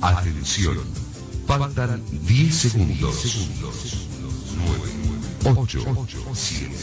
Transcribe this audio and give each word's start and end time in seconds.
Atención. 0.00 0.78
Faltan 1.46 2.02
10 2.10 2.54
segundos. 2.54 4.06
9, 5.44 5.60
8, 5.60 6.06
7, 6.34 6.76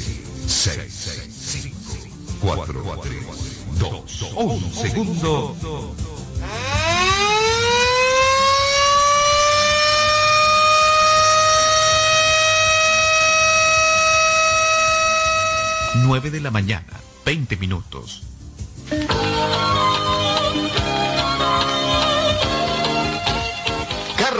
6, 0.48 1.32
5, 1.32 1.76
4, 2.42 3.00
3, 3.02 3.26
2, 3.80 4.22
1 4.36 4.72
segundo. 4.74 5.56
Nueve 15.96 16.30
de 16.30 16.42
la 16.42 16.52
mañana, 16.52 16.86
20 17.26 17.58
minutos. 17.58 18.24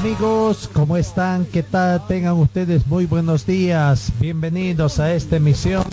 Amigos, 0.00 0.70
¿cómo 0.72 0.96
están? 0.96 1.44
¿Qué 1.44 1.62
tal? 1.62 2.06
Tengan 2.06 2.32
ustedes 2.38 2.86
muy 2.86 3.04
buenos 3.04 3.44
días. 3.44 4.10
Bienvenidos 4.18 4.98
a 4.98 5.12
esta 5.12 5.36
emisión 5.36 5.84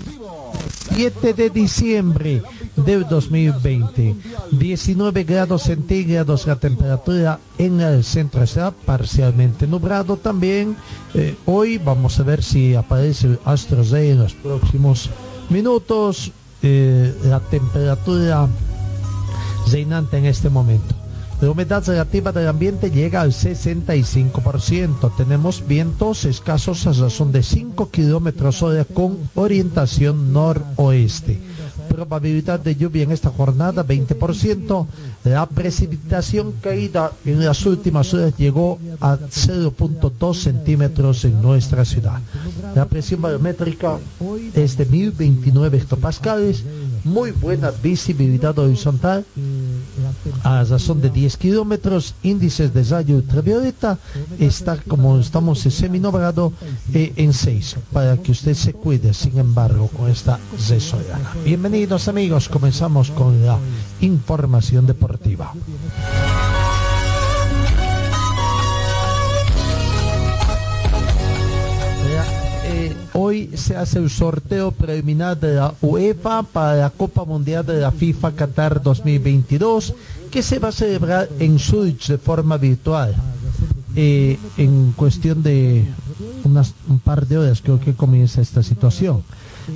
7 0.95 1.33
de 1.33 1.49
diciembre 1.49 2.41
del 2.77 3.05
2020. 3.05 4.15
19 4.51 5.23
grados 5.25 5.63
centígrados 5.63 6.47
la 6.47 6.55
temperatura 6.55 7.37
en 7.57 7.81
el 7.81 8.01
centro 8.05 8.43
está 8.43 8.71
parcialmente 8.71 9.67
nublado 9.67 10.15
también. 10.15 10.77
Eh, 11.13 11.35
hoy 11.45 11.77
vamos 11.77 12.17
a 12.21 12.23
ver 12.23 12.41
si 12.41 12.75
aparece 12.75 13.27
el 13.27 13.39
Astro 13.43 13.83
Rey 13.83 14.11
en 14.11 14.19
los 14.19 14.33
próximos 14.35 15.09
minutos. 15.49 16.31
Eh, 16.63 17.13
la 17.25 17.41
temperatura 17.41 18.47
reinante 19.69 20.17
en 20.17 20.27
este 20.27 20.49
momento. 20.49 20.95
La 21.39 21.51
humedad 21.51 21.85
relativa 21.85 22.31
del 22.31 22.47
ambiente 22.47 22.89
llega 22.89 23.21
al 23.21 23.31
65%. 23.31 25.15
Tenemos 25.15 25.63
vientos 25.67 26.25
escasos 26.25 26.87
a 26.87 26.93
razón 26.93 27.31
de 27.31 27.43
5 27.43 27.91
kilómetros 27.91 28.63
hora 28.63 28.83
con 28.85 29.19
orientación 29.35 30.33
noroeste. 30.33 31.39
Probabilidad 31.89 32.59
de 32.59 32.75
lluvia 32.75 33.03
en 33.03 33.11
esta 33.11 33.29
jornada 33.29 33.85
20%. 33.85 34.87
La 35.25 35.45
precipitación 35.45 36.53
caída 36.59 37.11
en 37.23 37.45
las 37.45 37.63
últimas 37.67 38.11
horas 38.15 38.35
llegó 38.35 38.79
a 38.99 39.17
0.2 39.17 40.33
centímetros 40.33 41.23
en 41.23 41.39
nuestra 41.39 41.85
ciudad. 41.85 42.19
La 42.73 42.85
presión 42.85 43.21
barométrica 43.21 43.99
es 44.55 44.75
de 44.75 44.85
1029 44.87 45.77
hectopascales. 45.77 46.63
Muy 47.03 47.31
buena 47.31 47.71
visibilidad 47.71 48.57
horizontal 48.57 49.25
a 50.43 50.63
razón 50.63 51.01
de 51.01 51.09
10 51.09 51.37
kilómetros, 51.37 52.15
índices 52.23 52.73
de 52.73 52.83
rayo 52.83 53.15
ultravioleta 53.15 53.97
está 54.39 54.77
como 54.87 55.19
estamos 55.19 55.59
seminobrado 55.59 56.53
eh, 56.93 57.13
en 57.15 57.33
6 57.33 57.77
para 57.91 58.17
que 58.17 58.31
usted 58.31 58.53
se 58.53 58.73
cuide 58.73 59.13
sin 59.13 59.37
embargo 59.37 59.87
con 59.87 60.09
esta 60.09 60.39
resolana. 60.69 61.33
Bienvenidos 61.43 62.07
amigos, 62.07 62.49
comenzamos 62.49 63.11
con 63.11 63.45
la 63.45 63.57
información 64.01 64.85
deportiva. 64.85 65.53
Hoy 73.19 73.49
se 73.55 73.75
hace 73.75 73.97
el 73.97 74.11
sorteo 74.11 74.71
preliminar 74.71 75.39
de 75.39 75.55
la 75.55 75.73
UEFA 75.81 76.43
para 76.43 76.75
la 76.75 76.89
Copa 76.91 77.25
Mundial 77.25 77.65
de 77.65 77.79
la 77.79 77.91
FIFA 77.91 78.33
Qatar 78.33 78.83
2022 78.83 79.95
que 80.29 80.43
se 80.43 80.59
va 80.59 80.67
a 80.67 80.71
celebrar 80.71 81.27
en 81.39 81.57
Zurich 81.57 82.07
de 82.09 82.19
forma 82.19 82.57
virtual. 82.57 83.15
Eh, 83.95 84.37
en 84.57 84.91
cuestión 84.91 85.41
de 85.41 85.83
un 86.45 86.99
par 86.99 87.25
de 87.25 87.39
horas 87.39 87.61
creo 87.63 87.79
que 87.79 87.95
comienza 87.95 88.39
esta 88.39 88.61
situación. 88.61 89.23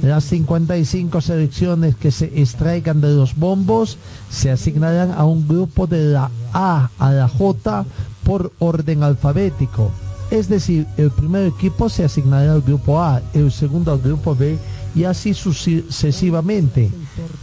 Las 0.03 0.25
55 0.25 1.19
selecciones 1.19 1.95
que 1.95 2.11
se 2.11 2.25
extraigan 2.39 3.01
de 3.01 3.15
los 3.15 3.35
bombos 3.35 3.97
se 4.29 4.51
asignarán 4.51 5.13
a 5.17 5.25
un 5.25 5.47
grupo 5.47 5.87
de 5.87 6.05
la 6.05 6.29
A 6.53 6.91
a 6.99 7.11
la 7.11 7.27
J 7.27 7.85
por 8.23 8.51
orden 8.59 9.01
alfabético. 9.01 9.91
Es 10.31 10.47
decir, 10.47 10.87
el 10.95 11.11
primer 11.11 11.45
equipo 11.45 11.89
se 11.89 12.05
asignará 12.05 12.53
al 12.53 12.61
grupo 12.61 13.01
A, 13.01 13.21
el 13.33 13.51
segundo 13.51 13.91
al 13.91 13.99
grupo 13.99 14.33
B 14.33 14.57
y 14.95 15.03
así 15.03 15.33
sucesivamente. 15.33 16.89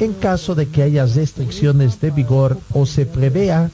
En 0.01 0.15
caso 0.15 0.55
de 0.55 0.69
que 0.69 0.83
haya 0.83 1.05
restricciones 1.05 2.01
de 2.01 2.11
vigor 2.11 2.59
o 2.73 2.87
se 2.87 3.05
prevea 3.05 3.71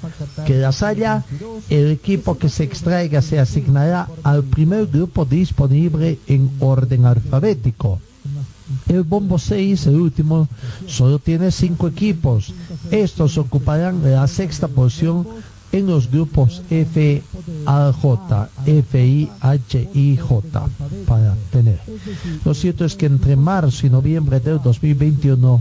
que 0.47 0.57
las 0.57 0.83
haya, 0.83 1.25
el 1.71 1.93
equipo 1.93 2.37
que 2.39 2.49
se 2.49 2.65
extraiga 2.65 3.23
se 3.23 3.39
asignará 3.39 4.09
al 4.25 4.43
primer 4.43 4.89
grupo 4.89 5.25
disponible 5.25 6.19
en 6.27 6.51
orden 6.59 7.07
alfabético. 7.07 8.01
El 8.89 9.03
bombo 9.03 9.39
6, 9.39 9.87
el 9.87 10.01
último, 10.01 10.49
solo 10.87 11.19
tiene 11.19 11.51
cinco 11.51 11.87
equipos. 11.87 12.53
Estos 12.91 13.39
ocuparán 13.39 14.03
la 14.03 14.27
sexta 14.27 14.69
posición 14.69 15.27
en 15.75 15.89
los 15.89 16.09
grupos 16.09 16.63
F, 16.71 17.21
A, 17.67 17.93
J, 17.93 18.49
F, 18.65 19.05
I, 19.05 19.29
H, 19.41 19.89
I, 19.93 20.17
J 20.17 20.69
para 21.05 21.35
tener. 21.51 21.81
Lo 22.45 22.55
cierto 22.55 22.85
es 22.85 22.95
que 22.95 23.07
entre 23.07 23.35
marzo 23.35 23.85
y 23.85 23.91
noviembre 23.91 24.39
del 24.39 24.63
2021, 24.63 25.61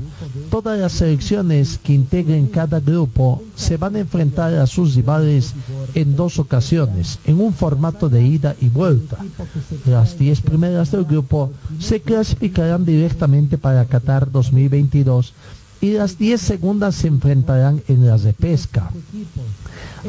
todas 0.52 0.80
las 0.80 0.92
selecciones 0.92 1.80
que 1.80 1.94
integren 1.94 2.46
cada 2.46 2.80
grupo 2.80 3.42
se 3.56 3.78
van 3.78 3.96
a 3.96 4.02
enfrentar 4.02 4.54
a 4.54 4.68
sus 4.68 4.94
rivales 4.94 5.56
en 5.96 6.16
dos 6.16 6.38
ocasiones, 6.38 7.18
en 7.26 7.42
un 7.42 7.52
formato 7.52 8.08
de 8.08 8.24
ida 8.24 8.56
y 8.62 8.70
vuelta. 8.70 9.18
Las 9.88 10.20
10 10.20 10.42
primeras 10.42 10.92
del 10.92 11.06
grupo 11.06 11.52
se 11.80 12.02
clasificarán 12.02 12.86
directamente 12.86 13.58
para 13.58 13.86
Qatar 13.86 14.32
2022 14.32 15.34
y 15.84 15.92
las 15.92 16.18
10 16.18 16.40
segundas 16.40 16.96
se 16.96 17.10
enfrentarán 17.10 17.84
en 17.90 18.08
las 18.08 18.24
de 18.24 18.32
pesca. 18.32 18.90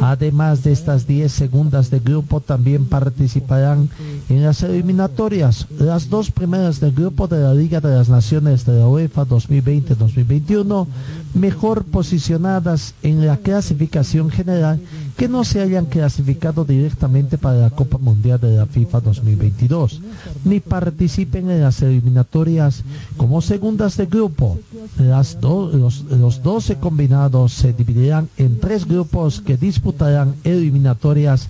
Además 0.00 0.62
de 0.62 0.70
estas 0.70 1.08
10 1.08 1.32
segundas 1.32 1.90
de 1.90 1.98
grupo, 1.98 2.40
también 2.40 2.84
participarán 2.86 3.90
en 4.28 4.44
las 4.44 4.62
eliminatorias 4.62 5.66
las 5.76 6.08
dos 6.08 6.30
primeras 6.30 6.78
del 6.78 6.92
grupo 6.92 7.26
de 7.26 7.40
la 7.40 7.54
Liga 7.54 7.80
de 7.80 7.92
las 7.92 8.08
Naciones 8.08 8.64
de 8.64 8.78
la 8.78 8.86
UEFA 8.86 9.26
2020-2021, 9.26 10.86
mejor 11.34 11.82
posicionadas 11.82 12.94
en 13.02 13.26
la 13.26 13.36
clasificación 13.38 14.30
general 14.30 14.80
que 15.16 15.28
no 15.28 15.44
se 15.44 15.60
hayan 15.60 15.86
clasificado 15.86 16.64
directamente 16.64 17.38
para 17.38 17.58
la 17.58 17.70
Copa 17.70 17.98
Mundial 17.98 18.40
de 18.40 18.56
la 18.56 18.66
FIFA 18.66 19.00
2022, 19.00 20.00
ni 20.44 20.60
participen 20.60 21.50
en 21.50 21.60
las 21.60 21.82
eliminatorias 21.82 22.82
como 23.16 23.40
segundas 23.40 23.96
de 23.96 24.06
grupo. 24.06 24.58
Las 24.98 25.38
los, 25.42 26.02
los 26.04 26.42
12 26.42 26.76
combinados 26.76 27.52
se 27.52 27.72
dividirán 27.72 28.28
en 28.36 28.58
tres 28.58 28.86
grupos 28.86 29.40
que 29.40 29.56
disputarán 29.56 30.34
eliminatorias 30.44 31.48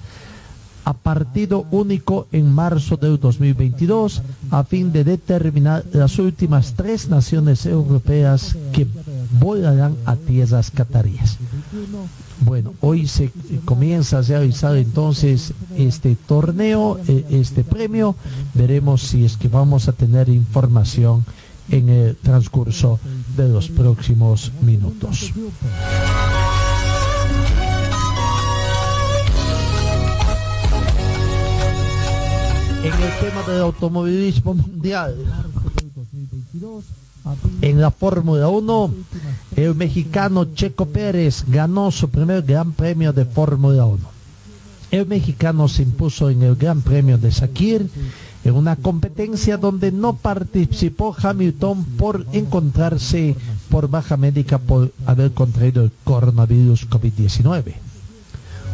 a 0.85 0.93
partido 0.93 1.67
único 1.71 2.27
en 2.31 2.53
marzo 2.53 2.97
del 2.97 3.19
2022 3.19 4.23
a 4.51 4.65
fin 4.65 4.93
de 4.93 5.05
determinar 5.05 5.85
las 5.93 6.19
últimas 6.19 6.75
tres 6.75 7.09
naciones 7.09 7.65
europeas 7.65 8.57
que 8.73 8.87
volarán 9.41 9.97
a 10.05 10.17
tierras 10.17 10.71
cataríes. 10.71 11.39
Bueno, 12.41 12.75
hoy 12.81 13.07
se 13.07 13.31
comienza 13.65 14.19
a 14.19 14.23
realizar 14.23 14.77
entonces 14.77 15.53
este 15.77 16.17
torneo, 16.17 16.99
eh, 17.09 17.25
este 17.31 17.65
premio. 17.65 18.17
Veremos 18.55 19.03
si 19.03 19.25
es 19.25 19.37
que 19.37 19.49
vamos 19.49 19.89
a 19.89 19.93
tener 19.93 20.29
información 20.29 21.25
en 21.71 21.89
el 21.89 22.17
transcurso 22.17 22.99
de 23.37 23.49
los 23.49 23.69
próximos 23.69 24.53
minutos. 24.61 25.33
En 32.83 32.93
el 32.93 33.19
tema 33.19 33.43
del 33.49 33.63
automovilismo 33.63 34.53
mundial, 34.53 35.17
En 37.63 37.81
la 37.81 37.91
Fórmula 37.91 38.49
1, 38.49 38.95
el 39.57 39.75
mexicano 39.75 40.45
Checo 40.55 40.87
Pérez 40.87 41.45
ganó 41.49 41.91
su 41.91 42.11
primer 42.11 42.43
Gran 42.43 42.73
Premio 42.73 43.13
de 43.15 43.25
Fórmula 43.25 43.87
1. 43.87 43.99
El 44.91 45.07
mexicano 45.07 45.67
se 45.69 45.83
impuso 45.83 46.29
en 46.29 46.43
el 46.43 46.55
Gran 46.55 46.83
Premio 46.83 47.17
de 47.17 47.33
Sakir 47.33 47.89
en 48.45 48.55
una 48.55 48.77
competencia 48.77 49.57
donde 49.57 49.91
no 49.91 50.17
participó 50.17 51.17
Hamilton 51.21 51.85
por 51.97 52.27
encontrarse 52.33 53.35
por 53.71 53.89
baja 53.89 54.19
médica 54.19 54.59
por 54.59 54.93
haber 55.07 55.33
contraído 55.33 55.83
el 55.83 55.93
coronavirus 56.05 56.89
COVID-19. 56.91 57.75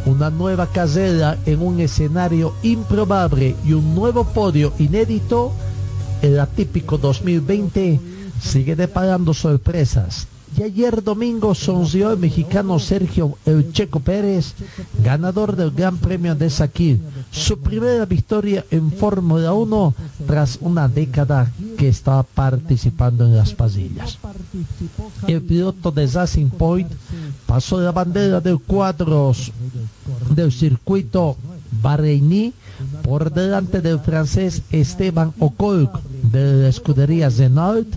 Una 0.07 0.29
nueva 0.29 0.67
carrera 0.67 1.39
en 1.47 1.63
un 1.63 1.79
escenario 1.79 2.55
improbable 2.65 3.55
y 3.65 3.75
un 3.75 3.95
nuevo 3.95 4.25
podio 4.25 4.73
inédito, 4.79 5.53
el 6.21 6.41
atípico 6.41 6.99
2020 6.99 8.01
sigue 8.41 8.77
deparando 8.77 9.35
sorpresas. 9.35 10.27
Y 10.57 10.65
ayer 10.65 11.03
domingo 11.03 11.55
sonrió 11.55 12.11
el 12.11 12.19
mexicano 12.19 12.81
Sergio 12.81 13.39
El 13.47 13.73
Checo 13.73 14.01
Pérez, 14.01 14.55
ganador 15.03 15.55
del 15.55 15.71
Gran 15.71 15.97
Premio 15.99 16.35
de 16.35 16.51
Sakir, 16.51 17.01
su 17.31 17.61
primera 17.61 18.05
victoria 18.05 18.65
en 18.73 18.91
Fórmula 18.91 19.53
1 19.53 19.95
tras 20.27 20.59
una 20.61 20.89
década 20.89 21.53
que 21.79 21.89
estaba 21.89 22.25
participando 22.25 23.27
en 23.27 23.37
las 23.37 23.55
pasillas. 23.55 24.19
El 25.29 25.43
piloto 25.43 25.93
de 25.93 26.09
Racing 26.09 26.49
Point 26.49 26.91
pasó 27.47 27.81
la 27.81 27.93
bandera 27.93 28.41
del 28.41 28.59
cuadros 28.59 29.53
del 30.35 30.51
circuito 30.51 31.37
Bahreini 31.81 32.53
por 33.03 33.33
delante 33.33 33.81
del 33.81 34.01
francés 34.01 34.63
Esteban 34.71 35.33
Ocon 35.39 35.91
de 36.23 36.63
la 36.63 36.69
escudería 36.69 37.29
Renault 37.29 37.89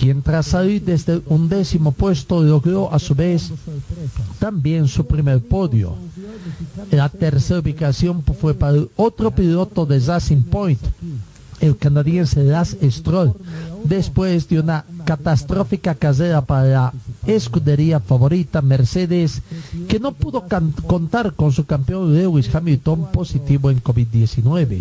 quien 0.00 0.22
tras 0.22 0.46
salir 0.46 0.82
desde 0.82 1.20
un 1.26 1.50
décimo 1.50 1.92
puesto 1.92 2.42
logró 2.42 2.90
a 2.90 2.98
su 2.98 3.14
vez 3.14 3.52
también 4.38 4.88
su 4.88 5.06
primer 5.06 5.40
podio. 5.40 5.94
La 6.90 7.10
tercera 7.10 7.60
ubicación 7.60 8.24
fue 8.24 8.54
para 8.54 8.78
otro 8.96 9.30
piloto 9.30 9.84
de 9.84 10.00
Racing 10.00 10.44
Point, 10.44 10.80
el 11.60 11.76
canadiense 11.76 12.42
Lars 12.42 12.78
Stroll, 12.82 13.34
después 13.84 14.48
de 14.48 14.60
una 14.60 14.86
catastrófica 15.04 15.94
carrera 15.94 16.40
para 16.40 16.64
la 16.64 16.94
escudería 17.26 18.00
favorita 18.00 18.62
Mercedes, 18.62 19.42
que 19.86 20.00
no 20.00 20.12
pudo 20.12 20.46
contar 20.86 21.34
con 21.34 21.52
su 21.52 21.66
campeón 21.66 22.14
Lewis 22.14 22.54
Hamilton 22.54 23.12
positivo 23.12 23.70
en 23.70 23.82
COVID-19. 23.82 24.80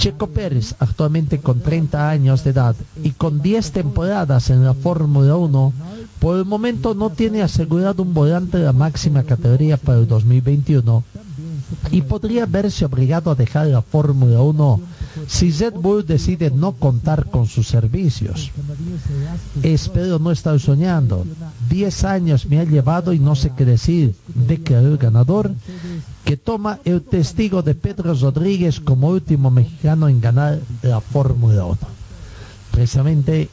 Checo 0.00 0.28
Pérez, 0.28 0.74
actualmente 0.78 1.40
con 1.40 1.60
30 1.60 2.08
años 2.08 2.42
de 2.42 2.52
edad 2.52 2.74
y 3.04 3.10
con 3.10 3.42
10 3.42 3.70
temporadas 3.70 4.48
en 4.48 4.64
la 4.64 4.72
Fórmula 4.72 5.36
1, 5.36 5.74
por 6.18 6.38
el 6.38 6.46
momento 6.46 6.94
no 6.94 7.10
tiene 7.10 7.42
asegurado 7.42 8.02
un 8.02 8.14
volante 8.14 8.56
de 8.56 8.64
la 8.64 8.72
máxima 8.72 9.24
categoría 9.24 9.76
para 9.76 9.98
el 9.98 10.08
2021 10.08 11.04
y 11.90 12.00
podría 12.00 12.46
verse 12.46 12.86
obligado 12.86 13.30
a 13.30 13.34
dejar 13.34 13.66
la 13.66 13.82
Fórmula 13.82 14.40
1 14.40 14.80
si 15.26 15.50
Red 15.50 15.74
Bull 15.74 16.06
decide 16.06 16.50
no 16.50 16.72
contar 16.72 17.26
con 17.26 17.46
sus 17.46 17.68
servicios. 17.68 18.52
Espero 19.62 20.18
no 20.18 20.30
estar 20.30 20.58
soñando. 20.60 21.26
10 21.68 22.04
años 22.04 22.46
me 22.46 22.58
ha 22.58 22.64
llevado 22.64 23.12
y 23.12 23.18
no 23.18 23.34
sé 23.34 23.52
qué 23.54 23.66
decir, 23.66 24.14
declaró 24.34 24.88
el 24.88 24.96
ganador 24.96 25.52
que 26.24 26.36
toma 26.36 26.78
el 26.84 27.02
testigo 27.02 27.62
de 27.62 27.74
Pedro 27.74 28.14
Rodríguez 28.14 28.80
como 28.80 29.08
último 29.08 29.50
mexicano 29.50 30.08
en 30.08 30.20
ganar 30.20 30.60
la 30.82 31.00
Fórmula 31.00 31.64
1. 31.64 31.78
Precisamente 32.70 33.48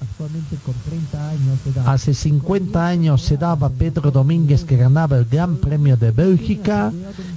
hace 1.86 2.14
50 2.14 2.88
años 2.88 3.24
se 3.24 3.38
daba 3.38 3.70
Pedro 3.70 4.12
Domínguez 4.12 4.64
que 4.64 4.78
ganaba 4.78 5.18
el 5.18 5.26
Gran 5.26 5.58
Premio 5.58 5.98
de 5.98 6.12
Bélgica 6.12 6.94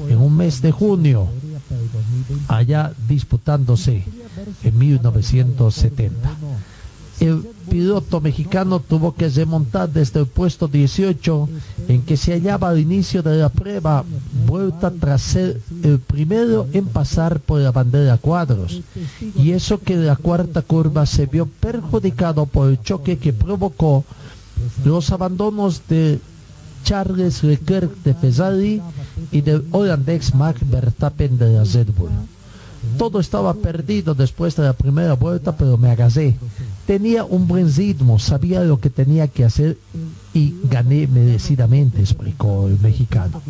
en 0.08 0.18
un 0.18 0.36
mes 0.36 0.60
de 0.60 0.72
junio, 0.72 1.28
allá 2.48 2.92
disputándose 3.08 4.04
en 4.62 4.78
1970 4.78 6.30
el 7.20 7.42
piloto 7.68 8.20
mexicano 8.20 8.80
tuvo 8.80 9.14
que 9.14 9.28
remontar 9.28 9.90
desde 9.90 10.20
el 10.20 10.26
puesto 10.26 10.68
18 10.68 11.48
en 11.88 12.02
que 12.02 12.16
se 12.16 12.32
hallaba 12.32 12.70
al 12.70 12.78
inicio 12.78 13.22
de 13.22 13.36
la 13.36 13.50
prueba, 13.50 14.04
vuelta 14.46 14.90
tras 14.90 15.20
ser 15.20 15.60
el 15.82 15.98
primero 15.98 16.66
en 16.72 16.86
pasar 16.86 17.38
por 17.40 17.60
la 17.60 17.72
bandera 17.72 18.16
cuadros. 18.16 18.80
Y 19.36 19.52
eso 19.52 19.78
que 19.78 19.96
la 19.96 20.16
cuarta 20.16 20.62
curva 20.62 21.04
se 21.04 21.26
vio 21.26 21.46
perjudicado 21.46 22.46
por 22.46 22.70
el 22.70 22.82
choque 22.82 23.18
que 23.18 23.34
provocó 23.34 24.04
los 24.84 25.12
abandonos 25.12 25.82
de 25.88 26.20
Charles 26.84 27.42
Leclerc 27.44 28.02
de 28.02 28.14
Ferrari 28.14 28.82
y 29.30 29.42
del 29.42 29.64
holandés 29.70 30.34
Max 30.34 30.60
Verstappen 30.68 31.36
de 31.38 31.52
la 31.52 31.64
Red 31.64 31.88
Bull. 31.96 32.10
Todo 32.96 33.20
estaba 33.20 33.52
perdido 33.54 34.14
después 34.14 34.56
de 34.56 34.62
la 34.62 34.72
primera 34.72 35.12
vuelta, 35.14 35.54
pero 35.54 35.76
me 35.76 35.90
agasé 35.90 36.36
tenía 36.90 37.22
un 37.22 37.46
buen 37.46 37.72
ritmo, 37.72 38.18
sabía 38.18 38.64
lo 38.64 38.80
que 38.80 38.90
tenía 38.90 39.28
que 39.28 39.44
hacer 39.44 39.78
y 40.34 40.56
gané 40.68 41.06
merecidamente, 41.06 42.00
explicó 42.00 42.66
el 42.66 42.80
mexicano. 42.80 43.40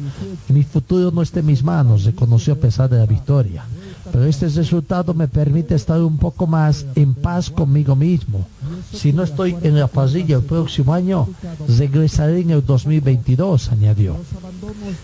Mi 0.51 0.63
futuro 0.63 1.11
no 1.11 1.23
está 1.23 1.41
en 1.41 1.47
mis 1.47 1.65
manos, 1.65 2.05
reconoció 2.05 2.53
a 2.53 2.57
pesar 2.57 2.91
de 2.91 2.99
la 2.99 3.07
victoria. 3.07 3.65
Pero 4.13 4.27
este 4.27 4.47
resultado 4.49 5.15
me 5.15 5.27
permite 5.27 5.75
estar 5.75 6.03
un 6.03 6.19
poco 6.19 6.47
más 6.47 6.85
en 6.95 7.15
paz 7.15 7.49
conmigo 7.49 7.97
mismo. 7.97 8.47
Si 8.93 9.11
no 9.15 9.23
estoy 9.23 9.57
en 9.63 9.79
la 9.79 9.87
parrilla 9.87 10.37
el 10.37 10.43
próximo 10.43 10.93
año, 10.93 11.27
regresaré 11.67 12.41
en 12.41 12.51
el 12.51 12.67
2022, 12.67 13.73
añadió. 13.73 14.17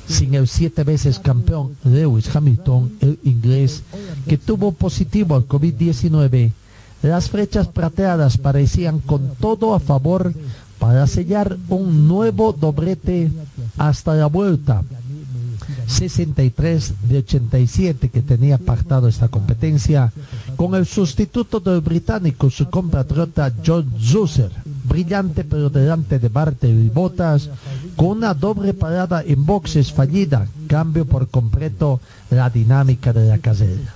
Sin 0.06 0.34
el 0.34 0.46
siete 0.46 0.84
veces 0.84 1.18
campeón 1.18 1.74
Lewis 1.84 2.28
Hamilton, 2.36 2.98
el 3.00 3.18
inglés, 3.24 3.82
que 4.28 4.36
tuvo 4.36 4.72
positivo 4.72 5.36
al 5.36 5.48
COVID-19, 5.48 6.52
las 7.08 7.30
flechas 7.30 7.68
prateadas 7.68 8.38
parecían 8.38 9.00
con 9.00 9.34
todo 9.36 9.74
a 9.74 9.80
favor 9.80 10.32
para 10.78 11.06
sellar 11.06 11.56
un 11.68 12.06
nuevo 12.06 12.52
doblete 12.52 13.30
hasta 13.78 14.14
la 14.14 14.26
vuelta. 14.26 14.82
63 15.86 16.94
de 17.08 17.18
87 17.18 18.08
que 18.08 18.22
tenía 18.22 18.58
pactado 18.58 19.08
esta 19.08 19.28
competencia 19.28 20.12
con 20.56 20.74
el 20.74 20.86
sustituto 20.86 21.60
del 21.60 21.80
británico, 21.80 22.50
su 22.50 22.68
compatriota 22.68 23.52
John 23.64 23.92
Zuser, 24.00 24.50
brillante 24.84 25.44
pero 25.44 25.70
delante 25.70 26.18
de 26.18 26.28
Bartel 26.28 26.84
y 26.84 26.88
Botas, 26.88 27.50
con 27.94 28.18
una 28.18 28.34
doble 28.34 28.74
parada 28.74 29.22
en 29.24 29.46
boxes 29.46 29.92
fallida, 29.92 30.48
cambio 30.66 31.04
por 31.04 31.28
completo 31.28 32.00
la 32.30 32.50
dinámica 32.50 33.12
de 33.12 33.28
la 33.28 33.38
carrera 33.38 33.94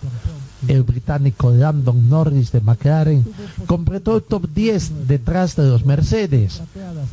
el 0.68 0.82
británico 0.82 1.50
Landon 1.50 2.08
Norris 2.08 2.52
de 2.52 2.60
McLaren 2.60 3.24
completó 3.66 4.16
el 4.16 4.22
top 4.22 4.48
10 4.54 5.06
detrás 5.08 5.56
de 5.56 5.68
los 5.68 5.84
Mercedes. 5.84 6.62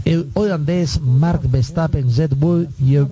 El 0.05 0.29
holandés 0.33 1.01
Mark 1.01 1.41
Verstappen 1.49 2.13
Red 2.15 2.33
Bull 2.35 2.69
y 2.79 2.95
el, 2.95 3.07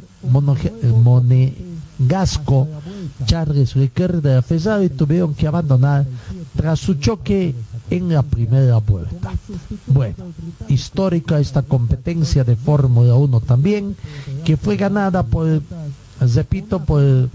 monegasco 1.04 2.68
Charles 3.25 3.75
Leclerc 3.75 4.22
de 4.22 4.42
Ferrari 4.42 4.89
tuvieron 4.89 5.34
que 5.34 5.48
abandonar 5.48 6.06
tras 6.56 6.80
su 6.80 6.96
choque 6.96 7.56
en 7.89 8.10
la 8.10 8.24
primera 8.24 8.77
vuelta. 8.77 9.32
Bueno, 9.88 10.15
histórica 10.68 11.39
esta 11.39 11.62
competencia 11.62 12.44
de 12.44 12.56
Fórmula 12.56 13.15
1 13.15 13.39
también, 13.42 13.96
que 14.44 14.58
fue 14.58 14.75
ganada 14.75 15.24
por, 15.24 15.62
repito, 16.20 16.84
por 16.84 17.30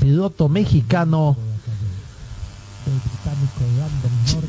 piloto 0.00 0.48
mexicano. 0.48 1.36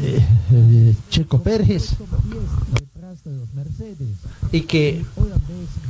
Eh, 0.01 0.95
Checo 1.09 1.41
Pérez. 1.41 1.95
y 4.51 4.61
que 4.61 5.05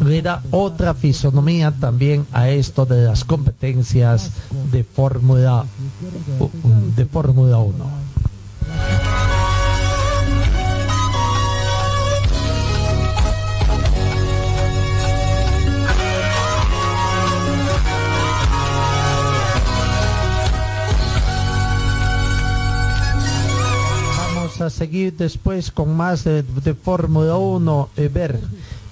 le 0.03 0.21
da 0.21 0.43
otra 0.51 0.93
fisonomía 0.93 1.71
también 1.71 2.25
a 2.31 2.49
esto 2.49 2.85
de 2.85 3.05
las 3.05 3.23
competencias 3.23 4.31
de 4.71 4.83
Fórmula 4.83 5.65
de 6.95 7.05
Fórmula 7.05 7.57
1. 7.57 7.94
A 24.65 24.69
seguir 24.69 25.15
después 25.15 25.71
con 25.71 25.95
más 25.95 26.23
de, 26.23 26.43
Fórmula 26.81 27.37
1 27.37 27.89
y 27.97 28.07
ver 28.07 28.39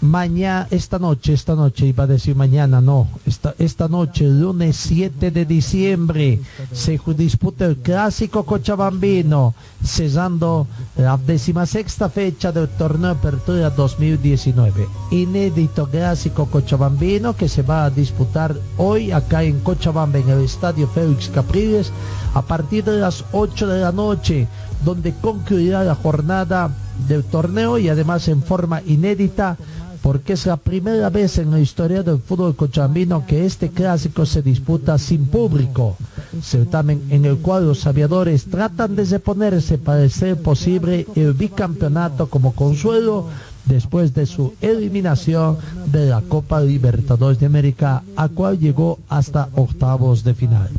mañana, 0.04 0.68
esta 0.70 1.00
noche, 1.00 1.32
esta 1.32 1.56
noche, 1.56 1.88
iba 1.88 2.04
a 2.04 2.08
decir 2.08 2.36
mañana, 2.36 2.82
no, 2.82 3.08
esta, 3.26 3.56
esta 3.58 3.88
noche, 3.88 4.28
lunes 4.28 4.76
7 4.76 5.32
de 5.32 5.46
diciembre, 5.46 6.42
se 6.74 7.00
disputa 7.16 7.66
el 7.66 7.78
clásico 7.78 8.44
cochabambino, 8.44 9.56
cesando 9.82 10.68
la 10.98 11.18
decimasexta 11.18 12.10
fecha 12.10 12.52
del 12.52 12.68
torneo 12.68 13.12
Apertura 13.12 13.70
2019. 13.70 14.88
Inédito 15.12 15.88
clásico 15.88 16.48
cochabambino 16.48 17.34
que 17.36 17.48
se 17.48 17.62
va 17.62 17.86
a 17.86 17.90
disputar 17.90 18.56
hoy 18.78 19.12
acá 19.12 19.44
en 19.44 19.62
Cochabamba, 19.62 20.20
en 20.20 20.30
el 20.30 20.44
estadio 20.44 20.88
Félix 20.90 21.30
Capriles, 21.30 21.94
a 22.34 22.42
partir 22.42 22.84
de 22.84 22.98
las 22.98 23.24
8 23.32 23.68
de 23.68 23.80
la 23.80 23.92
noche, 23.94 24.48
donde 24.84 25.14
concluirá 25.14 25.84
la 25.84 25.96
jornada 25.96 26.70
del 27.08 27.24
torneo 27.24 27.78
y 27.78 27.90
además 27.90 28.28
en 28.28 28.44
forma 28.44 28.82
inédita 28.86 29.58
porque 30.04 30.34
es 30.34 30.46
la 30.46 30.58
primera 30.58 31.10
vez 31.10 31.38
en 31.38 31.50
la 31.50 31.62
historia 31.62 32.04
del 32.04 32.20
fútbol 32.20 32.58
cochabambino 32.58 33.26
que 33.26 33.46
este 33.46 33.70
clásico 33.70 34.26
se 34.26 34.42
disputa 34.42 34.98
sin 34.98 35.28
público, 35.28 35.96
certamen 36.42 37.02
en 37.10 37.24
el 37.24 37.38
cual 37.38 37.68
los 37.68 37.88
aviadores 37.88 38.44
tratan 38.46 38.98
de 38.98 39.06
reponerse 39.06 39.78
para 39.78 40.08
ser 40.10 40.36
posible 40.42 41.08
el 41.16 41.32
bicampeonato 41.32 42.28
como 42.28 42.52
consuelo 42.52 43.28
después 43.66 44.14
de 44.14 44.26
su 44.26 44.54
eliminación 44.60 45.58
de 45.86 46.08
la 46.08 46.22
Copa 46.22 46.60
Libertadores 46.60 47.40
de 47.40 47.46
América, 47.46 48.04
a 48.18 48.28
cual 48.28 48.60
llegó 48.60 49.00
hasta 49.08 49.48
octavos 49.56 50.26
de 50.26 50.34
final. 50.34 50.70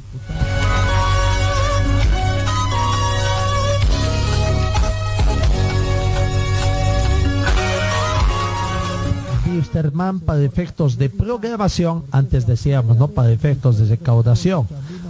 Wisterman 9.75 10.21
para 10.21 10.43
efectos 10.43 10.97
de 10.97 11.11
programación, 11.11 12.05
antes 12.13 12.47
decíamos, 12.47 12.97
¿no? 12.97 13.09
Para 13.09 13.33
efectos 13.33 13.79
de 13.79 13.87
recaudación. 13.87 14.69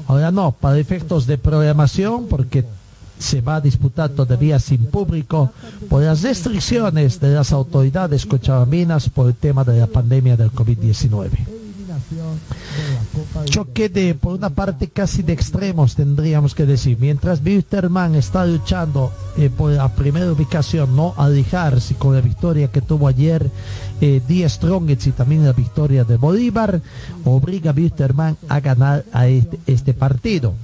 Ahora 0.08 0.30
no, 0.30 0.52
para 0.52 0.78
efectos 0.78 1.26
de 1.26 1.36
programación, 1.36 2.26
porque 2.28 2.64
se 3.18 3.42
va 3.42 3.56
a 3.56 3.60
disputar 3.60 4.10
todavía 4.10 4.58
sin 4.58 4.86
público 4.86 5.52
por 5.88 6.02
las 6.02 6.22
restricciones 6.22 7.20
de 7.20 7.34
las 7.34 7.52
autoridades 7.52 8.24
cochabambinas 8.26 9.08
por 9.10 9.28
el 9.28 9.34
tema 9.34 9.64
de 9.64 9.80
la 9.80 9.86
pandemia 9.86 10.36
del 10.36 10.50
COVID-19. 10.50 11.28
Choque 13.44 13.88
de, 13.88 14.14
por 14.14 14.34
una 14.34 14.50
parte, 14.50 14.88
casi 14.88 15.22
de 15.22 15.32
extremos, 15.32 15.94
tendríamos 15.94 16.54
que 16.54 16.66
decir. 16.66 16.96
Mientras 17.00 17.40
Wilterman 17.44 18.14
está 18.14 18.44
luchando 18.46 19.12
eh, 19.36 19.50
por 19.50 19.72
la 19.72 19.88
primera 19.88 20.30
ubicación, 20.30 20.96
no 20.96 21.14
alejarse 21.16 21.94
con 21.94 22.14
la 22.14 22.20
victoria 22.20 22.68
que 22.68 22.80
tuvo 22.80 23.08
ayer 23.08 23.50
eh, 24.00 24.20
Díaz 24.26 24.54
Strongets 24.54 25.06
y 25.06 25.12
también 25.12 25.44
la 25.44 25.52
victoria 25.52 26.04
de 26.04 26.16
Bolívar, 26.16 26.80
obliga 27.24 27.70
a 27.70 27.74
Wilterman 27.74 28.36
a 28.48 28.60
ganar 28.60 29.04
a 29.12 29.26
este, 29.26 29.58
este 29.66 29.94
partido. 29.94 30.54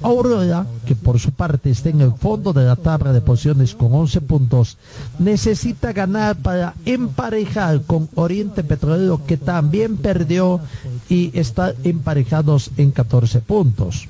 Aurora, 0.00 0.66
que 0.86 0.94
por 0.94 1.18
su 1.18 1.32
parte 1.32 1.70
está 1.70 1.88
en 1.88 2.00
el 2.00 2.12
fondo 2.12 2.52
de 2.52 2.64
la 2.64 2.76
tabla 2.76 3.12
de 3.12 3.20
posiciones 3.20 3.74
con 3.74 3.92
11 3.92 4.20
puntos, 4.20 4.78
necesita 5.18 5.92
ganar 5.92 6.36
para 6.36 6.74
emparejar 6.84 7.82
con 7.82 8.08
Oriente 8.14 8.62
Petrolero, 8.62 9.24
que 9.26 9.36
también 9.36 9.96
perdió 9.96 10.60
y 11.08 11.36
está 11.38 11.74
emparejados 11.82 12.70
en 12.76 12.92
14 12.92 13.40
puntos. 13.40 14.08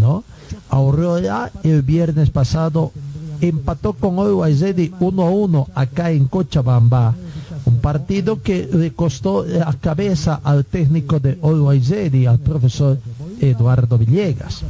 ¿no? 0.00 0.24
Aurora 0.70 1.50
el 1.62 1.82
viernes 1.82 2.30
pasado 2.30 2.92
empató 3.40 3.92
con 3.92 4.18
Always 4.18 4.60
Ready 4.60 4.92
1 4.98 5.22
a 5.22 5.30
1 5.30 5.68
acá 5.74 6.10
en 6.10 6.26
Cochabamba. 6.26 7.14
Un 7.68 7.80
partido 7.80 8.40
que 8.40 8.66
le 8.72 8.94
costó 8.94 9.44
la 9.44 9.74
cabeza 9.74 10.40
al 10.42 10.64
técnico 10.64 11.20
de 11.20 11.38
Ready, 11.42 12.24
al 12.24 12.38
profesor 12.38 12.98
Eduardo 13.40 13.98
Villegas. 13.98 14.64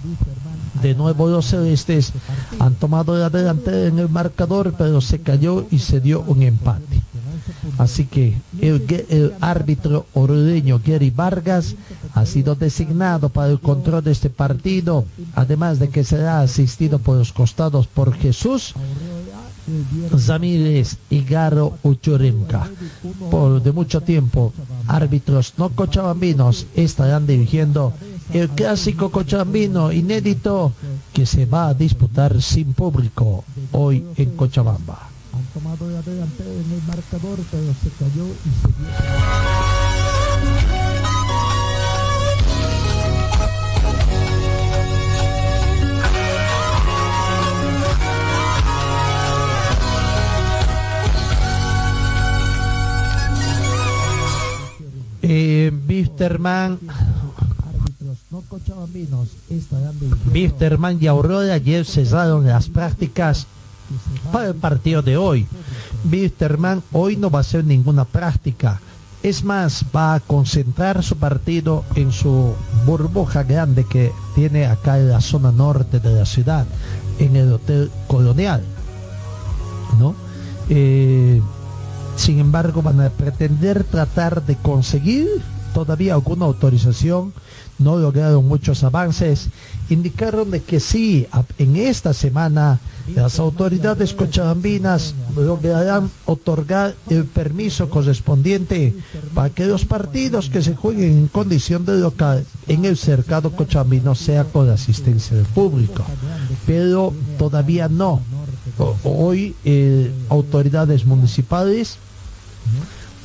De 0.83 0.97
nuevo 0.97 1.28
los 1.28 1.47
celestes 1.47 2.12
han 2.59 2.75
tomado 2.75 3.17
la 3.17 3.31
delantera 3.31 3.87
en 3.87 4.00
el 4.00 4.09
marcador, 4.09 4.75
pero 4.76 5.00
se 5.00 5.21
cayó 5.21 5.64
y 5.71 5.78
se 5.78 6.00
dio 6.00 6.23
un 6.26 6.43
empate. 6.43 7.02
Así 7.78 8.07
que 8.07 8.35
el, 8.61 9.35
árbitro 9.40 10.07
orureño 10.14 10.81
Gary 10.85 11.11
Vargas 11.11 11.76
ha 12.14 12.26
sido 12.26 12.57
designado 12.57 13.28
para 13.28 13.52
el 13.52 13.61
control 13.61 14.02
de 14.02 14.11
este 14.11 14.28
partido, 14.28 15.05
además 15.37 15.78
de 15.78 15.88
que 15.88 16.02
será 16.02 16.40
asistido 16.40 16.99
por 16.99 17.17
los 17.17 17.33
costados 17.33 17.87
por 17.87 18.12
Jesús 18.14 18.75
Ramírez 20.27 20.97
y 21.11 21.25
Garo 21.25 21.79
Uchurimca. 21.83 22.69
Por 23.31 23.63
de 23.63 23.73
mucho 23.73 24.01
tiempo, 24.01 24.53
árbitros 24.87 25.55
no 25.57 25.71
cochabambinos 25.71 26.67
estarán 26.75 27.27
dirigiendo 27.27 27.93
el 28.33 28.49
clásico 28.51 29.11
cochabambino 29.11 29.93
inédito 29.93 30.73
que 31.13 31.27
se 31.27 31.47
va 31.47 31.69
a 31.69 31.75
disputar 31.75 32.41
sin 32.43 32.75
público 32.75 33.45
hoy 33.73 34.05
en 34.17 34.37
Cochabamba. 34.37 35.09
Eh, 55.30 55.70
Bisterman 55.87 56.78
Bisterman 60.32 60.99
y 60.99 61.06
Aurora 61.06 61.52
ayer 61.52 61.85
cesaron 61.85 62.47
las 62.47 62.70
prácticas 62.70 63.47
para 64.32 64.49
el 64.49 64.54
partido 64.54 65.02
de 65.02 65.18
hoy. 65.18 65.47
Bisterman 66.04 66.82
hoy 66.92 67.18
no 67.18 67.30
va 67.30 67.40
a 67.40 67.42
hacer 67.42 67.64
ninguna 67.64 68.06
práctica. 68.06 68.80
Es 69.23 69.44
más, 69.44 69.85
va 69.94 70.14
a 70.14 70.20
concentrar 70.20 71.02
su 71.02 71.16
partido 71.16 71.85
en 71.94 72.11
su 72.11 72.54
burbuja 72.87 73.42
grande 73.42 73.85
que 73.85 74.12
tiene 74.35 74.64
acá 74.64 74.99
en 74.99 75.11
la 75.11 75.20
zona 75.20 75.52
norte 75.52 76.00
de 76.00 76.14
la 76.14 76.25
ciudad, 76.25 76.66
en 77.18 77.37
el 77.37 77.52
Hotel 77.52 77.90
Colonial. 78.06 78.62
¿No? 79.99 80.14
Eh, 80.70 81.42
sin 82.19 82.41
embargo, 82.41 82.83
van 82.83 83.01
a 83.01 83.11
pretender 83.11 83.85
tratar 83.85 84.45
de 84.45 84.57
conseguir 84.57 85.29
todavía 85.73 86.15
alguna 86.15 86.47
autorización. 86.47 87.33
No 87.79 87.97
lograron 87.97 88.49
muchos 88.49 88.83
avances. 88.83 89.51
Indicaron 89.89 90.51
de 90.51 90.61
que 90.61 90.81
sí, 90.81 91.29
en 91.59 91.77
esta 91.77 92.13
semana 92.13 92.81
las 93.15 93.39
autoridades 93.39 94.15
cochabambinas 94.15 95.15
lograrán 95.37 96.11
otorgar 96.27 96.97
el 97.09 97.25
permiso 97.25 97.89
correspondiente 97.89 98.97
para 99.33 99.51
que 99.51 99.67
los 99.67 99.85
partidos 99.85 100.51
que 100.51 100.61
se 100.61 100.75
jueguen 100.75 101.13
en 101.13 101.29
condición 101.29 101.85
de 101.85 101.99
local 101.99 102.45
en 102.67 102.85
el 102.85 102.97
cercado 102.97 103.53
cochabambino 103.53 104.17
sea 104.17 104.43
con 104.43 104.69
asistencia 104.69 105.37
del 105.37 105.47
público. 105.47 106.05
Pero 106.67 107.15
todavía 107.39 107.89
no. 107.89 108.21
Hoy 109.05 109.55
eh, 109.65 110.13
autoridades 110.29 111.07
municipales 111.07 111.99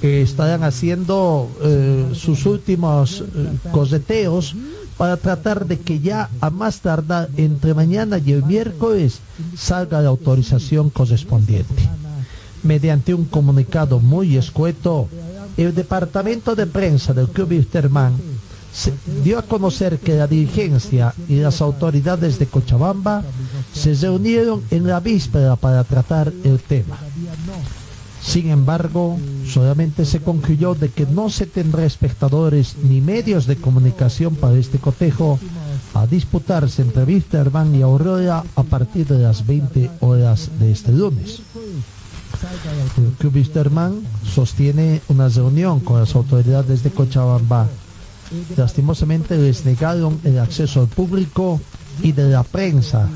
que 0.02 0.22
estarán 0.22 0.64
haciendo 0.64 1.50
eh, 1.62 2.12
sus 2.14 2.46
últimos 2.46 3.22
eh, 3.22 3.24
coseteos 3.72 4.56
para 4.98 5.18
tratar 5.18 5.66
de 5.66 5.80
que 5.80 6.00
ya 6.00 6.30
a 6.42 6.50
más 6.50 6.82
tardar 6.82 7.30
entre 7.38 7.74
mañana 7.74 8.20
y 8.20 8.34
el 8.34 8.44
miércoles 8.44 9.20
salga 9.58 10.02
la 10.02 10.10
autorización 10.10 10.90
correspondiente. 10.90 11.90
Mediante 12.64 13.14
un 13.14 13.26
comunicado 13.26 14.00
muy 14.00 14.38
escueto, 14.38 15.08
el 15.58 15.74
departamento 15.74 16.56
de 16.56 16.68
prensa 16.68 17.14
del 17.14 17.30
Club 17.30 17.52
Wisterman 17.52 18.14
dio 19.24 19.38
a 19.38 19.44
conocer 19.44 20.00
que 20.00 20.16
la 20.16 20.28
dirigencia 20.28 21.14
y 21.28 21.36
las 21.36 21.62
autoridades 21.62 22.40
de 22.40 22.48
Cochabamba 22.48 23.24
se 23.74 23.94
reunieron 23.94 24.64
en 24.72 24.88
la 24.88 25.00
víspera 25.00 25.56
para 25.56 25.84
tratar 25.84 26.34
el 26.44 26.60
tema. 26.60 26.98
Sin 28.24 28.50
embargo, 28.50 29.18
solamente 29.46 30.06
se 30.06 30.22
concluyó 30.22 30.76
de 30.76 30.90
que 30.90 31.06
no 31.06 31.30
se 31.30 31.46
tendrá 31.46 31.86
espectadores 31.86 32.78
ni 32.82 33.02
medios 33.02 33.46
de 33.48 33.58
comunicación 33.58 34.36
para 34.36 34.56
este 34.56 34.80
cotejo 34.80 35.40
a 35.94 36.08
disputarse 36.08 36.82
entre 36.82 37.04
Wisterman 37.04 37.76
y 37.76 37.82
Aurora 37.82 38.44
a 38.56 38.64
partir 38.64 39.06
de 39.08 39.20
las 39.20 39.46
20 39.46 39.92
horas 40.00 40.50
de 40.58 40.72
este 40.72 40.94
lunes. 40.94 41.42
El 42.98 43.12
Club 43.18 43.36
Wisterman 43.36 44.02
sostiene 44.24 45.02
una 45.10 45.28
reunión 45.28 45.82
con 45.82 46.00
las 46.00 46.16
autoridades 46.16 46.82
de 46.82 46.92
Cochabamba. 46.92 47.68
Lastimosamente 48.58 49.38
les 49.38 49.66
negaron 49.66 50.20
el 50.24 50.40
acceso 50.40 50.82
al 50.82 50.88
público 50.88 51.60
y 52.02 52.14
de 52.14 52.30
la 52.30 52.44
prensa 52.44 53.08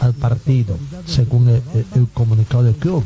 al 0.00 0.14
partido, 0.14 0.76
según 1.06 1.48
el, 1.48 1.62
comunicado 2.14 2.62
del 2.62 2.76
club. 2.76 3.02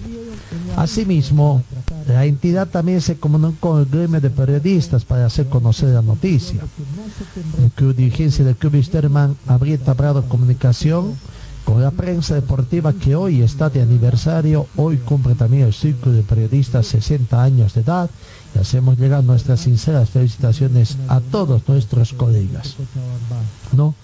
Asimismo, 0.76 1.62
La 2.08 2.24
entidad 2.24 2.68
también 2.68 3.00
se 3.00 3.16
comunicó 3.16 3.70
con 3.70 3.80
el 3.80 3.86
gremio 3.86 4.20
de 4.20 4.30
periodistas 4.30 5.04
para 5.04 5.26
hacer 5.26 5.46
conocer 5.48 5.90
la 5.90 6.02
noticia. 6.02 6.60
La 7.78 7.92
dirigencia 7.92 8.44
del 8.44 8.56
Club 8.56 8.74
Wisterman 8.74 9.36
habría 9.46 9.74
entablado 9.74 10.28
comunicación 10.28 11.14
con 11.64 11.82
la 11.82 11.90
prensa 11.90 12.34
deportiva 12.34 12.92
que 12.92 13.14
hoy 13.14 13.42
está 13.42 13.70
de 13.70 13.82
aniversario, 13.82 14.66
hoy 14.76 14.96
cumple 14.96 15.34
también 15.34 15.64
el 15.64 15.72
círculo 15.72 16.16
de 16.16 16.22
periodistas 16.22 16.86
60 16.86 17.40
años 17.40 17.74
de 17.74 17.82
edad 17.82 18.10
y 18.54 18.58
hacemos 18.58 18.98
llegar 18.98 19.22
nuestras 19.22 19.60
sinceras 19.60 20.10
felicitaciones 20.10 20.96
a 21.08 21.20
todos 21.20 21.62
nuestros 21.68 22.12
colegas. 22.12 22.76
¿No? 23.72 23.94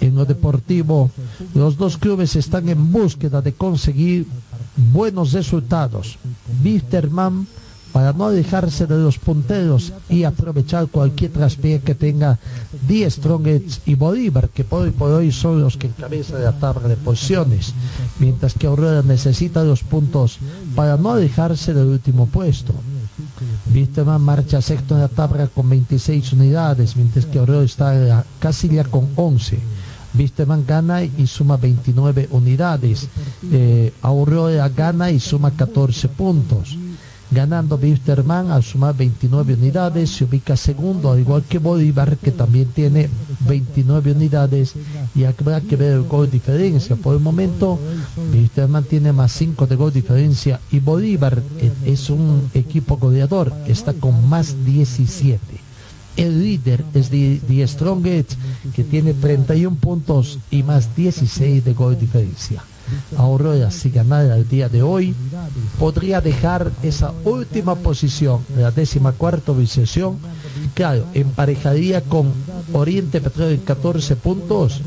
En 0.00 0.14
lo 0.14 0.24
deportivo, 0.24 1.10
los 1.54 1.76
dos 1.76 1.98
clubes 1.98 2.36
están 2.36 2.68
en 2.68 2.92
búsqueda 2.92 3.42
de 3.42 3.52
conseguir 3.52 4.26
buenos 4.76 5.32
resultados. 5.32 6.18
Wisterman 6.64 7.46
para 7.92 8.12
no 8.12 8.26
alejarse 8.26 8.86
de 8.86 8.96
los 8.96 9.18
punteros 9.18 9.92
y 10.08 10.24
aprovechar 10.24 10.88
cualquier 10.88 11.30
traspié 11.30 11.80
que 11.80 11.94
tenga 11.94 12.38
Die 12.88 13.08
Strongets 13.08 13.82
y 13.84 13.94
Bolívar, 13.94 14.48
que 14.48 14.64
por 14.64 14.82
hoy 14.82 14.90
por 14.90 15.10
hoy 15.10 15.30
son 15.30 15.60
los 15.60 15.76
que 15.76 15.88
encabezan 15.88 16.42
la 16.42 16.58
tabla 16.58 16.88
de 16.88 16.96
posiciones, 16.96 17.74
mientras 18.18 18.54
que 18.54 18.66
Aurora 18.66 19.02
necesita 19.02 19.62
los 19.62 19.82
puntos 19.82 20.38
para 20.74 20.96
no 20.96 21.10
alejarse 21.10 21.74
del 21.74 21.88
último 21.88 22.26
puesto. 22.26 22.72
Wisterman 23.74 24.22
marcha 24.22 24.62
sexto 24.62 24.94
en 24.94 25.02
la 25.02 25.08
tabla 25.08 25.48
con 25.48 25.68
26 25.68 26.32
unidades, 26.32 26.96
mientras 26.96 27.26
que 27.26 27.38
Aurora 27.38 27.64
está 27.64 28.24
casi 28.40 28.68
ya 28.68 28.84
con 28.84 29.08
11. 29.16 29.58
Wisterman 30.14 30.64
gana 30.66 31.02
y 31.02 31.26
suma 31.26 31.56
29 31.56 32.28
unidades. 32.30 33.08
Eh, 33.50 33.92
Aurora 34.02 34.68
gana 34.68 35.10
y 35.10 35.20
suma 35.20 35.50
14 35.50 36.08
puntos 36.08 36.76
ganando 37.32 37.76
Wisterman 37.76 38.50
al 38.50 38.62
sumar 38.62 38.94
29 38.94 39.54
unidades, 39.54 40.10
se 40.10 40.24
ubica 40.24 40.56
segundo, 40.56 41.10
al 41.10 41.20
igual 41.20 41.42
que 41.48 41.58
Bolívar, 41.58 42.18
que 42.18 42.30
también 42.30 42.66
tiene 42.66 43.08
29 43.48 44.12
unidades, 44.12 44.74
y 45.14 45.24
habrá 45.24 45.60
que 45.60 45.76
ver 45.76 45.92
el 45.92 46.02
gol 46.02 46.30
diferencia. 46.30 46.94
Por 46.94 47.14
el 47.14 47.22
momento, 47.22 47.78
Wisterman 48.32 48.84
tiene 48.84 49.12
más 49.12 49.32
5 49.32 49.66
de 49.66 49.76
gol 49.76 49.92
diferencia, 49.92 50.60
y 50.70 50.80
Bolívar 50.80 51.42
es 51.86 52.10
un 52.10 52.50
equipo 52.52 52.98
goleador, 52.98 53.52
está 53.66 53.94
con 53.94 54.28
más 54.28 54.54
17. 54.66 55.71
El 56.16 56.42
líder 56.42 56.84
es 56.94 57.08
The, 57.08 57.66
Strongest, 57.66 58.32
que 58.74 58.84
tiene 58.84 59.14
31 59.14 59.76
puntos 59.76 60.38
y 60.50 60.62
más 60.62 60.94
16 60.94 61.64
de 61.64 61.72
gol 61.74 61.98
diferencia. 61.98 62.62
Aurora, 63.16 63.70
si 63.70 63.90
ganara 63.90 64.36
el 64.36 64.48
día 64.48 64.68
de 64.68 64.82
hoy, 64.82 65.14
podría 65.78 66.20
dejar 66.20 66.70
esa 66.82 67.12
última 67.24 67.74
posición, 67.76 68.40
la 68.56 68.70
décima 68.70 69.12
cuarta 69.12 69.52
posición, 69.52 70.18
claro, 70.74 71.06
emparejaría 71.14 72.02
con 72.02 72.32
Oriente 72.72 73.20
Petróleo 73.20 73.54
en 73.54 73.60
14 73.60 74.16
puntos, 74.16 74.80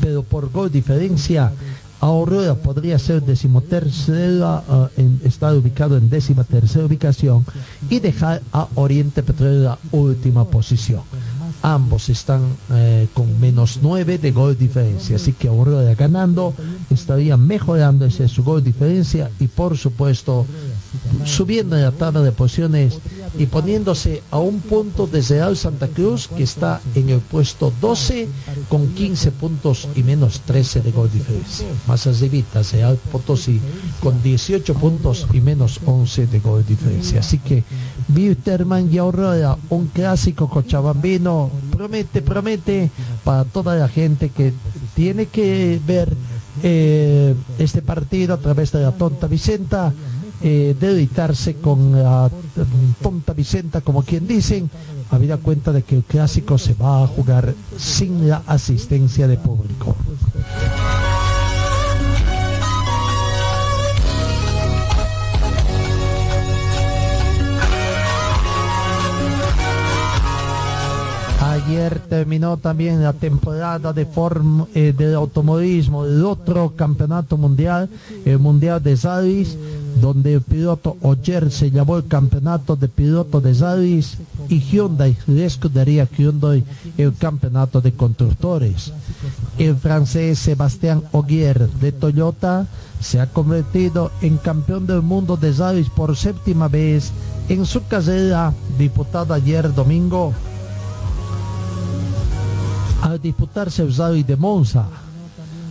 pero 0.00 0.22
por 0.22 0.50
gol 0.50 0.70
diferencia, 0.70 1.52
Aurora 2.00 2.54
podría 2.54 2.98
ser 2.98 3.22
decimotercera, 3.22 4.62
uh, 4.68 4.88
estar 5.24 5.54
ubicado 5.54 5.96
en 5.96 6.08
décima 6.08 6.44
tercera 6.44 6.86
ubicación 6.86 7.44
y 7.90 7.98
dejar 7.98 8.40
a 8.52 8.68
Oriente 8.76 9.22
Petróleo 9.22 9.62
la 9.62 9.78
última 9.90 10.44
posición. 10.44 11.02
Ambos 11.60 12.08
están 12.08 12.42
eh, 12.70 13.08
con 13.14 13.40
menos 13.40 13.80
9 13.82 14.18
de 14.18 14.30
gol 14.30 14.56
diferencia, 14.56 15.16
así 15.16 15.32
que 15.32 15.48
Aurora 15.48 15.92
ganando 15.94 16.54
estaría 16.88 17.36
mejorando 17.36 18.08
su 18.08 18.44
gol 18.44 18.62
diferencia 18.62 19.28
y 19.40 19.48
por 19.48 19.76
supuesto 19.76 20.46
subiendo 21.24 21.76
en 21.76 21.82
la 21.82 21.92
tabla 21.92 22.22
de 22.22 22.32
posiciones 22.32 22.98
y 23.38 23.46
poniéndose 23.46 24.22
a 24.30 24.38
un 24.38 24.60
punto 24.60 25.06
de 25.06 25.20
Real 25.22 25.56
Santa 25.56 25.88
Cruz 25.88 26.28
que 26.28 26.42
está 26.42 26.80
en 26.94 27.10
el 27.10 27.20
puesto 27.20 27.72
12 27.80 28.28
con 28.68 28.88
15 28.94 29.32
puntos 29.32 29.88
y 29.94 30.02
menos 30.02 30.40
13 30.40 30.80
de 30.80 30.92
gol 30.92 31.10
diferencia. 31.12 31.66
Más 31.86 32.06
arribita 32.06 32.62
Real 32.62 32.98
Potosí 33.12 33.60
con 34.02 34.22
18 34.22 34.74
puntos 34.74 35.26
y 35.32 35.40
menos 35.40 35.80
11 35.84 36.26
de 36.26 36.40
gol 36.40 36.64
diferencia. 36.66 37.20
Así 37.20 37.38
que 37.38 37.64
Wilterman 38.14 38.92
y 38.92 38.98
Aurora, 38.98 39.56
un 39.68 39.86
clásico 39.88 40.48
cochabambino, 40.48 41.50
promete, 41.70 42.22
promete 42.22 42.90
para 43.24 43.44
toda 43.44 43.76
la 43.76 43.88
gente 43.88 44.30
que 44.30 44.52
tiene 44.94 45.26
que 45.26 45.80
ver 45.86 46.16
eh, 46.62 47.34
este 47.58 47.82
partido 47.82 48.34
a 48.34 48.38
través 48.38 48.72
de 48.72 48.82
la 48.82 48.92
tonta 48.92 49.26
Vicenta 49.26 49.92
eh, 50.42 50.76
deleitarse 50.78 51.56
con 51.56 51.92
la 51.92 52.30
tonta 53.02 53.32
Vicenta, 53.32 53.80
como 53.80 54.02
quien 54.02 54.26
dicen, 54.26 54.70
habida 55.10 55.36
cuenta 55.36 55.72
de 55.72 55.82
que 55.82 55.96
el 55.96 56.04
clásico 56.04 56.58
se 56.58 56.74
va 56.74 57.02
a 57.02 57.06
jugar 57.06 57.54
sin 57.76 58.28
la 58.28 58.42
asistencia 58.46 59.26
de 59.26 59.36
público. 59.36 59.96
Ayer 71.40 72.00
terminó 72.08 72.56
también 72.56 73.02
la 73.02 73.12
temporada 73.12 73.92
de 73.92 74.06
form, 74.06 74.66
eh, 74.74 74.94
del 74.96 75.14
automovilismo, 75.14 76.06
el 76.06 76.24
otro 76.24 76.72
campeonato 76.74 77.36
mundial, 77.36 77.90
el 78.24 78.38
Mundial 78.38 78.82
de 78.82 78.96
Zadis, 78.96 79.56
donde 80.00 80.34
el 80.34 80.42
piloto 80.42 80.96
Oyer 81.02 81.50
se 81.50 81.70
llamó 81.70 81.96
el 81.96 82.06
campeonato 82.06 82.76
de 82.76 82.88
piloto 82.88 83.40
de 83.40 83.54
Zadis 83.54 84.18
y 84.48 84.60
Hyundai, 84.60 85.16
la 85.26 85.44
escudería 85.44 86.08
Hyundai, 86.16 86.64
el 86.96 87.14
campeonato 87.14 87.80
de 87.80 87.92
constructores. 87.92 88.92
El 89.58 89.76
francés 89.76 90.38
Sebastián 90.38 91.02
Ogier 91.12 91.68
de 91.68 91.92
Toyota 91.92 92.66
se 93.00 93.20
ha 93.20 93.26
convertido 93.26 94.10
en 94.22 94.36
campeón 94.36 94.86
del 94.86 95.02
mundo 95.02 95.36
de 95.36 95.52
Zadis 95.52 95.88
por 95.88 96.16
séptima 96.16 96.68
vez 96.68 97.12
en 97.48 97.64
su 97.64 97.86
carrera 97.86 98.52
disputada 98.78 99.36
ayer 99.36 99.72
domingo 99.74 100.32
al 103.02 103.20
disputarse 103.20 103.82
el 103.82 103.94
Rally 103.94 104.22
de 104.22 104.36
Monza. 104.36 104.86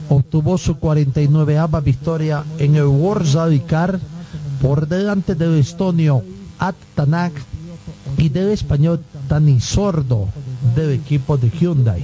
Obtuvo 0.09 0.57
su 0.57 0.75
49ava 0.75 1.83
victoria 1.83 2.43
en 2.57 2.75
el 2.75 2.85
World 2.85 3.33
Rally 3.33 3.59
Car 3.59 3.99
por 4.61 4.87
delante 4.87 5.35
del 5.35 5.59
estonio 5.59 6.23
At 6.59 6.75
Tanak 6.95 7.33
y 8.17 8.29
del 8.29 8.49
español 8.49 9.03
Tani 9.27 9.59
Sordo 9.59 10.27
del 10.75 10.91
equipo 10.91 11.37
de 11.37 11.49
Hyundai. 11.49 12.03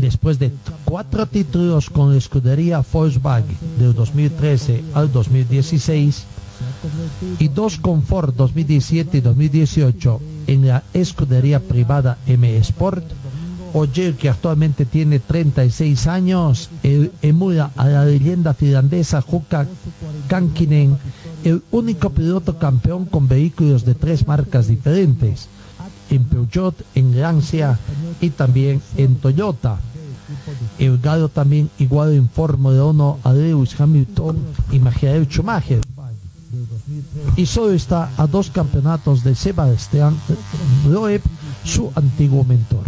Después 0.00 0.38
de 0.38 0.52
cuatro 0.84 1.26
títulos 1.26 1.90
con 1.90 2.12
la 2.12 2.18
escudería 2.18 2.84
Volkswagen 2.92 3.56
del 3.78 3.94
2013 3.94 4.84
al 4.94 5.10
2016 5.12 6.24
y 7.38 7.48
dos 7.48 7.78
con 7.78 8.02
Ford 8.02 8.34
2017 8.34 9.18
y 9.18 9.20
2018 9.20 10.20
en 10.46 10.68
la 10.68 10.82
escudería 10.92 11.60
privada 11.60 12.18
M 12.26 12.56
Sport, 12.58 13.04
Oyer, 13.74 14.14
que 14.14 14.28
actualmente 14.28 14.84
tiene 14.84 15.18
36 15.18 16.06
años, 16.06 16.68
emula 17.22 17.70
a 17.76 17.86
la 17.88 18.04
leyenda 18.04 18.52
finlandesa 18.52 19.22
Jukka 19.22 19.66
Kankinen, 20.28 20.96
el 21.44 21.62
único 21.70 22.10
piloto 22.10 22.58
campeón 22.58 23.06
con 23.06 23.28
vehículos 23.28 23.84
de 23.84 23.94
tres 23.94 24.26
marcas 24.26 24.68
diferentes, 24.68 25.48
en 26.10 26.24
Peugeot, 26.24 26.74
en 26.94 27.20
Lancia 27.20 27.78
y 28.20 28.30
también 28.30 28.82
en 28.96 29.16
Toyota. 29.16 29.78
El 30.78 30.98
galo 30.98 31.28
también 31.28 31.70
igual 31.78 32.12
en 32.12 32.28
Fórmula 32.28 32.84
1 32.84 33.18
a 33.22 33.32
Lewis 33.32 33.78
Hamilton 33.78 34.38
y 34.70 34.78
Michael 34.78 35.26
Schumacher. 35.26 35.80
Y 37.36 37.46
solo 37.46 37.72
está 37.72 38.10
a 38.16 38.26
dos 38.26 38.50
campeonatos 38.50 39.24
de 39.24 39.34
Sebastián 39.34 40.16
Loeb, 40.88 41.22
su 41.64 41.90
antiguo 41.94 42.44
mentor. 42.44 42.84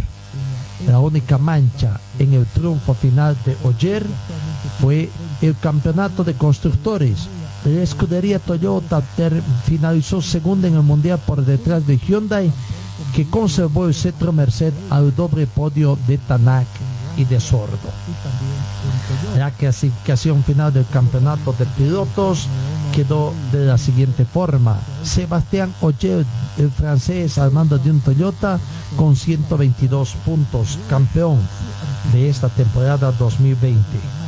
La 0.87 1.01
única 1.01 1.39
mancha 1.39 1.99
en 2.19 2.35
el 2.35 2.45
triunfo 2.47 2.95
final 2.95 3.37
de 3.47 3.57
Oyer 3.65 4.05
fue 4.81 5.09
el 5.43 5.57
campeonato 5.59 6.25
de 6.25 6.35
constructores. 6.35 7.29
La 7.65 7.83
escudería 7.83 8.39
Toyota 8.39 9.03
finalizó 9.65 10.21
segunda 10.21 10.69
en 10.69 10.75
el 10.75 10.83
mundial 10.83 11.19
por 11.27 11.45
detrás 11.45 11.87
de 11.87 11.99
Hyundai, 11.99 12.53
que 13.15 13.29
conservó 13.29 13.87
el 13.87 13.95
cetro 13.95 14.33
merced 14.33 14.73
al 14.91 15.15
doble 15.15 15.47
podio 15.47 15.99
de 16.07 16.19
Tanak 16.19 16.67
y 17.17 17.25
de 17.25 17.41
Sordo. 17.41 17.79
La 19.37 19.51
clasificación 19.51 20.43
final 20.45 20.73
del 20.73 20.87
campeonato 20.87 21.55
de 21.59 21.67
pilotos 21.67 22.49
quedó 22.93 23.33
de 23.53 23.67
la 23.67 23.79
siguiente 23.79 24.25
forma. 24.25 24.79
Sebastián 25.03 25.75
Oyer, 25.81 26.25
el 26.59 26.71
francés 26.71 27.39
al 27.39 27.51
mando 27.51 27.79
de 27.79 27.91
un 27.91 28.01
Toyota, 28.01 28.59
con 28.97 29.17
122 29.17 30.15
puntos, 30.25 30.79
campeón 30.89 31.39
de 32.13 32.29
esta 32.29 32.49
temporada 32.49 33.11
2020. 33.13 34.24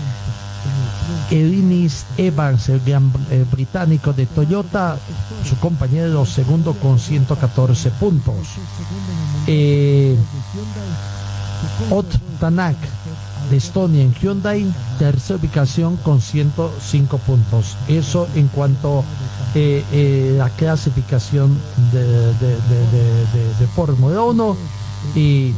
Elinis 1.31 2.07
Evans, 2.16 2.69
el 2.69 2.81
gran 2.81 3.12
eh, 3.31 3.45
británico 3.51 4.12
de 4.12 4.27
Toyota, 4.27 4.99
su 5.49 5.57
compañero 5.59 6.25
segundo 6.27 6.75
con 6.75 6.99
114 6.99 7.90
puntos. 7.92 8.35
Eh, 9.47 10.16
Ot 11.90 12.07
Tanak 12.38 12.77
de 13.51 13.57
Estonia 13.57 14.03
en 14.03 14.14
Hyundai, 14.14 14.66
tercera 14.99 15.38
ubicación 15.38 15.97
con 15.99 16.21
105 16.21 17.19
puntos. 17.19 17.77
Eso 17.88 18.29
en 18.35 18.49
cuanto 18.49 19.05
eh, 19.55 19.85
eh, 19.92 20.35
la 20.37 20.51
clasificación 20.51 21.59
de, 21.92 22.03
de, 22.03 23.55
de 23.59 23.66
Fórmula 23.75 24.23
1 24.23 24.57
y, 25.14 25.55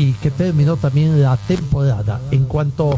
y 0.00 0.12
que 0.14 0.30
terminó 0.30 0.78
también 0.78 1.20
la 1.20 1.36
temporada. 1.36 2.20
En 2.30 2.46
cuanto 2.46 2.96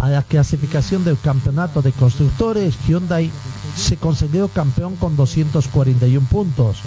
a 0.00 0.08
la 0.08 0.22
clasificación 0.22 1.04
del 1.04 1.18
campeonato 1.20 1.82
de 1.82 1.92
constructores, 1.92 2.76
Hyundai 2.88 3.30
se 3.76 3.98
consideró 3.98 4.48
campeón 4.48 4.96
con 4.96 5.16
241 5.16 6.26
puntos, 6.28 6.78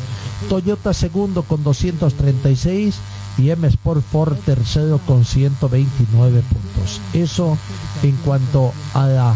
Toyota 0.50 0.92
segundo 0.92 1.44
con 1.44 1.64
236 1.64 2.96
y 3.38 3.52
M 3.52 3.68
Sport 3.68 4.04
Ford 4.12 4.38
tercero 4.44 5.00
con 5.06 5.24
129 5.24 6.42
puntos. 6.42 7.00
Eso 7.14 7.56
en 8.02 8.16
cuanto 8.18 8.74
al 8.96 9.36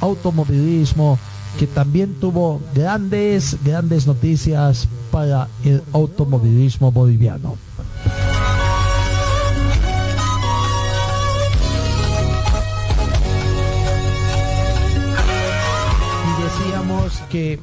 automovilismo 0.00 1.18
que 1.58 1.66
también 1.66 2.14
tuvo 2.14 2.62
grandes, 2.74 3.58
grandes 3.62 4.06
noticias 4.06 4.88
para 5.10 5.48
el 5.64 5.82
automovilismo 5.92 6.90
boliviano. 6.90 7.56
Decíamos 16.42 17.12
que 17.30 17.58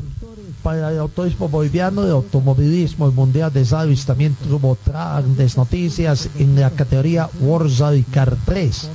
para 0.63 0.91
el 0.91 0.99
automovilismo 0.99 1.47
boliviano, 1.47 2.04
el 2.04 2.12
automovilismo, 2.12 3.08
el 3.08 3.13
Mundial 3.13 3.52
de 3.52 3.65
Salvis 3.65 4.06
también 4.06 4.36
tuvo 4.47 4.78
grandes 4.86 5.56
noticias 5.56 6.30
en 6.38 6.60
la 6.60 6.69
categoría 6.71 7.30
World 7.39 8.06
Car 8.12 8.36
3, 8.45 8.89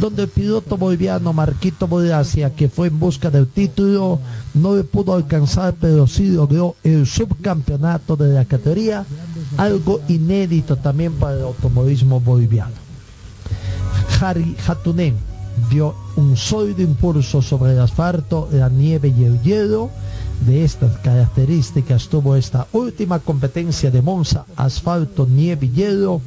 donde 0.00 0.22
el 0.22 0.28
piloto 0.28 0.76
boliviano 0.76 1.32
Marquito 1.32 1.88
Bodacia, 1.88 2.54
que 2.54 2.68
fue 2.68 2.88
en 2.88 3.00
busca 3.00 3.30
del 3.30 3.48
título, 3.48 4.20
no 4.54 4.76
le 4.76 4.84
pudo 4.84 5.14
alcanzar, 5.14 5.74
pero 5.80 6.06
sí 6.06 6.28
logró 6.28 6.76
el 6.84 7.06
subcampeonato 7.06 8.16
de 8.16 8.32
la 8.32 8.44
categoría, 8.44 9.04
algo 9.56 10.00
inédito 10.08 10.76
también 10.76 11.12
para 11.14 11.36
el 11.36 11.42
automovilismo 11.42 12.20
boliviano. 12.20 12.72
Harry 14.20 14.56
Hatunen 14.66 15.14
dio 15.70 15.94
un 16.16 16.36
sólido 16.36 16.82
impulso 16.82 17.42
sobre 17.42 17.72
el 17.72 17.80
asfalto, 17.80 18.48
la 18.52 18.68
nieve 18.68 19.14
y 19.16 19.24
el 19.24 19.40
hielo, 19.42 19.90
de 20.46 20.64
estas 20.64 20.98
características 20.98 22.08
tuvo 22.08 22.36
esta 22.36 22.66
última 22.72 23.18
competencia 23.20 23.90
de 23.90 24.02
Monza, 24.02 24.44
asfalto, 24.56 25.26
nieve 25.26 25.66
y 25.66 25.70
hielo, 25.70 26.20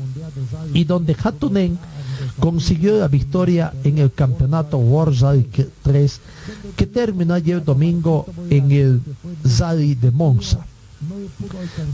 y 0.74 0.86
donde 0.86 1.16
Hatunen 1.22 1.78
consiguió 2.40 2.98
la 2.98 3.08
victoria 3.08 3.74
en 3.84 3.98
el 4.00 4.12
campeonato 4.12 4.78
World 4.78 5.22
Rally 5.22 5.50
3 5.84 6.22
que 6.76 6.86
terminó 6.88 7.34
ayer 7.34 7.64
domingo 7.64 8.26
en 8.50 8.72
el 8.72 9.02
Rally 9.60 9.96
de 9.96 10.12
Monza. 10.12 10.66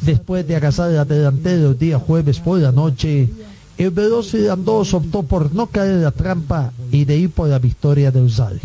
Después 0.02 0.48
de 0.48 0.56
agasar 0.56 0.92
la 0.92 1.06
delantera 1.06 1.68
el 1.70 1.78
día 1.78 2.00
jueves 2.00 2.40
por 2.40 2.60
la 2.60 2.72
noche, 2.72 3.30
el 3.78 3.92
veloz 3.92 4.34
irlandés 4.34 4.94
optó 4.94 5.24
por 5.24 5.54
no 5.54 5.68
caer 5.68 5.94
en 5.94 6.04
la 6.04 6.12
trampa 6.12 6.72
y 6.92 7.06
de 7.06 7.18
ir 7.18 7.32
por 7.32 7.50
la 7.50 7.60
victoria 7.60 8.12
del 8.12 8.32
Rally. 8.32 8.62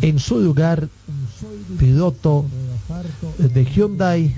En 0.00 0.18
su 0.18 0.38
lugar, 0.38 0.88
piloto 1.78 2.44
de 3.38 3.64
Hyundai 3.64 4.34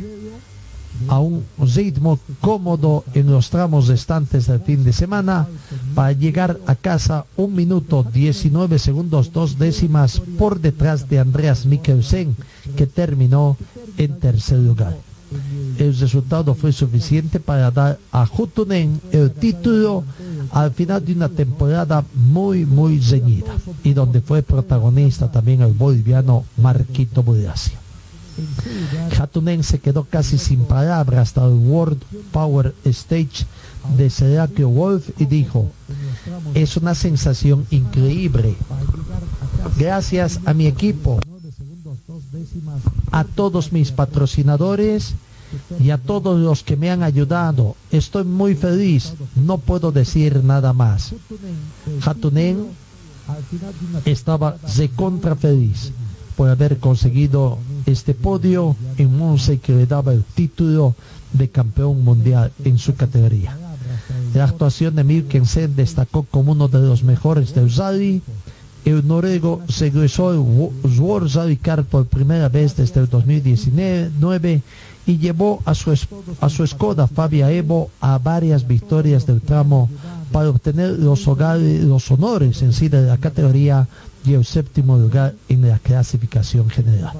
a 1.08 1.18
un 1.18 1.44
ritmo 1.58 2.18
cómodo 2.40 3.04
en 3.14 3.30
los 3.30 3.50
tramos 3.50 3.88
restantes 3.88 4.46
del 4.46 4.60
fin 4.60 4.84
de 4.84 4.92
semana 4.92 5.48
para 5.94 6.12
llegar 6.12 6.60
a 6.66 6.76
casa 6.76 7.26
un 7.36 7.54
minuto 7.54 8.04
19 8.04 8.78
segundos 8.78 9.32
dos 9.32 9.58
décimas 9.58 10.20
por 10.38 10.60
detrás 10.60 11.08
de 11.08 11.18
Andreas 11.18 11.66
Mikkelsen 11.66 12.36
que 12.76 12.86
terminó 12.86 13.56
en 13.98 14.18
tercer 14.20 14.58
lugar. 14.58 14.96
El 15.78 15.96
resultado 15.98 16.54
fue 16.54 16.72
suficiente 16.72 17.40
para 17.40 17.70
dar 17.70 17.98
a 18.12 18.28
Hutunen 18.36 19.00
el 19.12 19.30
título 19.32 20.04
al 20.50 20.70
final 20.70 21.04
de 21.04 21.12
una 21.12 21.28
temporada 21.28 22.04
muy 22.14 22.64
muy 22.64 23.00
reñida 23.00 23.52
y 23.82 23.92
donde 23.92 24.20
fue 24.20 24.42
protagonista 24.42 25.30
también 25.30 25.62
el 25.62 25.72
boliviano 25.72 26.44
Marquito 26.56 27.22
Budacia. 27.22 27.78
Hatunen 29.18 29.62
se 29.62 29.78
quedó 29.78 30.04
casi 30.04 30.38
sin 30.38 30.64
palabras 30.64 31.28
hasta 31.28 31.44
el 31.44 31.52
World 31.52 32.02
Power 32.32 32.74
Stage 32.84 33.46
de 33.96 34.10
Sergio 34.10 34.68
Wolf 34.68 35.10
y 35.18 35.26
dijo, 35.26 35.70
es 36.54 36.76
una 36.76 36.94
sensación 36.94 37.66
increíble. 37.70 38.56
Gracias 39.78 40.40
a 40.46 40.54
mi 40.54 40.66
equipo, 40.66 41.20
a 43.10 43.24
todos 43.24 43.72
mis 43.72 43.90
patrocinadores 43.90 45.14
y 45.80 45.90
a 45.90 45.98
todos 45.98 46.38
los 46.40 46.62
que 46.62 46.76
me 46.76 46.90
han 46.90 47.02
ayudado. 47.02 47.76
Estoy 47.90 48.24
muy 48.24 48.54
feliz, 48.54 49.14
no 49.34 49.58
puedo 49.58 49.92
decir 49.92 50.42
nada 50.42 50.72
más. 50.72 51.14
Hatunen 52.04 52.68
estaba 54.04 54.56
recontra 54.76 55.34
feliz 55.34 55.92
por 56.36 56.50
haber 56.50 56.78
conseguido 56.78 57.58
este 57.86 58.12
podio 58.14 58.76
en 58.98 59.16
Monza 59.16 59.52
y 59.52 59.58
que 59.58 59.72
le 59.72 59.86
daba 59.86 60.12
el 60.12 60.24
título 60.24 60.94
de 61.32 61.48
campeón 61.48 62.02
mundial 62.04 62.52
en 62.64 62.78
su 62.78 62.94
categoría. 62.94 63.56
La 64.34 64.44
actuación 64.44 64.96
de 64.96 65.04
Milkensen 65.04 65.76
destacó 65.76 66.24
como 66.24 66.52
uno 66.52 66.68
de 66.68 66.80
los 66.80 67.04
mejores 67.04 67.54
del 67.54 67.72
rally. 67.72 68.22
El 68.84 69.06
noruego 69.06 69.62
se 69.68 69.86
egresó 69.86 70.32
el 70.32 70.38
World 70.38 71.34
Rally 71.34 71.56
Car 71.56 71.84
por 71.84 72.06
primera 72.06 72.48
vez 72.48 72.76
desde 72.76 73.00
el 73.00 73.08
2019 73.08 74.62
y 75.06 75.18
llevó 75.18 75.62
a 75.64 75.74
su, 75.74 75.90
a 76.40 76.48
su 76.48 76.66
Fabia 76.66 77.50
Evo 77.50 77.90
a 78.00 78.18
varias 78.18 78.66
victorias 78.66 79.26
del 79.26 79.40
tramo 79.40 79.88
para 80.32 80.50
obtener 80.50 80.98
los 80.98 81.26
honores 81.28 82.62
en 82.62 82.72
sí 82.72 82.88
de 82.88 83.02
la 83.02 83.18
categoría 83.18 83.88
y 84.24 84.34
el 84.34 84.44
séptimo 84.44 84.98
lugar 84.98 85.34
en 85.48 85.68
la 85.68 85.78
clasificación 85.78 86.68
general. 86.70 87.12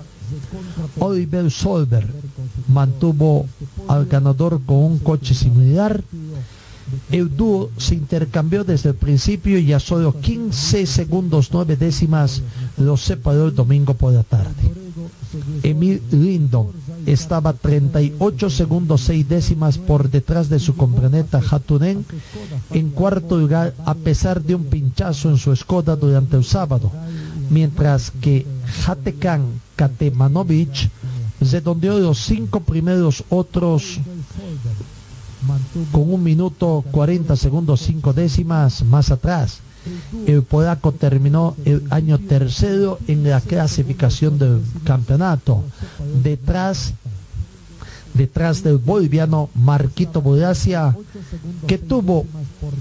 Oliver 0.99 1.51
Solberg 1.51 2.09
mantuvo 2.69 3.47
al 3.89 4.07
ganador 4.07 4.61
con 4.65 4.77
un 4.77 4.99
coche 4.99 5.35
similar. 5.35 6.03
El 7.11 7.37
dúo 7.37 7.71
se 7.77 7.95
intercambió 7.95 8.65
desde 8.65 8.91
el 8.91 8.95
principio 8.95 9.59
y 9.59 9.73
a 9.73 9.81
solo 9.81 10.19
15 10.21 10.87
segundos 10.87 11.51
9 11.53 11.77
décimas 11.77 12.43
los 12.77 13.03
separó 13.03 13.47
el 13.47 13.55
domingo 13.55 13.95
por 13.95 14.13
la 14.13 14.23
tarde. 14.23 14.85
Emil 15.63 16.03
Lindon 16.11 16.69
estaba 17.07 17.53
38 17.53 18.51
segundos 18.51 19.03
6 19.03 19.29
décimas 19.29 19.79
por 19.79 20.11
detrás 20.11 20.49
de 20.49 20.59
su 20.59 20.77
compreneta 20.77 21.41
Hatunen 21.51 22.05
en 22.71 22.91
cuarto 22.91 23.37
lugar 23.37 23.75
a 23.85 23.95
pesar 23.95 24.43
de 24.43 24.55
un 24.55 24.65
pinchazo 24.65 25.31
en 25.31 25.39
su 25.39 25.55
Skoda 25.55 25.97
durante 25.97 26.37
el 26.37 26.45
sábado, 26.45 26.91
mientras 27.51 28.11
que 28.11 28.47
Hatekan 28.87 29.45
Katemanovic 29.77 30.91
redondeó 31.41 31.99
los 31.99 32.19
cinco 32.19 32.61
primeros 32.61 33.25
otros 33.29 33.99
con 35.93 36.13
un 36.13 36.23
minuto 36.23 36.85
40 36.91 37.37
segundos 37.37 37.81
5 37.81 38.13
décimas 38.13 38.85
más 38.85 39.11
atrás. 39.11 39.59
El 40.27 40.43
polaco 40.43 40.93
terminó 40.93 41.57
el 41.65 41.83
año 41.91 42.19
tercero 42.19 42.99
en 43.07 43.29
la 43.29 43.41
clasificación 43.41 44.39
del 44.39 44.63
campeonato, 44.85 45.63
detrás 46.23 46.95
detrás 48.15 48.63
del 48.63 48.79
boliviano 48.79 49.51
Marquito 49.55 50.23
Bodacia, 50.23 50.97
que 51.67 51.79
tuvo 51.79 52.25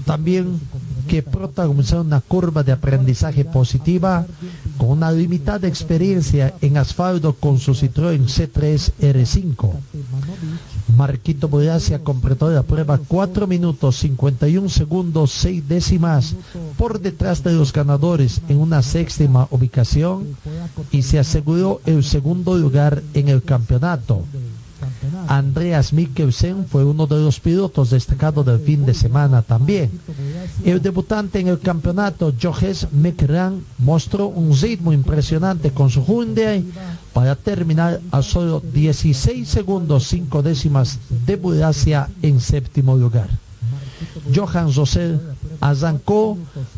también 0.06 0.60
que 1.08 1.22
protagonizar 1.22 2.00
una 2.00 2.20
curva 2.20 2.62
de 2.62 2.72
aprendizaje 2.72 3.44
positiva 3.44 4.24
con 4.78 4.90
una 4.90 5.10
limitada 5.12 5.68
experiencia 5.68 6.54
en 6.60 6.78
asfalto 6.78 7.34
con 7.34 7.58
su 7.58 7.72
Citroën 7.72 8.24
C3 8.24 8.92
R5. 9.00 9.72
Marquito 10.96 11.48
Bodacia 11.48 12.02
completó 12.02 12.50
la 12.50 12.62
prueba 12.62 12.98
4 12.98 13.46
minutos 13.46 13.96
51 13.96 14.68
segundos 14.68 15.32
6 15.32 15.68
décimas 15.68 16.34
por 16.76 17.00
detrás 17.00 17.42
de 17.42 17.52
los 17.52 17.72
ganadores 17.72 18.40
en 18.48 18.58
una 18.58 18.82
séptima 18.82 19.48
ubicación 19.50 20.36
y 20.90 21.02
se 21.02 21.18
aseguró 21.18 21.80
el 21.86 22.04
segundo 22.04 22.56
lugar 22.56 23.02
en 23.14 23.28
el 23.28 23.42
campeonato. 23.42 24.24
Andreas 25.28 25.92
Mikkelsen 25.92 26.66
fue 26.66 26.84
uno 26.84 27.06
de 27.06 27.16
los 27.16 27.40
pilotos 27.40 27.90
destacados 27.90 28.44
del 28.44 28.58
fin 28.58 28.84
de 28.84 28.94
semana 28.94 29.42
también. 29.42 29.90
El 30.64 30.82
debutante 30.82 31.40
en 31.40 31.48
el 31.48 31.58
campeonato, 31.60 32.32
Johes 32.40 32.88
Mekran, 32.92 33.64
mostró 33.78 34.26
un 34.26 34.54
ritmo 34.56 34.92
impresionante 34.92 35.70
con 35.70 35.90
su 35.90 36.04
Hyundai 36.04 36.64
para 37.14 37.36
terminar 37.36 38.00
a 38.10 38.22
solo 38.22 38.60
16 38.60 39.48
segundos 39.48 40.08
5 40.08 40.42
décimas 40.42 40.98
de 41.24 41.36
Budacia 41.36 42.10
en 42.20 42.40
séptimo 42.40 42.96
lugar. 42.96 43.30
Johan 44.34 44.74
Rosell 44.74 45.20
arrancó 45.60 46.36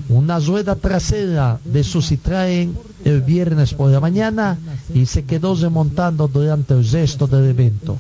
una 0.09 0.39
rueda 0.39 0.77
trasera 0.77 1.59
de 1.65 1.83
su 1.83 2.01
Citroën 2.01 2.73
el 3.05 3.23
viernes 3.23 3.73
por 3.73 3.91
la 3.91 4.01
mañana 4.01 4.59
y 4.93 5.07
se 5.07 5.25
quedó 5.25 5.55
remontando 5.55 6.29
durante 6.29 6.75
el 6.75 6.89
resto 6.89 7.27
del 7.27 7.51
evento. 7.51 7.97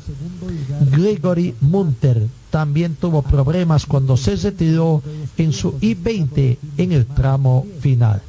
Gregory 0.92 1.54
Munter 1.60 2.26
también 2.50 2.96
tuvo 2.96 3.22
problemas 3.22 3.86
cuando 3.86 4.16
se 4.16 4.36
retiró 4.36 5.02
en 5.36 5.52
su 5.52 5.74
I-20 5.80 6.58
en 6.76 6.92
el 6.92 7.06
tramo 7.06 7.66
final. 7.80 8.20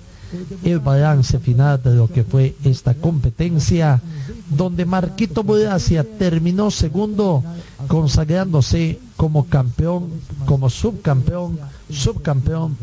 El 0.63 0.79
balance 0.79 1.39
final 1.39 1.81
de 1.81 1.95
lo 1.95 2.07
que 2.07 2.23
fue 2.23 2.55
esta 2.63 2.93
competencia, 2.93 4.01
donde 4.49 4.85
Marquito 4.85 5.43
Bodacia 5.43 6.03
terminó 6.03 6.71
segundo, 6.71 7.43
consagrándose 7.87 8.99
como 9.15 9.47
campeón, 9.47 10.09
como 10.45 10.69
subcampeón, 10.69 11.59
subcampeón 11.89 12.77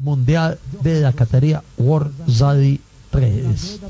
mundial 0.00 0.58
de 0.82 1.00
la 1.00 1.12
categoría 1.12 1.62
World 1.76 2.12
Rally 2.38 2.80
3. 3.10 3.80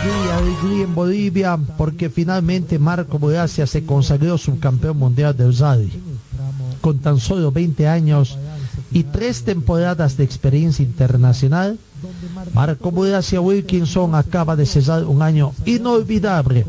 Alegría, 0.00 0.36
alegría 0.36 0.84
en 0.84 0.94
Bolivia 0.94 1.58
porque 1.76 2.08
finalmente 2.08 2.78
Marco 2.78 3.18
Bodacia 3.18 3.66
se 3.66 3.84
consagró 3.84 4.38
subcampeón 4.38 4.96
mundial 4.96 5.36
del 5.36 5.56
rally. 5.56 5.90
Con 6.80 6.98
tan 7.00 7.18
solo 7.18 7.50
20 7.50 7.88
años 7.88 8.38
y 8.92 9.02
tres 9.02 9.42
temporadas 9.42 10.16
de 10.16 10.22
experiencia 10.22 10.84
internacional, 10.84 11.78
Marco 12.54 12.92
Bodacia 12.92 13.40
Wilkinson 13.40 14.14
acaba 14.14 14.54
de 14.54 14.66
cesar 14.66 15.04
un 15.04 15.20
año 15.20 15.52
inolvidable 15.64 16.64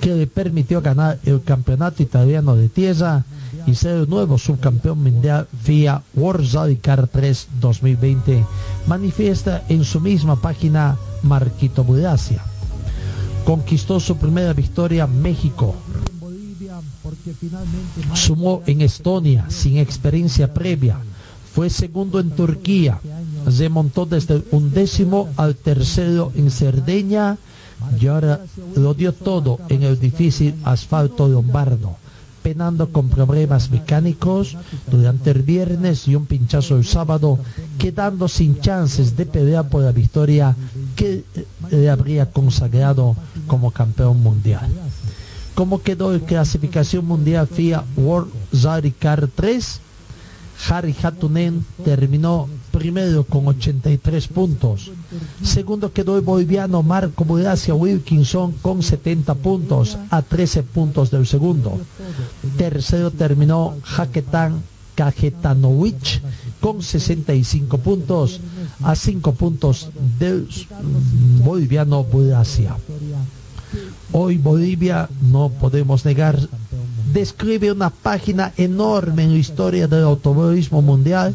que 0.00 0.14
le 0.16 0.26
permitió 0.26 0.82
ganar 0.82 1.20
el 1.24 1.42
campeonato 1.44 2.02
italiano 2.02 2.56
de 2.56 2.68
tierra 2.68 3.24
y 3.66 3.76
ser 3.76 3.96
el 3.96 4.10
nuevo 4.10 4.38
subcampeón 4.38 5.00
mundial 5.00 5.46
FIA 5.62 6.02
World 6.14 6.52
Rally 6.52 6.76
Car 6.76 7.06
3 7.06 7.48
2020, 7.60 8.44
manifiesta 8.88 9.62
en 9.68 9.84
su 9.84 10.00
misma 10.00 10.34
página 10.40 10.96
Marquito 11.22 11.84
Budacia. 11.84 12.42
Conquistó 13.44 14.00
su 14.00 14.16
primera 14.16 14.52
victoria 14.52 15.06
México. 15.06 15.74
Sumó 18.14 18.62
en 18.66 18.80
Estonia 18.80 19.46
sin 19.48 19.78
experiencia 19.78 20.52
previa. 20.52 20.98
Fue 21.54 21.70
segundo 21.70 22.20
en 22.20 22.30
Turquía. 22.30 23.00
Remontó 23.46 24.06
desde 24.06 24.34
el 24.34 24.44
undécimo 24.50 25.28
al 25.36 25.56
tercero 25.56 26.32
en 26.34 26.50
Cerdeña 26.50 27.38
y 27.98 28.06
ahora 28.06 28.40
lo 28.76 28.94
dio 28.94 29.12
todo 29.12 29.58
en 29.68 29.82
el 29.82 29.98
difícil 29.98 30.54
asfalto 30.64 31.28
lombardo 31.28 31.96
penando 32.42 32.90
con 32.90 33.08
problemas 33.08 33.70
mecánicos 33.70 34.56
durante 34.90 35.30
el 35.30 35.42
viernes 35.42 36.08
y 36.08 36.14
un 36.14 36.26
pinchazo 36.26 36.76
el 36.76 36.84
sábado, 36.84 37.38
quedando 37.78 38.28
sin 38.28 38.60
chances 38.60 39.16
de 39.16 39.26
pelear 39.26 39.68
por 39.68 39.82
la 39.82 39.92
victoria 39.92 40.56
que 40.96 41.24
le 41.70 41.90
habría 41.90 42.30
consagrado 42.30 43.16
como 43.46 43.70
campeón 43.70 44.22
mundial. 44.22 44.68
¿Cómo 45.54 45.82
quedó 45.82 46.14
en 46.14 46.20
clasificación 46.20 47.04
mundial 47.04 47.46
FIA 47.46 47.84
World 47.96 48.30
Rally 48.62 48.92
Car 48.92 49.28
3? 49.34 49.80
Harry 50.68 50.94
Hatunen 51.02 51.64
terminó 51.84 52.48
primero 52.70 53.24
con 53.24 53.46
83 53.46 54.28
puntos. 54.28 54.90
Segundo 55.42 55.92
quedó 55.92 56.16
el 56.16 56.22
boliviano 56.22 56.82
Marco 56.82 57.24
Bodacia 57.24 57.74
Wilkinson 57.74 58.52
con 58.62 58.82
70 58.82 59.34
puntos 59.34 59.98
a 60.10 60.22
13 60.22 60.62
puntos 60.62 61.10
del 61.10 61.26
segundo. 61.26 61.78
Tercero 62.56 63.10
terminó 63.10 63.76
Jaquetán 63.82 64.62
Cajetanovic 64.94 66.20
con 66.60 66.82
65 66.82 67.78
puntos 67.78 68.40
a 68.82 68.94
5 68.94 69.32
puntos 69.32 69.88
del 70.18 70.46
boliviano 71.42 72.04
Bodacia. 72.04 72.76
Hoy 74.12 74.36
Bolivia, 74.38 75.08
no 75.22 75.48
podemos 75.48 76.04
negar, 76.04 76.38
describe 77.12 77.70
una 77.70 77.90
página 77.90 78.52
enorme 78.56 79.22
en 79.22 79.32
la 79.32 79.38
historia 79.38 79.86
del 79.86 80.02
automovilismo 80.02 80.82
mundial 80.82 81.32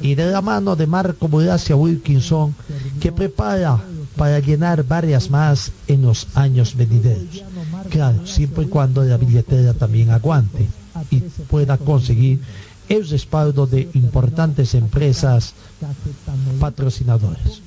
y 0.00 0.14
de 0.14 0.30
la 0.30 0.40
mano 0.40 0.76
de 0.76 0.86
Marco 0.86 1.28
Bodacia 1.28 1.76
Wilkinson 1.76 2.54
que 3.00 3.12
prepara 3.12 3.78
para 4.16 4.38
llenar 4.40 4.84
varias 4.84 5.30
más 5.30 5.72
en 5.86 6.02
los 6.02 6.26
años 6.34 6.76
venideros. 6.76 7.42
Claro, 7.90 8.26
siempre 8.26 8.64
y 8.64 8.66
cuando 8.66 9.02
la 9.04 9.16
billetera 9.16 9.74
también 9.74 10.10
aguante 10.10 10.66
y 11.10 11.20
pueda 11.48 11.76
conseguir 11.78 12.40
el 12.88 13.08
respaldo 13.08 13.66
de 13.66 13.88
importantes 13.94 14.74
empresas 14.74 15.54
patrocinadoras. 16.58 17.62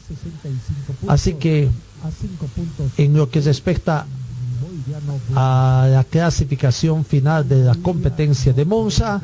Así 1.07 1.33
que 1.35 1.69
en 2.97 3.15
lo 3.15 3.29
que 3.29 3.41
respecta 3.41 4.05
a 5.35 5.87
la 5.89 6.03
clasificación 6.03 7.05
final 7.05 7.47
de 7.47 7.63
la 7.63 7.75
competencia 7.75 8.53
de 8.53 8.65
Monza. 8.65 9.21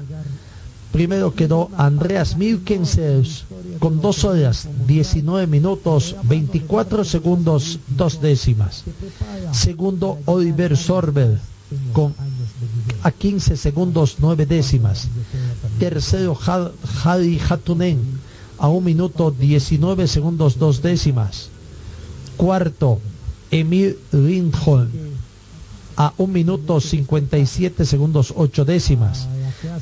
Primero 0.92 1.34
quedó 1.36 1.70
Andreas 1.78 2.36
Milkensels 2.36 3.46
con 3.80 4.02
2 4.02 4.24
horas 4.24 4.68
19 4.88 5.46
minutos 5.48 6.16
24 6.24 7.04
segundos 7.04 7.80
2 7.90 8.22
décimas. 8.22 8.84
Segundo 9.52 10.18
Oliver 10.26 10.76
Sorber 10.76 11.38
con 11.94 12.16
a 13.04 13.12
15 13.12 13.56
segundos 13.56 14.16
9 14.20 14.46
décimas. 14.48 15.08
Tercero 15.78 16.38
Hadi 17.04 17.40
Hatunen 17.40 18.00
a 18.58 18.68
1 18.68 18.82
minuto 18.82 19.32
19 19.32 20.08
segundos 20.08 20.58
2 20.58 20.82
décimas. 20.82 21.50
Cuarto 22.36 23.00
Emil 23.52 23.98
Lindholm 24.12 25.09
a 26.00 26.14
1 26.16 26.32
minuto 26.32 26.80
57 26.80 27.84
segundos 27.84 28.32
8 28.34 28.64
décimas. 28.64 29.28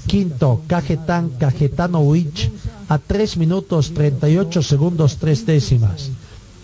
Quinto, 0.08 0.64
Cajetán 0.66 1.30
Cajetanovic 1.38 2.50
a 2.90 2.98
3 2.98 3.38
minutos 3.38 3.94
38 3.94 4.64
segundos 4.64 5.18
3 5.22 5.46
décimas. 5.46 6.10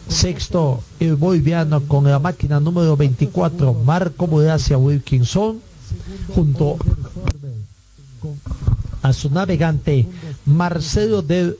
Sexto, 0.10 0.82
el 1.00 1.16
boliviano 1.16 1.86
con 1.86 2.10
la 2.10 2.18
máquina 2.18 2.60
número 2.60 2.98
24, 2.98 3.76
Marco 3.86 4.26
Bodacia 4.26 4.76
Wilkinson, 4.80 5.62
junto 6.34 6.78
a 9.04 9.14
su 9.14 9.30
navegante 9.30 10.08
Marcelo 10.46 11.22
del 11.22 11.60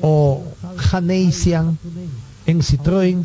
Ojaneisian 0.00 1.76
en 2.46 2.62
Citroën 2.62 3.24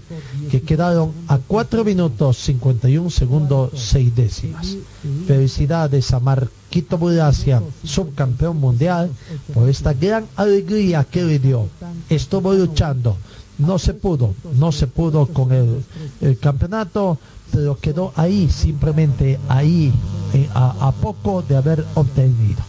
que 0.49 0.61
quedaron 0.61 1.11
a 1.27 1.37
4 1.37 1.83
minutos 1.83 2.37
51 2.37 3.09
segundos 3.09 3.71
6 3.73 4.15
décimas. 4.15 4.77
Felicidades 5.25 6.13
a 6.13 6.19
Marquito 6.19 6.97
Budacia, 6.97 7.61
subcampeón 7.83 8.57
mundial, 8.59 9.09
por 9.53 9.69
esta 9.69 9.93
gran 9.93 10.25
alegría 10.35 11.03
que 11.03 11.23
le 11.23 11.39
dio. 11.39 11.67
Estuvo 12.09 12.53
luchando, 12.53 13.17
no 13.57 13.79
se 13.79 13.93
pudo, 13.93 14.35
no 14.55 14.71
se 14.71 14.87
pudo 14.87 15.27
con 15.27 15.51
el, 15.51 16.39
campeonato, 16.39 17.17
pero 17.51 17.77
quedó 17.79 18.13
ahí, 18.15 18.49
simplemente 18.49 19.39
ahí, 19.47 19.91
eh, 20.33 20.49
a 20.53 20.91
poco 20.91 21.41
de 21.41 21.55
haber 21.55 21.85
obtenido 21.95 22.61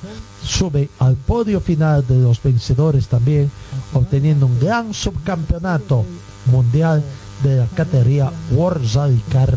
sube 0.49 0.89
al 0.99 1.15
podio 1.17 1.61
final 1.61 2.07
de 2.07 2.19
los 2.19 2.43
vencedores 2.43 3.09
también, 3.09 3.51
obteniendo 3.93 4.47
un 4.47 4.59
gran 4.59 4.95
subcampeonato 4.95 6.05
mundial 6.51 7.03
de 7.43 7.57
la 7.57 7.67
categoría 7.67 8.33
World 8.51 8.95
Rally 8.95 9.23
Car 9.31 9.57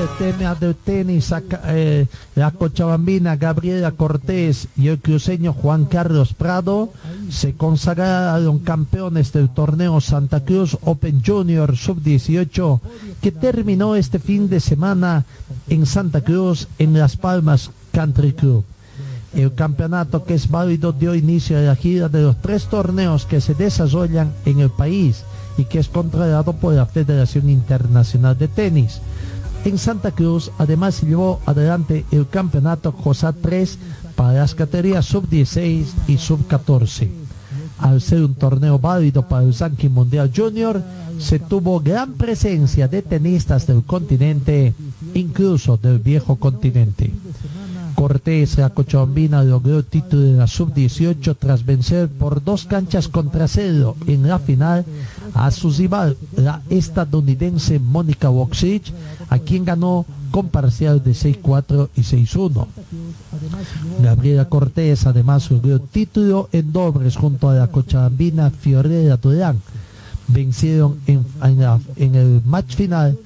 3. 0.00 0.20
En 0.20 0.26
el 0.26 0.34
tema 0.34 0.54
del 0.54 0.74
tenis, 0.76 1.32
eh, 1.66 2.06
la 2.34 2.50
cochabambina 2.52 3.36
Gabriela 3.36 3.92
Cortés 3.92 4.68
y 4.76 4.88
el 4.88 4.98
cruceño 4.98 5.52
Juan 5.52 5.84
Carlos 5.84 6.32
Prado 6.32 6.90
se 7.28 7.54
consagraron 7.54 8.60
campeones 8.60 9.32
del 9.32 9.50
torneo 9.50 10.00
Santa 10.00 10.40
Cruz 10.44 10.78
Open 10.82 11.22
Junior 11.24 11.76
Sub-18 11.76 12.80
que 13.20 13.32
terminó 13.32 13.94
este 13.94 14.18
fin 14.18 14.48
de 14.48 14.60
semana 14.60 15.24
en 15.68 15.84
Santa 15.84 16.22
Cruz 16.22 16.68
en 16.78 16.98
Las 16.98 17.16
Palmas 17.16 17.70
Country 17.92 18.32
Club. 18.32 18.64
El 19.34 19.54
campeonato 19.54 20.24
que 20.24 20.34
es 20.34 20.50
válido 20.50 20.92
dio 20.92 21.14
inicio 21.14 21.58
a 21.58 21.62
la 21.62 21.76
gira 21.76 22.08
de 22.08 22.22
los 22.22 22.40
tres 22.40 22.66
torneos 22.66 23.26
que 23.26 23.40
se 23.40 23.54
desarrollan 23.54 24.32
en 24.44 24.60
el 24.60 24.70
país 24.70 25.24
y 25.56 25.64
que 25.64 25.78
es 25.78 25.88
controlado 25.88 26.54
por 26.54 26.74
la 26.74 26.86
Federación 26.86 27.48
Internacional 27.50 28.36
de 28.36 28.48
Tenis. 28.48 29.00
En 29.64 29.76
Santa 29.76 30.10
Cruz 30.10 30.50
además 30.58 31.02
llevó 31.02 31.40
adelante 31.44 32.06
el 32.10 32.26
campeonato 32.28 32.92
COSA 32.92 33.34
3 33.34 33.78
para 34.16 34.32
las 34.32 34.54
categorías 34.54 35.04
sub-16 35.04 35.86
y 36.08 36.16
sub-14. 36.16 37.08
Al 37.78 38.00
ser 38.00 38.22
un 38.22 38.34
torneo 38.34 38.78
válido 38.78 39.26
para 39.28 39.44
el 39.44 39.54
ranking 39.54 39.90
mundial 39.90 40.30
junior, 40.34 40.82
se 41.18 41.38
tuvo 41.38 41.80
gran 41.80 42.14
presencia 42.14 42.88
de 42.88 43.02
tenistas 43.02 43.66
del 43.66 43.82
continente, 43.82 44.72
incluso 45.14 45.76
del 45.76 45.98
viejo 45.98 46.36
continente. 46.36 47.12
Cortés, 48.00 48.56
la 48.56 48.70
Cochabambina, 48.70 49.44
logró 49.44 49.82
título 49.82 50.22
de 50.22 50.32
la 50.32 50.46
sub-18 50.46 51.36
tras 51.38 51.66
vencer 51.66 52.08
por 52.08 52.42
dos 52.42 52.64
canchas 52.64 53.08
contra 53.08 53.46
cero 53.46 53.94
en 54.06 54.26
la 54.26 54.38
final 54.38 54.86
a 55.34 55.50
su 55.50 55.70
rival, 55.70 56.16
la 56.34 56.62
estadounidense 56.70 57.78
Mónica 57.78 58.30
Woksich, 58.30 58.90
a 59.28 59.38
quien 59.38 59.66
ganó 59.66 60.06
con 60.30 60.48
parcial 60.48 61.04
de 61.04 61.10
6-4 61.10 61.90
y 61.94 62.00
6-1. 62.00 62.66
Gabriela 64.02 64.48
Cortés 64.48 65.06
además 65.06 65.50
logró 65.50 65.78
título 65.78 66.48
en 66.52 66.72
dobles 66.72 67.16
junto 67.16 67.50
a 67.50 67.54
la 67.54 67.66
Cochabambina 67.66 68.48
Fiorella 68.48 69.18
Durán. 69.18 69.60
Vencieron 70.26 71.00
en, 71.06 71.26
en 71.42 71.60
en 71.96 72.14
el 72.14 72.40
match 72.46 72.76
final 72.76 73.18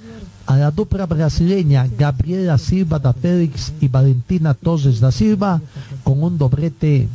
a 0.46 0.56
la 0.56 0.70
dupla 0.70 1.06
brasileña 1.06 1.88
Gabriela 1.98 2.58
Silva 2.58 2.98
da 2.98 3.12
Félix 3.12 3.72
y 3.80 3.88
Valentina 3.88 4.52
Torres 4.54 5.00
da 5.00 5.10
Silva 5.10 5.60
con 6.02 6.22
un 6.22 6.36
doblete 6.38 7.08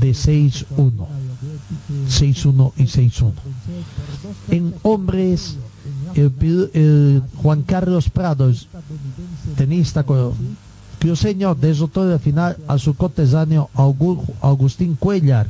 de 0.00 0.10
6-1. 0.10 0.66
6-1 2.08 2.72
y 2.76 2.84
6-1. 2.84 3.32
En 4.50 4.74
hombres, 4.82 5.56
el, 6.14 6.32
el 6.74 7.22
Juan 7.42 7.62
Carlos 7.62 8.08
Prados, 8.10 8.68
tenista 9.56 10.04
cruceño, 10.98 11.54
derrotó 11.54 12.04
la 12.04 12.18
final 12.18 12.56
a 12.66 12.78
su 12.78 12.94
coterráneo 12.94 13.68
Augu- 13.74 14.24
Agustín 14.40 14.96
Cuellar 14.96 15.46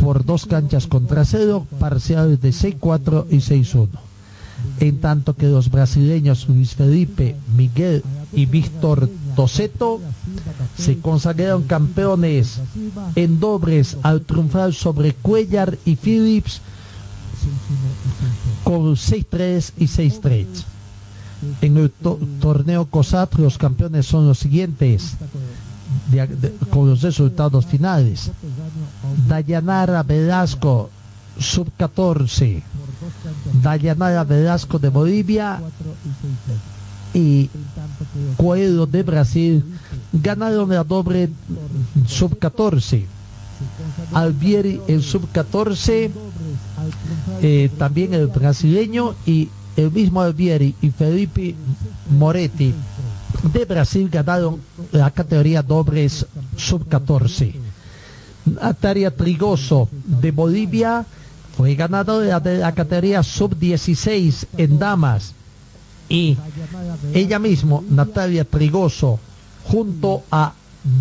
por 0.00 0.24
dos 0.24 0.46
canchas 0.46 0.86
contra 0.86 1.24
cero, 1.24 1.66
parciales 1.80 2.40
de 2.40 2.50
6-4 2.50 3.26
y 3.30 3.36
6-1 3.36 3.88
en 4.80 4.98
tanto 5.00 5.34
que 5.34 5.46
los 5.46 5.70
brasileños 5.70 6.48
Luis 6.48 6.74
Felipe, 6.74 7.36
Miguel 7.56 8.02
y 8.32 8.46
Víctor 8.46 9.08
Toseto 9.34 10.00
se 10.76 10.98
consagraron 10.98 11.62
campeones 11.64 12.60
en 13.14 13.40
dobles 13.40 13.96
al 14.02 14.22
triunfar 14.22 14.72
sobre 14.74 15.12
Cuellar 15.14 15.78
y 15.84 15.96
Phillips 15.96 16.60
con 18.64 18.94
6-3 18.96 19.72
y 19.78 19.84
6-3. 19.86 20.46
En 21.60 21.76
el 21.76 21.90
to- 21.90 22.18
torneo 22.40 22.86
COSAT 22.86 23.34
los 23.36 23.58
campeones 23.58 24.06
son 24.06 24.26
los 24.26 24.38
siguientes 24.38 25.14
con 26.70 26.88
los 26.90 27.02
resultados 27.02 27.66
finales. 27.66 28.30
Dayanara 29.28 30.02
Velasco, 30.02 30.90
sub 31.38 31.68
14. 31.76 32.62
Dayanara 33.62 34.24
Velasco 34.24 34.78
de 34.78 34.88
Bolivia 34.88 35.60
y 37.14 37.50
Coelho 38.36 38.86
de 38.86 39.02
Brasil 39.02 39.64
ganaron 40.12 40.68
la 40.70 40.84
doble 40.84 41.30
sub 42.06 42.38
14. 42.38 43.06
Albieri 44.12 44.80
el 44.86 45.02
sub 45.02 45.30
14, 45.32 46.10
eh, 47.40 47.70
también 47.78 48.12
el 48.12 48.26
brasileño 48.26 49.14
y 49.24 49.48
el 49.76 49.90
mismo 49.90 50.20
Albieri 50.20 50.74
y 50.82 50.90
Felipe 50.90 51.54
Moretti 52.10 52.74
de 53.52 53.64
Brasil 53.64 54.08
ganaron 54.10 54.60
la 54.92 55.10
categoría 55.10 55.62
dobles 55.62 56.26
sub 56.56 56.86
14. 56.86 57.54
Natalia 58.44 59.10
Trigoso 59.10 59.88
de 59.92 60.30
Bolivia 60.30 61.04
fue 61.56 61.74
ganadora 61.74 62.38
de 62.40 62.58
la 62.58 62.72
categoría 62.72 63.22
sub-16 63.22 64.46
en 64.58 64.78
damas 64.78 65.34
y 66.08 66.36
ella 67.14 67.38
mismo, 67.38 67.82
Natalia 67.88 68.44
Trigoso, 68.44 69.18
junto 69.64 70.22
a 70.30 70.52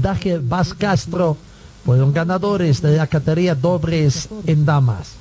Dager 0.01 0.41
Vaz 0.41 0.73
Castro, 0.73 1.37
fueron 1.85 2.11
ganadores 2.11 2.81
de 2.81 2.97
la 2.97 3.05
categoría 3.05 3.53
dobles 3.53 4.29
en 4.47 4.65
damas. 4.65 5.13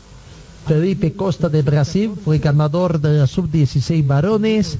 Felipe 0.66 1.12
Costa 1.12 1.48
de 1.48 1.62
Brasil 1.62 2.12
fue 2.24 2.38
ganador 2.38 3.00
de 3.00 3.18
la 3.18 3.26
sub-16 3.26 4.06
varones. 4.06 4.78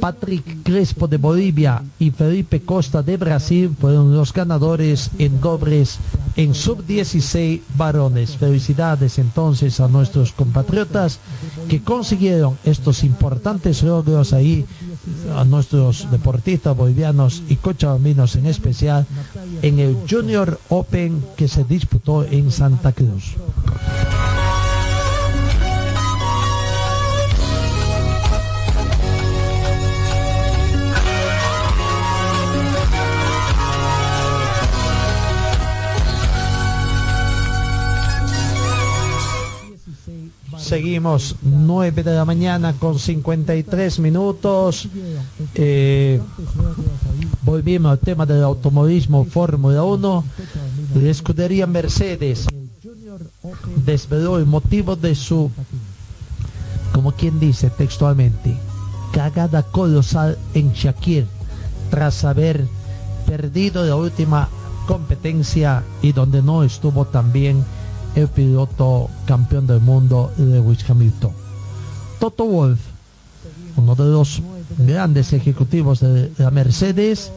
Patrick 0.00 0.62
Crespo 0.62 1.08
de 1.08 1.16
Bolivia 1.16 1.82
y 1.98 2.10
Felipe 2.10 2.60
Costa 2.60 3.02
de 3.02 3.16
Brasil 3.16 3.74
fueron 3.78 4.14
los 4.14 4.32
ganadores 4.32 5.10
en 5.18 5.40
dobles 5.40 5.98
en 6.36 6.54
sub-16 6.54 7.62
varones. 7.76 8.36
Felicidades 8.36 9.18
entonces 9.18 9.80
a 9.80 9.88
nuestros 9.88 10.32
compatriotas 10.32 11.18
que 11.68 11.82
consiguieron 11.82 12.58
estos 12.64 13.04
importantes 13.04 13.82
logros 13.82 14.32
ahí, 14.32 14.64
a 15.34 15.44
nuestros 15.44 16.10
deportistas 16.10 16.76
bolivianos 16.76 17.42
y 17.48 17.56
cochabambinos 17.56 18.36
en 18.36 18.46
especial, 18.46 19.06
en 19.62 19.78
el 19.78 19.96
Junior 20.08 20.60
Open 20.68 21.24
que 21.36 21.48
se 21.48 21.64
disputó 21.64 22.24
en 22.24 22.50
Santa 22.50 22.92
Cruz. 22.92 23.36
Seguimos 40.72 41.36
9 41.42 42.02
de 42.02 42.14
la 42.14 42.24
mañana 42.24 42.72
con 42.72 42.98
53 42.98 43.98
minutos. 43.98 44.88
Eh, 45.54 46.18
volvimos 47.42 47.92
al 47.92 47.98
tema 47.98 48.24
del 48.24 48.42
automovilismo 48.42 49.26
Fórmula 49.26 49.82
1. 49.82 50.24
La 50.94 51.10
escudería 51.10 51.66
Mercedes 51.66 52.46
desveló 53.84 54.38
el 54.38 54.46
motivo 54.46 54.96
de 54.96 55.14
su, 55.14 55.50
como 56.94 57.12
quien 57.12 57.38
dice 57.38 57.68
textualmente, 57.68 58.56
cagada 59.12 59.64
colosal 59.64 60.38
en 60.54 60.72
Shakir 60.72 61.26
tras 61.90 62.24
haber 62.24 62.66
perdido 63.26 63.84
la 63.84 63.96
última 63.96 64.48
competencia 64.86 65.84
y 66.00 66.12
donde 66.12 66.40
no 66.40 66.64
estuvo 66.64 67.04
también 67.04 67.62
el 68.14 68.28
piloto 68.28 69.08
campeón 69.26 69.66
del 69.66 69.80
mundo 69.80 70.32
Lewis 70.36 70.88
Hamilton. 70.88 71.32
Toto 72.18 72.44
Wolf, 72.44 72.80
uno 73.76 73.94
de 73.94 74.04
los 74.04 74.42
grandes 74.78 75.32
ejecutivos 75.32 76.00
de 76.00 76.30
la 76.38 76.50
Mercedes, 76.50 77.32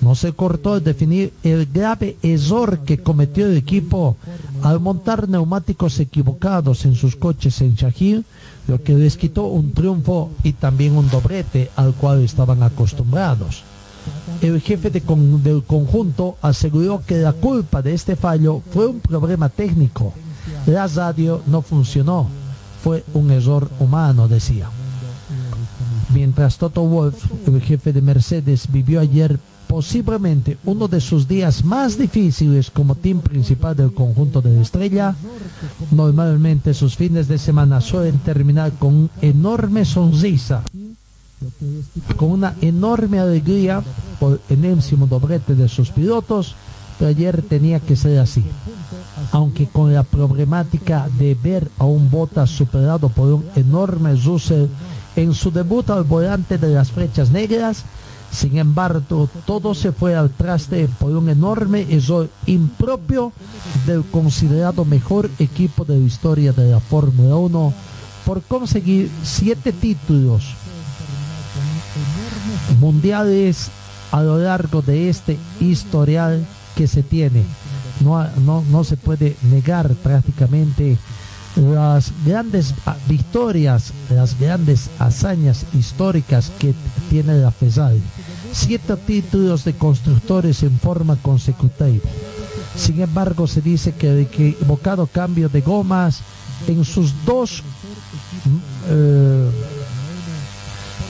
no 0.00 0.14
se 0.14 0.32
cortó 0.32 0.74
al 0.74 0.84
definir 0.84 1.32
el 1.42 1.66
grave 1.66 2.16
error 2.22 2.78
que 2.80 2.98
cometió 2.98 3.46
el 3.46 3.56
equipo 3.56 4.16
al 4.62 4.80
montar 4.80 5.28
neumáticos 5.28 6.00
equivocados 6.00 6.84
en 6.86 6.94
sus 6.94 7.16
coches 7.16 7.60
en 7.60 7.74
Shahir, 7.74 8.24
lo 8.66 8.82
que 8.82 8.94
les 8.94 9.16
quitó 9.16 9.44
un 9.44 9.72
triunfo 9.72 10.30
y 10.42 10.54
también 10.54 10.96
un 10.96 11.10
doblete 11.10 11.70
al 11.76 11.92
cual 11.92 12.22
estaban 12.22 12.62
acostumbrados. 12.62 13.62
El 14.40 14.60
jefe 14.60 14.90
de 14.90 15.00
del 15.00 15.62
conjunto 15.64 16.36
aseguró 16.40 17.02
que 17.06 17.18
la 17.18 17.32
culpa 17.32 17.82
de 17.82 17.92
este 17.92 18.16
fallo 18.16 18.62
fue 18.72 18.86
un 18.86 19.00
problema 19.00 19.48
técnico. 19.50 20.14
La 20.66 20.86
radio 20.86 21.42
no 21.46 21.60
funcionó, 21.60 22.26
fue 22.82 23.04
un 23.12 23.30
error 23.30 23.70
humano, 23.78 24.28
decía. 24.28 24.70
Mientras 26.14 26.56
Toto 26.56 26.82
Wolf, 26.82 27.22
el 27.46 27.60
jefe 27.60 27.92
de 27.92 28.00
Mercedes, 28.00 28.66
vivió 28.70 29.00
ayer 29.00 29.38
posiblemente 29.68 30.56
uno 30.64 30.88
de 30.88 31.00
sus 31.00 31.28
días 31.28 31.64
más 31.64 31.96
difíciles 31.96 32.70
como 32.70 32.94
team 32.94 33.20
principal 33.20 33.76
del 33.76 33.92
conjunto 33.92 34.40
de 34.40 34.56
la 34.56 34.62
estrella, 34.62 35.14
normalmente 35.90 36.74
sus 36.74 36.96
fines 36.96 37.28
de 37.28 37.38
semana 37.38 37.80
suelen 37.80 38.18
terminar 38.18 38.72
con 38.72 39.10
enorme 39.20 39.84
sonrisa 39.84 40.62
con 42.16 42.30
una 42.30 42.54
enorme 42.60 43.18
alegría 43.18 43.82
por 44.18 44.40
enésimo 44.48 45.06
doblete 45.06 45.54
de 45.54 45.68
sus 45.68 45.90
pilotos, 45.90 46.54
pero 46.98 47.10
ayer 47.10 47.42
tenía 47.42 47.80
que 47.80 47.96
ser 47.96 48.18
así. 48.18 48.44
Aunque 49.32 49.66
con 49.66 49.92
la 49.92 50.02
problemática 50.02 51.08
de 51.18 51.34
ver 51.34 51.70
a 51.78 51.84
un 51.84 52.10
Bottas 52.10 52.50
superado 52.50 53.08
por 53.08 53.32
un 53.32 53.44
enorme 53.56 54.14
Russell 54.16 54.66
en 55.16 55.34
su 55.34 55.50
debut 55.50 55.88
al 55.90 56.04
volante 56.04 56.58
de 56.58 56.68
las 56.68 56.90
flechas 56.90 57.30
negras, 57.30 57.84
Sin 58.30 58.58
embargo, 58.58 59.28
todo 59.44 59.74
se 59.74 59.90
fue 59.90 60.14
al 60.14 60.30
traste 60.30 60.88
por 61.00 61.10
un 61.10 61.28
enorme 61.28 61.86
error 61.90 62.28
impropio 62.46 63.32
del 63.86 64.04
considerado 64.04 64.84
mejor 64.84 65.28
equipo 65.40 65.84
de 65.84 65.98
la 65.98 66.06
historia 66.06 66.52
de 66.52 66.70
la 66.70 66.78
Fórmula 66.78 67.34
1 67.34 67.74
por 68.24 68.42
conseguir 68.42 69.10
siete 69.24 69.72
títulos 69.72 70.54
mundiales 72.78 73.70
a 74.12 74.22
lo 74.22 74.38
largo 74.38 74.82
de 74.82 75.08
este 75.08 75.38
historial 75.60 76.44
que 76.76 76.86
se 76.86 77.02
tiene. 77.02 77.44
No, 78.00 78.26
no, 78.38 78.64
no 78.70 78.84
se 78.84 78.96
puede 78.96 79.36
negar 79.42 79.94
prácticamente 79.96 80.98
las 81.56 82.12
grandes 82.24 82.74
victorias, 83.08 83.92
las 84.08 84.38
grandes 84.38 84.88
hazañas 84.98 85.66
históricas 85.74 86.50
que 86.58 86.74
tiene 87.10 87.34
la 87.34 87.50
FESAL. 87.50 88.00
Siete 88.52 88.96
títulos 88.96 89.64
de 89.64 89.74
constructores 89.74 90.62
en 90.62 90.78
forma 90.78 91.16
consecutiva. 91.16 92.04
Sin 92.76 93.00
embargo, 93.00 93.46
se 93.46 93.60
dice 93.60 93.92
que 93.92 94.10
el 94.10 94.18
equivocado 94.20 95.06
cambio 95.06 95.48
de 95.48 95.60
gomas 95.60 96.20
en 96.66 96.84
sus 96.84 97.12
dos 97.24 97.62
eh, 98.88 99.50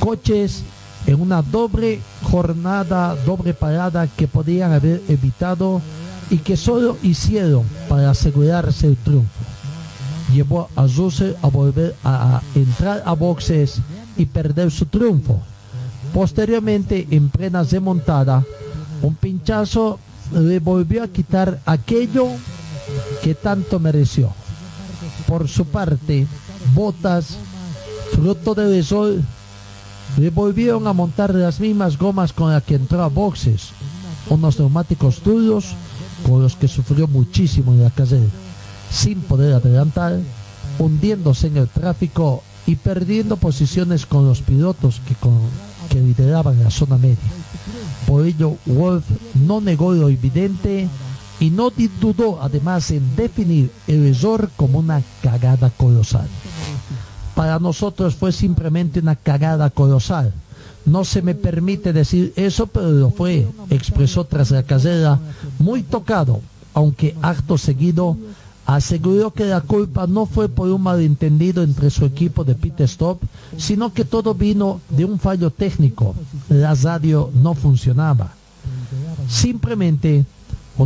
coches 0.01 0.65
en 1.11 1.21
una 1.21 1.43
doble 1.43 2.01
jornada, 2.23 3.17
doble 3.27 3.53
parada 3.53 4.07
que 4.07 4.29
podían 4.29 4.73
haber 4.73 5.03
evitado 5.09 5.83
y 6.31 6.39
que 6.39 6.57
solo 6.57 6.97
hicieron 7.03 7.65
para 7.89 8.11
asegurarse 8.11 8.87
el 8.87 8.97
triunfo. 8.97 9.41
Llevó 10.33 10.69
a 10.77 10.87
Russell 10.87 11.35
a 11.43 11.49
volver 11.49 11.97
a 12.05 12.41
entrar 12.55 13.03
a 13.05 13.15
boxes 13.15 13.81
y 14.17 14.27
perder 14.27 14.71
su 14.71 14.87
triunfo. 14.87 15.41
Posteriormente, 16.15 17.09
en 17.11 17.29
plena 17.29 17.65
remontada, 17.65 18.45
un 19.03 19.17
pinchazo 19.17 19.99
le 20.33 20.61
volvió 20.61 21.03
a 21.03 21.09
quitar 21.09 21.61
aquello 21.67 22.29
que 23.23 23.35
tanto 23.35 23.81
mereció. 23.81 24.33
Por 25.27 25.49
su 25.49 25.65
parte, 25.65 26.27
Botas, 26.75 27.37
fruto 28.13 28.55
del 28.55 28.85
sol, 28.85 29.25
volvieron 30.33 30.87
a 30.87 30.93
montar 30.93 31.35
las 31.35 31.61
mismas 31.61 31.99
gomas 31.99 32.33
con 32.33 32.53
las 32.53 32.63
que 32.63 32.75
entró 32.75 33.03
a 33.03 33.09
boxes, 33.09 33.71
unos 34.29 34.59
neumáticos 34.59 35.23
duros 35.23 35.75
con 36.27 36.43
los 36.43 36.57
que 36.57 36.69
sufrió 36.69 37.09
muchísimo 37.09 37.73
en 37.73 37.83
la 37.83 37.91
carrera, 37.91 38.27
sin 38.91 39.21
poder 39.23 39.55
adelantar, 39.55 40.19
hundiéndose 40.79 41.47
en 41.47 41.57
el 41.57 41.69
tráfico 41.69 42.43
y 42.67 42.77
perdiendo 42.77 43.37
posiciones 43.37 44.07
con 44.07 44.27
los 44.27 44.43
pilotos 44.43 45.01
que, 45.07 45.15
que 45.89 46.01
lideraban 46.01 46.63
la 46.63 46.71
zona 46.71 46.97
media. 46.97 47.17
Por 48.07 48.27
ello, 48.27 48.57
Wolf 48.67 49.05
no 49.47 49.61
negó 49.61 49.93
lo 49.93 50.09
evidente 50.09 50.89
y 51.39 51.51
no 51.51 51.73
dudó 52.01 52.43
además 52.43 52.91
en 52.91 53.17
definir 53.17 53.71
el 53.87 54.07
error 54.07 54.51
como 54.57 54.79
una 54.79 55.03
cagada 55.23 55.71
colosal. 55.71 56.29
Para 57.35 57.59
nosotros 57.59 58.15
fue 58.15 58.33
simplemente 58.33 59.01
una 59.01 59.17
cagada 59.17 59.71
colosal. 59.71 60.33
No 60.85 61.05
se 61.05 61.23
me 61.23 61.35
permite 61.35 61.93
decir 61.93 62.33
eso, 62.37 62.67
pero 62.67 62.91
lo 62.91 63.11
fue, 63.11 63.47
expresó 63.69 64.25
tras 64.25 64.51
la 64.51 64.63
carrera, 64.63 65.19
muy 65.59 65.83
tocado, 65.83 66.41
aunque 66.75 67.17
acto 67.23 67.59
seguido 67.59 68.17
aseguró 68.67 69.33
que 69.33 69.47
la 69.47 69.61
culpa 69.61 70.07
no 70.07 70.27
fue 70.27 70.49
por 70.49 70.71
un 70.71 70.83
malentendido 70.83 71.63
entre 71.63 71.91
su 71.91 72.05
equipo 72.05 72.45
de 72.45 72.55
pit 72.55 72.81
stop, 72.81 73.23
sino 73.57 73.93
que 73.93 74.05
todo 74.05 74.35
vino 74.35 74.81
de 74.89 75.05
un 75.05 75.19
fallo 75.19 75.51
técnico. 75.51 76.15
La 76.49 76.75
radio 76.75 77.31
no 77.35 77.55
funcionaba. 77.55 78.33
Simplemente 79.29 80.25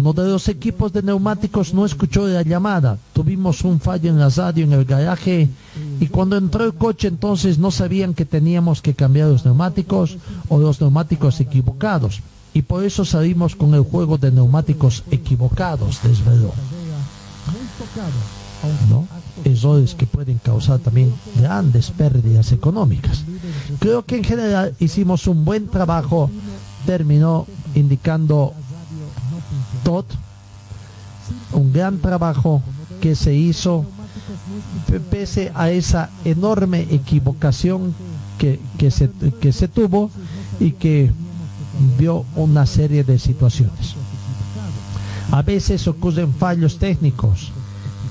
uno 0.03 0.13
de 0.13 0.29
los 0.29 0.49
equipos 0.49 0.93
de 0.93 1.03
neumáticos 1.03 1.73
no 1.73 1.85
escuchó 1.87 2.27
la 2.27 2.43
llamada. 2.43 2.99
Tuvimos 3.13 3.63
un 3.63 3.79
fallo 3.79 4.11
en 4.11 4.19
la 4.19 4.29
radio 4.29 4.65
en 4.65 4.73
el 4.73 4.85
garaje 4.85 5.49
y 6.01 6.07
cuando 6.09 6.37
entró 6.37 6.65
el 6.65 6.75
coche 6.75 7.09
entonces 7.09 7.59
no 7.59 7.71
sabían 7.71 8.15
que 8.15 8.25
teníamos 8.25 8.83
que 8.83 8.95
cambiar 8.95 9.29
los 9.29 9.45
neumáticos 9.45 10.17
o 10.49 10.59
los 10.59 10.81
neumáticos 10.81 11.41
equivocados. 11.41 12.21
Y 12.55 12.63
por 12.63 12.85
eso 12.85 13.05
salimos 13.05 13.57
con 13.57 13.75
el 13.75 13.83
juego 13.83 14.19
de 14.19 14.31
neumáticos 14.31 15.05
equivocados, 15.11 16.01
desveló. 16.03 16.53
¿No? 18.89 19.07
Errores 19.45 19.95
que 19.95 20.07
pueden 20.07 20.39
causar 20.39 20.79
también 20.79 21.13
grandes 21.37 21.91
pérdidas 21.91 22.53
económicas. 22.53 23.25
Creo 23.79 24.05
que 24.05 24.17
en 24.17 24.25
general 24.25 24.75
hicimos 24.79 25.27
un 25.27 25.45
buen 25.45 25.69
trabajo, 25.69 26.31
terminó 26.87 27.47
indicando 27.75 28.55
Todd, 29.85 30.07
un 31.53 31.73
gran 31.73 31.99
trabajo 31.99 32.63
que 33.01 33.15
se 33.15 33.35
hizo 33.35 33.85
pese 35.11 35.53
a 35.55 35.71
esa 35.71 36.11
enorme 36.25 36.87
equivocación 36.91 37.95
que, 38.39 38.91
se, 38.91 39.11
que 39.41 39.53
se 39.53 39.69
tuvo 39.69 40.11
y 40.61 40.73
que 40.73 41.13
vio 41.99 42.25
una 42.37 42.67
serie 42.67 43.05
de 43.05 43.19
situaciones. 43.19 43.95
A 45.31 45.43
veces 45.43 45.87
ocurren 45.89 46.33
fallos 46.33 46.79
técnicos. 46.79 47.53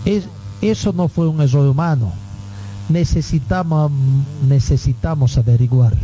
Es, 0.06 0.26
eso 0.62 0.94
no 0.94 1.08
fue 1.08 1.28
un 1.28 1.42
error 1.42 1.68
humano. 1.68 2.12
Necesitamos, 2.90 3.92
necesitamos 4.48 5.38
averiguar. 5.38 5.96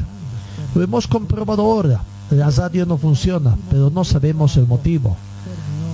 Lo 0.75 0.81
hemos 0.81 1.07
comprobado 1.07 1.61
ahora. 1.63 2.01
La 2.29 2.51
radio 2.51 2.85
no 2.85 2.97
funciona, 2.97 3.57
pero 3.69 3.89
no 3.89 4.03
sabemos 4.03 4.55
el 4.55 4.67
motivo. 4.67 5.17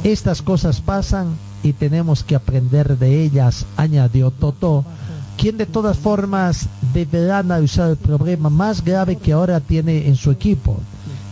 Estas 0.05 0.43
cosas 0.43 0.81
pasan 0.81 1.35
y 1.63 1.73
tenemos 1.73 2.23
que 2.23 2.35
aprender 2.35 2.99
de 2.99 3.23
ellas, 3.23 3.65
añadió 3.75 4.29
Toto, 4.29 4.85
quien 5.35 5.57
de 5.57 5.65
todas 5.65 5.97
formas 5.97 6.67
deberá 6.93 7.39
analizar 7.39 7.89
el 7.89 7.97
problema 7.97 8.51
más 8.51 8.85
grave 8.85 9.15
que 9.15 9.33
ahora 9.33 9.59
tiene 9.59 10.07
en 10.07 10.15
su 10.15 10.29
equipo, 10.29 10.77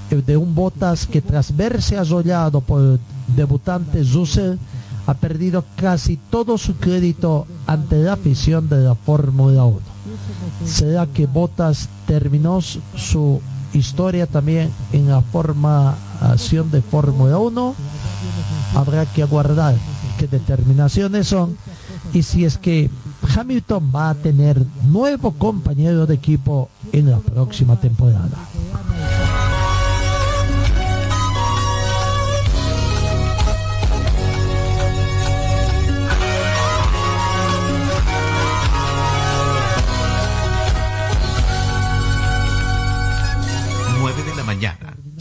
el 0.09 0.25
de 0.25 0.37
un 0.37 0.55
Botas 0.55 1.05
que 1.05 1.21
tras 1.21 1.55
verse 1.55 1.99
arrollado 1.99 2.61
por 2.61 2.81
el 2.81 2.99
debutante 3.35 4.03
Russell, 4.11 4.57
ha 5.05 5.13
perdido 5.13 5.63
casi 5.75 6.17
todo 6.31 6.57
su 6.57 6.75
crédito 6.77 7.45
ante 7.67 8.01
la 8.01 8.13
afición 8.13 8.69
de 8.69 8.77
la 8.77 8.95
Fórmula 8.95 9.65
1. 9.65 9.79
¿Será 10.65 11.05
que 11.05 11.27
Botas 11.27 11.89
terminó 12.07 12.59
su 12.59 13.39
historia 13.71 14.25
también 14.25 14.71
en 14.91 15.09
la 15.09 15.21
formación 15.21 16.71
de 16.71 16.81
Fórmula 16.81 17.37
1? 17.37 17.75
Habrá 18.75 19.05
que 19.05 19.23
aguardar 19.23 19.75
qué 20.17 20.27
determinaciones 20.27 21.27
son 21.27 21.57
y 22.13 22.23
si 22.23 22.45
es 22.45 22.57
que 22.57 22.89
Hamilton 23.35 23.91
va 23.95 24.09
a 24.09 24.15
tener 24.15 24.63
nuevo 24.83 25.31
compañero 25.31 26.05
de 26.05 26.15
equipo 26.15 26.69
en 26.91 27.09
la 27.11 27.17
próxima 27.19 27.79
temporada. 27.79 28.37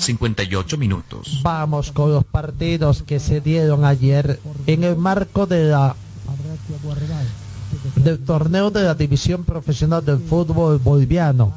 9 0.03 0.35
de 0.37 0.47
la 0.49 0.59
mañana 0.59 0.73
58 0.73 0.79
minutos. 0.79 1.41
Vamos 1.43 1.93
con 1.93 2.13
los 2.13 2.25
partidos 2.25 3.03
que 3.03 3.21
se 3.21 3.41
dieron 3.41 3.85
ayer 3.85 4.41
en 4.67 4.85
el 4.85 4.97
marco 4.97 5.47
de 5.47 5.67
la 5.67 5.95
del 7.97 8.19
torneo 8.19 8.71
de 8.71 8.83
la 8.83 8.95
división 8.95 9.45
profesional 9.45 10.05
del 10.05 10.19
fútbol 10.19 10.79
boliviano. 10.79 11.53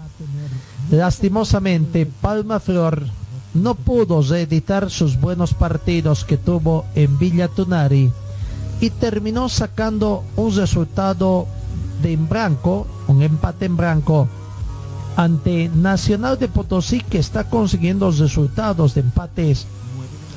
Lastimosamente, 0.91 2.05
Palma 2.05 2.59
Flor 2.59 3.05
no 3.53 3.75
pudo 3.75 4.21
reeditar 4.21 4.89
sus 4.89 5.19
buenos 5.19 5.53
partidos 5.53 6.23
que 6.23 6.37
tuvo 6.37 6.85
en 6.95 7.17
Villa 7.17 7.47
Tunari 7.47 8.11
y 8.79 8.89
terminó 8.91 9.49
sacando 9.49 10.23
un 10.35 10.55
resultado 10.55 11.47
de 12.01 12.13
en 12.13 12.27
blanco, 12.29 12.85
un 13.07 13.21
empate 13.23 13.65
en 13.65 13.77
blanco 13.77 14.27
ante 15.15 15.69
Nacional 15.69 16.37
de 16.37 16.47
Potosí 16.47 16.99
que 17.01 17.19
está 17.19 17.45
consiguiendo 17.45 18.11
resultados 18.11 18.95
de 18.95 19.01
empates 19.01 19.67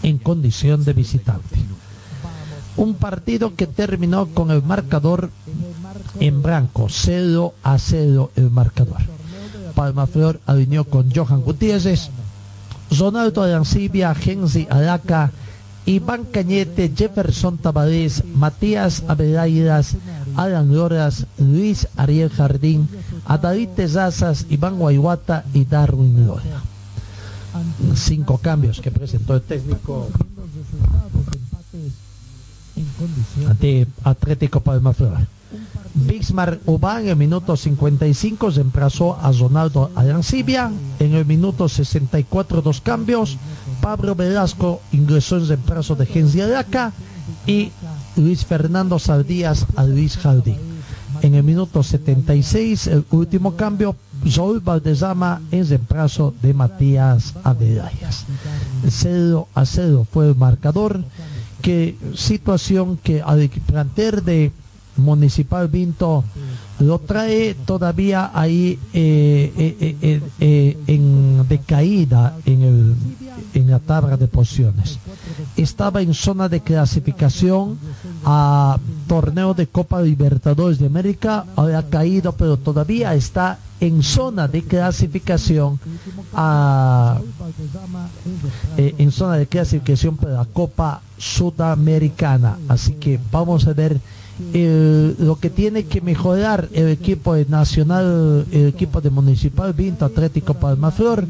en 0.03 0.18
condición 0.18 0.85
de 0.85 0.93
visitante. 0.93 1.57
Un 2.76 2.95
partido 2.95 3.57
que 3.57 3.66
terminó 3.66 4.26
con 4.29 4.51
el 4.51 4.62
marcador 4.62 5.31
en 6.20 6.43
blanco, 6.43 6.87
0 6.89 7.55
a 7.62 7.79
0 7.79 8.31
el 8.37 8.51
marcador. 8.51 9.01
Palma 9.74 10.07
Flor 10.07 10.41
alineó 10.47 10.85
con 10.85 11.11
Johan 11.11 11.43
Gutiérrez, 11.43 12.11
Ronaldo 12.97 13.43
Arancibia, 13.43 14.14
Gensi 14.14 14.66
Alaca, 14.70 15.31
Iván 15.87 16.24
Cañete, 16.24 16.93
Jefferson 16.95 17.59
Tavares, 17.59 18.24
Matías 18.24 19.05
Avelaidas, 19.09 19.97
Alan 20.39 20.72
Loras, 20.72 21.26
Luis 21.39 21.89
Ariel 21.97 22.30
Jardín, 22.30 22.89
David 23.43 23.70
Tezazas, 23.74 24.47
Iván 24.49 24.78
Guayguata 24.78 25.45
y 25.53 25.64
Darwin 25.64 26.26
Lora. 26.26 26.62
cinco 27.97 28.39
cambios 28.39 28.80
que 28.80 28.93
presentó 28.93 29.34
el 29.34 29.43
técnico 29.43 30.09
ante 33.49 33.89
Atlético 34.05 34.61
Palma 34.61 34.93
Flor. 34.93 35.26
Bismarck 35.95 36.61
Ubán 36.68 37.03
en 37.03 37.09
el 37.09 37.16
minuto 37.16 37.57
55 37.57 38.51
reemplazó 38.51 39.18
a 39.20 39.32
Ronaldo 39.32 39.91
Arancibia. 39.97 40.70
En 41.01 41.14
el 41.14 41.26
minuto 41.26 41.68
64 41.68 42.62
dos 42.62 42.80
cambios. 42.80 43.39
Pablo 43.80 44.14
Velasco 44.14 44.80
ingresó 44.93 45.39
en 45.39 45.49
reemplazo 45.49 45.97
de 45.97 46.07
Gensi 46.07 46.41
Araca 46.41 46.93
y 47.47 47.72
Luis 48.18 48.44
Fernando 48.44 48.98
Saldías 48.98 49.66
a 49.76 49.84
Luis 49.84 50.16
Jardín. 50.16 50.56
En 51.22 51.34
el 51.34 51.42
minuto 51.42 51.82
76, 51.82 52.86
el 52.88 53.04
último 53.10 53.56
cambio, 53.56 53.96
Joel 54.24 54.60
Valdezama 54.60 55.40
en 55.50 55.68
reemplazo 55.68 56.34
de 56.42 56.54
Matías 56.54 57.34
Avelayas. 57.44 58.26
0 58.88 59.48
a 59.54 59.64
0 59.64 60.06
fue 60.12 60.28
el 60.28 60.36
marcador. 60.36 61.02
Que 61.62 61.96
situación 62.14 62.98
que 62.98 63.20
al 63.20 63.48
planter 63.48 64.22
de 64.22 64.52
Municipal 64.96 65.68
Vinto 65.68 66.24
lo 66.81 66.99
trae 66.99 67.55
todavía 67.55 68.31
ahí 68.35 68.79
eh, 68.93 69.53
eh, 69.57 69.97
eh, 70.01 70.22
eh, 70.41 70.79
en 70.87 71.47
decaída 71.49 72.37
en, 72.47 72.62
el, 72.62 72.95
en 73.55 73.70
la 73.70 73.79
tabla 73.81 74.16
de 74.16 74.29
posiciones. 74.29 74.99
Estaba 75.57 76.03
en 76.03 76.14
zona 76.14 76.49
de 76.49 76.61
clasificación 76.61 77.79
a 78.24 78.79
torneo 79.07 79.55
de 79.55 79.66
Copa 79.66 80.01
Libertadores 80.03 80.79
de 80.79 80.87
América, 80.87 81.45
ha 81.57 81.83
caído, 81.91 82.33
pero 82.33 82.57
todavía 82.57 83.14
está 83.14 83.59
en 83.81 84.03
zona 84.03 84.49
de 84.49 84.62
clasificación 84.62 85.79
a, 86.35 87.20
eh, 88.76 88.95
en 88.99 89.12
zona 89.12 89.37
de 89.37 89.47
clasificación 89.47 90.16
para 90.16 90.35
la 90.35 90.45
Copa 90.45 91.01
Sudamericana. 91.16 92.59
Así 92.68 92.95
que 92.95 93.20
vamos 93.31 93.66
a 93.66 93.72
ver 93.72 94.01
eh, 94.53 95.14
lo 95.18 95.36
que 95.36 95.51
tiene 95.51 95.84
que 95.84 96.01
mejorar 96.01 96.68
el 96.72 96.89
equipo 96.89 97.34
de 97.34 97.45
Nacional, 97.47 98.47
el 98.53 98.68
equipo 98.68 99.01
de 99.01 99.11
Municipal 99.11 99.72
Vinto 99.72 100.05
Atlético 100.05 100.55
Palmaflor 100.55 101.26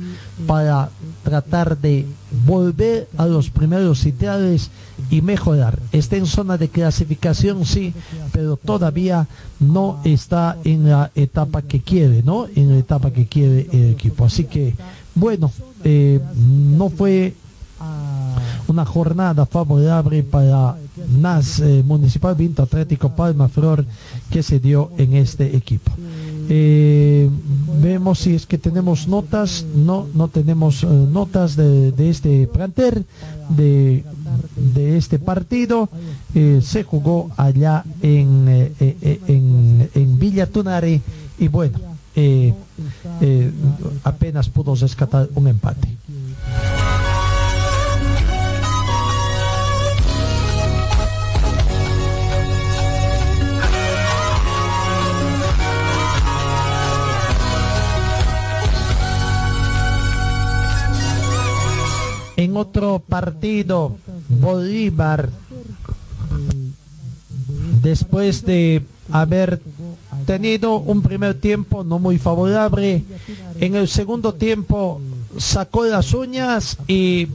para 0.47 0.91
tratar 1.23 1.79
de 1.79 2.07
volver 2.47 3.09
a 3.17 3.27
los 3.27 3.51
primeros 3.51 3.99
sitiales 3.99 4.71
y 5.11 5.23
mejorar. 5.23 5.79
Está 5.93 6.17
en 6.17 6.27
zona 6.27 6.59
de 6.59 6.69
clasificación, 6.69 7.65
sí, 7.65 7.95
pero 8.33 8.57
todavía 8.57 9.27
no 9.59 10.01
está 10.05 10.59
en 10.65 10.89
la 10.89 11.11
etapa 11.15 11.63
que 11.63 11.81
quiere, 11.81 12.23
¿no? 12.23 12.47
En 12.55 12.71
la 12.71 12.79
etapa 12.79 13.11
que 13.11 13.27
quiere 13.27 13.69
el 13.73 13.93
equipo. 13.93 14.25
Así 14.27 14.45
que, 14.45 14.75
bueno, 15.15 15.51
eh, 15.85 16.21
no 16.37 16.91
fue 16.91 17.35
una 18.67 18.85
jornada 18.85 19.47
favorable 19.47 20.23
para 20.23 20.77
NAS 21.21 21.61
eh, 21.61 21.83
Municipal 21.85 22.35
Vinto 22.35 22.63
Atlético 22.63 23.15
Palma 23.15 23.49
Flor 23.49 23.85
que 24.31 24.43
se 24.43 24.61
dio 24.61 24.91
en 24.99 25.15
este 25.15 25.57
equipo. 25.57 25.93
Eh, 26.51 27.29
vemos 27.83 28.21
si 28.21 28.35
es 28.35 28.47
que 28.47 28.57
tenemos 28.57 29.07
notas, 29.07 29.67
no, 29.75 30.07
no 30.15 30.29
tenemos 30.29 30.83
eh, 30.83 30.87
notas 30.87 31.57
de, 31.57 31.93
de 31.93 32.09
este 32.11 32.47
planter, 32.47 33.05
de, 33.51 34.05
de 34.57 34.97
este 34.97 35.19
partido. 35.19 35.89
Se 36.33 36.85
jugó 36.85 37.31
allá 37.37 37.85
en, 38.01 38.73
en, 38.79 39.91
en 39.93 40.19
Villa 40.19 40.47
Tunari 40.47 41.01
y 41.39 41.49
bueno, 41.49 41.79
apenas 44.05 44.49
pudo 44.49 44.75
rescatar 44.77 45.29
un 45.35 45.49
empate. 45.49 45.89
En 62.39 62.57
otro 62.57 63.01
partido, 63.01 63.97
Bolívar, 64.29 65.29
después 67.83 68.45
de 68.45 68.85
haber 69.11 69.61
tenido 70.25 70.77
un 70.77 71.03
primer 71.03 71.35
tiempo 71.35 71.83
no 71.83 71.99
muy 71.99 72.17
favorable, 72.17 73.03
en 73.59 73.75
el 73.75 73.89
segundo 73.89 74.35
tiempo 74.35 75.01
sacó 75.37 75.85
las 75.87 76.15
uñas 76.15 76.79
y 76.87 77.27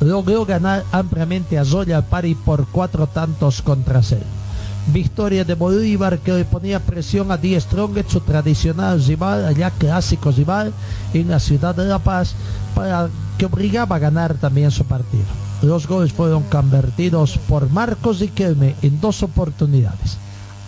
logró 0.00 0.44
ganar 0.44 0.84
ampliamente 0.92 1.58
a 1.58 1.64
Zoya 1.64 2.02
Pari 2.02 2.34
por 2.34 2.66
cuatro 2.66 3.06
tantos 3.06 3.62
contra 3.62 4.02
cero. 4.02 4.43
Victoria 4.92 5.44
de 5.44 5.54
Bolívar 5.54 6.18
que 6.18 6.32
le 6.32 6.44
ponía 6.44 6.78
presión 6.78 7.32
a 7.32 7.36
Die 7.36 7.58
Strongest, 7.60 8.10
su 8.10 8.20
tradicional 8.20 9.02
rival, 9.02 9.46
allá 9.46 9.70
clásico 9.70 10.30
rival 10.30 10.72
en 11.14 11.28
la 11.28 11.40
ciudad 11.40 11.74
de 11.74 11.86
La 11.86 11.98
Paz, 11.98 12.34
para 12.74 13.08
que 13.38 13.46
obligaba 13.46 13.96
a 13.96 13.98
ganar 13.98 14.34
también 14.34 14.70
su 14.70 14.84
partido. 14.84 15.24
Los 15.62 15.86
goles 15.86 16.12
fueron 16.12 16.42
convertidos 16.44 17.38
por 17.48 17.70
Marcos 17.70 18.20
Riquelme 18.20 18.74
en 18.82 19.00
dos 19.00 19.22
oportunidades. 19.22 20.18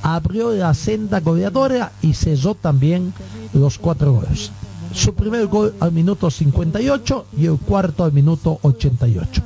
Abrió 0.02 0.52
la 0.52 0.72
senda 0.72 1.20
goleadora 1.20 1.92
y 2.00 2.14
cesó 2.14 2.54
también 2.54 3.12
los 3.52 3.78
cuatro 3.78 4.14
goles. 4.14 4.50
Su 4.94 5.14
primer 5.14 5.46
gol 5.48 5.74
al 5.80 5.92
minuto 5.92 6.30
58 6.30 7.26
y 7.36 7.46
el 7.46 7.58
cuarto 7.58 8.04
al 8.04 8.12
minuto 8.12 8.58
88. 8.62 9.42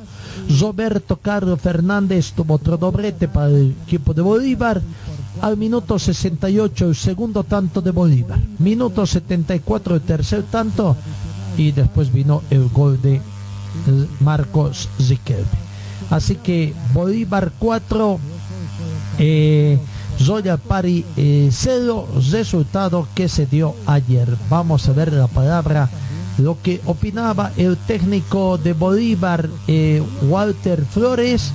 Roberto 0.59 1.17
Carlos 1.17 1.59
Fernández 1.61 2.31
tuvo 2.33 2.55
otro 2.55 2.77
doblete 2.77 3.27
para 3.27 3.47
el 3.47 3.75
equipo 3.83 4.13
de 4.13 4.21
Bolívar. 4.21 4.81
Al 5.41 5.57
minuto 5.57 5.97
68 5.97 6.89
el 6.89 6.95
segundo 6.95 7.43
tanto 7.43 7.81
de 7.81 7.91
Bolívar. 7.91 8.39
Minuto 8.59 9.05
74 9.05 9.95
el 9.95 10.01
tercer 10.01 10.43
tanto. 10.43 10.95
Y 11.57 11.71
después 11.71 12.11
vino 12.11 12.43
el 12.49 12.67
gol 12.69 13.01
de 13.01 13.21
Marcos 14.19 14.89
Riquelme. 15.07 15.45
Así 16.09 16.35
que 16.35 16.73
Bolívar 16.93 17.51
4, 17.57 18.19
eh, 19.19 19.79
Pari 20.67 21.05
eh, 21.15 21.49
0, 21.51 22.07
resultado 22.31 23.07
que 23.15 23.29
se 23.29 23.45
dio 23.45 23.75
ayer. 23.85 24.27
Vamos 24.49 24.87
a 24.89 24.93
ver 24.93 25.13
la 25.13 25.27
palabra 25.27 25.89
lo 26.37 26.57
que 26.61 26.81
opinaba 26.85 27.51
el 27.57 27.77
técnico 27.77 28.57
de 28.57 28.73
Bolívar, 28.73 29.49
eh, 29.67 30.01
Walter 30.23 30.83
Flores, 30.85 31.51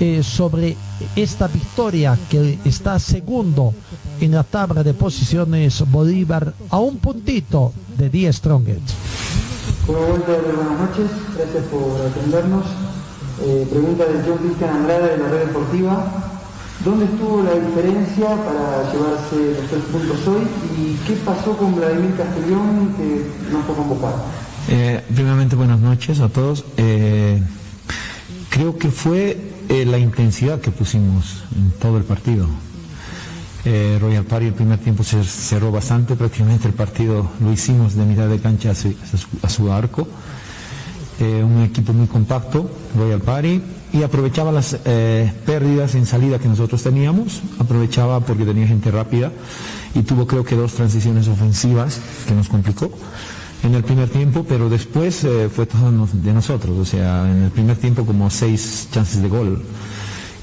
eh, 0.00 0.22
sobre 0.22 0.76
esta 1.16 1.48
victoria 1.48 2.16
que 2.30 2.58
está 2.64 2.98
segundo 2.98 3.74
en 4.20 4.32
la 4.32 4.44
tabla 4.44 4.82
de 4.82 4.94
posiciones 4.94 5.82
Bolívar 5.90 6.52
a 6.70 6.78
un 6.78 6.98
puntito 6.98 7.72
de 7.96 8.08
10 8.10 8.36
Strongest. 8.36 8.90
Bueno, 9.86 10.02
Walter, 10.12 10.40
buenas 10.54 10.80
noches, 10.80 11.10
gracias 11.36 11.64
por 11.64 12.00
atendernos. 12.06 12.64
Eh, 13.40 13.66
pregunta 13.70 14.04
de 14.04 14.22
John 14.26 14.38
Cristian 14.38 14.70
Andrade 14.70 15.16
de 15.16 15.18
la 15.18 15.28
red 15.28 15.46
deportiva. 15.46 16.37
¿Dónde 16.84 17.06
estuvo 17.06 17.42
la 17.42 17.54
diferencia 17.54 18.28
para 18.28 18.92
llevarse 18.92 19.60
los 19.60 19.68
tres 19.68 19.82
puntos 19.90 20.28
hoy? 20.28 20.46
¿Y 20.78 20.94
qué 21.06 21.14
pasó 21.24 21.56
con 21.56 21.74
Vladimir 21.74 22.14
Castellón 22.16 22.94
que 22.96 23.26
no 23.50 23.62
fue 23.64 23.74
convocado? 23.74 24.22
Eh, 24.68 25.02
primeramente, 25.12 25.56
buenas 25.56 25.80
noches 25.80 26.20
a 26.20 26.28
todos. 26.28 26.64
Eh, 26.76 27.42
creo 28.48 28.78
que 28.78 28.90
fue 28.90 29.36
eh, 29.68 29.84
la 29.86 29.98
intensidad 29.98 30.60
que 30.60 30.70
pusimos 30.70 31.42
en 31.56 31.72
todo 31.72 31.96
el 31.98 32.04
partido. 32.04 32.46
Eh, 33.64 33.98
Royal 34.00 34.24
Party 34.24 34.46
el 34.46 34.54
primer 34.54 34.78
tiempo 34.78 35.02
se 35.02 35.24
cerró 35.24 35.72
bastante, 35.72 36.14
prácticamente 36.14 36.68
el 36.68 36.74
partido 36.74 37.28
lo 37.40 37.52
hicimos 37.52 37.96
de 37.96 38.04
mitad 38.04 38.28
de 38.28 38.38
cancha 38.38 38.70
a 38.70 38.74
su, 38.76 38.94
a 39.42 39.48
su, 39.48 39.72
arco. 39.72 40.06
Un 41.20 41.64
equipo 41.64 41.92
muy 41.92 42.06
compacto, 42.06 42.70
Royal 42.96 43.20
Party, 43.20 43.60
y 43.92 44.02
aprovechaba 44.02 44.52
las 44.52 44.76
eh, 44.84 45.32
pérdidas 45.46 45.94
en 45.94 46.06
salida 46.06 46.38
que 46.38 46.48
nosotros 46.48 46.82
teníamos, 46.82 47.42
aprovechaba 47.58 48.20
porque 48.20 48.44
tenía 48.44 48.66
gente 48.66 48.90
rápida 48.90 49.32
y 49.94 50.02
tuvo 50.02 50.26
creo 50.26 50.44
que 50.44 50.56
dos 50.56 50.74
transiciones 50.74 51.28
ofensivas 51.28 52.00
que 52.26 52.34
nos 52.34 52.48
complicó 52.48 52.90
en 53.62 53.74
el 53.74 53.82
primer 53.82 54.08
tiempo, 54.08 54.44
pero 54.48 54.68
después 54.68 55.24
eh, 55.24 55.48
fue 55.48 55.66
todo 55.66 55.90
de 56.12 56.32
nosotros, 56.32 56.78
o 56.78 56.84
sea, 56.84 57.30
en 57.30 57.44
el 57.44 57.50
primer 57.50 57.76
tiempo 57.76 58.04
como 58.04 58.30
seis 58.30 58.88
chances 58.92 59.22
de 59.22 59.28
gol 59.28 59.62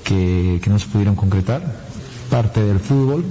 que, 0.04 0.60
que 0.62 0.70
no 0.70 0.80
se 0.80 0.88
pudieron 0.88 1.16
concretar, 1.16 1.86
parte 2.30 2.62
del 2.62 2.80
fútbol, 2.80 3.24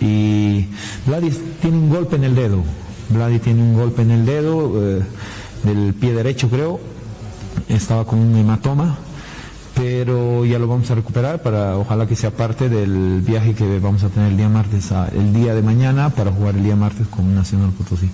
y 0.00 0.66
Vladi 1.06 1.30
tiene 1.60 1.78
un 1.78 1.90
golpe 1.90 2.16
en 2.16 2.24
el 2.24 2.34
dedo, 2.34 2.62
Vladi 3.08 3.38
tiene 3.40 3.62
un 3.62 3.74
golpe 3.74 4.02
en 4.02 4.10
el 4.12 4.26
dedo, 4.26 4.72
eh, 4.80 5.02
del 5.64 5.94
pie 5.94 6.12
derecho 6.12 6.48
creo, 6.48 6.80
estaba 7.68 8.04
con 8.04 8.18
un 8.18 8.36
hematoma, 8.36 8.98
pero 9.82 10.44
ya 10.44 10.60
lo 10.60 10.68
vamos 10.68 10.88
a 10.92 10.94
recuperar 10.94 11.42
para 11.42 11.76
ojalá 11.76 12.06
que 12.06 12.14
sea 12.14 12.30
parte 12.30 12.68
del 12.68 13.20
viaje 13.20 13.52
que 13.52 13.80
vamos 13.80 14.04
a 14.04 14.08
tener 14.10 14.30
el 14.30 14.36
día 14.36 14.48
martes 14.48 14.92
a- 14.92 15.08
el 15.08 15.32
día 15.34 15.54
de 15.54 15.62
mañana 15.62 16.10
para 16.10 16.30
jugar 16.30 16.54
el 16.54 16.62
día 16.62 16.76
martes 16.76 17.08
con 17.08 17.34
Nacional 17.34 17.70
Potosí. 17.70 18.06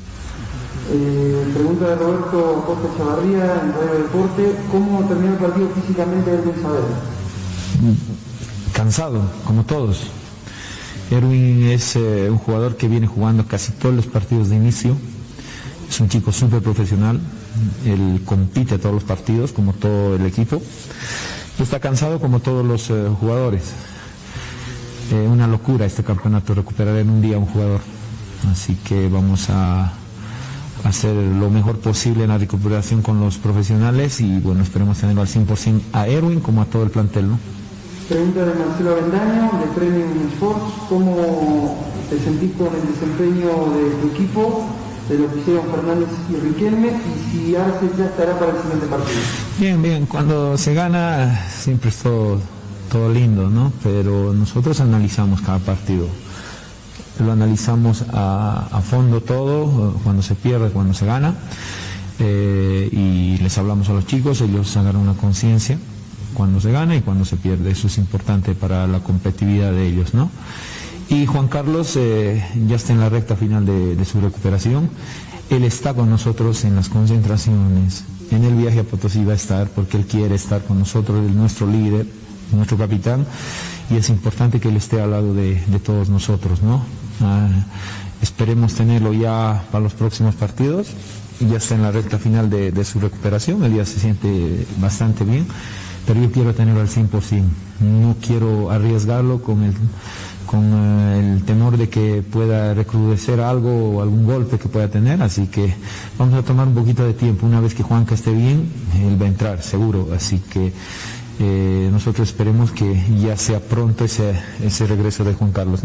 Eh, 0.91 1.45
pregunta 1.53 1.89
de 1.89 1.97
Roberto 1.97 2.65
Costa 2.67 2.89
Chavarría 2.97 3.45
en 3.63 3.73
Radio 3.75 3.99
Deporte, 4.05 4.55
¿cómo 4.73 5.01
terminó 5.07 5.33
el 5.35 5.39
partido 5.39 5.69
físicamente 5.75 6.31
Erwin 6.31 6.55
Saavedra? 6.63 6.97
Cansado, 8.73 9.21
como 9.45 9.65
todos. 9.65 10.05
Erwin 11.11 11.65
es 11.69 11.97
eh, 11.97 12.29
un 12.31 12.39
jugador 12.39 12.77
que 12.77 12.89
viene 12.89 13.07
jugando 13.07 13.47
casi 13.47 13.73
todos 13.73 13.95
los 13.95 14.07
partidos 14.07 14.49
de 14.49 14.57
inicio. 14.57 14.97
Es 15.91 16.01
un 16.01 16.09
chico 16.09 16.33
súper 16.33 16.63
profesional. 16.63 17.21
Él 17.85 18.23
compite 18.25 18.79
todos 18.79 18.95
los 18.95 19.05
partidos, 19.05 19.53
como 19.53 19.73
todo 19.75 20.17
el 20.17 20.25
equipo. 20.25 20.63
Y 21.59 21.63
está 21.63 21.81
cansado 21.81 22.21
como 22.21 22.41
todos 22.41 22.65
los 22.65 22.91
eh, 22.91 23.09
jugadores. 23.19 23.73
Eh, 25.11 25.27
una 25.27 25.47
locura 25.47 25.87
este 25.87 26.05
campeonato, 26.05 26.55
recuperar 26.55 26.97
en 26.97 27.11
un 27.11 27.21
día 27.21 27.39
un 27.39 27.47
jugador. 27.47 27.81
Así 28.51 28.77
que 28.77 29.09
vamos 29.09 29.51
a 29.51 29.93
hacer 30.85 31.15
lo 31.15 31.51
mejor 31.51 31.79
posible 31.79 32.25
en 32.25 32.31
la 32.31 32.39
recuperación 32.39 33.03
con 33.03 33.21
los 33.21 33.39
profesionales 33.39 34.21
y 34.21 34.39
bueno, 34.39 34.63
esperemos 34.63 34.99
tenerlo 34.99 35.23
al 35.23 35.29
100% 35.29 35.81
a 35.93 36.07
Erwin 36.07 36.41
como 36.41 36.63
a 36.63 36.67
todo 36.67 36.85
el 36.85 36.91
plantel, 36.91 37.29
¿no? 37.29 37.39
Pregunta 38.09 38.45
de 38.45 38.55
Marcelo 38.55 38.93
Avendaño, 38.93 39.51
de 39.59 39.67
Premium 39.75 40.29
Sports, 40.33 40.73
¿cómo 40.89 41.77
te 42.09 42.19
sentís 42.21 42.53
con 42.53 42.69
el 42.69 42.87
desempeño 42.93 43.49
de 43.75 43.91
tu 44.01 44.09
equipo, 44.15 44.67
de 45.09 45.19
lo 45.19 45.33
que 45.33 45.41
hicieron 45.41 45.67
Fernández 45.71 46.09
y 46.31 46.37
Riquelme, 46.37 46.89
y 46.89 47.31
si 47.31 47.57
Arce 47.57 47.91
ya 47.97 48.07
estará 48.07 48.39
para 48.39 48.53
el 48.53 48.63
siguiente 48.63 48.87
partido? 48.87 49.19
Bien, 49.59 49.83
bien, 49.83 50.07
cuando 50.07 50.57
se 50.59 50.75
gana 50.75 51.47
siempre 51.49 51.91
es 51.91 51.97
todo, 51.97 52.41
todo 52.91 53.13
lindo, 53.13 53.49
¿no? 53.49 53.73
Pero 53.83 54.33
nosotros 54.33 54.81
analizamos 54.81 55.41
cada 55.41 55.59
partido 55.59 56.07
lo 57.25 57.33
analizamos 57.33 58.05
a, 58.13 58.81
fondo 58.89 59.21
todo, 59.21 59.95
cuando 60.05 60.23
se 60.23 60.35
pierde, 60.35 60.71
cuando 60.71 60.95
se 60.95 61.07
gana, 61.07 61.35
eh, 62.19 62.89
y 62.93 63.39
les 63.39 63.59
hablamos 63.59 63.89
a 63.89 63.93
los 63.93 64.07
chicos, 64.07 64.41
ellos 64.41 64.77
agarran 64.77 65.03
una 65.03 65.15
conciencia 65.15 65.79
cuando 66.35 66.61
se 66.61 66.71
gana 66.71 66.95
y 66.95 67.01
cuando 67.01 67.25
se 67.25 67.37
pierde, 67.37 67.71
eso 67.71 67.89
es 67.89 67.99
importante 67.99 68.55
para 68.55 68.87
la 68.87 69.01
competitividad 69.01 69.73
de 69.73 69.89
ellos, 69.89 70.15
¿no? 70.15 70.31
Y 71.11 71.25
Juan 71.25 71.49
Carlos 71.49 71.97
eh, 71.97 72.45
ya 72.67 72.77
está 72.77 72.93
en 72.93 73.01
la 73.01 73.09
recta 73.09 73.35
final 73.35 73.65
de, 73.65 74.05
su 74.05 74.21
recuperación, 74.21 74.91
él 75.49 75.65
está 75.65 75.95
con 75.95 76.11
nosotros 76.11 76.65
en 76.65 76.77
las 76.77 76.91
concentraciones, 76.91 78.05
en 78.31 78.45
el 78.45 78.55
viaje 78.55 78.81
a 78.81 78.85
Potosí 78.85 79.25
va 79.25 79.33
a 79.33 79.37
estar 79.37 79.69
porque 79.69 79.97
él 79.97 80.05
quiere 80.05 80.35
estar 80.35 80.63
con 80.63 80.79
nosotros, 80.79 81.25
es 81.25 81.35
nuestro 81.35 81.67
líder, 81.67 82.07
nuestro 82.53 82.77
capitán, 82.77 83.27
y 83.91 83.97
es 83.97 84.11
importante 84.11 84.61
que 84.61 84.69
él 84.69 84.77
esté 84.77 85.01
al 85.01 85.13
lado 85.13 85.33
de, 85.33 85.57
todos 85.83 86.11
nosotros, 86.11 86.63
¿no? 86.63 86.83
Ah, 87.23 87.49
esperemos 88.21 88.75
tenerlo 88.75 89.15
ya 89.15 89.65
para 89.73 89.83
los 89.83 89.95
próximos 89.95 90.35
partidos. 90.35 90.89
Ya 91.41 91.57
está 91.57 91.77
en 91.77 91.83
la 91.83 91.93
recta 91.93 92.19
final 92.19 92.51
de, 92.51 92.85
su 92.85 93.01
recuperación, 93.01 93.65
él 93.65 93.77
ya 93.77 93.85
se 93.87 93.99
siente 94.01 94.67
bastante 94.79 95.25
bien, 95.25 95.47
pero 96.07 96.21
yo 96.21 96.31
quiero 96.33 96.53
tenerlo 96.53 96.81
al 96.81 96.89
100%. 96.89 97.09
No 97.81 98.17
quiero 98.21 98.73
arriesgarlo 98.73 99.41
con 99.41 99.63
el, 99.63 99.73
con 100.49 100.73
uh, 100.73 101.21
el 101.21 101.45
temor 101.45 101.77
de 101.77 101.89
que 101.89 102.23
pueda 102.23 102.73
recrudecer 102.73 103.41
algo 103.41 103.91
o 103.91 104.03
algún 104.03 104.25
golpe 104.25 104.59
que 104.59 104.69
pueda 104.69 104.89
tener, 104.89 105.23
así 105.23 105.47
que 105.47 105.75
vamos 106.19 106.35
a 106.39 106.43
tomar 106.43 106.67
un 106.67 106.75
poquito 106.75 107.05
de 107.05 107.13
tiempo. 107.13 107.47
Una 107.47 107.61
vez 107.61 107.75
que 107.75 107.83
Juanca 107.83 108.15
esté 108.15 108.33
bien, 108.33 108.67
él 108.97 109.21
va 109.21 109.27
a 109.27 109.29
entrar, 109.29 109.63
seguro. 109.63 110.09
Así 110.15 110.39
que 110.39 110.73
eh, 111.39 111.89
nosotros 111.93 112.29
esperemos 112.29 112.73
que 112.73 113.05
ya 113.21 113.37
sea 113.37 113.61
pronto 113.61 114.05
ese, 114.07 114.33
ese 114.65 114.87
regreso 114.87 115.23
de 115.23 115.35
Juan 115.35 115.53
Carlos. 115.53 115.83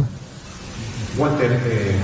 Walter, 1.18 1.62
eh, 1.66 1.96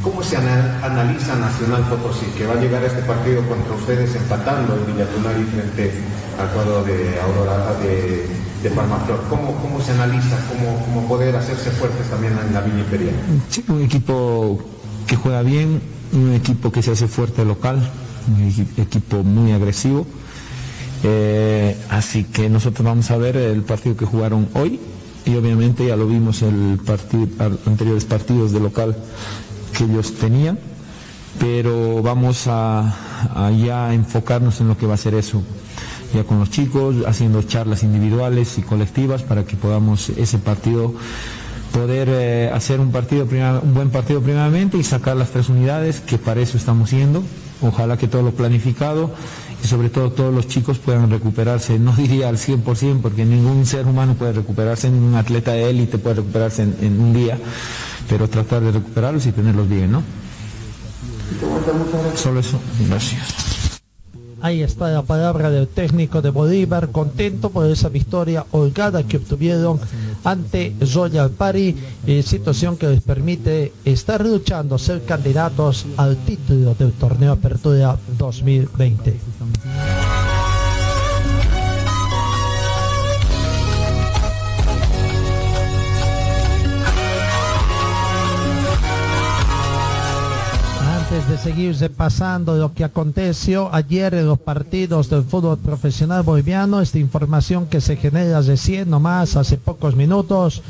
¿cómo 0.00 0.22
se 0.22 0.36
analiza 0.36 1.34
Nacional 1.34 1.82
Potosí, 1.90 2.26
que 2.38 2.46
va 2.46 2.54
a 2.54 2.60
llegar 2.60 2.84
a 2.84 2.86
este 2.86 3.02
partido 3.02 3.42
contra 3.48 3.74
ustedes 3.74 4.14
empatando 4.14 4.76
en 4.76 4.94
Villatunari 4.94 5.42
frente 5.42 5.92
al 6.40 6.48
cuadro 6.50 6.84
de 6.84 7.20
Aurora 7.20 7.74
de, 7.82 8.45
de 8.62 8.70
Palmaflor? 8.70 9.22
¿Cómo, 9.28 9.54
¿Cómo, 9.56 9.80
se 9.80 9.92
analiza, 9.92 10.38
cómo, 10.48 10.84
cómo, 10.84 11.08
poder 11.08 11.36
hacerse 11.36 11.70
fuertes 11.70 12.08
también 12.08 12.34
en 12.46 12.54
la 12.54 12.60
Villa 12.60 12.78
Imperial? 12.78 13.14
Sí, 13.48 13.64
un 13.68 13.82
equipo 13.82 14.58
que 15.06 15.16
juega 15.16 15.42
bien, 15.42 15.80
un 16.12 16.32
equipo 16.34 16.72
que 16.72 16.82
se 16.82 16.92
hace 16.92 17.08
fuerte 17.08 17.44
local, 17.44 17.90
un 18.28 18.82
equipo 18.82 19.22
muy 19.22 19.52
agresivo. 19.52 20.06
Eh, 21.02 21.76
así 21.90 22.24
que 22.24 22.48
nosotros 22.48 22.84
vamos 22.84 23.10
a 23.10 23.16
ver 23.16 23.36
el 23.36 23.62
partido 23.62 23.96
que 23.96 24.06
jugaron 24.06 24.48
hoy 24.54 24.80
y 25.24 25.36
obviamente 25.36 25.86
ya 25.86 25.96
lo 25.96 26.06
vimos 26.06 26.42
partido, 26.84 27.28
anteriores 27.66 28.04
partidos 28.04 28.52
de 28.52 28.60
local 28.60 28.96
que 29.76 29.84
ellos 29.84 30.14
tenían, 30.14 30.58
pero 31.38 32.02
vamos 32.02 32.46
a, 32.46 32.94
a, 33.34 33.50
ya 33.50 33.92
enfocarnos 33.92 34.60
en 34.60 34.68
lo 34.68 34.78
que 34.78 34.86
va 34.86 34.94
a 34.94 34.96
ser 34.96 35.14
eso, 35.14 35.42
ya 36.14 36.24
con 36.24 36.38
los 36.38 36.50
chicos, 36.50 36.96
haciendo 37.06 37.42
charlas 37.42 37.82
individuales 37.82 38.58
y 38.58 38.62
colectivas 38.62 39.22
para 39.22 39.44
que 39.44 39.56
podamos 39.56 40.08
ese 40.10 40.38
partido 40.38 40.94
poder 41.72 42.08
eh, 42.10 42.50
hacer 42.54 42.80
un 42.80 42.90
partido 42.90 43.26
un 43.62 43.74
buen 43.74 43.90
partido 43.90 44.22
primeramente 44.22 44.78
y 44.78 44.82
sacar 44.82 45.16
las 45.16 45.30
tres 45.30 45.48
unidades 45.48 46.00
que 46.00 46.18
para 46.18 46.40
eso 46.40 46.56
estamos 46.56 46.90
yendo. 46.90 47.22
Ojalá 47.60 47.96
que 47.96 48.08
todo 48.08 48.22
lo 48.22 48.32
planificado 48.32 49.10
y 49.62 49.66
sobre 49.66 49.88
todo 49.88 50.10
todos 50.10 50.34
los 50.34 50.48
chicos 50.48 50.78
puedan 50.78 51.10
recuperarse, 51.10 51.78
no 51.78 51.92
diría 51.96 52.28
al 52.28 52.38
100% 52.38 53.00
porque 53.00 53.24
ningún 53.24 53.66
ser 53.66 53.86
humano 53.86 54.14
puede 54.14 54.32
recuperarse, 54.32 54.90
ningún 54.90 55.16
atleta 55.16 55.52
de 55.52 55.70
élite 55.70 55.98
puede 55.98 56.16
recuperarse 56.16 56.62
en, 56.62 56.76
en, 56.80 57.00
un 57.00 57.12
día, 57.12 57.38
pero 58.08 58.28
tratar 58.28 58.62
de 58.62 58.72
recuperarlos 58.72 59.26
y 59.26 59.32
tenerlos 59.32 59.68
bien, 59.68 59.92
¿no? 59.92 60.02
Solo 62.14 62.40
eso, 62.40 62.58
gracias. 62.88 63.45
Ahí 64.40 64.62
está 64.62 64.90
la 64.90 65.02
palabra 65.02 65.50
del 65.50 65.66
técnico 65.66 66.20
de 66.20 66.30
Bolívar, 66.30 66.90
contento 66.90 67.50
por 67.50 67.66
esa 67.66 67.88
victoria 67.88 68.44
holgada 68.50 69.02
que 69.02 69.16
obtuvieron 69.16 69.80
ante 70.24 70.74
Royal 70.94 71.30
Party, 71.30 71.74
eh, 72.06 72.22
situación 72.22 72.76
que 72.76 72.88
les 72.88 73.00
permite 73.00 73.72
estar 73.84 74.24
luchando, 74.24 74.78
ser 74.78 75.04
candidatos 75.04 75.86
al 75.96 76.16
título 76.18 76.74
del 76.74 76.92
torneo 76.92 77.32
Apertura 77.32 77.96
2020. 78.18 79.16
De 91.36 91.42
seguir 91.42 91.76
repasando 91.76 92.56
lo 92.56 92.72
que 92.72 92.84
aconteció 92.84 93.68
ayer 93.74 94.14
en 94.14 94.26
los 94.26 94.38
partidos 94.38 95.10
del 95.10 95.22
fútbol 95.22 95.58
profesional 95.58 96.22
boliviano, 96.22 96.80
esta 96.80 96.98
información 96.98 97.66
que 97.66 97.80
se 97.80 97.96
genera 97.96 98.40
recién 98.40 98.88
nomás 98.88 99.36
hace 99.36 99.58
pocos 99.58 99.94
minutos, 99.96 100.62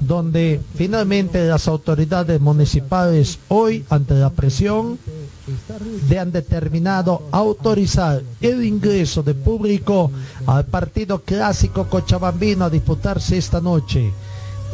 donde 0.00 0.60
finalmente 0.76 1.46
las 1.46 1.68
autoridades 1.68 2.40
municipales 2.40 3.38
hoy, 3.48 3.84
ante 3.90 4.14
la 4.14 4.30
presión, 4.30 4.98
de 6.08 6.18
han 6.18 6.32
determinado 6.32 7.24
autorizar 7.30 8.22
el 8.40 8.64
ingreso 8.64 9.22
de 9.22 9.34
público 9.34 10.10
al 10.46 10.64
partido 10.64 11.20
clásico 11.20 11.84
cochabambino 11.84 12.64
a 12.64 12.70
disputarse 12.70 13.36
esta 13.36 13.60
noche 13.60 14.10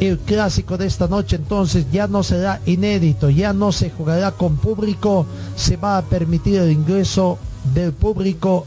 el 0.01 0.17
clásico 0.17 0.77
de 0.77 0.87
esta 0.87 1.07
noche 1.07 1.35
entonces 1.35 1.85
ya 1.91 2.07
no 2.07 2.23
será 2.23 2.59
inédito, 2.65 3.29
ya 3.29 3.53
no 3.53 3.71
se 3.71 3.91
jugará 3.91 4.31
con 4.31 4.57
público, 4.57 5.27
se 5.55 5.77
va 5.77 5.97
a 5.97 6.01
permitir 6.01 6.59
el 6.59 6.71
ingreso 6.71 7.37
del 7.75 7.93
público 7.93 8.65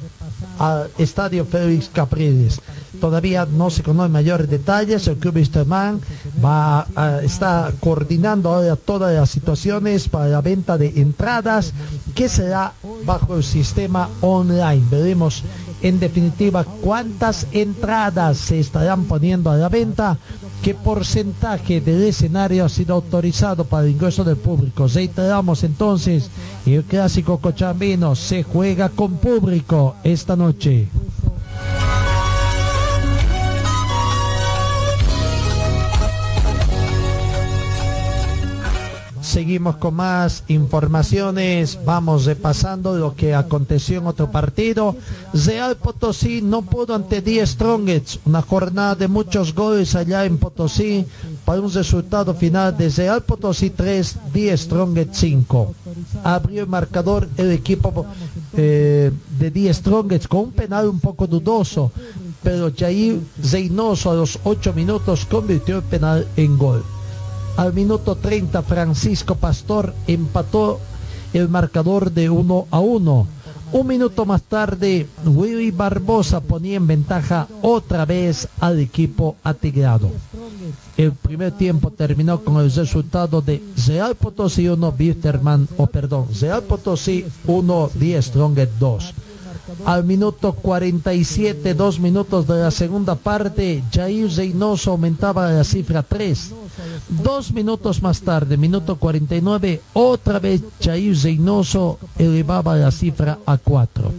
al 0.59 0.91
estadio 0.99 1.45
Félix 1.45 1.91
Capriles. 1.93 2.61
Todavía 3.01 3.47
no 3.51 3.68
se 3.70 3.82
conocen 3.82 4.12
mayores 4.12 4.49
detalles, 4.49 5.09
el 5.09 5.16
club 5.16 5.35
Wisterman 5.35 6.01
va 6.43 6.87
a, 6.95 7.20
está 7.22 7.72
coordinando 7.80 8.55
ahora 8.55 8.76
todas 8.76 9.12
las 9.12 9.30
situaciones 9.30 10.09
para 10.09 10.28
la 10.28 10.41
venta 10.41 10.78
de 10.78 11.01
entradas 11.01 11.72
que 12.14 12.28
será 12.28 12.72
bajo 13.05 13.37
el 13.37 13.43
sistema 13.43 14.09
online. 14.20 14.85
Veremos 14.89 15.43
en 15.82 15.99
definitiva 15.99 16.64
cuántas 16.64 17.49
entradas 17.51 18.39
se 18.39 18.61
estarán 18.61 19.05
poniendo 19.05 19.51
a 19.51 19.57
la 19.57 19.68
venta 19.68 20.16
qué 20.65 20.73
porcentaje 20.73 21.83
del 21.83 22.05
escenario 22.05 22.65
ha 22.65 22.71
sido 22.71 22.95
autorizado 22.95 23.67
para 23.67 23.85
el 23.85 23.93
ingreso 23.93 24.25
del 24.25 24.39
público. 24.39 24.89
Reiteramos 24.89 25.62
entonces, 25.62 26.31
el 26.65 26.83
clásico 26.85 27.37
cochambino 27.37 28.15
se 28.15 28.45
juega 28.45 28.89
con 28.89 29.19
público 29.19 29.97
esta 30.03 30.37
noche. 30.37 30.89
Seguimos 39.25 39.77
con 39.77 39.95
más 39.95 40.45
informaciones. 40.49 41.79
Vamos 41.85 42.27
repasando 42.27 42.97
lo 42.97 43.14
que 43.14 43.35
aconteció 43.35 43.99
en 43.99 44.07
otro 44.07 44.31
partido. 44.31 44.97
Real 45.33 45.77
Potosí 45.77 46.43
no 46.43 46.62
pudo 46.62 46.95
ante 46.95 47.22
10 47.22 47.49
Strongets. 47.49 48.20
Una 48.25 48.43
jornada 48.43 48.95
de 48.95 49.09
muchos 49.09 49.55
goles 49.55 49.95
allá 49.95 50.25
en 50.25 50.39
Potosí 50.39 51.07
para 51.45 51.61
un 51.61 51.72
resultado 51.72 52.35
final 52.35 52.77
de 52.77 52.89
Real 52.91 53.22
Potosí 53.22 53.70
3, 53.70 54.16
10 54.33 54.61
Strongets 54.61 55.18
5. 55.18 55.75
Abrió 56.22 56.62
el 56.62 56.68
marcador 56.68 57.29
el 57.37 57.51
equipo 57.53 58.07
eh, 58.57 59.11
de 59.39 59.51
10 59.51 59.77
Strongets 59.77 60.29
con 60.29 60.41
un 60.41 60.53
penal 60.53 60.89
un 60.89 61.01
poco 61.01 61.27
dudoso. 61.27 61.91
Pero 62.43 62.70
Jair 62.77 63.20
Zeynoso 63.43 64.11
a 64.11 64.14
los 64.14 64.39
8 64.45 64.75
minutos 64.75 65.25
convirtió 65.25 65.77
el 65.77 65.83
penal 65.83 66.27
en 66.37 66.59
gol. 66.59 66.85
Al 67.57 67.73
minuto 67.73 68.17
30 68.17 68.63
Francisco 68.63 69.37
Pastor 69.37 69.95
empató 70.09 70.81
el 71.33 71.49
marcador 71.49 72.11
de 72.11 72.29
1 72.29 72.67
a 72.71 72.81
1. 72.81 73.27
Un 73.73 73.87
minuto 73.87 74.27
más 74.27 74.43
tarde, 74.43 75.07
Willy 75.25 75.71
Barbosa 75.71 76.41
ponía 76.41 76.77
en 76.77 76.87
ventaja 76.87 77.47
otra 77.63 78.05
vez 78.05 78.49
al 78.61 78.81
equipo 78.81 79.37
atigrado. 79.45 80.11
El 80.97 81.13
primer 81.13 81.53
tiempo 81.53 81.91
terminó 81.91 82.41
con 82.41 82.57
el 82.57 82.73
resultado 82.73 83.41
de 83.41 83.63
Real 83.87 84.17
Potosí 84.17 84.69
1, 84.69 84.93
Bitterman, 84.93 85.69
o 85.77 85.87
perdón, 85.87 86.27
Real 86.41 86.63
Potosí 86.63 87.25
1, 87.47 87.91
10 87.95 88.25
Stronger 88.25 88.69
2. 88.79 89.15
Al 89.85 90.05
minuto 90.05 90.53
47, 90.53 91.75
dos 91.75 91.99
minutos 91.99 92.47
de 92.47 92.61
la 92.61 92.71
segunda 92.71 93.15
parte, 93.15 93.83
Jair 93.93 94.31
Reynoso 94.31 94.91
aumentaba 94.93 95.51
la 95.51 95.65
cifra 95.65 96.03
3. 96.03 96.53
Dos 97.09 97.53
minutos 97.53 98.03
más 98.03 98.21
tarde, 98.21 98.57
minuto 98.57 98.97
49, 98.97 99.81
otra 99.95 100.39
vez 100.39 100.62
Jair 100.83 101.17
Reynoso 101.17 101.99
elevaba 102.19 102.77
la 102.77 102.91
cifra 102.91 103.39
a 103.47 103.57
4. 103.57 104.12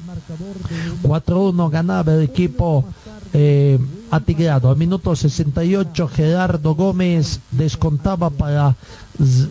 4-1 1.04 1.70
ganaba 1.70 2.14
el 2.14 2.24
equipo 2.24 2.86
eh, 3.34 3.78
atigrado. 4.10 4.70
Al 4.70 4.78
minuto 4.78 5.16
68, 5.16 6.08
Gerardo 6.08 6.74
Gómez 6.74 7.40
descontaba 7.52 8.30
para 8.30 8.76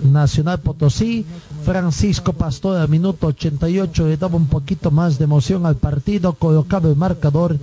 Nacional 0.04 0.60
Potosí. 0.60 1.24
Francisco 1.64 2.32
Pastor 2.32 2.76
al 2.76 2.88
minuto 2.88 3.28
88 3.28 4.08
le 4.08 4.16
daba 4.16 4.36
un 4.36 4.46
poquito 4.46 4.90
más 4.90 5.18
de 5.18 5.24
emoción 5.24 5.66
al 5.66 5.76
partido, 5.76 6.32
colocaba 6.34 6.88
el 6.88 6.96
marcador. 6.96 7.58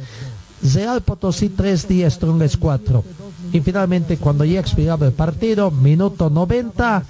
Real 0.73 1.01
Potosí 1.01 1.49
3, 1.49 1.87
10, 1.87 2.13
Strongest 2.13 2.57
4. 2.57 3.03
Y 3.53 3.59
finalmente, 3.61 4.17
cuando 4.17 4.45
ya 4.45 4.59
expiraba 4.59 5.07
el 5.07 5.13
partido, 5.13 5.71
minuto 5.71 6.29
90, 6.29 7.03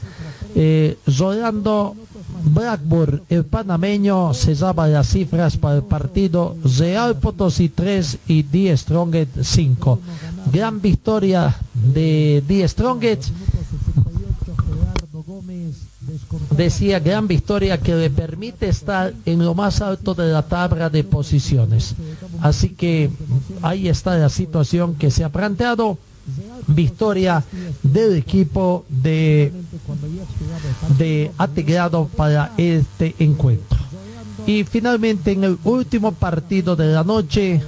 eh, 0.55 0.97
Rolando 1.17 1.95
Blackburn, 2.43 3.21
el 3.29 3.45
panameño, 3.45 4.33
cesaba 4.33 4.87
las 4.87 5.09
cifras 5.09 5.57
para 5.57 5.77
el 5.77 5.83
partido 5.83 6.55
Real 6.77 7.17
Potosí 7.17 7.69
3 7.69 8.19
y 8.27 8.43
10 8.43 8.79
Strongest 8.79 9.37
5. 9.41 9.99
Gran 10.51 10.81
victoria 10.81 11.55
de 11.73 12.43
10 12.47 12.71
Strongest. 12.71 13.29
Decía 16.55 16.99
gran 16.99 17.27
victoria 17.27 17.79
que 17.79 17.95
le 17.95 18.09
permite 18.09 18.67
estar 18.67 19.13
en 19.25 19.43
lo 19.43 19.53
más 19.55 19.81
alto 19.81 20.13
de 20.13 20.31
la 20.31 20.43
tabla 20.43 20.89
de 20.89 21.03
posiciones. 21.03 21.95
Así 22.41 22.69
que 22.69 23.09
ahí 23.61 23.87
está 23.87 24.17
la 24.17 24.29
situación 24.29 24.95
que 24.95 25.11
se 25.11 25.23
ha 25.23 25.29
planteado 25.29 25.97
victoria 26.67 27.43
del 27.83 28.15
equipo 28.15 28.85
de, 28.89 29.51
de 30.97 31.31
Atigrado 31.37 32.07
para 32.15 32.53
este 32.57 33.15
encuentro. 33.19 33.79
Y 34.45 34.63
finalmente 34.63 35.31
en 35.31 35.43
el 35.43 35.57
último 35.63 36.11
partido 36.11 36.75
de 36.75 36.87
la 36.87 37.03
noche, 37.03 37.61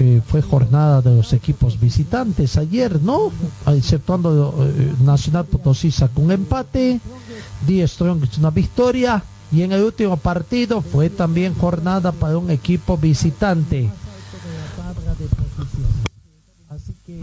eh, 0.00 0.20
fue 0.26 0.42
jornada 0.42 1.00
de 1.02 1.16
los 1.16 1.32
equipos 1.32 1.78
visitantes 1.78 2.56
ayer, 2.56 3.00
¿no? 3.00 3.30
Exceptuando 3.66 4.54
eh, 4.60 4.92
Nacional 5.04 5.44
Potosí 5.44 5.90
sacó 5.90 6.22
un 6.22 6.32
empate, 6.32 7.00
Die 7.66 7.86
Strong 7.86 8.24
una 8.38 8.50
victoria 8.50 9.22
y 9.52 9.62
en 9.62 9.72
el 9.72 9.82
último 9.82 10.16
partido 10.16 10.82
fue 10.82 11.10
también 11.10 11.54
jornada 11.54 12.10
para 12.10 12.38
un 12.38 12.50
equipo 12.50 12.96
visitante. 12.96 13.88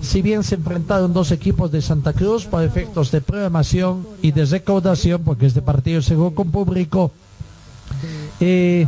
Si 0.02 0.22
bien 0.22 0.44
se 0.44 0.56
enfrentaron 0.56 1.12
dos 1.14 1.32
equipos 1.32 1.72
de 1.72 1.82
Santa 1.82 2.14
Cruz 2.14 2.46
para 2.46 2.66
efectos 2.66 3.12
de 3.12 3.20
programación 3.20 4.08
y 4.22 4.32
de 4.32 4.46
recaudación, 4.46 5.24
porque 5.24 5.48
este 5.48 5.62
partido 5.62 6.02
se 6.02 6.16
jugó 6.16 6.34
con 6.34 6.52
público, 6.52 7.12
eh, 8.40 8.88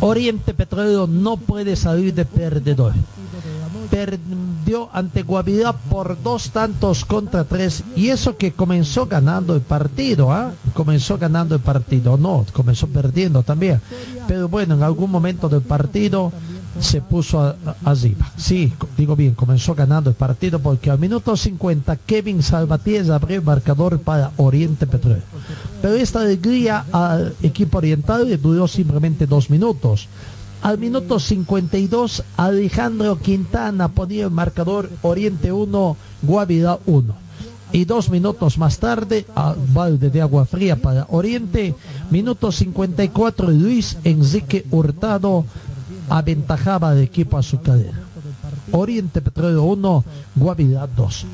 Oriente 0.00 0.54
Petrolero 0.54 1.06
no 1.06 1.36
puede 1.36 1.76
salir 1.76 2.14
de 2.14 2.24
perdedor. 2.24 2.92
Perdió 3.90 4.88
ante 4.92 5.22
Guavirá 5.22 5.72
por 5.72 6.20
dos 6.22 6.50
tantos 6.50 7.04
contra 7.04 7.44
tres 7.44 7.84
y 7.94 8.08
eso 8.08 8.36
que 8.36 8.52
comenzó 8.52 9.06
ganando 9.06 9.54
el 9.54 9.60
partido, 9.60 10.32
¿ah? 10.32 10.52
Comenzó 10.72 11.18
ganando 11.18 11.54
el 11.54 11.60
partido, 11.60 12.16
no, 12.16 12.44
comenzó 12.52 12.86
perdiendo 12.88 13.42
también. 13.42 13.80
Pero 14.26 14.48
bueno, 14.48 14.74
en 14.74 14.82
algún 14.82 15.10
momento 15.10 15.48
del 15.48 15.62
partido 15.62 16.32
se 16.80 17.00
puso 17.00 17.54
arriba. 17.84 18.32
Sí, 18.36 18.72
digo 18.96 19.16
bien, 19.16 19.34
comenzó 19.34 19.74
ganando 19.74 20.10
el 20.10 20.16
partido 20.16 20.58
porque 20.58 20.90
al 20.90 20.98
minuto 20.98 21.36
50 21.36 21.96
Kevin 21.96 22.42
Salvatierra 22.42 23.16
abrió 23.16 23.38
el 23.38 23.44
marcador 23.44 24.00
para 24.00 24.32
Oriente 24.36 24.86
Petrolero. 24.86 25.22
Pero 25.80 25.94
esta 25.94 26.20
alegría 26.20 26.84
al 26.92 27.34
equipo 27.42 27.78
oriental 27.78 28.28
le 28.28 28.38
duró 28.38 28.66
simplemente 28.68 29.26
dos 29.26 29.50
minutos. 29.50 30.08
Al 30.62 30.78
minuto 30.78 31.20
52 31.20 32.24
Alejandro 32.36 33.18
Quintana 33.18 33.88
ponía 33.88 34.24
el 34.24 34.30
marcador 34.30 34.90
Oriente 35.02 35.52
1, 35.52 35.96
Guavirá 36.22 36.78
1 36.86 37.24
y 37.74 37.84
dos 37.84 38.08
minutos 38.08 38.56
más 38.56 38.78
tarde 38.78 39.26
a 39.34 39.54
balde 39.72 40.08
de 40.08 40.22
agua 40.22 40.46
fría 40.46 40.76
para 40.76 41.06
Oriente, 41.10 41.74
minuto 42.08 42.52
54 42.52 43.50
Luis 43.50 43.98
Enrique 44.04 44.64
Hurtado 44.70 45.44
aventajaba 46.08 46.90
al 46.90 47.00
equipo 47.00 47.38
azucarero. 47.38 47.92
Oriente 48.72 49.20
Petróleo 49.20 49.64
1, 49.64 50.04
Guavirá 50.36 50.86
2. 50.86 51.26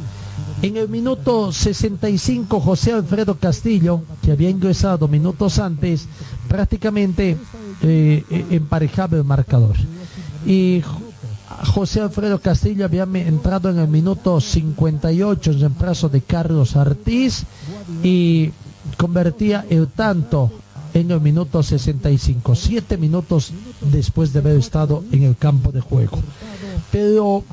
En 0.62 0.76
el 0.76 0.88
minuto 0.88 1.52
65, 1.52 2.60
José 2.60 2.92
Alfredo 2.92 3.34
Castillo, 3.36 4.02
que 4.22 4.32
había 4.32 4.50
ingresado 4.50 5.08
minutos 5.08 5.58
antes, 5.58 6.06
prácticamente 6.48 7.36
eh, 7.82 8.24
eh, 8.30 8.46
emparejaba 8.50 9.16
el 9.16 9.24
marcador. 9.24 9.76
Y 10.46 10.82
José 11.72 12.00
Alfredo 12.00 12.38
Castillo 12.40 12.84
había 12.84 13.04
entrado 13.04 13.70
en 13.70 13.78
el 13.78 13.88
minuto 13.88 14.40
58 14.40 15.50
en 15.50 15.60
reemplazo 15.60 16.08
de 16.08 16.20
Carlos 16.22 16.76
Artiz 16.76 17.44
y 18.02 18.50
convertía 18.96 19.66
el 19.68 19.88
tanto 19.88 20.50
en 20.94 21.10
el 21.10 21.20
minuto 21.20 21.62
65, 21.62 22.54
siete 22.54 22.96
minutos 22.96 23.52
después 23.80 24.32
de 24.32 24.40
haber 24.40 24.56
estado 24.56 25.04
en 25.12 25.24
el 25.24 25.36
campo 25.36 25.72
de 25.72 25.80
juego. 25.80 26.18
Pero 26.90 27.44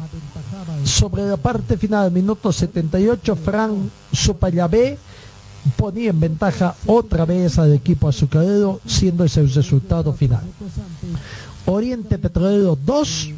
sobre 0.83 1.23
la 1.27 1.37
parte 1.37 1.77
final, 1.77 2.11
minuto 2.11 2.51
78, 2.51 3.35
Fran 3.35 3.91
Supayabé 4.11 4.97
ponía 5.75 6.09
en 6.09 6.19
ventaja 6.19 6.75
otra 6.85 7.25
vez 7.25 7.59
al 7.59 7.73
equipo 7.73 8.07
azucarero, 8.07 8.79
siendo 8.85 9.23
ese 9.23 9.41
el 9.41 9.53
resultado 9.53 10.13
final. 10.13 10.43
Oriente 11.65 12.17
Petrolero 12.17 12.77
2, 12.83 13.29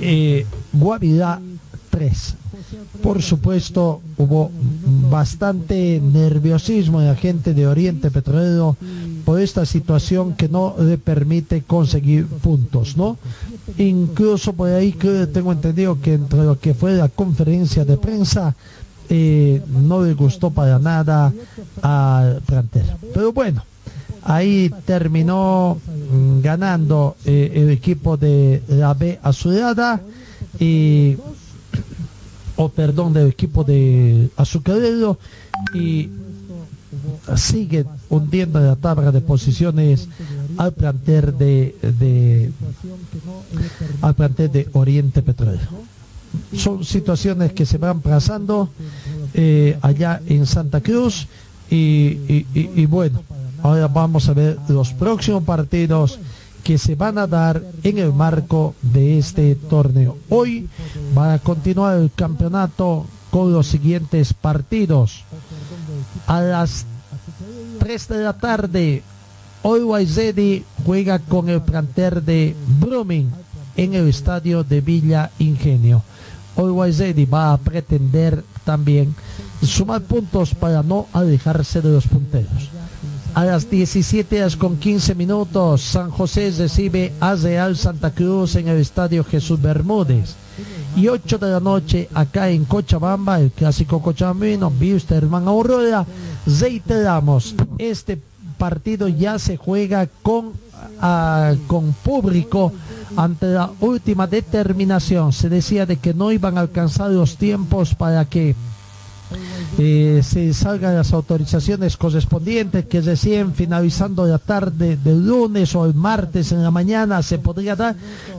eh, 0.00 0.46
Guavirá 0.72 1.40
3. 1.90 2.36
Por 3.02 3.22
supuesto, 3.22 4.00
hubo 4.16 4.50
bastante 5.10 6.00
nerviosismo 6.00 7.00
en 7.00 7.08
la 7.08 7.16
gente 7.16 7.54
de 7.54 7.66
Oriente 7.66 8.10
Petrolero 8.10 8.76
por 9.24 9.40
esta 9.40 9.64
situación 9.66 10.34
que 10.34 10.48
no 10.48 10.74
le 10.78 10.98
permite 10.98 11.62
conseguir 11.62 12.26
puntos, 12.26 12.96
¿no? 12.96 13.16
Incluso 13.78 14.52
por 14.52 14.70
ahí 14.70 14.92
que 14.92 15.26
tengo 15.26 15.52
entendido 15.52 16.00
que 16.00 16.14
entre 16.14 16.44
lo 16.44 16.58
que 16.58 16.74
fue 16.74 16.92
la 16.92 17.08
conferencia 17.08 17.84
de 17.84 17.96
prensa 17.96 18.54
eh, 19.08 19.62
no 19.68 20.02
le 20.02 20.14
gustó 20.14 20.50
para 20.50 20.78
nada 20.78 21.32
al 21.82 22.40
plantel. 22.42 22.84
Pero 23.12 23.32
bueno, 23.32 23.64
ahí 24.22 24.72
terminó 24.84 25.78
mm, 26.10 26.40
ganando 26.40 27.16
eh, 27.24 27.52
el 27.54 27.70
equipo 27.70 28.16
de 28.16 28.62
la 28.68 28.94
B 28.94 29.18
Azulada 29.22 30.00
y 30.58 31.16
o 32.56 32.68
perdón, 32.68 33.12
del 33.12 33.28
equipo 33.28 33.64
de 33.64 34.30
Azucarero 34.36 35.18
y 35.74 36.08
sigue 37.36 37.84
hundiendo 38.08 38.60
la 38.60 38.76
tabla 38.76 39.10
de 39.10 39.20
posiciones 39.20 40.08
al 40.56 40.72
plantel 40.72 41.36
de, 41.36 41.74
de 41.98 42.52
al 44.02 44.14
plantel 44.14 44.52
de 44.52 44.68
Oriente 44.72 45.22
Petrolero. 45.22 45.68
Son 46.56 46.84
situaciones 46.84 47.52
que 47.52 47.64
se 47.66 47.78
van 47.78 48.00
pasando 48.00 48.68
eh, 49.34 49.78
allá 49.82 50.20
en 50.26 50.46
Santa 50.46 50.80
Cruz 50.80 51.26
y, 51.70 51.76
y- 52.54 52.86
bueno, 52.86 53.22
ahora 53.62 53.88
vamos 53.88 54.28
a 54.28 54.34
ver 54.34 54.58
los 54.68 54.92
próximos 54.92 55.42
partidos 55.44 56.18
que 56.64 56.78
se 56.78 56.94
van 56.94 57.18
a 57.18 57.26
dar 57.26 57.62
en 57.82 57.98
el 57.98 58.12
marco 58.12 58.74
de 58.80 59.18
este 59.18 59.54
torneo. 59.54 60.16
Hoy 60.30 60.68
va 61.16 61.34
a 61.34 61.38
continuar 61.38 61.98
el 61.98 62.10
campeonato 62.10 63.06
con 63.30 63.52
los 63.52 63.66
siguientes 63.66 64.32
partidos. 64.32 65.24
A 66.26 66.40
las 66.40 66.86
3 67.78 68.08
de 68.08 68.18
la 68.24 68.32
tarde, 68.32 69.02
Always 69.62 70.16
Ready 70.16 70.64
juega 70.86 71.18
con 71.18 71.50
el 71.50 71.60
planter 71.60 72.22
de 72.22 72.56
Brumming 72.80 73.30
en 73.76 73.94
el 73.94 74.08
estadio 74.08 74.64
de 74.64 74.80
Villa 74.80 75.30
Ingenio. 75.38 76.02
Always 76.56 76.98
Ready 76.98 77.26
va 77.26 77.52
a 77.52 77.58
pretender 77.58 78.42
también 78.64 79.14
sumar 79.62 80.02
puntos 80.02 80.54
para 80.54 80.82
no 80.82 81.08
alejarse 81.12 81.82
de 81.82 81.90
los 81.90 82.06
punteros. 82.06 82.70
A 83.34 83.44
las 83.44 83.68
17 83.68 84.38
horas 84.38 84.56
con 84.56 84.76
15 84.76 85.16
minutos, 85.16 85.82
San 85.82 86.08
José 86.10 86.54
recibe 86.56 87.12
a 87.18 87.34
Real 87.34 87.76
Santa 87.76 88.12
Cruz 88.12 88.54
en 88.54 88.68
el 88.68 88.78
estadio 88.78 89.24
Jesús 89.24 89.60
Bermúdez. 89.60 90.36
Y 90.94 91.08
8 91.08 91.38
de 91.38 91.50
la 91.50 91.58
noche, 91.58 92.08
acá 92.14 92.48
en 92.50 92.64
Cochabamba, 92.64 93.40
el 93.40 93.50
clásico 93.50 94.00
cochabambino, 94.00 94.72
Wisterman 94.80 95.48
Aurora, 95.48 96.06
reiteramos, 96.46 97.56
este 97.78 98.22
partido 98.56 99.08
ya 99.08 99.40
se 99.40 99.56
juega 99.56 100.08
con, 100.22 100.52
con 101.66 101.92
público 102.04 102.72
ante 103.16 103.46
la 103.46 103.68
última 103.80 104.28
determinación. 104.28 105.32
Se 105.32 105.48
decía 105.48 105.86
de 105.86 105.96
que 105.96 106.14
no 106.14 106.30
iban 106.30 106.56
a 106.56 106.60
alcanzar 106.60 107.10
los 107.10 107.36
tiempos 107.36 107.96
para 107.96 108.26
que 108.26 108.54
eh, 109.78 110.20
se 110.22 110.54
salgan 110.54 110.94
las 110.94 111.12
autorizaciones 111.12 111.96
correspondientes 111.96 112.86
que 112.86 113.00
recién 113.00 113.54
finalizando 113.54 114.24
la 114.26 114.38
tarde 114.38 114.96
del 114.96 115.26
lunes 115.26 115.74
o 115.74 115.84
el 115.84 115.94
martes 115.94 116.52
en 116.52 116.62
la 116.62 116.70
mañana 116.70 117.22
se 117.22 117.38
podría 117.38 117.74
dar, 117.74 117.96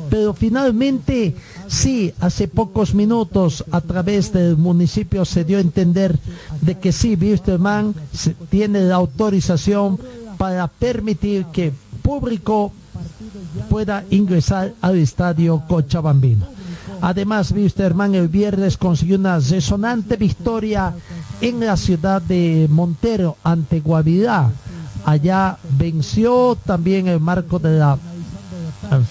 pero 0.10 0.34
finalmente 0.34 1.36
sí, 1.68 2.14
hace 2.20 2.48
pocos 2.48 2.94
minutos 2.94 3.66
a 3.72 3.82
través 3.82 4.32
del 4.32 4.58
municipio 4.58 5.26
se 5.26 5.44
dio 5.44 5.58
a 5.58 5.62
entender 5.62 6.18
de 6.62 6.78
que 6.78 6.92
sí, 6.92 7.18
Wisterman 7.20 7.94
tiene 8.50 8.82
la 8.82 8.96
autorización 8.96 10.00
para 10.38 10.68
permitir 10.68 11.46
que 11.48 11.74
público 12.02 12.72
pueda 13.70 14.06
ingresar 14.10 14.74
al 14.82 14.98
estadio 14.98 15.64
Cochabambino. 15.68 16.46
Además, 17.02 17.52
Wisterman 17.52 18.16
el 18.16 18.28
viernes 18.28 18.78
consiguió 18.78 19.18
una 19.18 19.39
resonante 19.39 20.16
victoria 20.16 20.93
en 21.41 21.60
la 21.60 21.78
ciudad 21.78 22.22
de 22.22 22.68
Montero 22.70 23.38
ante 23.43 23.80
Guavirá. 23.80 24.52
Allá 25.06 25.58
venció 25.78 26.58
también 26.66 27.08
el 27.08 27.20
marco 27.20 27.60
de 27.60 27.78
la 27.78 27.98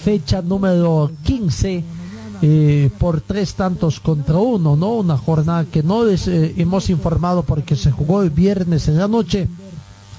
fecha 0.01 0.41
número 0.41 1.11
15 1.23 1.83
eh, 2.41 2.89
por 2.99 3.21
tres 3.21 3.55
tantos 3.55 3.99
contra 3.99 4.37
uno, 4.37 4.75
¿no? 4.75 4.95
Una 4.95 5.17
jornada 5.17 5.65
que 5.65 5.83
no 5.83 6.03
les 6.03 6.27
eh, 6.27 6.53
hemos 6.57 6.89
informado 6.89 7.43
porque 7.43 7.75
se 7.75 7.91
jugó 7.91 8.21
el 8.23 8.29
viernes 8.29 8.87
en 8.87 8.97
la 8.97 9.07
noche 9.07 9.47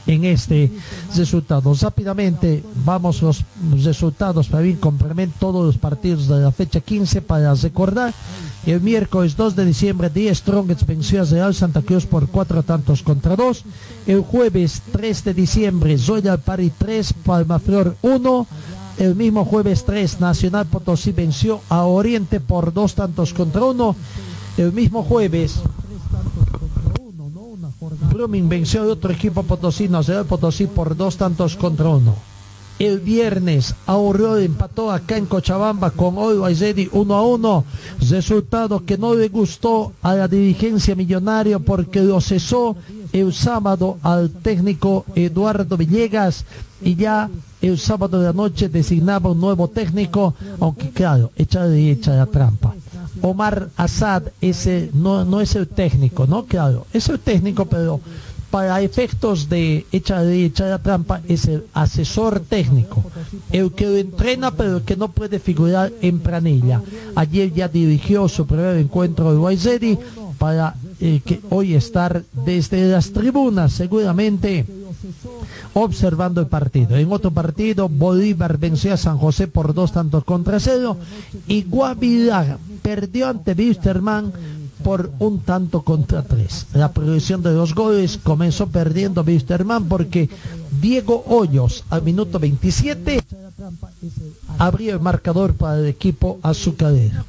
en 0.07 0.25
este 0.25 0.73
resultado. 1.15 1.75
Rápidamente 1.75 2.63
vamos 2.85 3.23
los 3.23 3.45
resultados 3.83 4.49
para 4.49 4.67
ir 4.67 4.79
complementar 4.79 5.39
todos 5.39 5.67
los 5.67 5.79
partidos 5.79 6.29
de 6.29 6.41
la 6.41 6.53
fecha 6.53 6.81
15 6.81 7.23
para 7.23 7.55
recordar. 7.55 8.15
El 8.67 8.81
miércoles 8.81 9.37
2 9.37 9.55
de 9.55 9.65
diciembre, 9.65 10.11
The 10.11 10.35
Strongest 10.35 10.83
venció 10.83 11.23
a 11.23 11.25
Real 11.25 11.55
Santa 11.55 11.83
Cruz 11.83 12.05
por 12.05 12.29
cuatro 12.29 12.63
tantos 12.63 13.03
contra 13.03 13.37
dos. 13.37 13.63
El 14.07 14.23
jueves 14.23 14.83
3 14.93 15.25
de 15.25 15.35
diciembre, 15.35 15.97
Royal 16.05 16.41
Party 16.41 16.73
3, 16.77 17.13
Palmaflor 17.25 17.97
1. 18.03 18.47
El 18.99 19.15
mismo 19.15 19.45
jueves 19.45 19.85
3, 19.85 20.21
Nacional 20.21 20.67
Potosí 20.67 21.13
venció 21.13 21.61
a 21.69 21.85
Oriente 21.85 22.41
por 22.41 22.73
dos 22.73 22.95
tantos 22.95 23.33
contra 23.35 23.63
uno. 23.65 23.95
El 24.57 24.73
mismo 24.73 25.05
jueves, 25.05 25.61
Blooming 28.17 28.49
venció 28.49 28.83
a 28.83 28.87
otro 28.87 29.12
equipo 29.12 29.43
potosino, 29.43 30.01
Real 30.01 30.25
Potosí 30.25 30.67
por 30.67 30.97
dos 30.97 31.19
tantos 31.19 31.55
contra 31.55 31.91
uno. 31.91 32.14
El 32.79 33.01
viernes 33.01 33.75
Aurora 33.87 34.43
empató 34.43 34.91
acá 34.91 35.19
en 35.19 35.27
Cochabamba 35.27 35.91
con 35.91 36.17
Always 36.17 36.61
Ready 36.61 36.89
1 36.93 37.14
a 37.14 37.23
1, 37.23 37.64
resultado 38.09 38.85
que 38.85 38.97
no 38.97 39.14
le 39.14 39.29
gustó 39.29 39.93
a 40.03 40.14
la 40.14 40.29
dirigencia 40.29 40.95
millonario 40.95 41.61
porque 41.61 42.01
lo 42.01 42.21
cesó 42.23 42.77
el 43.12 43.35
sábado 43.35 43.99
al 44.03 44.31
técnico 44.31 45.05
Eduardo 45.14 45.77
Villegas 45.77 46.45
y 46.83 46.97
ya 46.97 47.31
el 47.61 47.79
sábado 47.79 48.19
de 48.19 48.27
la 48.27 48.33
noche 48.33 48.69
designaba 48.69 49.31
un 49.31 49.41
nuevo 49.41 49.69
técnico, 49.69 50.35
aunque 50.61 50.91
claro, 50.91 51.33
echa 51.37 51.67
de 51.67 51.91
echa 51.91 52.14
la 52.14 52.27
trampa. 52.27 52.75
Omar 53.23 53.71
Assad 53.77 54.25
no, 54.93 55.25
no 55.25 55.41
es 55.41 55.55
el 55.55 55.69
técnico, 55.69 56.27
¿no? 56.27 56.45
Claro, 56.47 56.87
es 56.93 57.09
el 57.09 57.19
técnico, 57.19 57.67
pero 57.67 58.01
para 58.51 58.81
efectos 58.81 59.49
de 59.49 59.87
echa 59.93 60.23
de 60.23 60.45
echa 60.45 60.67
la 60.67 60.79
trampa 60.79 61.21
es 61.29 61.47
el 61.47 61.64
asesor 61.75 62.41
técnico, 62.41 63.05
el 63.51 63.73
que 63.73 63.87
lo 63.87 63.97
entrena 63.97 64.51
pero 64.53 64.79
el 64.79 64.83
que 64.83 64.97
no 64.97 65.09
puede 65.09 65.39
figurar 65.39 65.93
en 66.01 66.21
planilla. 66.21 66.81
Ayer 67.14 67.53
ya 67.53 67.69
dirigió 67.69 68.29
su 68.29 68.47
primer 68.47 68.77
encuentro 68.77 69.33
de 69.33 69.39
Waizeri 69.39 69.99
para 70.39 70.75
eh, 71.01 71.21
que 71.25 71.41
hoy 71.51 71.75
estar 71.75 72.23
desde 72.45 72.89
las 72.89 73.12
tribunas 73.12 73.73
seguramente 73.73 74.64
observando 75.75 76.41
el 76.41 76.47
partido. 76.47 76.97
En 76.97 77.13
otro 77.13 77.31
partido, 77.31 77.89
Bolívar 77.89 78.59
venció 78.59 78.93
a 78.93 78.97
San 78.97 79.19
José 79.19 79.49
por 79.49 79.75
dos 79.75 79.93
tantos 79.93 80.25
contra 80.25 80.61
cero 80.61 80.97
y 81.47 81.63
Guavirá 81.63 82.59
perdió 82.83 83.29
ante 83.29 83.53
Wisterman 83.53 84.33
por 84.83 85.11
un 85.19 85.41
tanto 85.41 85.83
contra 85.83 86.23
tres. 86.23 86.67
La 86.73 86.93
progresión 86.93 87.43
de 87.43 87.53
los 87.53 87.75
goles 87.75 88.19
comenzó 88.23 88.69
perdiendo 88.69 89.23
Wisterman 89.23 89.87
porque 89.87 90.29
Diego 90.81 91.25
Hoyos 91.27 91.85
al 91.91 92.03
minuto 92.03 92.39
27 92.39 93.23
abrió 94.59 94.93
el 94.95 95.01
marcador 95.01 95.55
para 95.55 95.79
el 95.79 95.87
equipo 95.87 96.39
azucarero. 96.43 97.25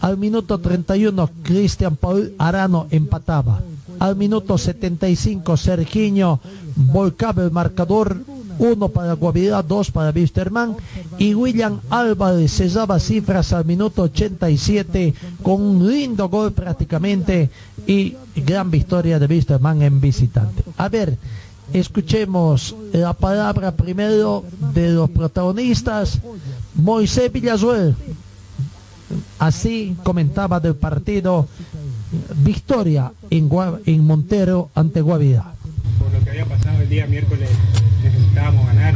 Al 0.00 0.16
minuto 0.16 0.58
31 0.58 1.30
Cristian 1.42 1.96
Paul 1.96 2.34
Arano 2.38 2.86
empataba. 2.90 3.60
Al 3.98 4.16
minuto 4.16 4.58
75 4.58 5.56
Sergiño 5.56 6.40
volcaba 6.74 7.42
el 7.42 7.50
marcador 7.50 8.16
uno 8.58 8.88
para 8.88 9.12
Guavirá, 9.14 9.62
dos 9.62 9.90
para 9.90 10.10
Wisterman 10.10 10.76
y 11.18 11.34
William 11.34 11.80
Álvarez 11.90 12.52
cesaba 12.52 12.98
cifras 12.98 13.52
al 13.52 13.64
minuto 13.64 14.02
87 14.02 15.14
con 15.42 15.60
un 15.60 15.90
lindo 15.90 16.28
gol 16.28 16.52
prácticamente 16.52 17.50
y 17.86 18.16
gran 18.34 18.70
victoria 18.70 19.18
de 19.18 19.26
Wisterman 19.26 19.82
en 19.82 20.00
visitante. 20.00 20.62
A 20.76 20.88
ver, 20.88 21.18
escuchemos 21.72 22.74
la 22.92 23.12
palabra 23.12 23.72
primero 23.72 24.44
de 24.72 24.90
los 24.90 25.10
protagonistas. 25.10 26.18
Moisés 26.74 27.32
Villazuel, 27.32 27.94
así 29.38 29.96
comentaba 30.02 30.60
del 30.60 30.74
partido, 30.76 31.48
victoria 32.36 33.12
en, 33.30 33.48
Gua- 33.48 33.80
en 33.86 34.04
Montero 34.06 34.70
ante 34.74 35.00
Guavirá. 35.00 35.52
por 35.98 36.12
lo 36.12 36.22
que 36.24 36.30
había 36.30 36.44
pasado 36.46 36.80
el 36.80 36.88
día 36.88 37.06
miércoles 37.06 37.48
necesitábamos 38.02 38.66
ganar 38.66 38.94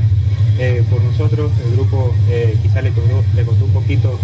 eh, 0.58 0.82
por 0.90 1.02
nosotros 1.02 1.50
el 1.66 1.72
grupo 1.72 2.14
eh, 2.28 2.56
quizá 2.62 2.82
le 2.82 2.90
costó, 2.90 3.22
le 3.34 3.42
costó 3.44 3.64
un 3.64 3.72
poquito 3.72 4.18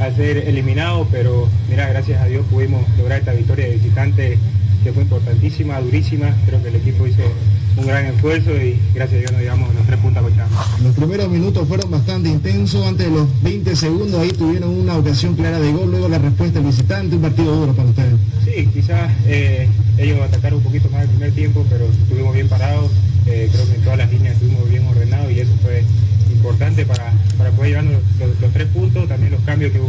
al 0.00 0.14
ser 0.16 0.36
eliminado 0.38 1.06
pero 1.10 1.48
mira 1.68 1.88
gracias 1.88 2.20
a 2.20 2.26
Dios 2.26 2.44
pudimos 2.50 2.82
lograr 2.98 3.20
esta 3.20 3.32
victoria 3.32 3.66
de 3.66 3.74
visitante 3.76 4.38
que 4.82 4.92
fue 4.92 5.02
importantísima 5.02 5.80
durísima 5.80 6.34
creo 6.46 6.62
que 6.62 6.68
el 6.68 6.76
equipo 6.76 7.06
hizo 7.06 7.22
un 7.76 7.86
gran 7.86 8.06
esfuerzo 8.06 8.50
y 8.56 8.76
gracias 8.94 9.18
a 9.18 9.20
Dios 9.20 9.32
nos 9.32 9.40
llevamos 9.40 9.74
los 9.74 9.86
tres 9.86 9.98
puntos 10.00 10.24
a. 10.24 10.82
Los 10.82 10.94
primeros 10.94 11.28
minutos 11.30 11.68
fueron 11.68 11.90
bastante 11.90 12.28
intensos, 12.28 12.84
antes 12.86 13.06
de 13.06 13.12
los 13.12 13.42
20 13.42 13.76
segundos 13.76 14.20
ahí 14.20 14.30
tuvieron 14.30 14.70
una 14.70 14.96
ocasión 14.96 15.34
clara 15.34 15.60
de 15.60 15.72
gol, 15.72 15.90
luego 15.90 16.08
la 16.08 16.18
respuesta 16.18 16.58
del 16.58 16.68
visitante, 16.68 17.16
un 17.16 17.22
partido 17.22 17.54
duro 17.54 17.72
para 17.72 17.88
ustedes. 17.88 18.14
Sí, 18.44 18.68
quizás 18.72 19.10
eh, 19.26 19.68
ellos 19.96 20.20
atacaron 20.20 20.58
un 20.58 20.64
poquito 20.64 20.88
más 20.90 21.02
el 21.02 21.08
primer 21.08 21.32
tiempo, 21.32 21.64
pero 21.70 21.86
estuvimos 21.86 22.34
bien 22.34 22.48
parados. 22.48 22.90
Eh, 23.26 23.48
creo 23.52 23.66
que 23.68 23.74
en 23.74 23.82
todas 23.82 23.98
las 23.98 24.10
líneas 24.10 24.34
estuvimos 24.34 24.68
bien 24.70 24.86
ordenados 24.86 25.30
y 25.30 25.40
eso 25.40 25.52
fue 25.62 25.84
importante 26.38 26.86
para, 26.86 27.12
para 27.36 27.50
poder 27.50 27.70
llevarnos 27.70 27.94
los, 28.18 28.28
los- 28.28 28.40
los 28.40 28.52
tres 28.52 28.68
puntos. 28.68 29.08
También 29.08 29.32
los 29.32 29.42
cambios 29.42 29.72
que 29.72 29.80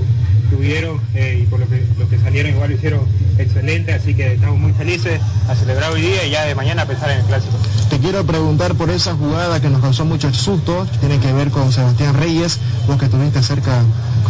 tuvieron 0.50 1.00
eh, 1.14 1.40
y 1.44 1.46
por 1.46 1.60
lo 1.60 1.68
que, 1.70 1.86
los 1.98 2.10
que 2.10 2.18
salieron 2.20 2.52
igual 2.52 2.70
lo 2.72 2.76
hicieron 2.76 3.02
excelente, 3.38 3.94
así 3.94 4.14
que 4.16 4.34
estamos 4.34 4.58
muy 4.60 4.74
felices 4.74 5.22
a 5.48 5.56
celebrar 5.56 5.92
hoy 5.92 6.02
día 6.02 6.26
y 6.26 6.32
ya 6.32 6.44
de 6.46 6.56
mañana 6.56 6.82
a 6.82 6.86
pensar 6.86 7.12
en 7.12 7.20
el 7.20 7.26
clásico. 7.26 7.56
Te 7.90 8.00
quiero 8.00 8.26
preguntar 8.26 8.74
por 8.76 8.90
esa 8.90 9.14
jugada 9.14 9.62
que 9.62 9.70
nos 9.70 9.80
causó 9.82 10.06
muchos 10.06 10.36
sustos, 10.38 10.90
tiene 11.00 11.20
que 11.20 11.32
ver 11.34 11.50
con 11.52 11.72
Sebastián 11.72 12.16
Reyes, 12.16 12.60
vos 12.88 12.98
que 12.98 13.06
estuviste 13.06 13.42
cerca 13.44 13.84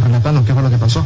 relatando 0.04 0.44
qué 0.46 0.54
fue 0.54 0.62
lo 0.62 0.70
que 0.70 0.78
pasó. 0.78 1.06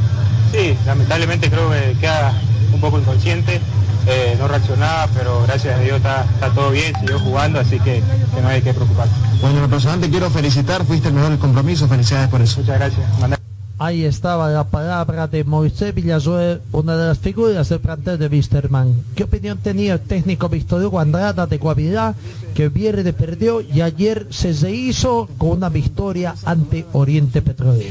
Sí, 0.52 0.76
lamentablemente 0.86 1.50
creo 1.50 1.70
que 1.72 1.96
queda 2.00 2.34
un 2.74 2.80
poco 2.82 3.00
inconsciente. 3.00 3.62
Eh, 4.08 4.36
no 4.40 4.48
reaccionaba, 4.48 5.08
pero 5.14 5.44
gracias 5.44 5.78
a 5.78 5.82
Dios 5.82 5.98
está, 5.98 6.24
está 6.24 6.50
todo 6.50 6.72
bien, 6.72 6.94
siguió 7.00 7.20
jugando, 7.20 7.60
así 7.60 7.80
que, 7.80 8.02
que 8.36 8.42
no 8.42 8.48
hay 8.48 8.62
que 8.62 8.74
preocuparse. 8.74 9.14
Bueno, 9.42 9.58
en 9.58 9.62
lo 9.64 9.70
personal 9.70 10.00
te 10.00 10.10
quiero 10.10 10.30
felicitar, 10.30 10.86
fuiste 10.86 11.08
el 11.08 11.14
mejor 11.14 11.32
del 11.32 11.40
compromiso, 11.40 11.88
felicidades 11.88 12.30
por 12.30 12.42
eso. 12.42 12.60
Muchas 12.60 12.78
gracias. 12.80 13.40
Ahí 13.80 14.06
estaba 14.06 14.50
la 14.50 14.66
palabra 14.66 15.28
de 15.28 15.44
Moisés 15.44 15.94
Villazuel, 15.94 16.62
una 16.72 16.96
de 16.96 17.08
las 17.08 17.18
figuras 17.18 17.68
del 17.68 17.80
plantel 17.80 18.20
de 18.20 18.28
Wisterman. 18.28 18.94
¿Qué 19.16 19.24
opinión 19.24 19.58
tenía 19.58 19.94
el 19.94 20.00
técnico 20.00 20.48
Víctor 20.48 20.86
Hugo 20.86 21.00
Andrada 21.00 21.48
de 21.48 21.58
Guavirá, 21.58 22.14
que 22.54 22.66
el 22.66 22.70
viernes 22.70 23.14
perdió 23.14 23.62
y 23.62 23.82
ayer 23.82 24.28
se 24.30 24.54
rehizo 24.54 25.28
con 25.38 25.50
una 25.50 25.70
victoria 25.70 26.36
ante 26.46 26.86
Oriente 26.94 27.42
Petrolero? 27.42 27.90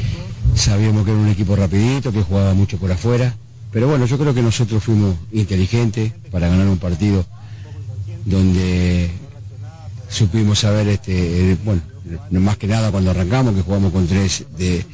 Sabíamos 0.54 1.04
que 1.04 1.10
era 1.10 1.20
un 1.20 1.28
equipo 1.28 1.56
rapidito, 1.56 2.12
que 2.12 2.22
jugaba 2.22 2.54
mucho 2.54 2.78
por 2.78 2.90
afuera, 2.92 3.34
pero 3.72 3.88
bueno, 3.88 4.06
yo 4.06 4.18
creo 4.18 4.34
que 4.34 4.42
nosotros 4.42 4.82
fuimos 4.84 5.16
inteligentes 5.32 6.12
para 6.30 6.48
ganar 6.48 6.66
un 6.68 6.78
partido 6.78 7.24
donde 8.24 9.10
supimos 10.08 10.60
saber, 10.60 10.88
este, 10.88 11.52
eh, 11.52 11.56
bueno, 11.64 11.80
más 12.30 12.56
que 12.58 12.66
nada 12.66 12.90
cuando 12.90 13.10
arrancamos, 13.10 13.54
que 13.54 13.62
jugamos 13.62 13.92
con 13.92 14.06
tres, 14.06 14.44
de, 14.58 14.84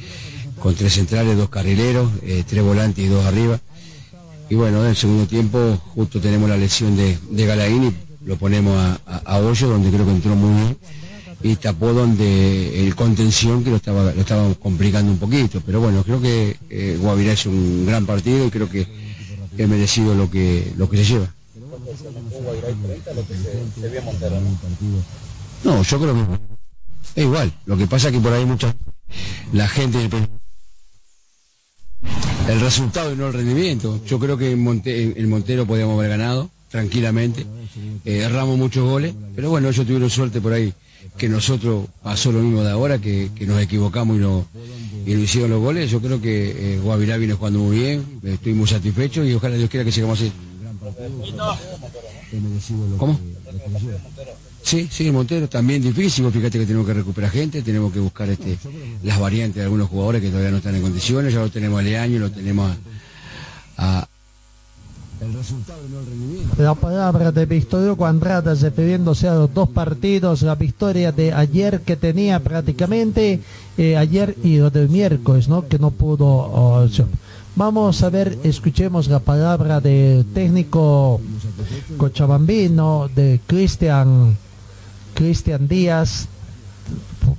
con 0.59 0.75
tres 0.75 0.93
centrales, 0.93 1.37
dos 1.37 1.49
carrileros, 1.49 2.09
eh, 2.23 2.43
tres 2.47 2.63
volantes 2.63 3.03
y 3.03 3.07
dos 3.07 3.25
arriba. 3.25 3.59
Y 4.49 4.55
bueno, 4.55 4.81
en 4.83 4.89
el 4.91 4.95
segundo 4.95 5.27
tiempo 5.27 5.77
justo 5.93 6.19
tenemos 6.19 6.49
la 6.49 6.57
lesión 6.57 6.95
de, 6.97 7.17
de 7.29 7.45
Galaín 7.45 7.83
y 7.83 8.27
lo 8.27 8.35
ponemos 8.37 8.75
a, 8.77 8.99
a- 9.05 9.35
a 9.35 9.39
donde 9.39 9.89
creo 9.91 10.05
que 10.05 10.11
entró 10.11 10.35
muy 10.35 10.61
bien, 10.61 10.77
y 11.41 11.55
tapó 11.55 11.93
donde 11.93 12.85
el 12.85 12.95
contención 12.95 13.63
que 13.63 13.69
lo 13.69 13.77
estaba, 13.77 14.11
lo 14.13 14.21
estaba 14.21 14.53
complicando 14.55 15.11
un 15.11 15.17
poquito. 15.19 15.61
Pero 15.65 15.79
bueno, 15.79 16.03
creo 16.03 16.21
que 16.21 16.57
eh, 16.69 16.97
Guavirá 16.99 17.33
es 17.33 17.45
un 17.45 17.85
gran 17.85 18.05
partido 18.05 18.45
y 18.45 18.49
creo 18.49 18.69
que 18.69 18.85
he 19.57 19.67
merecido 19.67 20.15
lo 20.15 20.29
que, 20.29 20.73
lo 20.77 20.89
que 20.89 20.97
se 20.97 21.05
lleva. 21.05 21.33
No, 25.63 25.81
yo 25.83 25.99
creo 25.99 26.13
que 26.15 26.21
es 27.15 27.23
igual. 27.25 27.53
Lo 27.65 27.77
que 27.77 27.87
pasa 27.87 28.07
es 28.09 28.13
que 28.13 28.19
por 28.19 28.33
ahí 28.33 28.45
mucha 28.45 28.75
la 29.53 29.67
gente 29.67 30.09
el 32.47 32.59
resultado 32.61 33.13
y 33.13 33.15
no 33.15 33.27
el 33.27 33.33
rendimiento. 33.33 33.99
Yo 34.05 34.19
creo 34.19 34.37
que 34.37 34.51
en, 34.51 34.63
Monte- 34.63 35.13
en 35.19 35.29
Montero 35.29 35.65
podíamos 35.65 35.97
haber 35.97 36.09
ganado 36.11 36.49
tranquilamente. 36.69 37.45
Eh, 38.05 38.19
erramos 38.19 38.57
muchos 38.57 38.83
goles, 38.87 39.13
pero 39.35 39.49
bueno, 39.49 39.69
ellos 39.69 39.85
tuvieron 39.85 40.09
suerte 40.09 40.41
por 40.41 40.53
ahí 40.53 40.73
que 41.19 41.29
nosotros 41.29 41.85
pasó 42.01 42.31
lo 42.31 42.39
mismo 42.39 42.63
de 42.63 42.71
ahora, 42.71 42.97
que, 42.97 43.29
nos 43.45 43.61
equivocamos 43.61 44.17
y 44.17 44.19
no, 44.21 44.47
y 45.05 45.13
hicieron 45.13 45.51
los 45.51 45.59
goles. 45.59 45.91
Yo 45.91 46.01
creo 46.01 46.19
que 46.21 46.75
eh, 46.75 46.79
Guavirá 46.79 47.17
viene 47.17 47.33
jugando 47.33 47.59
muy 47.59 47.77
bien, 47.77 48.19
estoy 48.23 48.53
muy 48.53 48.67
satisfecho 48.67 49.23
y 49.25 49.33
ojalá 49.33 49.55
Dios 49.57 49.69
quiera 49.69 49.83
que 49.83 49.91
sigamos 49.91 50.19
así. 50.19 50.31
¿Cómo? 52.97 53.19
Sí, 54.63 54.87
sí, 54.91 55.11
Montero 55.11 55.49
también 55.49 55.81
difícil, 55.81 56.29
fíjate 56.31 56.57
que 56.59 56.65
tenemos 56.65 56.87
que 56.87 56.93
recuperar 56.93 57.31
gente, 57.31 57.61
tenemos 57.61 57.91
que 57.91 57.99
buscar 57.99 58.29
este, 58.29 58.57
las 59.03 59.19
variantes 59.19 59.55
de 59.57 59.63
algunos 59.63 59.89
jugadores 59.89 60.21
que 60.21 60.29
todavía 60.29 60.51
no 60.51 60.57
están 60.57 60.75
en 60.75 60.81
condiciones, 60.81 61.33
ya 61.33 61.39
lo 61.41 61.49
tenemos 61.51 61.79
a 61.79 61.83
Leaño, 61.83 62.19
lo 62.19 62.31
tenemos 62.31 62.71
a- 63.77 64.07
el 65.21 65.33
resultado 65.33 65.79
no 65.91 65.99
el. 65.99 66.63
La 66.63 66.73
palabra 66.75 67.31
de 67.31 67.45
Víctor 67.45 67.89
Hugo 67.89 68.05
Andrada 68.05 68.53
refiriéndose 68.53 69.27
a 69.27 69.35
los 69.35 69.53
dos 69.53 69.69
partidos, 69.69 70.41
la 70.43 70.55
victoria 70.55 71.11
de 71.11 71.33
ayer 71.33 71.81
que 71.81 71.95
tenía 71.97 72.39
prácticamente, 72.41 73.41
eh, 73.77 73.97
ayer 73.97 74.35
y 74.43 74.57
lo 74.57 74.69
del 74.69 74.89
miércoles, 74.89 75.47
¿no? 75.49 75.67
Que 75.67 75.77
no 75.79 75.91
pudo. 75.91 76.25
oh, 76.27 76.87
Vamos 77.55 78.01
a 78.03 78.09
ver, 78.09 78.37
escuchemos 78.43 79.07
la 79.09 79.19
palabra 79.19 79.81
del 79.81 80.23
técnico 80.25 81.19
cochabambino, 81.97 83.09
de 83.13 83.41
Cristian, 83.45 84.37
Cristian 85.13 85.67
Díaz. 85.67 86.27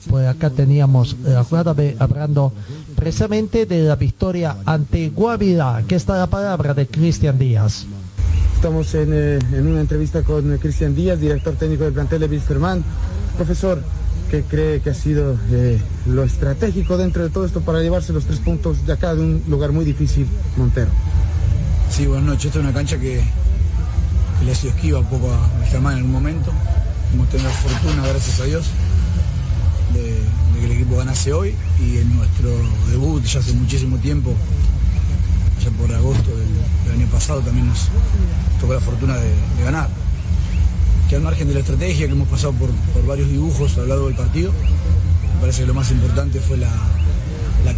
Por 0.08 0.24
acá 0.26 0.50
teníamos 0.50 1.16
la 1.24 1.42
jugada 1.44 1.74
de- 1.74 1.96
hablando 1.98 2.52
precisamente 3.00 3.64
de 3.64 3.80
la 3.80 3.96
victoria 3.96 4.58
ante 4.66 5.08
Guavirá, 5.08 5.82
que 5.88 5.94
está 5.94 6.18
la 6.18 6.26
palabra 6.26 6.74
de 6.74 6.86
Cristian 6.86 7.38
Díaz. 7.38 7.86
Estamos 8.54 8.94
en, 8.94 9.08
eh, 9.14 9.38
en 9.54 9.66
una 9.68 9.80
entrevista 9.80 10.22
con 10.22 10.52
eh, 10.52 10.58
Cristian 10.58 10.94
Díaz, 10.94 11.18
director 11.18 11.54
técnico 11.54 11.84
del 11.84 11.94
plantel 11.94 12.20
de 12.20 12.26
Wilstermann. 12.26 12.84
Profesor, 13.38 13.82
¿qué 14.30 14.42
cree 14.42 14.82
que 14.82 14.90
ha 14.90 14.94
sido 14.94 15.34
eh, 15.50 15.80
lo 16.04 16.24
estratégico 16.24 16.98
dentro 16.98 17.22
de 17.22 17.30
todo 17.30 17.46
esto 17.46 17.62
para 17.62 17.80
llevarse 17.80 18.12
los 18.12 18.26
tres 18.26 18.38
puntos 18.38 18.84
de 18.84 18.92
acá 18.92 19.14
de 19.14 19.22
un 19.22 19.42
lugar 19.48 19.72
muy 19.72 19.86
difícil, 19.86 20.26
Montero? 20.58 20.90
Sí, 21.90 22.04
buenas 22.04 22.26
noches. 22.26 22.46
Esta 22.46 22.58
es 22.58 22.64
una 22.66 22.74
cancha 22.74 22.98
que, 22.98 23.22
que 24.38 24.44
le 24.44 24.52
ha 24.52 24.54
sido 24.54 24.74
esquiva 24.74 24.98
un 24.98 25.06
poco 25.06 25.32
a 25.32 25.64
Germán 25.70 25.94
en 25.94 25.98
algún 26.00 26.12
momento. 26.12 26.52
Hemos 27.14 27.30
tenido 27.30 27.48
la 27.48 27.54
fortuna, 27.54 28.06
gracias 28.06 28.40
a 28.40 28.44
Dios, 28.44 28.66
de, 29.94 30.18
equipo 30.90 30.98
ganase 30.98 31.32
hoy 31.32 31.54
y 31.78 31.98
en 31.98 32.16
nuestro 32.16 32.50
debut 32.90 33.22
ya 33.24 33.38
hace 33.38 33.52
muchísimo 33.52 33.96
tiempo, 33.98 34.34
ya 35.62 35.70
por 35.70 35.92
agosto 35.94 36.30
del, 36.30 36.92
año 36.92 37.06
pasado 37.12 37.40
también 37.42 37.68
nos 37.68 37.88
tocó 38.60 38.74
la 38.74 38.80
fortuna 38.80 39.16
de, 39.16 39.30
ganar. 39.64 39.88
Que 41.08 41.16
al 41.16 41.22
margen 41.22 41.46
de 41.48 41.54
la 41.54 41.60
estrategia 41.60 42.06
que 42.06 42.12
hemos 42.12 42.28
pasado 42.28 42.54
por, 42.54 42.70
varios 43.06 43.28
dibujos 43.30 43.76
a 43.76 43.82
lo 43.82 43.86
largo 43.86 44.06
del 44.06 44.16
partido, 44.16 44.52
me 45.34 45.40
parece 45.40 45.60
que 45.60 45.68
lo 45.68 45.74
más 45.74 45.90
importante 45.92 46.40
fue 46.40 46.56
la, 46.56 46.70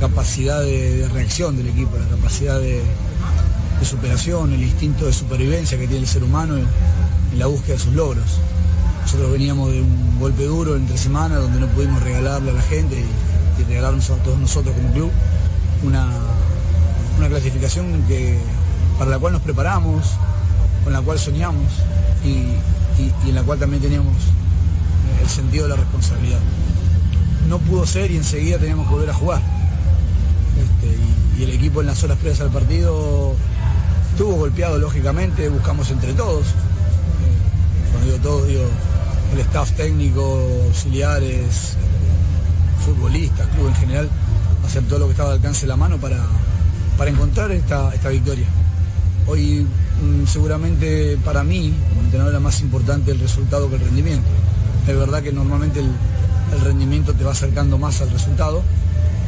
capacidad 0.01 0.63
de, 0.63 1.07
reacción 1.13 1.57
del 1.57 1.69
equipo, 1.69 1.99
la 1.99 2.17
capacidad 2.17 2.59
de, 2.61 2.81
de 3.79 3.85
superación, 3.85 4.55
el 4.55 4.63
instinto 4.63 5.05
de 5.05 5.13
supervivencia 5.13 5.79
que 5.79 5.87
tiene 5.87 6.03
el 6.03 6.09
ser 6.09 6.25
humano 6.25 6.57
en, 6.57 6.67
en 7.33 7.39
la 7.39 7.47
búsqueda 7.47 7.75
de 7.75 7.83
sus 7.83 7.93
logros. 7.93 8.39
Nosotros 9.03 9.32
veníamos 9.32 9.70
de 9.72 9.82
un 9.82 10.18
golpe 10.18 10.44
duro 10.44 10.76
entre 10.76 10.96
semana 10.96 11.36
donde 11.36 11.61
no 11.61 11.66
pudimos 11.68 12.03
regalarle 12.03 12.50
a 12.50 12.55
la 12.55 12.62
gente 12.62 12.98
y, 12.98 13.64
regalarnos 13.68 14.11
a 14.11 14.16
todos 14.16 14.38
nosotros 14.40 14.74
como 14.74 14.92
club 14.92 15.11
una, 15.84 16.09
una 17.18 17.28
clasificación 17.28 18.03
que, 18.09 18.36
para 18.98 19.11
la 19.12 19.18
cual 19.20 19.34
nos 19.34 19.42
preparamos, 19.42 20.05
con 20.82 20.92
la 20.92 21.00
cual 21.00 21.18
soñamos 21.18 21.66
y, 22.24 22.28
y- 23.00 23.12
en 23.28 23.34
la 23.36 23.42
cual 23.44 23.59
también 23.61 23.80
teníamos 23.82 24.16
el 25.22 25.28
sentido 25.28 25.64
de 25.64 25.70
la 25.70 25.76
responsabilidad. 25.76 26.40
No 27.48 27.59
pudo 27.59 27.86
ser 27.86 28.11
y 28.11 28.16
enseguida 28.16 28.59
teníamos 28.59 28.86
que 28.88 28.94
volver 28.94 29.11
a 29.11 29.14
jugar. 29.14 29.42
Este, 30.59 30.96
y, 31.38 31.40
y 31.40 31.44
el 31.44 31.50
equipo 31.50 31.80
en 31.82 31.86
las 31.86 32.03
horas 32.03 32.18
previas 32.18 32.40
al 32.40 32.50
partido 32.50 33.34
estuvo 34.11 34.34
golpeado 34.34 34.78
lógicamente, 34.78 35.48
buscamos 35.48 35.90
entre 35.90 36.14
todos. 36.14 36.46
Eh, 36.46 37.90
cuando 37.92 38.11
digo 38.12 38.22
todos, 38.22 38.46
digo 38.48 38.62
el 39.33 39.41
staff 39.41 39.70
técnico, 39.72 40.22
auxiliares, 40.66 41.76
futbolistas, 42.85 43.47
club 43.49 43.68
en 43.68 43.74
general, 43.76 44.09
hacer 44.66 44.83
todo 44.85 44.99
lo 45.01 45.05
que 45.07 45.12
estaba 45.12 45.30
al 45.30 45.37
alcance 45.37 45.62
de 45.62 45.68
la 45.68 45.76
mano 45.76 45.99
para, 45.99 46.18
para 46.99 47.11
encontrar 47.11 47.51
esta, 47.53 47.95
esta 47.95 48.09
victoria. 48.09 48.47
Hoy 49.26 49.66
mm, 50.03 50.26
seguramente 50.26 51.16
para 51.24 51.45
mí, 51.45 51.72
como 51.91 52.03
entrenador, 52.03 52.33
era 52.35 52.41
más 52.41 52.61
importante 52.61 53.12
el 53.12 53.20
resultado 53.20 53.68
que 53.68 53.76
el 53.76 53.83
rendimiento. 53.83 54.28
Es 54.87 54.97
verdad 54.97 55.22
que 55.22 55.33
normalmente 55.33 55.80
el, 55.80 55.91
rendimiento 56.64 57.14
te 57.14 57.24
va 57.24 57.33
acercando 57.33 57.78
más 57.78 58.03
al 58.03 58.11
resultado, 58.11 58.62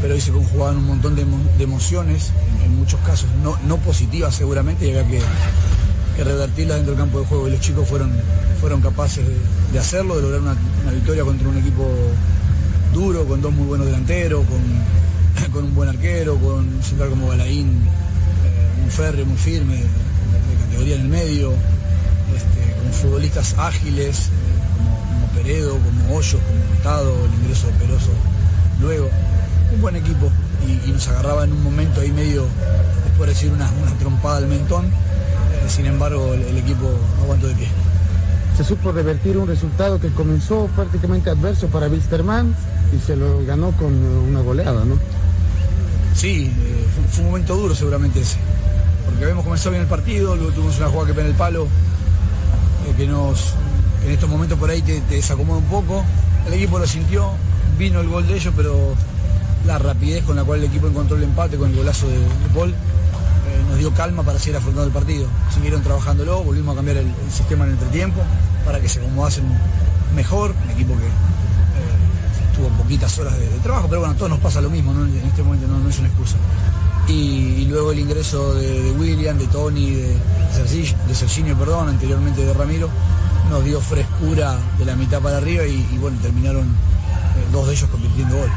pero 0.02 0.12
hoy 0.14 0.20
se 0.20 0.30
conjugaban 0.32 0.76
un 0.76 0.86
montón 0.86 1.14
de, 1.16 1.22
emo- 1.24 1.56
de 1.56 1.64
emociones, 1.64 2.32
en, 2.60 2.66
en 2.66 2.76
muchos 2.78 3.00
casos 3.00 3.30
no, 3.42 3.56
no 3.66 3.78
positivas 3.78 4.34
seguramente, 4.34 4.86
y 4.86 4.90
había 4.90 5.06
que, 5.06 5.22
que 6.16 6.24
revertirlas 6.24 6.76
dentro 6.76 6.94
del 6.94 7.02
campo 7.02 7.20
de 7.20 7.26
juego. 7.26 7.48
Y 7.48 7.52
los 7.52 7.60
chicos 7.60 7.88
fueron, 7.88 8.10
fueron 8.60 8.80
capaces 8.80 9.24
de, 9.72 9.78
hacerlo, 9.78 10.16
de 10.16 10.22
lograr 10.22 10.40
una, 10.40 10.56
victoria 10.92 11.24
contra 11.24 11.48
un 11.48 11.58
equipo 11.58 11.88
duro, 12.92 13.24
con 13.24 13.40
dos 13.40 13.52
muy 13.52 13.66
buenos 13.66 13.86
delanteros, 13.86 14.44
con, 14.46 15.50
con 15.52 15.64
un 15.64 15.74
buen 15.74 15.88
arquero, 15.88 16.36
con 16.36 16.68
un 16.68 16.82
central 16.82 17.10
como 17.10 17.28
Galaín, 17.28 17.68
eh, 17.68 18.80
muy 18.80 18.90
férreo, 18.90 19.26
muy 19.26 19.36
firme, 19.36 19.76
de, 19.76 20.64
categoría 20.64 20.94
en 20.96 21.02
el 21.02 21.08
medio, 21.08 21.52
este, 22.34 22.80
con 22.80 22.92
futbolistas 22.92 23.54
ágiles, 23.58 24.26
eh, 24.26 24.30
como, 25.12 25.26
Peredo, 25.34 25.78
como 25.78 26.16
Hoyos, 26.16 26.40
como 26.40 26.74
Hurtado, 26.74 27.14
el 27.24 27.34
ingreso 27.42 27.66
de 27.66 27.72
Peroso 27.74 28.10
luego. 28.80 29.08
Un 29.74 29.80
buen 29.80 29.96
equipo 29.96 30.30
y, 30.86 30.90
nos 30.90 31.08
agarraba 31.08 31.44
en 31.44 31.52
un 31.52 31.62
momento 31.62 32.00
ahí 32.00 32.12
medio, 32.12 32.46
después 33.04 33.28
de 33.28 33.34
decir 33.34 33.50
una, 33.50 33.68
trompada 33.98 34.38
al 34.38 34.46
mentón, 34.46 34.86
sin 35.68 35.86
embargo 35.86 36.34
el, 36.34 36.42
el 36.42 36.58
equipo 36.58 36.90
aguantó 37.22 37.48
de 37.48 37.54
pie. 37.54 37.68
Se 38.56 38.64
supo 38.64 38.92
revertir 38.92 39.36
un 39.36 39.48
resultado 39.48 40.00
que 40.00 40.08
comenzó 40.10 40.68
prácticamente 40.76 41.30
adverso 41.30 41.66
para 41.68 41.88
Wilstermann 41.88 42.54
y 42.96 43.04
se 43.04 43.16
lo 43.16 43.44
ganó 43.44 43.72
con 43.72 43.92
eh, 43.92 44.18
una 44.28 44.40
goleada, 44.40 44.84
¿no? 44.84 44.96
Sí, 46.14 46.52
eh, 46.56 46.86
fue, 46.94 47.04
fue 47.10 47.24
un 47.24 47.30
momento 47.30 47.56
duro 47.56 47.74
seguramente 47.74 48.20
ese. 48.20 48.36
Porque 49.06 49.24
habíamos 49.24 49.44
comenzado 49.44 49.70
bien 49.70 49.82
el 49.82 49.88
partido, 49.88 50.36
luego 50.36 50.52
tuvimos 50.52 50.78
una 50.78 50.88
jugada 50.88 51.08
que 51.08 51.14
pega 51.14 51.26
en 51.26 51.32
el 51.32 51.36
palo, 51.36 51.64
eh, 51.64 52.94
que 52.96 53.06
nos 53.06 53.54
en 54.04 54.12
estos 54.12 54.28
momentos 54.28 54.58
por 54.58 54.70
ahí 54.70 54.82
te, 54.82 55.00
te 55.00 55.16
desacomoda 55.16 55.58
un 55.58 55.64
poco. 55.64 56.04
El 56.46 56.52
equipo 56.52 56.78
lo 56.78 56.86
sintió, 56.86 57.30
vino 57.78 58.00
el 58.00 58.08
gol 58.08 58.26
de 58.28 58.36
ellos, 58.36 58.52
pero 58.56 58.94
la 59.66 59.78
rapidez 59.78 60.22
con 60.24 60.36
la 60.36 60.44
cual 60.44 60.60
el 60.60 60.66
equipo 60.66 60.86
encontró 60.86 61.16
el 61.16 61.24
empate 61.24 61.56
con 61.56 61.70
el 61.70 61.76
golazo 61.76 62.06
de, 62.06 62.18
de 62.18 62.28
Paul, 62.54 62.74
nos 63.68 63.78
dio 63.78 63.92
calma 63.92 64.22
para 64.22 64.38
seguir 64.38 64.56
afrontando 64.56 64.86
el 64.86 64.92
partido. 64.92 65.26
Siguieron 65.52 65.82
trabajándolo, 65.82 66.42
volvimos 66.42 66.72
a 66.72 66.76
cambiar 66.76 66.98
el, 66.98 67.12
sistema 67.30 67.64
en 67.64 67.70
el 67.70 67.76
entretiempo 67.76 68.20
para 68.64 68.80
que 68.80 68.88
se 68.88 69.00
acomodasen 69.00 69.44
mejor, 70.14 70.54
un 70.64 70.70
equipo 70.70 70.94
que 70.96 71.04
eh, 71.06 72.54
tuvo 72.56 72.68
poquitas 72.70 73.18
horas 73.18 73.38
de, 73.38 73.46
trabajo, 73.62 73.88
pero 73.88 74.00
bueno, 74.00 74.14
a 74.14 74.16
todos 74.16 74.30
nos 74.30 74.40
pasa 74.40 74.60
lo 74.60 74.70
mismo, 74.70 74.92
en 74.92 75.16
este 75.26 75.42
momento 75.42 75.66
no, 75.66 75.88
es 75.88 75.98
una 75.98 76.08
excusa. 76.08 76.36
Y, 77.08 77.66
luego 77.66 77.92
el 77.92 77.98
ingreso 77.98 78.54
de, 78.54 78.92
William, 78.92 79.36
de 79.36 79.46
Tony, 79.48 79.90
de, 79.90 80.16
Sergi- 80.54 80.96
de 81.06 81.14
Serginho, 81.14 81.58
perdón, 81.58 81.88
anteriormente 81.88 82.44
de 82.44 82.54
Ramiro, 82.54 82.88
nos 83.50 83.64
dio 83.64 83.80
frescura 83.80 84.56
de 84.78 84.84
la 84.84 84.96
mitad 84.96 85.20
para 85.20 85.36
arriba 85.38 85.66
y, 85.66 85.86
y 85.92 85.98
bueno, 85.98 86.16
terminaron 86.22 86.62
eh, 86.64 87.46
dos 87.52 87.66
de 87.66 87.74
ellos 87.74 87.90
convirtiendo 87.90 88.36
gol. 88.36 88.50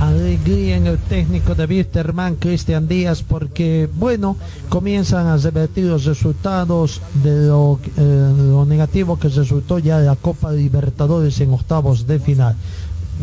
Alegría 0.00 0.76
en 0.76 0.86
el 0.86 0.98
técnico 0.98 1.54
de 1.54 1.66
Wisterman, 1.66 2.36
Cristian 2.36 2.88
Díaz, 2.88 3.22
porque, 3.22 3.88
bueno, 3.94 4.36
comienzan 4.68 5.26
a 5.26 5.36
revertir 5.36 5.84
los 5.84 6.04
resultados 6.04 7.00
de 7.22 7.48
lo, 7.48 7.78
eh, 7.96 8.32
lo 8.36 8.64
negativo 8.64 9.18
que 9.18 9.28
resultó 9.28 9.78
ya 9.78 9.98
de 9.98 10.06
la 10.06 10.16
Copa 10.16 10.52
Libertadores 10.52 11.40
en 11.40 11.52
octavos 11.52 12.06
de 12.06 12.18
final. 12.18 12.56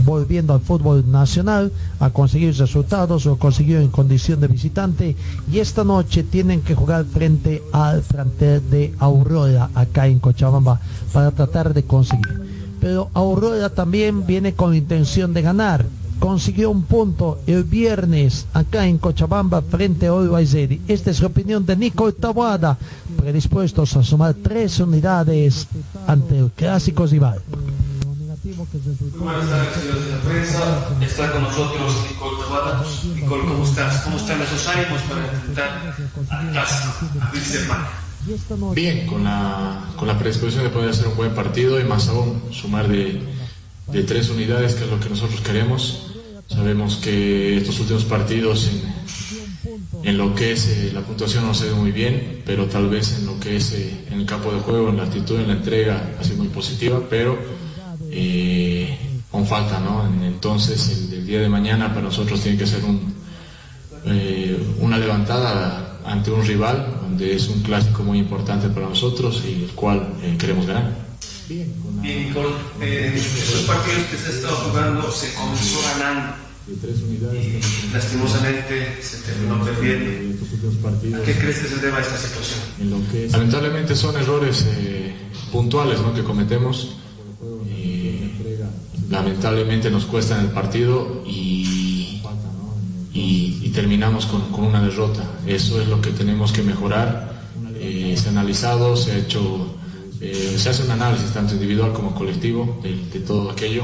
Volviendo 0.05 0.53
al 0.53 0.61
fútbol 0.61 1.11
nacional 1.11 1.72
a 1.99 2.11
conseguir 2.11 2.55
resultados, 2.55 3.26
lo 3.26 3.38
consiguió 3.38 3.82
en 3.82 3.89
condición 3.89 4.39
de 4.39 4.47
visitante 4.47 5.17
y 5.51 5.59
esta 5.59 5.84
noche 5.84 6.24
tienen 6.24 6.61
que 6.61 6.76
jugar 6.76 7.03
frente 7.03 7.61
al 7.74 8.01
plantel 8.01 8.61
de 8.69 8.93
Aurora 8.99 9.69
acá 9.76 10.07
en 10.07 10.19
Cochabamba 10.19 10.80
para 11.11 11.32
tratar 11.32 11.74
de 11.74 11.84
conseguir. 11.84 12.41
Pero 12.80 13.09
Aurora 13.13 13.69
también 13.69 14.26
viene 14.26 14.53
con 14.53 14.74
intención 14.74 15.34
de 15.34 15.41
ganar, 15.41 15.86
consiguió 16.22 16.69
un 16.69 16.84
punto 16.84 17.39
el 17.47 17.63
viernes 17.63 18.45
acá 18.53 18.86
en 18.86 18.99
Cochabamba 18.99 19.63
frente 19.63 20.05
a 20.05 20.11
Ready. 20.11 20.80
Esta 20.88 21.09
es 21.09 21.19
la 21.19 21.28
opinión 21.28 21.65
de 21.65 21.76
Nico 21.76 22.13
Taboada, 22.13 22.78
predispuestos 23.17 23.95
a 23.97 24.03
sumar 24.03 24.36
tres 24.36 24.80
unidades 24.80 25.67
ante 26.05 26.38
el 26.38 26.51
clásico 26.51 27.07
rival. 27.07 27.41
Buenas 29.17 29.49
tardes, 29.49 29.74
señores 29.74 30.05
de 30.05 30.11
la 30.11 30.22
prensa. 30.22 30.88
Está 31.01 31.32
con 31.32 31.41
nosotros 31.41 31.91
Nicole 32.11 32.38
Tabata. 32.43 32.84
Nicole, 33.15 33.43
¿cómo 33.47 33.63
estás? 33.63 34.01
¿Cómo 34.01 34.17
están 34.17 34.41
esos 34.43 34.67
ánimos 34.67 35.01
para 35.01 35.26
enfrentar 35.26 35.95
al 36.30 36.51
clásico, 36.51 37.07
a 37.19 37.32
Wilstermann? 37.34 38.76
Bien, 38.76 39.07
con 39.07 39.24
la, 39.24 39.86
con 39.95 40.07
la 40.07 40.19
predisposición 40.19 40.65
de 40.65 40.69
poder 40.69 40.91
hacer 40.91 41.07
un 41.07 41.17
buen 41.17 41.34
partido 41.34 41.80
y 41.80 41.84
más 41.84 42.07
aún 42.09 42.43
sumar 42.51 42.88
de, 42.88 43.24
de 43.91 44.03
tres 44.03 44.30
unidades, 44.30 44.76
que 44.76 44.84
es 44.84 44.89
lo 44.91 44.99
que 44.99 45.09
nosotros 45.09 45.41
queremos. 45.41 46.11
Sabemos 46.54 46.97
que 46.97 47.58
estos 47.58 47.80
últimos 47.80 48.04
partidos 48.04 48.70
en, 50.04 50.18
lo 50.18 50.36
que 50.36 50.52
es 50.52 50.68
eh, 50.68 50.91
la 50.93 51.02
puntuación 51.02 51.45
no 51.45 51.54
se 51.54 51.68
ve 51.68 51.74
muy 51.74 51.91
bien, 51.91 52.41
pero 52.45 52.66
tal 52.66 52.89
vez 52.89 53.18
en 53.18 53.26
lo 53.26 53.39
que 53.39 53.56
es 53.56 53.72
eh, 53.72 54.06
en 54.12 54.20
el 54.20 54.26
campo 54.26 54.52
de 54.52 54.60
juego, 54.60 54.89
en 54.89 54.97
la 54.97 55.04
actitud, 55.04 55.39
en 55.39 55.47
la 55.47 55.54
entrega, 55.54 56.12
ha 56.20 56.24
sido 56.24 56.38
muy 56.38 56.49
positiva, 56.49 57.02
pero 57.10 57.39
eh, 58.10 58.97
aún 59.32 59.47
falta, 59.47 59.80
¿no? 59.80 60.06
Entonces, 60.26 61.10
el, 61.14 61.26
día 61.26 61.39
de 61.39 61.47
mañana 61.47 61.89
para 61.89 62.02
nosotros 62.02 62.41
tiene 62.41 62.58
que 62.58 62.68
ser 62.68 62.82
eh, 64.06 64.76
una 64.80 64.97
levantada 64.97 66.02
ante 66.04 66.32
un 66.32 66.45
rival, 66.45 66.86
donde 67.02 67.34
es 67.34 67.47
un 67.47 67.62
clásico 67.62 68.04
muy 68.04 68.20
importante 68.20 68.68
para 68.68 68.89
nosotros 68.89 69.41
y 69.47 69.64
el 69.64 69.72
cual 69.72 70.10
queremos 70.38 70.66
ganar. 70.66 71.11
Bien, 72.02 72.28
Nicole. 72.30 72.56
Eh, 72.82 73.14
esos 73.16 73.62
partidos 73.62 74.04
que 74.10 74.18
se 74.18 74.28
ha 74.28 74.36
estado 74.36 74.56
jugando 74.56 75.12
se 75.12 75.34
comenzó 75.34 75.80
ganando 75.97 76.34
y 77.36 77.93
lastimosamente 77.93 78.97
se 79.02 79.18
terminó 79.18 79.64
perdiendo. 79.66 80.45
¿A 81.18 81.22
qué 81.24 81.34
crees 81.36 81.60
que 81.60 81.68
se 81.68 81.76
deba 81.78 81.99
esta 81.99 82.18
situación? 82.18 82.60
Lamentablemente 83.32 83.95
son 83.95 84.16
errores 84.18 84.66
eh, 84.78 85.14
puntuales 85.52 85.99
¿no? 86.02 86.14
que 86.14 86.24
cometemos. 86.24 86.95
Eh, 87.68 88.32
lamentablemente 89.10 89.89
nos 89.91 90.06
cuesta 90.06 90.36
en 90.39 90.45
el 90.45 90.52
partido 90.52 91.24
y, 91.28 92.22
y- 93.14 93.60
y 93.64 93.70
terminamos 93.74 94.26
con, 94.26 94.41
con 94.52 94.64
una 94.66 94.82
derrota. 94.82 95.24
Eso 95.45 95.82
es 95.82 95.88
lo 95.88 95.99
que 96.02 96.12
tenemos 96.12 96.52
que 96.52 96.64
mejorar. 96.64 97.41
Eh, 97.76 98.16
se 98.18 98.28
ha 98.30 98.32
analizado, 98.32 98.95
se 98.95 99.12
ha 99.12 99.18
hecho, 99.18 99.70
eh, 100.22 100.55
se 100.57 100.69
hace 100.69 100.84
un 100.84 100.91
análisis 100.91 101.32
tanto 101.32 101.53
individual 101.53 101.93
como 101.93 102.13
colectivo 102.13 102.80
de, 102.84 102.95
de 103.11 103.19
todo 103.19 103.49
aquello. 103.49 103.84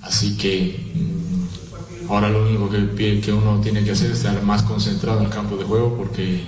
Así 0.00 0.36
que 0.36 0.92
mm, 0.94 2.10
ahora 2.10 2.30
lo 2.30 2.42
único 2.48 2.70
que, 2.70 3.20
que 3.20 3.32
uno 3.32 3.60
tiene 3.60 3.84
que 3.84 3.92
hacer 3.92 4.10
es 4.10 4.18
estar 4.18 4.42
más 4.42 4.62
concentrado 4.62 5.20
en 5.20 5.26
el 5.26 5.30
campo 5.30 5.56
de 5.56 5.64
juego 5.64 5.96
porque 5.96 6.42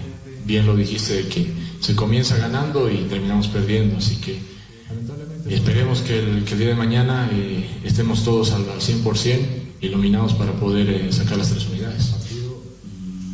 bien 0.45 0.67
lo 0.67 0.75
dijiste 0.75 1.15
de 1.15 1.29
que 1.29 1.53
se 1.81 1.95
comienza 1.95 2.37
ganando 2.37 2.91
y 2.91 3.05
terminamos 3.05 3.49
perdiendo. 3.49 3.99
Así 3.99 4.17
que 4.17 4.39
esperemos 5.49 6.01
que 6.01 6.19
el, 6.19 6.45
que 6.45 6.55
el 6.55 6.59
día 6.59 6.69
de 6.69 6.75
mañana 6.75 7.29
eh, 7.33 7.69
estemos 7.85 8.25
todos 8.25 8.53
al, 8.53 8.69
al 8.71 8.81
100% 8.81 9.39
iluminados 9.81 10.33
para 10.33 10.53
poder 10.53 10.89
eh, 10.89 11.13
sacar 11.13 11.37
las 11.37 11.51
tres 11.51 11.67
unidades. 11.67 12.15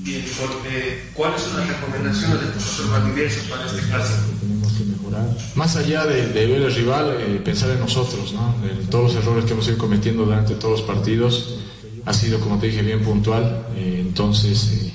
Bien. 0.03 0.25
Eh, 0.67 1.11
¿Cuáles 1.15 1.43
son 1.43 1.59
las 1.59 1.69
recomendaciones 1.69 2.41
del 2.41 2.51
profesor 2.51 2.91
Valdivieso 2.91 3.41
para 3.51 3.67
este 3.67 3.83
clásico? 3.83 4.40
Más 5.55 5.77
allá 5.77 6.07
de, 6.07 6.27
ver 6.27 6.51
el 6.51 6.75
rival, 6.75 7.17
eh, 7.19 7.41
pensar 7.45 7.71
en 7.71 7.81
nosotros, 7.81 8.33
¿no? 8.33 8.55
En 8.69 8.87
todos 8.87 9.15
los 9.15 9.23
errores 9.23 9.45
que 9.45 9.53
hemos 9.53 9.67
ido 9.69 9.79
cometiendo 9.79 10.25
durante 10.25 10.55
todos 10.55 10.81
los 10.81 10.83
partidos 10.83 11.59
ha 12.07 12.13
sido, 12.13 12.41
como 12.41 12.59
te 12.59 12.67
dije, 12.67 12.83
bien 12.83 13.03
puntual. 13.03 13.67
eh, 13.77 13.99
entonces, 14.01 14.73
eh, 14.73 14.93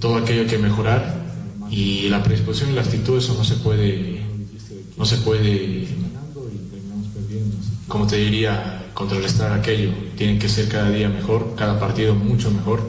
todo 0.00 0.16
aquello 0.16 0.46
que 0.46 0.58
mejorar 0.58 1.22
y 1.70 2.08
la 2.08 2.22
predisposición 2.22 2.70
y 2.70 2.74
la 2.74 2.82
actitud, 2.82 3.18
eso 3.18 3.34
no 3.34 3.44
se 3.44 3.54
puede, 3.56 4.22
no 4.96 5.04
se 5.04 5.16
puede, 5.18 5.86
como 7.88 8.06
te 8.06 8.16
diría, 8.16 8.90
contrarrestar 8.94 9.52
aquello. 9.52 9.90
Tienen 10.16 10.38
que 10.38 10.48
ser 10.48 10.68
cada 10.68 10.90
día 10.90 11.08
mejor, 11.08 11.54
cada 11.56 11.78
partido 11.78 12.14
mucho 12.14 12.50
mejor. 12.50 12.82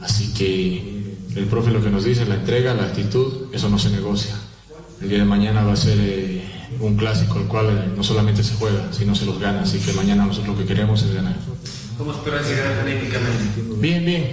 Así 0.00 0.32
que 0.34 1.16
el 1.36 1.46
profe 1.46 1.70
lo 1.70 1.82
que 1.82 1.90
nos 1.90 2.04
dice, 2.04 2.26
la 2.26 2.34
entrega, 2.34 2.74
la 2.74 2.84
actitud, 2.84 3.46
eso 3.52 3.68
no 3.68 3.78
se 3.78 3.90
negocia. 3.90 4.34
El 5.02 5.08
día 5.08 5.18
de 5.18 5.24
mañana 5.24 5.62
va 5.62 5.72
a 5.72 5.76
ser 5.76 5.96
eh, 6.00 6.42
un 6.80 6.96
clásico 6.96 7.38
el 7.38 7.46
cual 7.46 7.66
eh, 7.70 7.92
no 7.96 8.02
solamente 8.02 8.42
se 8.42 8.54
juega, 8.54 8.88
sino 8.92 9.14
se 9.14 9.26
los 9.26 9.38
gana. 9.38 9.62
Así 9.62 9.78
que 9.78 9.92
mañana 9.92 10.24
nosotros 10.26 10.56
lo 10.56 10.62
que 10.62 10.66
queremos 10.66 11.02
es 11.02 11.14
ganar. 11.14 11.36
¿Cómo 11.96 12.12
esperas 12.12 12.48
llegar 12.48 12.78
anímicamente? 12.80 13.62
Bien, 13.80 14.04
bien. 14.04 14.32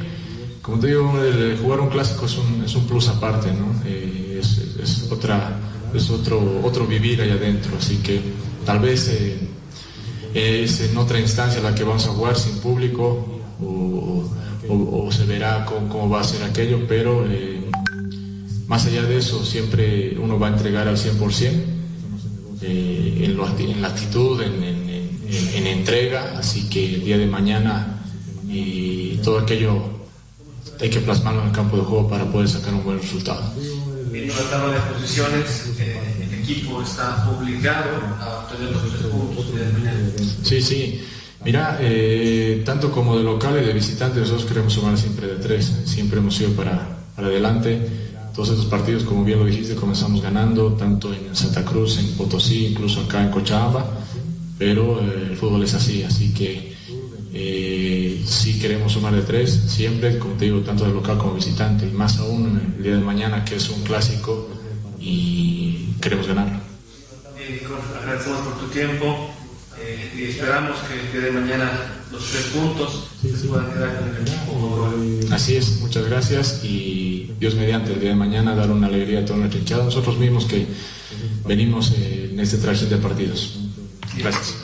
Como 0.62 0.80
te 0.80 0.88
digo, 0.88 1.22
el, 1.22 1.38
el 1.52 1.58
jugar 1.60 1.80
un 1.82 1.90
clásico 1.90 2.26
es 2.26 2.38
un, 2.38 2.64
es 2.66 2.74
un 2.76 2.88
plus 2.88 3.08
aparte, 3.08 3.50
¿no? 3.52 3.82
Eh, 3.86 4.40
es, 4.42 4.58
es 4.82 5.12
otra, 5.12 5.58
es 5.94 6.10
otro, 6.10 6.62
otro 6.64 6.88
vivir 6.88 7.22
ahí 7.22 7.30
adentro. 7.30 7.74
Así 7.80 7.98
que 7.98 8.20
tal 8.66 8.80
vez 8.80 9.08
eh, 9.10 9.38
es 10.34 10.82
en 10.82 10.98
otra 10.98 11.20
instancia 11.20 11.62
la 11.62 11.76
que 11.76 11.84
vamos 11.84 12.06
a 12.08 12.10
jugar 12.10 12.36
sin 12.36 12.58
público 12.58 13.44
o, 13.62 14.30
o- 14.68 15.06
o 15.08 15.12
se 15.12 15.26
verá 15.26 15.64
cómo, 15.66 15.88
cómo 15.90 16.10
va 16.10 16.22
a 16.22 16.24
ser 16.24 16.44
aquello, 16.44 16.80
pero 16.88 17.26
eh, 17.30 17.55
más 18.68 18.86
allá 18.86 19.04
de 19.04 19.18
eso, 19.18 19.44
siempre 19.46 20.18
uno 20.20 20.40
va 20.40 20.48
a 20.48 20.52
entregar 20.52 20.88
al 20.88 20.98
100% 20.98 21.52
eh, 22.62 23.22
en, 23.26 23.36
lo 23.38 23.46
acti- 23.48 23.70
en 23.72 23.82
la 23.82 23.90
actitud, 23.90 24.42
en, 24.42 24.54
en- 24.64 24.90
en- 24.90 25.50
en 25.56 25.68
entrega, 25.68 26.38
así 26.38 26.70
que 26.70 26.96
el 26.96 27.04
día 27.04 27.18
de 27.18 27.26
mañana 27.28 28.02
eh, 28.50 29.20
todo 29.24 29.40
aquello 29.40 29.78
hay 30.80 30.90
que 30.90 31.00
plasmarlo 31.00 31.42
en 31.42 31.48
el 31.48 31.54
campo 31.54 31.78
de 31.78 31.84
juego 31.84 32.08
para 32.10 32.26
poder 32.32 32.48
sacar 32.50 32.74
un 32.74 32.84
buen 32.84 33.00
resultado. 33.00 33.42
Viendo 34.12 34.34
la 34.36 34.50
tabla 34.50 34.74
de 34.74 34.80
posiciones, 34.94 35.72
eh, 35.80 36.00
el 36.32 36.40
equipo 36.40 36.82
está 36.82 37.30
obligado 37.30 37.90
a 38.22 38.40
obtener 38.46 38.72
los 38.72 38.82
tres 38.90 39.04
puntos 39.12 39.46
de. 39.54 40.24
Sí, 40.44 40.62
sí. 40.62 41.02
Mira, 41.44 41.78
eh, 41.82 42.64
tanto 42.66 42.92
como 42.92 43.18
de 43.18 43.24
local 43.24 43.60
y 43.62 43.66
de 43.66 43.74
visitante, 43.74 44.20
nosotros 44.20 44.46
queremos 44.46 44.74
sumar 44.74 44.98
siempre 44.98 45.28
de 45.28 45.36
tres. 45.36 45.72
Siempre 45.86 46.20
hemos 46.20 46.40
ido 46.40 46.52
para, 46.52 46.98
para 47.16 47.28
adelante. 47.28 47.88
Todos 48.36 48.50
estos 48.50 48.66
partidos, 48.66 49.04
como 49.04 49.24
bien 49.24 49.40
lo 49.40 49.46
dijiste, 49.46 49.76
comenzamos 49.76 50.22
ganando, 50.22 50.74
tanto 50.74 51.14
en 51.14 51.34
Santa 51.34 51.64
Cruz, 51.64 51.98
en 52.00 52.18
Potosí, 52.18 52.66
incluso 52.66 53.02
acá 53.02 53.22
en 53.22 53.32
Cochabamba. 53.32 53.90
Pero 54.58 55.00
eh, 55.00 55.28
el 55.32 55.38
fútbol 55.38 55.64
es 55.64 55.74
así, 55.74 56.04
así 56.04 56.34
que 56.34 56.76
eh, 57.34 58.22
sí 58.26 58.60
queremos 58.60 58.92
sumar 58.92 59.16
de 59.16 59.22
tres, 59.22 59.52
siempre, 59.68 60.20
como 60.20 60.34
te 60.34 60.46
digo, 60.46 60.60
tanto 60.60 60.86
de 60.86 60.94
local 60.94 61.18
como 61.18 61.36
visitante. 61.36 61.88
Y 61.88 61.92
más 61.92 62.20
aún 62.20 62.74
el 62.78 62.84
día 62.84 62.98
de 62.98 63.02
mañana, 63.02 63.46
que 63.46 63.56
es 63.56 63.70
un 63.70 63.82
clásico 63.84 64.50
y 65.00 65.94
queremos 66.02 66.28
ganarlo. 66.28 66.60
Bien, 67.38 67.54
Nicole, 67.54 67.82
agradecemos 68.02 68.40
por 68.40 68.60
tu 68.60 68.68
tiempo 68.68 69.30
eh, 69.86 70.12
y 70.18 70.24
esperamos 70.24 70.78
que 70.80 71.00
el 71.00 71.12
día 71.12 71.22
de 71.22 71.40
mañana 71.40 71.72
los 72.12 72.26
tres 72.32 72.44
puntos 72.46 73.08
se 73.22 73.48
puedan 73.48 73.72
quedar 73.72 74.00
con 74.00 74.10
el 74.10 74.22
equipo. 74.22 74.94
Así 75.32 75.56
es, 75.56 75.80
muchas 75.82 76.06
gracias 76.06 76.62
y 76.64 77.32
Dios 77.40 77.56
mediante 77.56 77.94
el 77.94 78.00
día 78.00 78.10
de 78.10 78.16
mañana 78.16 78.56
dar 78.56 78.72
una 78.72 78.88
alegría 78.88 79.20
a 79.20 79.26
toda 79.26 79.40
nuestra 79.40 79.60
hinchada, 79.60 79.84
nosotros 79.84 80.18
mismos 80.18 80.46
que 80.46 80.68
venimos 81.46 81.94
eh, 81.98 82.32
en 82.34 82.40
este 82.40 82.58
trayecto 82.58 82.96
de 82.96 83.02
partidos. 83.02 83.60
Gracias. 84.18 84.56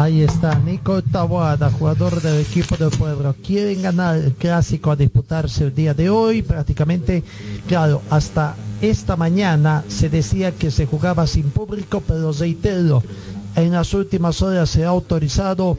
Ahí 0.00 0.22
está 0.22 0.58
Nico 0.58 1.02
Tabuada, 1.02 1.70
jugador 1.70 2.22
del 2.22 2.40
equipo 2.40 2.74
del 2.74 2.88
pueblo. 2.88 3.36
Quieren 3.46 3.82
ganar 3.82 4.16
el 4.16 4.32
clásico 4.32 4.90
a 4.90 4.96
disputarse 4.96 5.64
el 5.64 5.74
día 5.74 5.92
de 5.92 6.08
hoy. 6.08 6.40
Prácticamente, 6.40 7.22
claro, 7.68 8.00
hasta 8.08 8.56
esta 8.80 9.16
mañana 9.16 9.84
se 9.88 10.08
decía 10.08 10.52
que 10.52 10.70
se 10.70 10.86
jugaba 10.86 11.26
sin 11.26 11.50
público, 11.50 12.02
pero 12.06 12.32
reitero, 12.32 13.02
en 13.56 13.72
las 13.72 13.94
últimas 13.94 14.42
horas 14.42 14.70
se 14.70 14.84
ha 14.84 14.88
autorizado 14.88 15.76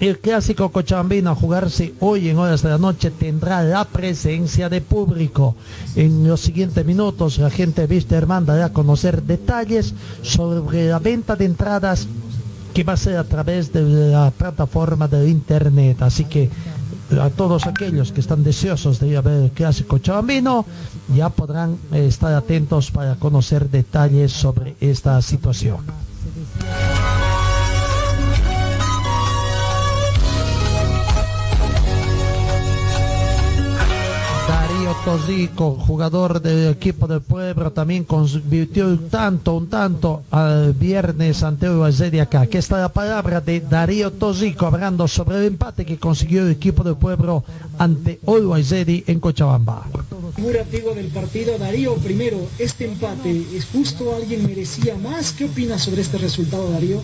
el 0.00 0.18
clásico 0.18 0.70
cochabambino 0.70 1.30
a 1.30 1.34
jugarse 1.34 1.92
hoy 2.00 2.30
en 2.30 2.38
horas 2.38 2.62
de 2.62 2.70
la 2.70 2.78
noche 2.78 3.10
tendrá 3.10 3.62
la 3.62 3.84
presencia 3.84 4.70
de 4.70 4.80
público. 4.80 5.54
En 5.94 6.26
los 6.26 6.40
siguientes 6.40 6.86
minutos 6.86 7.36
la 7.36 7.50
gente 7.50 7.86
de 7.86 7.94
Wisterman 7.94 8.46
dará 8.46 8.66
a 8.66 8.72
conocer 8.72 9.22
detalles 9.22 9.92
sobre 10.22 10.88
la 10.88 10.98
venta 11.00 11.36
de 11.36 11.44
entradas 11.44 12.08
que 12.72 12.82
va 12.82 12.94
a 12.94 12.96
ser 12.96 13.18
a 13.18 13.24
través 13.24 13.74
de 13.74 13.82
la 14.10 14.30
plataforma 14.30 15.06
de 15.06 15.28
internet. 15.28 16.00
Así 16.00 16.24
que 16.24 16.48
a 17.20 17.28
todos 17.28 17.66
aquellos 17.66 18.10
que 18.10 18.20
están 18.20 18.42
deseosos 18.42 19.00
de 19.00 19.08
ir 19.08 19.18
a 19.18 19.20
ver 19.20 19.42
el 19.42 19.50
clásico 19.50 19.98
chabambino 19.98 20.64
ya 21.14 21.28
podrán 21.28 21.76
estar 21.92 22.32
atentos 22.32 22.90
para 22.90 23.16
conocer 23.16 23.68
detalles 23.68 24.32
sobre 24.32 24.76
esta 24.80 25.20
situación. 25.20 26.09
Tosico, 35.04 35.76
jugador 35.76 36.42
del 36.42 36.72
equipo 36.72 37.06
del 37.06 37.20
pueblo, 37.22 37.72
también 37.72 38.04
convirtió 38.04 38.86
un 38.86 39.08
tanto, 39.08 39.56
un 39.56 39.68
tanto 39.68 40.22
al 40.30 40.74
viernes 40.74 41.42
ante 41.42 41.68
Uruguay 41.68 41.92
de 42.10 42.20
acá. 42.20 42.42
Aquí 42.42 42.58
está 42.58 42.78
la 42.78 42.90
palabra 42.90 43.40
de 43.40 43.60
Darío 43.60 44.12
Tosico 44.12 44.66
hablando 44.66 45.08
sobre 45.08 45.38
el 45.38 45.44
empate 45.46 45.86
que 45.86 45.98
consiguió 45.98 46.42
el 46.42 46.52
equipo 46.52 46.84
del 46.84 46.96
pueblo 46.96 47.44
ante 47.78 48.20
Uruguay 48.26 49.04
en 49.06 49.20
Cochabamba. 49.20 49.86
Muy 50.36 50.56
antiguo 50.56 50.94
del 50.94 51.08
partido, 51.08 51.58
Darío, 51.58 51.94
primero, 51.96 52.38
este 52.58 52.86
empate, 52.86 53.46
¿es 53.54 53.66
justo? 53.66 54.14
¿Alguien 54.14 54.46
merecía 54.46 54.96
más? 54.96 55.32
¿Qué 55.32 55.46
opinas 55.46 55.82
sobre 55.82 56.02
este 56.02 56.18
resultado, 56.18 56.70
Darío? 56.70 57.02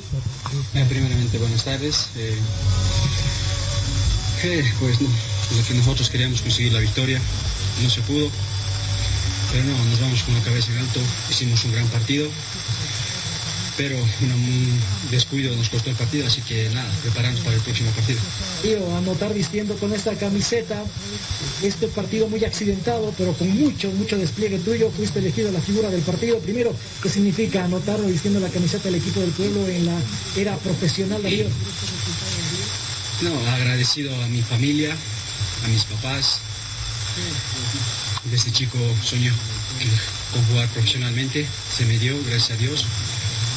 Eh, 0.75 0.87
primeramente, 0.89 1.39
buenas 1.39 1.65
tardes. 1.65 2.09
Eh, 2.17 2.35
eh, 4.45 4.65
pues 4.79 5.01
no, 5.01 5.09
lo 5.09 5.67
que 5.67 5.75
nosotros 5.75 6.09
queríamos 6.11 6.41
conseguir 6.43 6.73
la 6.73 6.81
victoria, 6.81 7.21
no 7.83 7.91
se 7.91 8.01
pudo. 8.03 8.31
Pero 9.53 9.65
no, 9.65 9.85
nos 9.85 10.01
vamos 10.01 10.23
con 10.23 10.35
la 10.35 10.41
cabeza 10.41 10.73
en 10.73 10.79
alto, 10.79 11.01
hicimos 11.31 11.65
un 11.65 11.73
gran 11.73 11.87
partido. 11.89 12.29
Pero 13.77 13.99
un 13.99 14.81
descuido 15.11 15.55
nos 15.55 15.69
costó 15.69 15.91
el 15.91 15.97
partido, 15.97 16.27
así 16.27 16.41
que 16.41 16.71
nada, 16.71 16.91
prepararnos 17.03 17.43
para 17.43 17.57
el 17.57 17.63
próximo 17.63 17.91
partido. 17.91 18.19
Darío, 18.63 18.97
anotar 18.97 19.35
vistiendo 19.35 19.77
con 19.77 19.93
esta 19.93 20.15
camiseta, 20.15 20.83
este 21.63 21.87
partido 21.89 22.27
muy 22.27 22.43
accidentado, 22.43 23.13
pero 23.19 23.35
con 23.35 23.51
mucho, 23.51 23.91
mucho 23.93 24.17
despliegue 24.17 24.59
tuyo, 24.61 24.91
fuiste 24.91 25.19
elegido 25.19 25.53
la 25.53 25.61
figura 25.61 25.91
del 25.91 26.01
partido. 26.01 26.39
Primero, 26.39 26.75
¿qué 27.03 27.11
significa 27.11 27.65
anotar 27.65 28.01
vistiendo 28.07 28.41
la 28.41 28.49
camiseta 28.49 28.85
del 28.85 28.95
equipo 28.95 29.21
del 29.21 29.33
pueblo 29.33 29.69
en 29.69 29.85
la 29.85 30.01
era 30.37 30.57
profesional, 30.57 31.23
Darío? 31.23 31.47
No, 33.21 33.51
agradecido 33.51 34.15
a 34.23 34.27
mi 34.29 34.41
familia, 34.41 34.97
a 35.65 35.69
mis 35.69 35.85
papás. 35.85 36.41
Desde 38.31 38.53
chico 38.53 38.79
soñé 39.03 39.31
con 40.33 40.45
jugar 40.47 40.69
profesionalmente, 40.69 41.47
se 41.77 41.85
me 41.87 41.99
dio, 41.99 42.17
gracias 42.27 42.51
a 42.51 42.57
Dios. 42.57 42.85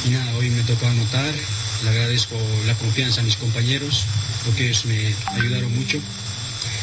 Y 0.06 0.10
nada, 0.10 0.32
hoy 0.36 0.50
me 0.50 0.62
tocó 0.62 0.86
anotar, 0.86 1.34
le 1.82 1.90
agradezco 1.90 2.36
la 2.66 2.74
confianza 2.74 3.20
a 3.20 3.24
mis 3.24 3.36
compañeros, 3.36 4.04
porque 4.44 4.66
ellos 4.66 4.84
me 4.86 5.14
ayudaron 5.32 5.74
mucho, 5.74 5.98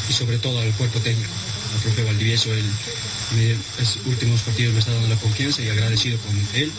y 0.08 0.12
sobre 0.12 0.38
todo 0.38 0.60
al 0.60 0.72
cuerpo 0.72 1.00
técnico, 1.00 1.30
al 1.74 1.80
profe 1.80 2.04
Valdivieso, 2.04 2.52
él 2.52 2.64
me, 3.36 3.56
los 3.78 3.98
últimos 4.06 4.40
partidos 4.42 4.72
me 4.72 4.80
está 4.80 4.92
dando 4.92 5.08
la 5.08 5.16
confianza 5.16 5.62
y 5.62 5.68
agradecido 5.68 6.18
con 6.18 6.36
él. 6.54 6.72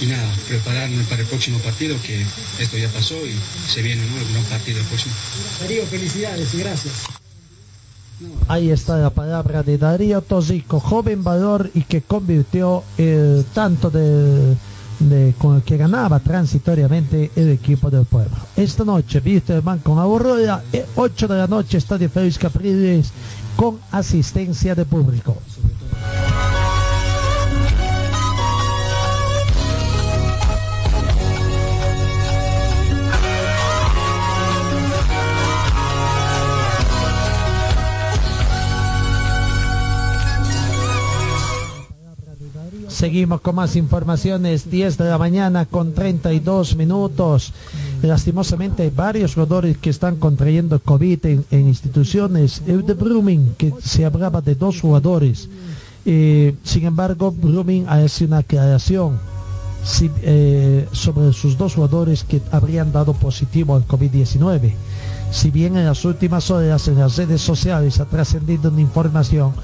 Y 0.00 0.06
nada, 0.06 0.32
prepararme 0.48 1.02
para 1.04 1.22
el 1.22 1.28
próximo 1.28 1.58
partido, 1.60 2.00
que 2.02 2.24
esto 2.58 2.76
ya 2.76 2.88
pasó 2.88 3.16
y 3.26 3.34
se 3.70 3.82
viene 3.82 4.02
el 4.02 4.32
gran 4.32 4.44
partido 4.44 4.80
el 4.80 4.86
próximo. 4.86 5.14
Darío, 5.60 5.86
felicidades 5.86 6.54
y 6.54 6.58
gracias. 6.58 7.21
Ahí 8.48 8.70
está 8.70 8.98
la 8.98 9.10
palabra 9.10 9.62
de 9.62 9.78
Darío 9.78 10.20
Tosico, 10.20 10.80
joven 10.80 11.22
valor 11.24 11.70
y 11.74 11.82
que 11.82 12.02
convirtió 12.02 12.82
el 12.98 13.44
tanto 13.54 13.90
de, 13.90 14.56
con 15.38 15.56
el 15.56 15.62
que 15.62 15.76
ganaba 15.76 16.20
transitoriamente 16.20 17.30
el 17.36 17.50
equipo 17.50 17.90
del 17.90 18.04
pueblo. 18.04 18.36
Esta 18.56 18.84
noche, 18.84 19.22
Wisterman 19.24 19.78
con 19.78 19.98
Aurora, 19.98 20.62
8 20.96 21.28
de 21.28 21.36
la 21.36 21.46
noche, 21.46 21.78
Estadio 21.78 22.10
Félix 22.10 22.38
Capriles, 22.38 23.12
con 23.56 23.78
asistencia 23.90 24.74
de 24.74 24.84
público. 24.84 25.36
Seguimos 43.02 43.40
con 43.40 43.56
más 43.56 43.74
informaciones, 43.74 44.70
10 44.70 44.96
de 44.96 45.06
la 45.06 45.18
mañana 45.18 45.66
con 45.66 45.92
32 45.92 46.76
minutos. 46.76 47.52
Lastimosamente 48.00 48.84
hay 48.84 48.90
varios 48.90 49.34
jugadores 49.34 49.76
que 49.76 49.90
están 49.90 50.14
contrayendo 50.14 50.78
COVID 50.78 51.26
en, 51.26 51.44
instituciones. 51.50 52.62
El 52.64 52.86
de 52.86 52.94
Brumming, 52.94 53.54
que 53.58 53.74
se 53.82 54.04
hablaba 54.04 54.40
de 54.40 54.54
dos 54.54 54.80
jugadores. 54.80 55.48
Eh, 56.06 56.54
sin 56.62 56.84
embargo, 56.84 57.32
Brumming 57.32 57.88
hace 57.88 58.24
una 58.24 58.38
aclaración 58.38 59.18
eh, 60.22 60.86
sobre 60.92 61.32
sus 61.32 61.58
dos 61.58 61.74
jugadores 61.74 62.22
que 62.22 62.40
habrían 62.52 62.92
dado 62.92 63.14
positivo 63.14 63.74
al 63.74 63.84
COVID-19. 63.84 64.74
Si 65.32 65.50
bien 65.50 65.76
en 65.76 65.86
las 65.86 66.04
últimas 66.04 66.52
horas 66.52 66.86
en 66.86 67.00
las 67.00 67.16
redes 67.16 67.40
sociales 67.40 67.98
ha 67.98 68.04
trascendido 68.04 68.70
una 68.70 68.80
información 68.80 69.54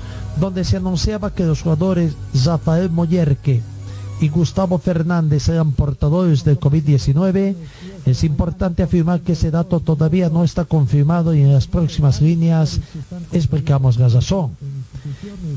donde 0.40 0.65
se 0.65 0.77
anunciaba 0.77 1.35
que 1.35 1.44
los 1.44 1.62
jugadores 1.62 2.15
Rafael 2.44 2.90
Moyerque 2.90 3.62
y 4.20 4.28
Gustavo 4.28 4.78
Fernández 4.78 5.48
eran 5.48 5.73
portadores 5.73 6.44
del 6.44 6.59
COVID-19, 6.59 7.55
es 8.05 8.24
importante 8.24 8.82
afirmar 8.82 9.20
que 9.20 9.32
ese 9.32 9.51
dato 9.51 9.81
todavía 9.81 10.28
no 10.28 10.44
está 10.44 10.65
confirmado 10.65 11.35
y 11.35 11.43
en 11.43 11.52
las 11.52 11.66
próximas 11.66 12.20
líneas 12.20 12.81
explicamos 13.32 13.98
la 13.98 14.09
razón. 14.09 14.56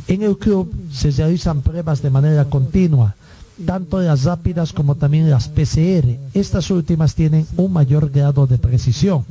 En 0.07 0.21
el 0.21 0.37
club 0.37 0.71
se 0.91 1.11
realizan 1.11 1.61
pruebas 1.61 2.01
de 2.01 2.09
manera 2.09 2.45
continua, 2.45 3.15
tanto 3.65 3.99
las 3.99 4.23
rápidas 4.23 4.73
como 4.73 4.95
también 4.95 5.29
las 5.29 5.47
PCR. 5.47 6.17
Estas 6.33 6.69
últimas 6.69 7.15
tienen 7.15 7.47
un 7.57 7.73
mayor 7.73 8.09
grado 8.11 8.47
de 8.47 8.57
precisión. 8.57 9.25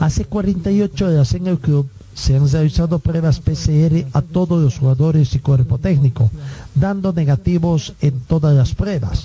Hace 0.00 0.24
48 0.24 1.06
horas 1.06 1.34
en 1.34 1.46
el 1.46 1.58
club 1.58 1.88
se 2.14 2.36
han 2.36 2.48
realizado 2.50 2.98
pruebas 2.98 3.40
PCR 3.40 4.06
a 4.12 4.22
todos 4.22 4.62
los 4.62 4.78
jugadores 4.78 5.34
y 5.34 5.38
cuerpo 5.38 5.78
técnico, 5.78 6.30
dando 6.74 7.12
negativos 7.12 7.94
en 8.00 8.20
todas 8.20 8.54
las 8.54 8.74
pruebas. 8.74 9.24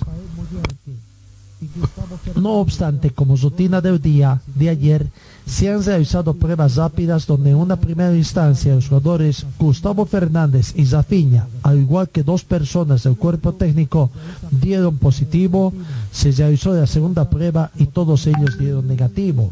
No 2.35 2.53
obstante, 2.55 3.09
como 3.11 3.35
rutina 3.35 3.81
del 3.81 4.01
día 4.01 4.41
de 4.53 4.69
ayer, 4.69 5.07
se 5.45 5.69
han 5.69 5.83
realizado 5.83 6.33
pruebas 6.33 6.75
rápidas 6.75 7.27
donde 7.27 7.51
en 7.51 7.57
una 7.57 7.75
primera 7.75 8.15
instancia 8.15 8.73
los 8.73 8.87
jugadores 8.87 9.45
Gustavo 9.59 10.05
Fernández 10.05 10.73
y 10.75 10.85
Zafiña, 10.85 11.47
al 11.61 11.79
igual 11.79 12.09
que 12.09 12.23
dos 12.23 12.43
personas 12.43 13.03
del 13.03 13.15
cuerpo 13.15 13.53
técnico, 13.53 14.09
dieron 14.49 14.97
positivo, 14.97 15.71
se 16.11 16.31
realizó 16.31 16.73
la 16.73 16.87
segunda 16.87 17.29
prueba 17.29 17.69
y 17.77 17.85
todos 17.85 18.25
ellos 18.25 18.57
dieron 18.57 18.87
negativo. 18.87 19.51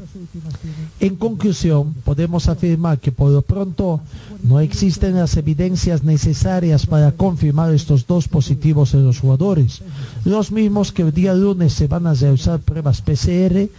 En 0.99 1.15
conclusión, 1.15 1.93
podemos 2.03 2.47
afirmar 2.47 2.99
que 2.99 3.11
por 3.11 3.31
lo 3.31 3.43
pronto 3.43 4.01
no 4.41 4.59
existen 4.59 5.15
las 5.15 5.37
evidencias 5.37 6.03
necesarias 6.03 6.87
para 6.87 7.11
confirmar 7.11 7.73
estos 7.73 8.07
dos 8.07 8.27
positivos 8.27 8.93
en 8.95 9.05
los 9.05 9.19
jugadores, 9.19 9.81
los 10.25 10.51
mismos 10.51 10.91
que 10.91 11.03
el 11.03 11.13
día 11.13 11.33
lunes 11.35 11.73
se 11.73 11.87
van 11.87 12.07
a 12.07 12.13
realizar 12.13 12.59
pruebas 12.59 13.01
PCR, 13.01 13.69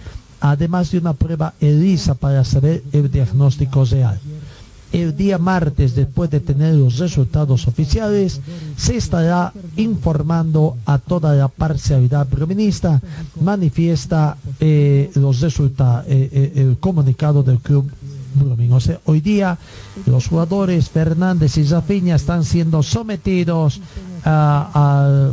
además 0.53 0.91
de 0.91 0.99
una 0.99 1.15
prueba 1.15 1.55
ELISA 1.61 2.15
para 2.15 2.45
saber 2.45 2.83
el 2.93 3.11
diagnóstico 3.11 3.85
real. 3.85 4.19
El 4.93 5.17
día 5.17 5.39
martes, 5.39 5.97
después 5.97 6.31
de 6.31 6.39
tener 6.39 6.75
los 6.75 6.99
resultados 6.99 7.67
oficiales, 7.67 8.41
se 8.77 8.97
estará 8.97 9.53
informando 9.77 10.77
a 10.87 10.99
toda 10.99 11.35
la 11.35 11.49
parcialidad 11.49 12.29
bruminista, 12.31 13.01
manifiesta 13.41 14.37
eh, 14.61 15.11
los 15.17 15.41
resultados, 15.41 16.05
el 16.09 16.77
comunicado 16.79 17.43
del 17.43 17.59
club. 17.59 17.91
O 18.37 19.11
hoy 19.13 19.21
día 19.21 19.57
los 20.07 20.27
jugadores 20.27 20.91
Fernández 20.91 21.57
y 21.57 21.65
Zafiña 21.65 22.17
están 22.17 22.43
siendo 22.45 22.83
sometidos 22.83 23.81
a, 24.25 24.71
a- 24.75 25.33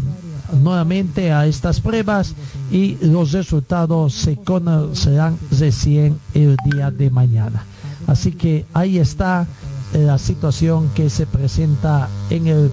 nuevamente 0.53 1.31
a 1.31 1.45
estas 1.45 1.79
pruebas 1.81 2.35
y 2.71 2.97
los 3.01 3.31
resultados 3.31 4.13
se 4.13 4.37
conocerán 4.37 5.37
recién 5.57 6.19
el 6.33 6.57
día 6.71 6.91
de 6.91 7.09
mañana. 7.09 7.65
Así 8.07 8.31
que 8.31 8.65
ahí 8.73 8.97
está 8.97 9.47
eh, 9.93 9.99
la 9.99 10.17
situación 10.17 10.89
que 10.95 11.09
se 11.09 11.25
presenta 11.25 12.09
en 12.29 12.47
el 12.47 12.71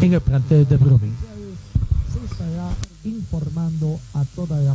en 0.00 0.12
el 0.12 0.20
plantel 0.20 0.68
de 0.68 0.76
Brumming. 0.76 1.16
Se 2.12 2.24
estará 2.32 2.70
informando 3.04 3.98
a 4.14 4.24
toda 4.34 4.58
la 4.60 4.74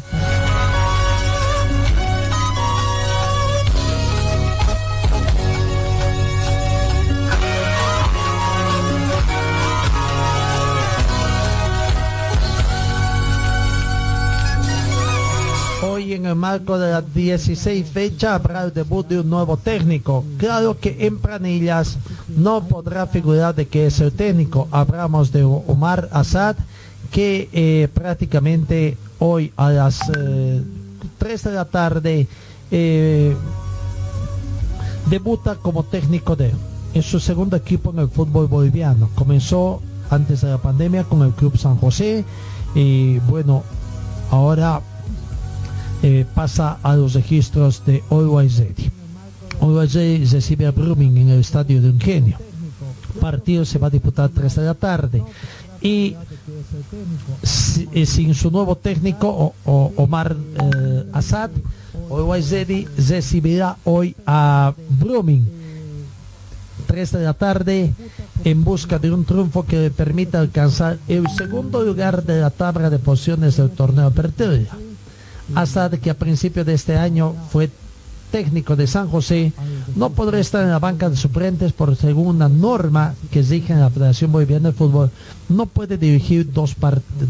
Hoy 15.85 16.14
en 16.14 16.26
el 16.26 16.35
marco 16.35 16.80
de 16.80 16.91
la 16.91 17.01
16 17.01 17.85
fecha 17.89 18.35
habrá 18.35 18.64
el 18.64 18.73
debut 18.73 19.05
de 19.05 19.19
un 19.19 19.30
nuevo 19.30 19.57
técnico. 19.57 20.23
Claro 20.38 20.80
que 20.80 20.95
en 21.05 21.19
planillas 21.19 21.97
no 22.30 22.65
podrá 22.65 23.05
figurar 23.05 23.53
de 23.53 23.68
que 23.68 23.88
es 23.88 23.99
el 23.99 24.14
técnico. 24.14 24.69
Hablamos 24.72 25.34
de 25.34 25.43
Omar 25.43 26.07
Assad 26.14 26.55
que 27.11 27.49
eh, 27.51 27.89
prácticamente 27.93 28.97
hoy 29.19 29.51
a 29.57 29.72
las 29.72 29.99
3 31.18 31.43
de 31.43 31.51
la 31.51 31.65
tarde 31.65 32.27
eh, 32.72 33.35
debuta 35.10 35.55
como 35.55 35.84
técnico 35.84 36.38
de 36.38 36.53
en 36.93 37.03
su 37.03 37.19
segundo 37.19 37.57
equipo 37.57 37.91
en 37.91 37.99
el 37.99 38.07
fútbol 38.07 38.47
boliviano. 38.47 39.10
Comenzó 39.15 39.81
antes 40.10 40.41
de 40.41 40.49
la 40.49 40.60
pandemia 40.60 41.03
con 41.03 41.23
el 41.23 41.34
Club 41.34 41.57
San 41.57 41.76
José 41.76 42.23
y 42.73 43.19
bueno, 43.19 43.64
ahora 44.31 44.81
eh, 46.03 46.25
pasa 46.35 46.80
a 46.84 46.97
los 46.97 47.13
registros 47.13 47.85
de 47.85 48.03
Always 48.09 48.57
Ready. 48.57 48.91
Always 49.61 49.93
Ready 49.93 50.25
recibe 50.25 50.65
a 50.65 50.71
Brumming 50.71 51.15
en 51.17 51.30
el 51.30 51.39
estadio 51.39 51.81
de 51.81 51.88
Ingenio. 51.88 52.38
Partido 53.21 53.63
se 53.63 53.80
va 53.80 53.88
a 53.88 53.89
disputar 53.89 54.25
a 54.25 54.30
3 54.30 54.55
de 54.55 54.63
la 54.63 54.73
tarde. 54.73 55.23
Y 55.81 56.15
eh, 57.93 58.05
sin 58.05 58.35
su 58.35 58.51
nuevo 58.51 58.75
técnico, 58.75 59.53
Omar 59.63 60.35
eh, 60.35 61.05
Assad, 61.13 61.51
Always 62.11 62.51
recibirá 62.97 63.77
hoy 63.85 64.13
a 64.25 64.73
Brumming 64.99 65.45
3 66.85 67.11
de 67.13 67.23
la 67.23 67.34
tarde 67.34 67.93
en 68.43 68.63
busca 68.63 68.99
de 68.99 69.09
un 69.11 69.23
triunfo 69.23 69.65
que 69.65 69.80
le 69.80 69.89
permita 69.89 70.39
alcanzar 70.39 70.97
el 71.07 71.30
segundo 71.30 71.81
lugar 71.81 72.23
de 72.23 72.41
la 72.41 72.49
tabla 72.49 72.89
de 72.89 72.99
posiciones 72.99 73.55
del 73.55 73.69
torneo 73.69 74.07
Apertura. 74.07 74.77
Assad, 75.55 75.93
que 75.99 76.09
a 76.09 76.13
principios 76.17 76.65
de 76.65 76.73
este 76.73 76.95
año 76.97 77.33
fue 77.51 77.69
técnico 78.31 78.75
de 78.75 78.87
San 78.87 79.07
José, 79.09 79.53
no 79.95 80.09
podrá 80.09 80.39
estar 80.39 80.63
en 80.63 80.71
la 80.71 80.79
banca 80.79 81.07
de 81.07 81.15
suplentes 81.15 81.71
por 81.71 81.95
según 81.95 82.27
una 82.27 82.49
norma 82.49 83.13
que 83.29 83.41
en 83.41 83.79
la 83.79 83.91
Federación 83.91 84.31
Boliviana 84.31 84.69
de 84.69 84.75
Fútbol, 84.75 85.11
no 85.49 85.67
puede 85.67 85.97
dirigir 85.99 86.51
dos, 86.51 86.75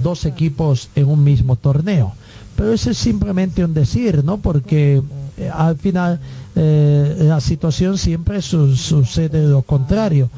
dos 0.01 0.25
equipos 0.25 0.87
en 0.95 1.09
un 1.09 1.21
mismo 1.23 1.57
torneo. 1.57 2.13
Pero 2.55 2.71
eso 2.71 2.91
es 2.91 2.97
simplemente 2.97 3.65
un 3.65 3.73
decir, 3.73 4.23
¿no? 4.23 4.37
Porque 4.37 5.01
eh, 5.37 5.49
al 5.53 5.75
final 5.75 6.19
eh, 6.55 7.17
la 7.19 7.41
situación 7.41 7.97
siempre 7.97 8.41
su- 8.41 8.77
sucede 8.77 9.45
lo 9.45 9.63
contrario, 9.63 10.29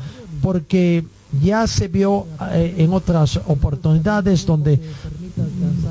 porque 0.41 1.03
ya 1.43 1.67
se 1.67 1.89
vio 1.89 2.25
eh, 2.53 2.75
en 2.79 2.93
otras 2.93 3.39
oportunidades 3.45 4.45
donde 4.45 4.79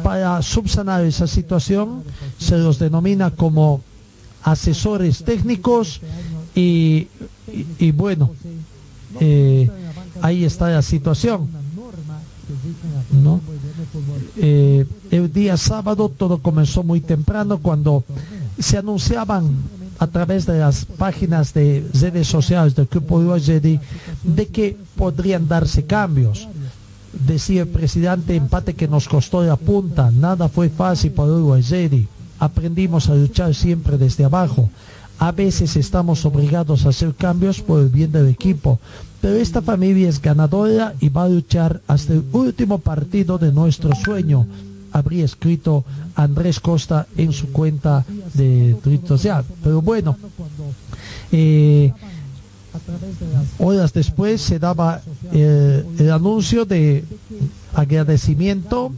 para 0.03 0.41
subsanar 0.43 1.05
esa 1.05 1.27
situación 1.27 2.03
se 2.39 2.57
los 2.59 2.79
denomina 2.79 3.31
como 3.31 3.81
asesores 4.43 5.25
técnicos 5.25 6.01
y, 6.55 7.09
y- 7.79 7.91
bueno, 7.93 8.31
eh, 9.21 9.71
ahí 10.23 10.45
está 10.45 10.69
la 10.71 10.83
situación. 10.83 11.49
Eh, 14.37 14.85
el 15.11 15.33
día 15.33 15.57
sábado 15.57 16.09
todo 16.09 16.39
comenzó 16.39 16.83
muy 16.83 17.01
temprano 17.01 17.59
cuando 17.59 18.05
se 18.59 18.77
anunciaban 18.79 19.51
a 19.99 20.07
través 20.09 20.45
de 20.47 20.59
las 20.59 20.85
páginas 20.85 21.55
de 21.55 21.87
redes 21.95 22.27
sociales 22.27 22.75
del 22.75 22.89
Uruguay 22.93 23.41
Jedi 23.41 23.81
de 24.23 24.47
que 24.49 24.77
podrían 24.97 25.47
darse 25.49 25.85
cambios. 25.85 26.49
Decía 27.27 27.63
el 27.63 27.69
presidente, 27.69 28.35
empate 28.35 28.75
que 28.75 28.89
nos 28.89 29.09
costó 29.09 29.43
la 29.43 29.57
punta, 29.57 30.11
nada 30.11 30.49
fue 30.49 30.69
fácil 30.69 31.13
para 31.13 31.33
Uruguay. 31.33 32.09
Aprendimos 32.39 33.09
a 33.09 33.15
luchar 33.15 33.55
siempre 33.55 33.97
desde 33.97 34.25
abajo. 34.25 34.69
A 35.19 35.31
veces 35.33 35.77
estamos 35.77 36.25
obligados 36.25 36.85
a 36.85 36.89
hacer 36.89 37.15
cambios 37.15 37.61
por 37.61 37.81
el 37.81 37.89
bien 37.89 38.11
del 38.11 38.29
equipo, 38.29 38.81
pero 39.21 39.37
esta 39.37 39.63
familia 39.63 40.09
es 40.09 40.21
ganadora 40.21 40.95
y 41.01 41.09
va 41.09 41.25
a 41.25 41.29
luchar 41.29 41.81
hasta 41.87 42.13
el 42.13 42.25
último 42.33 42.79
partido 42.79 43.39
de 43.39 43.53
nuestro 43.53 43.95
sueño, 43.95 44.47
habría 44.95 45.25
escrito 45.25 45.85
Andrés 46.15 46.61
Costa 46.61 47.07
en 47.17 47.33
su 47.33 47.49
cuenta 47.49 48.05
de 48.33 48.77
Twitter 48.83 49.09
social. 49.09 49.45
Pero 49.63 49.83
bueno, 49.83 50.17
eh, 51.33 51.93
horas 53.59 53.93
después 53.93 54.41
se 54.41 54.59
daba 54.59 55.01
eh, 55.33 55.85
el 55.99 56.11
anuncio 56.11 56.65
de 56.65 57.05
agradecimiento 57.75 58.93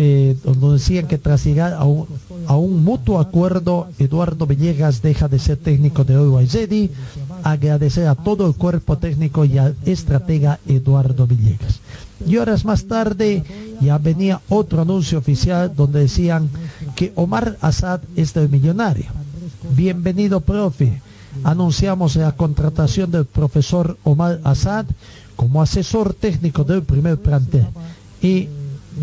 eh, 0.00 0.36
donde 0.44 0.74
decían 0.74 1.08
que 1.08 1.18
tras 1.18 1.44
llegar 1.44 1.72
a 1.72 1.84
un, 1.84 2.84
mutuo 2.84 3.18
acuerdo, 3.18 3.88
Eduardo 3.98 4.46
Villegas 4.46 5.02
deja 5.02 5.26
de 5.26 5.40
ser 5.40 5.56
técnico 5.56 6.04
de 6.04 6.16
Uruguay 6.16 6.48
agradecer 7.42 8.06
a 8.06 8.14
todo 8.14 8.46
el 8.46 8.54
cuerpo 8.54 8.98
técnico 8.98 9.44
y 9.44 9.58
al 9.58 9.74
estratega 9.84 10.60
Eduardo 10.68 11.26
Villegas. 11.26 11.80
Y 12.24 12.36
horas 12.36 12.64
más 12.64 12.84
tarde 12.84 13.42
ya 13.80 13.98
venía 13.98 14.40
otro 14.48 14.82
anuncio 14.82 15.18
oficial 15.18 15.72
donde 15.74 16.00
decían 16.00 16.48
que 16.94 17.12
Omar 17.16 17.56
Assad 17.60 18.00
es 18.14 18.34
del 18.34 18.48
millonario. 18.48 19.06
Bienvenido, 19.74 20.40
profe. 20.40 21.00
Anunciamos 21.44 22.16
la 22.16 22.32
contratación 22.32 23.10
del 23.10 23.24
profesor 23.24 23.96
Omar 24.04 24.40
Assad 24.44 24.86
como 25.36 25.62
asesor 25.62 26.14
técnico 26.14 26.64
del 26.64 26.82
primer 26.82 27.18
plantel. 27.18 27.66
Y 28.20 28.48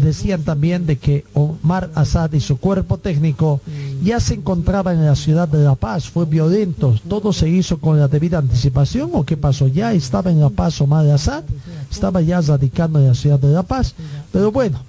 decían 0.02 0.44
también 0.44 0.86
de 0.86 0.98
que 0.98 1.24
Omar 1.34 1.90
Assad 1.96 2.34
y 2.34 2.40
su 2.40 2.58
cuerpo 2.58 2.98
técnico 2.98 3.62
ya 4.04 4.20
se 4.20 4.36
encontraban 4.36 4.98
en 4.98 5.06
la 5.06 5.16
ciudad 5.16 5.48
de 5.48 5.64
La 5.64 5.76
Paz, 5.76 6.10
fue 6.10 6.26
violento, 6.26 6.96
todo 7.08 7.32
se 7.34 7.50
hizo 7.50 7.80
con 7.80 8.00
la 8.00 8.08
debida 8.08 8.38
anticipación 8.38 9.12
o 9.14 9.24
qué 9.24 9.38
pasó, 9.38 9.68
ya 9.68 9.94
estaba 9.94 10.32
en 10.32 10.40
La 10.40 10.50
Paz 10.50 10.82
Omar 10.82 11.08
Assad, 11.10 11.44
estaba 11.90 12.22
ya 12.22 12.42
radicando 12.42 13.00
en 13.00 13.08
la 13.08 13.16
ciudad 13.16 13.40
de 13.40 13.54
La 13.54 13.64
Paz, 13.64 13.96
pero 14.32 14.52
bueno, 14.52 14.80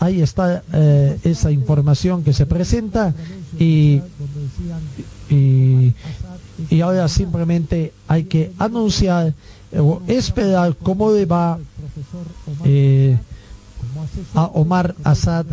ahí 0.00 0.20
está 0.20 0.62
eh, 0.72 1.18
esa 1.22 1.50
información 1.50 2.22
que 2.22 2.32
se 2.32 2.46
presenta 2.46 3.14
y, 3.58 4.00
y, 5.30 5.94
y 6.70 6.80
ahora 6.80 7.08
simplemente 7.08 7.92
hay 8.08 8.24
que 8.24 8.52
anunciar 8.58 9.34
eh, 9.72 9.80
o 9.80 10.02
esperar 10.06 10.74
cómo 10.82 11.12
le 11.12 11.26
va 11.26 11.58
eh, 12.64 13.18
a 14.34 14.44
Omar 14.44 14.94
Assad 15.04 15.46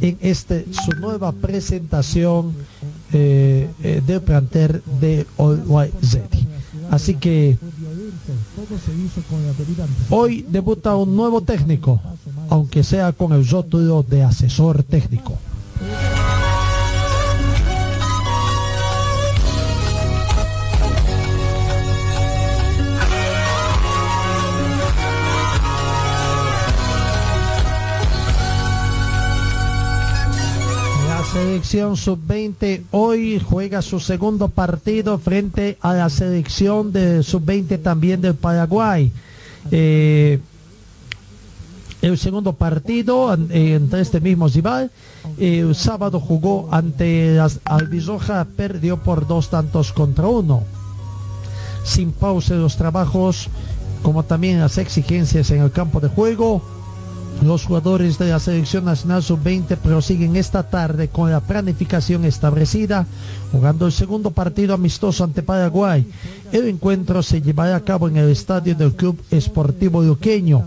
en 0.00 0.18
este 0.20 0.66
su 0.72 0.92
nueva 0.92 1.32
presentación 1.32 2.54
eh, 3.12 3.68
eh, 3.82 4.02
del 4.06 4.20
plantel 4.20 4.82
de 5.00 5.26
Ready. 5.38 6.46
Así 6.90 7.14
que 7.14 7.58
hoy 10.10 10.46
debuta 10.48 10.96
un 10.96 11.16
nuevo 11.16 11.40
técnico, 11.42 12.00
aunque 12.48 12.82
sea 12.82 13.12
con 13.12 13.32
el 13.32 13.46
rótulo 13.46 14.02
de 14.02 14.22
asesor 14.22 14.82
técnico. 14.82 15.38
Selección 31.32 31.96
sub-20 31.96 32.84
hoy 32.90 33.38
juega 33.38 33.82
su 33.82 34.00
segundo 34.00 34.48
partido 34.48 35.18
frente 35.18 35.76
a 35.82 35.92
la 35.92 36.08
selección 36.08 36.90
de 36.90 37.22
sub-20 37.22 37.82
también 37.82 38.20
del 38.22 38.34
Paraguay. 38.34 39.12
Eh, 39.70 40.40
el 42.00 42.16
segundo 42.16 42.54
partido 42.54 43.34
eh, 43.34 43.74
entre 43.74 44.00
este 44.00 44.20
mismo 44.20 44.48
rival, 44.48 44.90
eh, 45.36 45.58
el 45.58 45.74
sábado 45.74 46.18
jugó 46.18 46.68
ante 46.70 47.34
las 47.34 47.60
Albirroja, 47.64 48.46
perdió 48.56 48.96
por 48.96 49.26
dos 49.26 49.50
tantos 49.50 49.92
contra 49.92 50.28
uno. 50.28 50.62
Sin 51.84 52.12
pausa 52.12 52.54
los 52.54 52.76
trabajos, 52.76 53.48
como 54.02 54.22
también 54.22 54.60
las 54.60 54.78
exigencias 54.78 55.50
en 55.50 55.62
el 55.62 55.72
campo 55.72 56.00
de 56.00 56.08
juego, 56.08 56.62
Los 57.42 57.64
jugadores 57.64 58.18
de 58.18 58.30
la 58.30 58.40
Selección 58.40 58.84
Nacional 58.84 59.22
Sub-20 59.22 59.76
prosiguen 59.76 60.34
esta 60.34 60.64
tarde 60.64 61.08
con 61.08 61.30
la 61.30 61.40
planificación 61.40 62.24
establecida, 62.24 63.06
jugando 63.52 63.86
el 63.86 63.92
segundo 63.92 64.32
partido 64.32 64.74
amistoso 64.74 65.22
ante 65.22 65.42
Paraguay. 65.42 66.06
El 66.50 66.66
encuentro 66.66 67.22
se 67.22 67.40
llevará 67.40 67.76
a 67.76 67.84
cabo 67.84 68.08
en 68.08 68.16
el 68.16 68.28
estadio 68.30 68.74
del 68.74 68.94
Club 68.94 69.22
Esportivo 69.30 70.02
Luqueño 70.02 70.66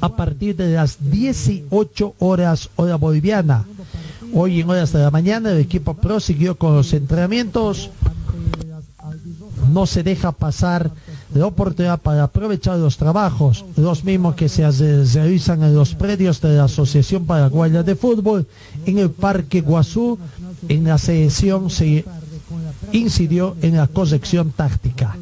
a 0.00 0.08
partir 0.16 0.54
de 0.56 0.72
las 0.74 0.98
18 1.10 2.14
horas 2.20 2.70
hora 2.76 2.96
boliviana. 2.96 3.64
Hoy 4.32 4.60
en 4.60 4.70
horas 4.70 4.92
de 4.92 5.00
la 5.00 5.10
mañana 5.10 5.50
el 5.50 5.58
equipo 5.58 5.94
prosiguió 5.94 6.56
con 6.56 6.74
los 6.76 6.92
entrenamientos. 6.92 7.90
No 9.72 9.86
se 9.86 10.02
deja 10.02 10.32
pasar 10.32 10.92
la 11.34 11.46
oportunidad 11.46 12.00
para 12.00 12.24
aprovechar 12.24 12.78
los 12.78 12.96
trabajos, 12.96 13.64
los 13.76 14.04
mismos 14.04 14.34
que 14.34 14.48
se 14.48 14.70
realizan 14.70 15.62
en 15.62 15.74
los 15.74 15.94
predios 15.94 16.40
de 16.40 16.56
la 16.56 16.64
Asociación 16.64 17.26
Paraguaya 17.26 17.82
de 17.82 17.96
Fútbol, 17.96 18.46
en 18.86 18.98
el 18.98 19.10
Parque 19.10 19.60
Guazú, 19.60 20.18
en 20.68 20.84
la 20.84 20.98
selección 20.98 21.70
se 21.70 22.04
incidió 22.92 23.56
en 23.60 23.76
la 23.76 23.86
corrección 23.86 24.52
táctica. 24.52 25.16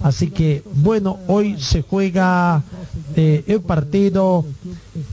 Así 0.00 0.28
que, 0.30 0.62
bueno, 0.76 1.18
hoy 1.26 1.56
se 1.58 1.82
juega 1.82 2.62
eh, 3.16 3.42
el 3.48 3.60
partido 3.60 4.44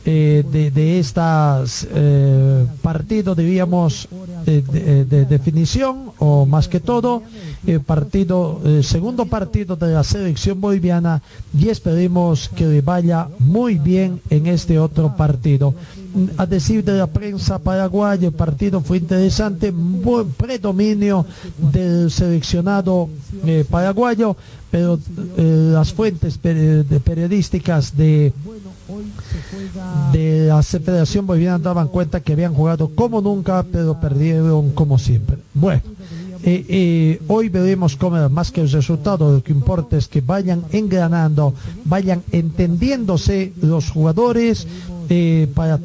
eh, 0.05 0.43
de, 0.51 0.69
de 0.69 0.99
estas 0.99 1.87
eh, 1.91 2.65
partido, 2.83 3.33
diríamos, 3.33 4.07
de, 4.45 4.61
de- 4.61 5.05
de 5.05 5.25
definición, 5.25 6.11
o 6.19 6.45
más 6.45 6.67
que 6.67 6.79
todo, 6.79 7.23
el 7.65 7.81
partido, 7.81 8.61
el 8.63 8.83
segundo 8.83 9.25
partido 9.25 9.75
de 9.75 9.91
la 9.91 10.03
selección 10.03 10.61
boliviana, 10.61 11.21
y 11.57 11.69
esperemos 11.69 12.49
que 12.49 12.67
le 12.67 12.81
vaya 12.81 13.27
muy 13.39 13.79
bien 13.79 14.21
en 14.29 14.45
este 14.45 14.77
otro 14.77 15.15
partido. 15.17 15.73
A 16.37 16.45
decir 16.45 16.83
de 16.83 16.93
la 16.99 17.07
prensa 17.07 17.57
paraguaya, 17.59 18.27
el 18.27 18.33
partido 18.33 18.81
fue 18.81 18.97
interesante, 18.97 19.71
buen 19.71 20.29
predominio 20.31 21.25
del 21.57 22.09
seleccionado 22.11 23.09
eh, 23.45 23.65
paraguayo, 23.69 24.37
pero 24.75 24.99
eh, 25.37 25.69
las 25.71 25.93
fuentes 25.93 26.37
periodísticas 26.37 27.95
de 27.95 28.33
de 30.11 30.47
la 30.47 30.61
Federación 30.61 31.25
Boliviana 31.25 31.59
daban 31.59 31.87
cuenta 31.87 32.19
que 32.19 32.33
habían 32.33 32.53
jugado 32.53 32.89
como 32.89 33.21
nunca, 33.21 33.63
pero 33.63 33.97
perdieron 34.01 34.71
como 34.71 34.99
siempre. 34.99 35.37
Bueno, 35.53 35.81
eh, 36.43 36.65
eh, 36.67 37.21
hoy 37.27 37.47
veremos 37.47 37.95
cómo 37.95 38.29
más 38.29 38.51
que 38.51 38.61
el 38.61 38.69
resultado, 38.69 39.33
lo 39.33 39.41
que 39.41 39.53
importa 39.53 39.95
es 39.95 40.09
que 40.09 40.19
vayan 40.19 40.63
engranando, 40.71 41.53
vayan 41.85 42.21
entendiéndose 42.31 43.53
los 43.61 43.89
jugadores 43.89 44.67
eh, 45.07 45.47
para 45.53 45.79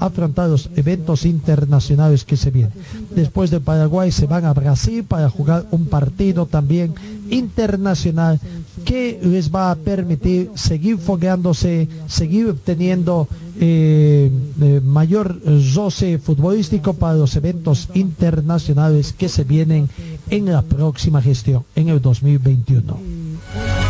afrontar 0.00 0.48
los 0.48 0.70
eventos 0.76 1.26
internacionales 1.26 2.24
que 2.24 2.36
se 2.36 2.50
vienen. 2.50 2.72
Después 3.14 3.50
de 3.50 3.60
Paraguay 3.60 4.10
se 4.10 4.26
van 4.26 4.46
a 4.46 4.54
Brasil 4.54 5.04
para 5.04 5.28
jugar 5.28 5.66
un 5.70 5.86
partido 5.86 6.46
también 6.46 6.94
internacional 7.30 8.40
que 8.84 9.18
les 9.22 9.52
va 9.54 9.70
a 9.70 9.74
permitir 9.74 10.50
seguir 10.54 10.98
fogueándose, 10.98 11.88
seguir 12.06 12.48
obteniendo 12.48 13.28
eh, 13.58 14.30
eh, 14.60 14.80
mayor 14.84 15.40
roce 15.74 16.18
futbolístico 16.18 16.94
para 16.94 17.14
los 17.14 17.34
eventos 17.36 17.88
internacionales 17.94 19.12
que 19.12 19.28
se 19.28 19.44
vienen 19.44 19.88
en 20.30 20.46
la 20.46 20.62
próxima 20.62 21.22
gestión, 21.22 21.64
en 21.74 21.88
el 21.88 22.00
2021. 22.00 23.85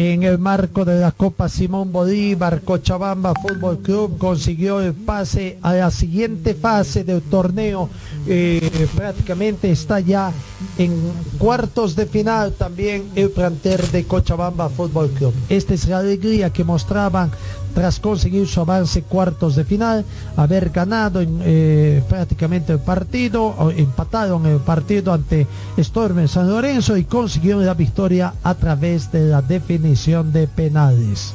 En 0.00 0.22
el 0.22 0.38
marco 0.38 0.84
de 0.84 1.00
la 1.00 1.10
Copa 1.10 1.48
Simón 1.48 1.90
Bolívar, 1.90 2.62
Cochabamba 2.62 3.34
Fútbol 3.34 3.78
Club 3.78 4.16
consiguió 4.16 4.80
el 4.80 4.94
pase 4.94 5.58
a 5.60 5.74
la 5.74 5.90
siguiente 5.90 6.54
fase 6.54 7.02
del 7.02 7.20
torneo. 7.20 7.90
Eh, 8.28 8.86
prácticamente 8.94 9.68
está 9.72 9.98
ya 9.98 10.30
en 10.78 10.94
cuartos 11.38 11.96
de 11.96 12.06
final 12.06 12.52
también 12.52 13.10
el 13.16 13.30
plantel 13.30 13.90
de 13.90 14.04
Cochabamba 14.04 14.68
Fútbol 14.68 15.10
Club. 15.10 15.34
Esta 15.48 15.74
es 15.74 15.88
la 15.88 15.98
alegría 15.98 16.50
que 16.50 16.62
mostraban 16.62 17.32
tras 17.74 18.00
conseguir 18.00 18.46
su 18.46 18.60
avance 18.60 19.02
cuartos 19.02 19.56
de 19.56 19.64
final, 19.64 20.04
haber 20.36 20.70
ganado 20.70 21.20
en, 21.20 21.40
eh, 21.42 22.02
prácticamente 22.08 22.72
el 22.72 22.80
partido, 22.80 23.72
empataron 23.76 24.46
el 24.46 24.58
partido 24.58 25.12
ante 25.12 25.46
Storm 25.76 26.26
San 26.28 26.48
Lorenzo 26.48 26.96
y 26.96 27.04
consiguieron 27.04 27.64
la 27.64 27.74
victoria 27.74 28.34
a 28.42 28.54
través 28.54 29.12
de 29.12 29.26
la 29.26 29.42
definición 29.42 30.32
de 30.32 30.46
penales. 30.46 31.34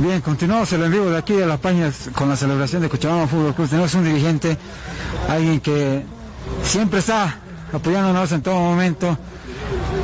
Bien, 0.00 0.20
continuamos 0.20 0.70
el 0.72 0.82
en 0.82 0.92
vivo 0.92 1.10
de 1.10 1.16
aquí 1.16 1.32
de 1.32 1.46
La 1.46 1.56
Paña 1.56 1.90
con 2.14 2.28
la 2.28 2.36
celebración 2.36 2.82
de 2.82 2.88
Cochabamba 2.88 3.26
Fútbol 3.26 3.54
Club. 3.54 3.68
Tenemos 3.68 3.94
un 3.94 4.04
dirigente, 4.04 4.58
alguien 5.26 5.58
que 5.60 6.04
siempre 6.62 6.98
está 6.98 7.38
apoyándonos 7.72 8.30
en 8.32 8.42
todo 8.42 8.56
momento. 8.56 9.16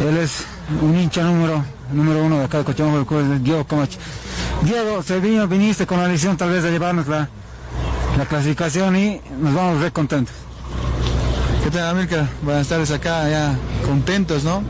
Él 0.00 0.16
es 0.16 0.44
un 0.80 0.98
hincha 0.98 1.22
número, 1.22 1.62
número 1.92 2.24
uno 2.24 2.38
de 2.38 2.44
acá 2.46 2.58
de 2.58 2.64
Cochabamba 2.64 3.04
Fútbol 3.04 3.24
Club, 3.26 3.42
Diego 3.42 3.66
Camacho. 3.66 3.98
Diego, 4.62 5.02
se 5.02 5.20
vino, 5.20 5.46
viniste 5.46 5.86
con 5.86 6.00
la 6.00 6.08
misión 6.08 6.38
tal 6.38 6.50
vez 6.50 6.62
de 6.62 6.70
llevarnos 6.70 7.06
la, 7.06 7.28
la 8.16 8.24
clasificación 8.24 8.96
y 8.96 9.20
nos 9.40 9.54
vamos 9.54 9.82
re 9.82 9.92
contentos. 9.92 10.34
¿Qué 11.64 11.70
tal, 11.70 11.90
América? 11.90 12.28
Buenas 12.42 12.66
tardes 12.66 12.90
acá, 12.90 13.28
ya 13.28 13.54
contentos, 13.86 14.42
¿no? 14.42 14.62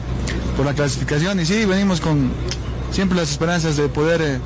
Por 0.57 0.66
la 0.66 0.74
clasificación 0.74 1.39
y 1.39 1.47
sí, 1.47 1.65
venimos 1.65 2.01
con 2.01 2.32
siempre 2.90 3.16
las 3.16 3.31
esperanzas 3.31 3.77
de 3.77 3.89
poder, 3.89 4.20
eh, 4.20 4.40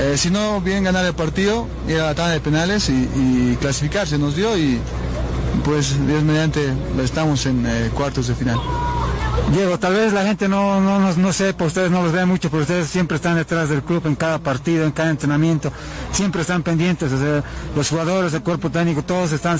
eh, 0.00 0.16
si 0.16 0.30
no 0.30 0.60
bien 0.60 0.84
ganar 0.84 1.04
el 1.04 1.14
partido, 1.14 1.66
ir 1.88 2.00
a 2.00 2.06
la 2.06 2.14
tanda 2.14 2.32
de 2.32 2.40
penales 2.40 2.88
y, 2.88 2.92
y 2.92 3.56
clasificarse. 3.60 4.18
Nos 4.18 4.34
dio 4.34 4.56
y 4.56 4.80
pues 5.64 5.94
Dios 6.06 6.22
mediante 6.22 6.72
estamos 7.02 7.44
en 7.46 7.66
eh, 7.66 7.90
cuartos 7.94 8.26
de 8.28 8.34
final. 8.34 8.58
Diego, 9.52 9.78
tal 9.78 9.94
vez 9.94 10.12
la 10.12 10.24
gente 10.24 10.48
no, 10.48 10.80
no, 10.80 11.00
no, 11.00 11.12
no 11.12 11.32
sepa, 11.32 11.64
ustedes 11.64 11.90
no 11.90 12.02
los 12.02 12.12
ven 12.12 12.28
mucho, 12.28 12.50
pero 12.50 12.62
ustedes 12.62 12.86
siempre 12.86 13.16
están 13.16 13.34
detrás 13.34 13.68
del 13.68 13.82
club 13.82 14.06
en 14.06 14.14
cada 14.14 14.38
partido, 14.38 14.84
en 14.84 14.92
cada 14.92 15.10
entrenamiento, 15.10 15.72
siempre 16.12 16.42
están 16.42 16.62
pendientes, 16.62 17.10
o 17.10 17.18
sea, 17.18 17.42
los 17.74 17.88
jugadores, 17.88 18.32
el 18.32 18.42
cuerpo 18.42 18.70
técnico, 18.70 19.02
todos 19.02 19.32
están, 19.32 19.58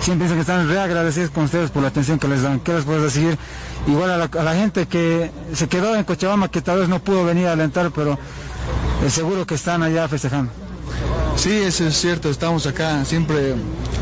siempre 0.00 0.24
dicen 0.26 0.38
que 0.38 0.40
están 0.40 0.68
re 0.68 0.80
agradecidos 0.80 1.30
con 1.30 1.44
ustedes 1.44 1.70
por 1.70 1.82
la 1.82 1.88
atención 1.88 2.18
que 2.18 2.26
les 2.26 2.42
dan. 2.42 2.58
¿Qué 2.60 2.72
les 2.72 2.84
puedes 2.84 3.02
decir? 3.02 3.38
Igual 3.86 4.10
a 4.10 4.16
la, 4.16 4.24
a 4.24 4.42
la 4.42 4.54
gente 4.54 4.86
que 4.88 5.30
se 5.54 5.68
quedó 5.68 5.94
en 5.94 6.02
Cochabamba, 6.02 6.48
que 6.48 6.60
tal 6.60 6.80
vez 6.80 6.88
no 6.88 6.98
pudo 6.98 7.24
venir 7.24 7.46
a 7.46 7.52
alentar, 7.52 7.92
pero 7.94 8.18
seguro 9.08 9.46
que 9.46 9.54
están 9.54 9.82
allá 9.82 10.06
festejando. 10.08 10.50
Sí, 11.36 11.52
eso 11.52 11.86
es 11.86 11.96
cierto, 12.00 12.30
estamos 12.30 12.66
acá 12.66 13.04
siempre 13.04 13.54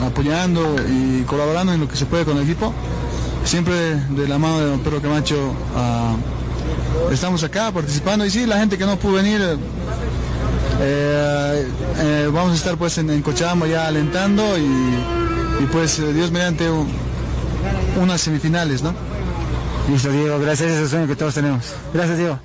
apoyando 0.05 0.77
y 0.89 1.23
colaborando 1.25 1.73
en 1.73 1.81
lo 1.81 1.89
que 1.89 1.97
se 1.97 2.07
puede 2.07 2.25
con 2.25 2.37
el 2.39 2.45
equipo. 2.45 2.73
Siempre 3.45 3.75
de 3.95 4.27
la 4.29 4.39
mano 4.39 4.59
de 4.59 4.67
don 4.67 4.81
Pedro 4.81 5.01
Camacho 5.01 5.53
ah, 5.77 6.17
estamos 7.13 7.45
acá 7.45 7.71
participando 7.71 8.25
y 8.25 8.31
sí, 8.31 8.47
la 8.47 8.59
gente 8.59 8.77
que 8.79 8.85
no 8.87 8.97
pudo 8.99 9.15
venir, 9.15 9.41
eh, 10.81 11.69
eh, 11.99 12.31
vamos 12.33 12.53
a 12.53 12.55
estar 12.57 12.77
pues 12.77 12.99
en, 12.99 13.11
en 13.11 13.23
Cochabamba 13.23 13.67
ya 13.67 13.87
alentando 13.87 14.59
y, 14.59 14.63
y, 15.63 15.67
pues 15.71 15.99
eh, 16.01 16.13
Dios 16.13 16.31
mediante 16.31 16.69
un- 16.71 16.89
unas 18.01 18.21
semifinales, 18.21 18.83
¿no? 18.83 18.93
Listo, 19.91 20.11
Diego, 20.11 20.39
gracias 20.41 20.71
a 20.73 20.75
ese 20.81 20.89
sueño 20.89 21.07
que 21.07 21.15
todos 21.17 21.35
tenemos. 21.35 21.63
Gracias, 21.95 22.19
Diego. 22.19 22.39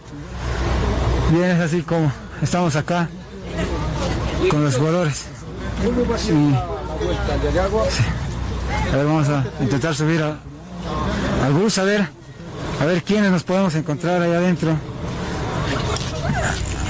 Bien, 1.31 1.51
es 1.51 1.59
así 1.61 1.81
como 1.81 2.11
estamos 2.41 2.75
acá 2.75 3.07
con 4.49 4.63
los 4.63 4.75
jugadores. 4.75 5.25
Y- 6.29 6.53
a 8.91 8.95
ver, 8.95 9.05
vamos 9.05 9.27
a 9.29 9.43
intentar 9.61 9.95
subir 9.95 10.21
a- 10.21 10.37
al 11.45 11.53
bus 11.53 11.77
a 11.77 11.83
ver, 11.83 12.07
a 12.79 12.85
ver 12.85 13.03
quiénes 13.03 13.31
nos 13.31 13.43
podemos 13.43 13.73
encontrar 13.75 14.21
ahí 14.21 14.31
adentro. 14.33 14.75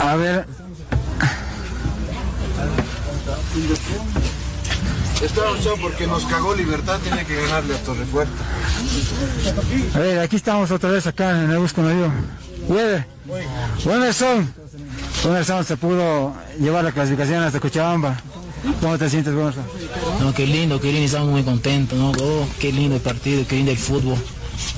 A 0.04 0.16
ver, 0.16 0.46
Está 5.22 5.42
porque 5.80 6.08
nos 6.08 6.26
cagó 6.26 6.56
Libertad, 6.56 7.00
tiene 7.04 7.24
que 7.26 7.36
ganarle 7.36 7.76
a 7.76 7.78
Torrefuerte. 7.84 8.34
a 9.94 10.00
ver, 10.00 10.20
aquí 10.20 10.36
estamos 10.38 10.72
otra 10.72 10.90
vez 10.90 11.06
acá 11.06 11.30
en 11.44 11.52
el 11.52 11.60
bus 11.60 11.74
con 11.74 11.86
Diego. 11.88 12.12
Weber, 12.72 13.06
Wemerson. 13.86 14.54
Wemerson 15.26 15.66
se 15.66 15.76
pudo 15.76 16.34
llevar 16.58 16.86
la 16.86 16.94
clasificación 16.94 17.44
hasta 17.44 17.60
Cochabamba. 17.60 18.18
¿Cómo 18.80 18.98
te 18.98 19.10
sientes, 19.10 19.34
Gonzalo? 19.34 19.66
No, 20.22 20.34
qué 20.34 20.48
lindo, 20.48 20.80
qué 20.80 20.94
lindo, 20.94 21.06
estamos 21.06 21.30
muy 21.30 21.44
contentos, 21.44 22.00
¿no? 22.00 22.12
Oh, 22.12 22.48
qué 22.60 22.72
lindo 22.72 22.96
el 22.96 23.02
partido, 23.02 23.46
qué 23.46 23.58
lindo 23.58 23.72
el 23.72 23.78
fútbol. 23.78 24.18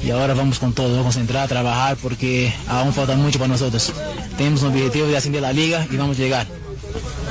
Y 0.04 0.10
ahora 0.10 0.34
vamos 0.34 0.58
con 0.58 0.74
todo, 0.74 0.98
vamos 0.98 1.18
a 1.18 1.20
entrar 1.20 1.44
a 1.44 1.48
trabajar 1.48 1.96
porque 1.98 2.52
aún 2.68 2.94
falta 2.94 3.16
mucho 3.16 3.38
para 3.38 3.50
nosotros. 3.50 3.94
Tenemos 4.38 4.64
un 4.64 4.70
objetivo 4.70 5.06
de 5.06 5.16
ascender 5.16 5.46
a 5.46 5.50
la 5.50 5.54
liga 5.54 5.86
y 5.92 5.96
vamos 5.96 6.18
a 6.18 6.22
llegar. 6.22 6.48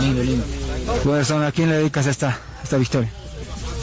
Lindo, 0.01 0.22
lindo. 0.22 0.44
Bueno, 1.05 1.44
¿a 1.44 1.51
quién 1.51 1.70
le 1.70 1.76
dedicas 1.78 2.06
esta, 2.06 2.39
esta 2.62 2.76
victoria? 2.76 3.10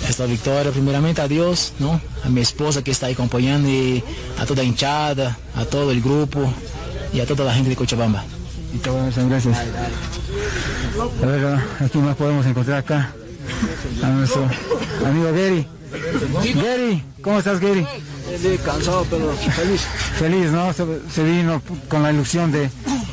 Esta 0.07 0.25
victoria 0.25 0.71
primeramente 0.71 1.21
a 1.21 1.27
Dios, 1.27 1.73
¿no? 1.79 2.01
A 2.23 2.29
mi 2.29 2.41
esposa 2.41 2.83
que 2.83 2.91
está 2.91 3.07
ahí 3.07 3.13
acompañando 3.13 3.69
y 3.69 4.03
a 4.37 4.45
toda 4.45 4.63
la 4.63 4.63
hinchada, 4.63 5.37
a 5.55 5.65
todo 5.65 5.91
el 5.91 6.01
grupo 6.01 6.51
y 7.13 7.19
a 7.19 7.25
toda 7.25 7.45
la 7.45 7.53
gente 7.53 7.69
de 7.69 7.75
Cochabamba. 7.75 8.23
Y 8.73 8.87
a 8.87 8.91
dar 8.91 9.29
gracias. 9.29 9.57
A 9.57 11.25
ver, 11.25 11.59
aquí 11.79 11.97
más 11.97 12.15
podemos 12.15 12.45
encontrar 12.45 12.79
acá 12.79 13.13
a 14.03 14.07
nuestro 14.07 14.47
amigo 15.05 15.31
Gary. 15.31 15.67
Gary, 16.55 17.03
¿cómo 17.21 17.39
estás 17.39 17.59
Gary? 17.59 17.85
cansado 18.63 19.05
pero 19.09 19.33
feliz. 19.33 19.81
Feliz, 20.17 20.51
¿no? 20.51 20.71
Se, 20.73 20.85
se 21.11 21.23
vino 21.23 21.61
con 21.87 22.03
la 22.03 22.11
ilusión 22.11 22.51
de, 22.51 22.69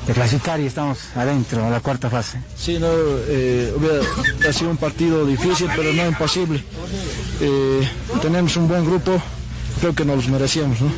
de 0.06 0.12
clasificar 0.12 0.60
y 0.60 0.66
estamos 0.66 0.98
adentro, 1.16 1.64
a 1.64 1.70
la 1.70 1.80
cuarta 1.80 2.08
fase. 2.08 2.40
Sí, 2.56 2.78
no, 2.78 2.88
eh, 2.92 3.72
hubiera 3.76 4.00
ha 4.48 4.52
sido 4.52 4.70
un 4.70 4.76
partido 4.76 5.26
difícil, 5.26 5.68
pero 5.74 5.92
no 5.92 6.06
imposible. 6.06 6.62
Eh, 7.40 7.88
tenemos 8.22 8.56
un 8.56 8.68
buen 8.68 8.84
grupo, 8.84 9.20
creo 9.80 9.94
que 9.94 10.04
nos 10.04 10.16
los 10.16 10.28
merecíamos, 10.28 10.80
¿no? 10.80 10.90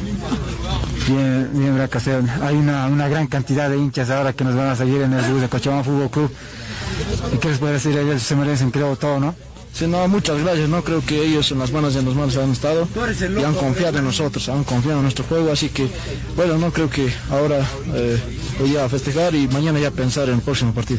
Bien, 1.08 1.50
bien, 1.54 1.74
Bracaseo. 1.74 2.22
Hay 2.42 2.56
una, 2.56 2.86
una 2.86 3.08
gran 3.08 3.26
cantidad 3.26 3.70
de 3.70 3.78
hinchas 3.78 4.10
ahora 4.10 4.34
que 4.34 4.44
nos 4.44 4.54
van 4.54 4.68
a 4.68 4.76
seguir 4.76 5.00
en 5.00 5.14
el 5.14 5.24
bus 5.32 5.40
de 5.40 5.48
Cochabamba 5.48 5.84
Fútbol 5.84 6.10
Club. 6.10 6.30
¿Y 7.32 7.38
qué 7.38 7.48
les 7.48 7.58
puede 7.58 7.74
decir? 7.74 7.96
Ellos 7.96 8.22
se 8.22 8.36
merecen, 8.36 8.70
creo, 8.70 8.94
todo, 8.96 9.18
¿no? 9.18 9.34
Sí, 9.78 9.86
no, 9.86 10.08
muchas 10.08 10.42
gracias, 10.42 10.68
¿no? 10.68 10.82
Creo 10.82 11.00
que 11.06 11.22
ellos 11.24 11.52
en 11.52 11.60
las 11.60 11.70
manos 11.70 11.94
y 11.94 11.98
en 11.98 12.04
los 12.04 12.16
manos 12.16 12.36
han 12.36 12.50
estado 12.50 12.88
y 13.38 13.44
han 13.44 13.54
confiado 13.54 13.98
en 13.98 14.04
nosotros, 14.06 14.48
han 14.48 14.64
confiado 14.64 14.96
en 14.96 15.04
nuestro 15.04 15.24
juego, 15.24 15.52
así 15.52 15.68
que, 15.68 15.86
bueno, 16.34 16.58
no 16.58 16.72
creo 16.72 16.90
que 16.90 17.12
ahora 17.30 17.64
eh, 17.94 18.18
voy 18.58 18.76
a 18.76 18.88
festejar 18.88 19.36
y 19.36 19.46
mañana 19.46 19.78
ya 19.78 19.92
pensar 19.92 20.28
en 20.30 20.34
el 20.34 20.40
próximo 20.40 20.74
partido. 20.74 20.98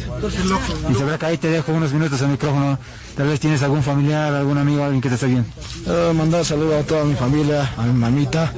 Y 0.89 0.95
sabrá 0.95 1.17
que 1.17 1.25
ahí 1.25 1.37
te 1.37 1.49
dejo 1.49 1.73
unos 1.73 1.91
minutos 1.91 2.21
al 2.21 2.29
micrófono. 2.29 2.79
Tal 3.17 3.27
vez 3.27 3.41
tienes 3.41 3.61
algún 3.63 3.83
familiar, 3.83 4.33
algún 4.33 4.57
amigo, 4.57 4.81
alguien 4.81 5.01
que 5.01 5.09
te 5.09 5.15
esté 5.15 5.27
bien. 5.27 5.45
Eh, 5.85 6.13
mandar 6.15 6.45
saludos 6.45 6.81
a 6.81 6.87
toda 6.87 7.03
mi 7.03 7.15
familia, 7.15 7.73
a 7.75 7.83
mi 7.83 7.99
mamita, 7.99 8.53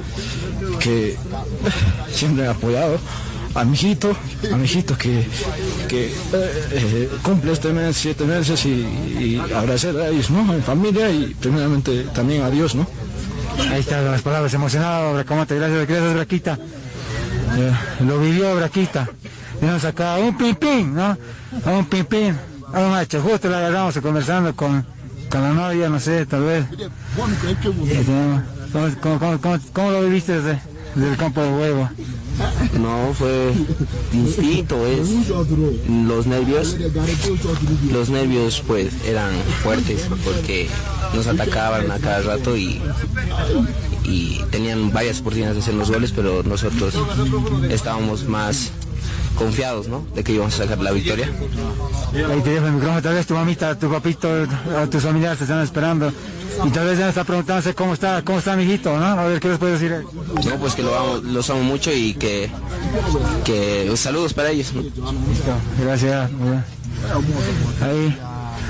que 0.78 1.16
siempre 2.12 2.44
me 2.44 2.48
ha 2.48 2.52
apoyado, 2.52 3.00
a 3.54 3.64
mi 3.64 3.74
hijito, 3.74 4.16
a 4.52 4.56
mi 4.56 4.64
hijito 4.64 4.96
que, 4.96 5.26
que 5.88 6.06
eh, 6.06 6.12
eh, 6.32 7.10
cumple 7.22 7.52
este 7.52 7.72
mes, 7.72 7.96
siete 7.96 8.24
meses 8.24 8.64
y, 8.64 8.70
y 8.70 9.38
agradecer 9.54 9.96
a 9.98 10.08
ellos, 10.08 10.30
¿no? 10.30 10.40
A 10.40 10.54
mi 10.54 10.62
familia 10.62 11.10
y 11.10 11.34
primeramente 11.38 12.04
también 12.14 12.42
a 12.42 12.50
Dios, 12.50 12.74
¿no? 12.74 12.86
Ahí 13.70 13.80
están 13.80 14.04
las 14.04 14.22
palabras 14.22 14.52
emocionadas, 14.54 15.12
Bracamonte. 15.14 15.54
Gracias, 15.56 15.86
gracias, 15.86 16.14
Braquita. 16.14 16.58
Eh, 17.58 17.72
lo 18.06 18.18
vivió 18.18 18.56
Braquita. 18.56 19.08
Tenemos 19.60 19.84
acá 19.84 20.16
un 20.16 20.36
pimpín, 20.36 20.94
¿no? 20.94 21.16
A 21.64 21.70
un 21.72 21.84
pimpín. 21.86 22.34
A 22.72 22.80
un 22.80 22.90
macho. 22.90 23.20
Justo 23.20 23.50
la 23.50 23.58
agarramos 23.58 23.98
conversando 23.98 24.56
con, 24.56 24.84
con 25.28 25.42
la 25.42 25.50
novia, 25.52 25.90
no 25.90 26.00
sé, 26.00 26.24
tal 26.24 26.42
vez. 26.44 26.64
Eh, 27.90 28.02
tenemos- 28.06 28.42
¿Cómo, 28.72 28.88
cómo, 29.02 29.18
cómo, 29.18 29.40
cómo- 29.40 29.58
cómo 29.74 29.90
lo 29.90 30.00
viviste 30.02 30.40
desde, 30.40 30.58
desde 30.94 31.10
el 31.10 31.16
campo 31.16 31.42
de 31.42 31.50
juego? 31.50 31.90
No, 32.80 33.12
fue 33.14 33.52
distinto, 34.10 34.86
es 34.86 35.08
los 35.88 36.26
nervios, 36.26 36.76
los 37.92 38.08
nervios 38.08 38.62
pues 38.66 38.92
eran 39.04 39.32
fuertes 39.62 40.08
porque 40.24 40.68
nos 41.14 41.26
atacaban 41.26 41.90
a 41.90 41.98
cada 41.98 42.22
rato 42.22 42.56
y, 42.56 42.80
y 44.04 44.40
tenían 44.50 44.90
varias 44.92 45.20
oportunidades 45.20 45.56
de 45.56 45.62
hacer 45.62 45.74
los 45.74 45.90
goles, 45.90 46.12
pero 46.12 46.42
nosotros 46.42 46.94
estábamos 47.68 48.26
más 48.26 48.72
confiados, 49.36 49.88
¿no? 49.88 50.06
De 50.14 50.22
que 50.22 50.32
íbamos 50.32 50.54
a 50.54 50.58
sacar 50.58 50.78
la 50.78 50.92
victoria. 50.92 51.30
Ahí 52.30 52.40
te 52.42 52.50
dejo 52.50 52.66
el 52.66 52.72
micrófono, 52.72 53.02
tal 53.02 53.14
vez 53.14 53.26
tu 53.26 53.34
mamita, 53.34 53.78
tu 53.78 53.90
papito, 53.90 54.28
a 54.76 54.86
tus 54.86 55.02
familiares 55.02 55.38
te 55.38 55.44
están 55.44 55.62
esperando. 55.62 56.12
Y 56.64 56.70
tal 56.70 56.86
vez 56.86 56.98
ya 56.98 57.08
está 57.08 57.24
preguntándose 57.24 57.74
cómo 57.74 57.94
está, 57.94 58.22
cómo 58.22 58.38
está 58.38 58.56
mi 58.56 58.64
hijito, 58.64 58.96
¿no? 58.98 59.04
A 59.04 59.24
ver 59.24 59.40
qué 59.40 59.48
les 59.48 59.58
puedes 59.58 59.80
decir. 59.80 60.04
No, 60.44 60.56
pues 60.56 60.74
que 60.74 60.82
lo 60.82 60.94
amo, 60.94 61.16
los 61.16 61.48
amo 61.50 61.62
mucho 61.62 61.90
y 61.92 62.14
que, 62.14 62.50
que 63.44 63.90
saludos 63.96 64.34
para 64.34 64.50
ellos. 64.50 64.72
¿no? 64.74 64.82
Listo, 64.82 65.02
gracias. 65.80 66.30
Ahí, 67.80 68.18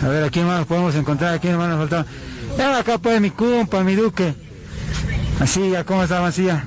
a 0.02 0.08
ver, 0.08 0.24
¿a 0.24 0.30
quién 0.30 0.46
más 0.46 0.64
podemos 0.64 0.94
encontrar? 0.94 1.34
¿A 1.34 1.38
quién 1.38 1.56
más 1.56 1.68
nos 1.68 1.78
faltaba? 1.78 2.06
Ya 2.56 2.78
acá 2.78 2.98
pues 2.98 3.20
mi 3.20 3.30
cumpa, 3.30 3.82
mi 3.82 3.94
duque. 3.94 4.34
Mancilla, 5.38 5.84
¿cómo 5.84 6.04
está 6.04 6.20
Mancilla? 6.20 6.64